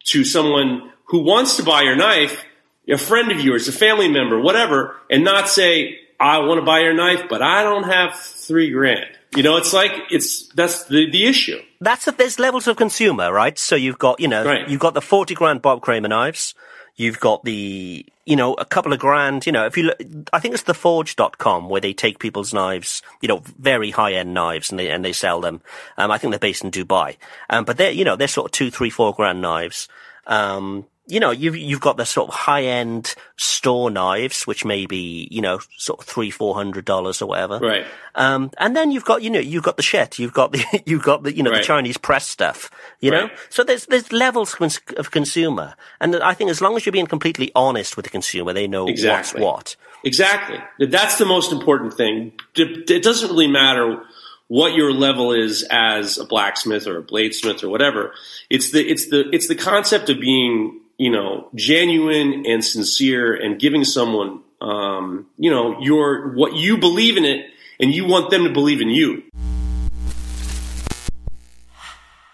to 0.05 0.25
someone 0.25 0.91
who 1.05 1.19
wants 1.19 1.57
to 1.57 1.63
buy 1.63 1.83
your 1.83 1.95
knife, 1.95 2.43
a 2.89 2.97
friend 2.97 3.31
of 3.31 3.39
yours, 3.41 3.67
a 3.67 3.71
family 3.71 4.07
member, 4.07 4.39
whatever, 4.39 4.95
and 5.09 5.23
not 5.23 5.47
say, 5.47 5.99
I 6.19 6.39
want 6.39 6.59
to 6.59 6.65
buy 6.65 6.79
your 6.79 6.93
knife, 6.93 7.25
but 7.29 7.43
I 7.43 7.63
don't 7.63 7.83
have 7.83 8.15
three 8.15 8.71
grand. 8.71 9.17
You 9.35 9.43
know, 9.43 9.57
it's 9.57 9.73
like, 9.73 9.91
it's, 10.09 10.47
that's 10.49 10.85
the, 10.85 11.09
the 11.09 11.25
issue. 11.25 11.59
That's 11.81 12.05
that 12.05 12.17
there's 12.17 12.39
levels 12.39 12.67
of 12.67 12.77
consumer, 12.77 13.31
right? 13.33 13.57
So 13.57 13.75
you've 13.75 13.97
got, 13.99 14.19
you 14.19 14.27
know, 14.27 14.45
Right. 14.45 14.67
you've 14.69 14.79
got 14.79 14.93
the 14.93 15.01
40 15.01 15.33
grand 15.35 15.61
Bob 15.61 15.81
Kramer 15.81 16.07
knives. 16.07 16.53
You've 16.95 17.19
got 17.19 17.43
the, 17.43 18.05
you 18.25 18.35
know, 18.35 18.53
a 18.53 18.65
couple 18.65 18.93
of 18.93 18.99
grand, 18.99 19.47
you 19.47 19.51
know, 19.51 19.65
if 19.65 19.75
you 19.75 19.85
look, 19.85 19.97
I 20.31 20.39
think 20.39 20.53
it's 20.53 20.63
theforge.com 20.63 21.67
where 21.67 21.81
they 21.81 21.91
take 21.93 22.19
people's 22.19 22.53
knives, 22.53 23.01
you 23.21 23.27
know, 23.27 23.41
very 23.59 23.89
high 23.89 24.13
end 24.13 24.33
knives 24.35 24.69
and 24.69 24.79
they, 24.79 24.91
and 24.91 25.03
they 25.03 25.13
sell 25.13 25.41
them. 25.41 25.61
Um, 25.97 26.11
I 26.11 26.19
think 26.19 26.31
they're 26.31 26.39
based 26.39 26.63
in 26.63 26.69
Dubai. 26.69 27.17
Um, 27.49 27.65
but 27.65 27.77
they're, 27.77 27.91
you 27.91 28.05
know, 28.05 28.15
they're 28.15 28.27
sort 28.27 28.45
of 28.45 28.51
two, 28.51 28.69
three, 28.69 28.91
four 28.91 29.13
grand 29.13 29.41
knives. 29.41 29.87
Um, 30.27 30.85
you 31.07 31.19
know, 31.19 31.31
you've, 31.31 31.55
you've 31.55 31.81
got 31.81 31.97
the 31.97 32.05
sort 32.05 32.29
of 32.29 32.33
high 32.35 32.63
end 32.63 33.13
store 33.37 33.89
knives, 33.91 34.47
which 34.47 34.63
may 34.63 34.85
be, 34.85 35.27
you 35.31 35.41
know, 35.41 35.59
sort 35.77 35.99
of 35.99 36.05
three, 36.05 36.31
four 36.31 36.55
hundred 36.55 36.85
dollars 36.85 37.21
or 37.21 37.25
whatever. 37.27 37.59
Right. 37.59 37.85
Um, 38.15 38.51
and 38.57 38.75
then 38.75 38.91
you've 38.91 39.03
got, 39.05 39.21
you 39.21 39.29
know, 39.29 39.39
you've 39.39 39.63
got 39.63 39.75
the 39.77 39.83
shit, 39.83 40.17
you've 40.19 40.33
got 40.33 40.51
the, 40.53 40.63
you've 40.85 41.03
got 41.03 41.23
the, 41.23 41.35
you 41.35 41.43
know, 41.43 41.51
Right. 41.51 41.57
the 41.61 41.65
Chinese 41.65 41.97
press 41.97 42.27
stuff, 42.27 42.71
you 43.01 43.11
know? 43.11 43.23
Right. 43.23 43.31
So 43.49 43.63
there's, 43.63 43.85
there's 43.87 44.11
levels 44.13 44.55
of 44.97 45.11
consumer. 45.11 45.75
And 45.99 46.15
I 46.17 46.33
think 46.33 46.49
as 46.49 46.61
long 46.61 46.75
as 46.77 46.85
you're 46.85 46.93
being 46.93 47.07
completely 47.07 47.51
honest 47.55 47.97
with 47.97 48.05
the 48.05 48.09
consumer, 48.09 48.53
they 48.53 48.67
know 48.67 48.87
Exactly. 48.87 49.41
what's 49.41 49.75
what. 49.75 49.75
Exactly. 50.05 50.59
That's 50.87 51.17
the 51.17 51.25
most 51.25 51.51
important 51.51 51.93
thing. 51.95 52.33
It 52.55 52.89
it 52.89 53.03
doesn't 53.03 53.29
really 53.29 53.47
matter 53.47 54.03
what 54.47 54.73
your 54.75 54.91
level 54.93 55.31
is 55.31 55.65
as 55.71 56.17
a 56.17 56.25
blacksmith 56.25 56.85
or 56.87 56.97
a 56.97 57.03
bladesmith 57.03 57.63
or 57.63 57.69
whatever. 57.69 58.13
It's 58.49 58.71
the 58.71 58.81
it's 58.85 59.09
the 59.09 59.29
it's 59.31 59.47
the 59.47 59.55
concept 59.55 60.09
of 60.09 60.19
being 60.19 60.81
you 60.97 61.11
know 61.11 61.49
genuine 61.55 62.45
and 62.45 62.63
sincere 62.63 63.33
and 63.33 63.59
giving 63.59 63.83
someone 63.83 64.41
um, 64.61 65.27
you 65.37 65.51
know 65.51 65.79
your 65.79 66.33
what 66.33 66.53
you 66.55 66.77
believe 66.77 67.17
in 67.17 67.25
it 67.25 67.45
and 67.79 67.93
you 67.93 68.05
want 68.05 68.29
them 68.29 68.43
to 68.43 68.49
believe 68.49 68.81
in 68.81 68.89
you. 68.89 69.23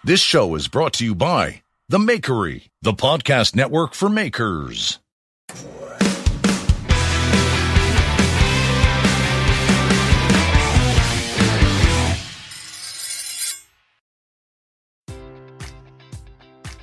This 0.02 0.20
show 0.20 0.54
is 0.54 0.68
brought 0.68 0.94
to 0.94 1.04
you 1.04 1.14
by 1.14 1.62
The 1.88 1.98
Makery, 1.98 2.68
the 2.80 2.92
podcast 2.92 3.54
network 3.54 3.94
for 3.94 4.08
makers. 4.08 4.98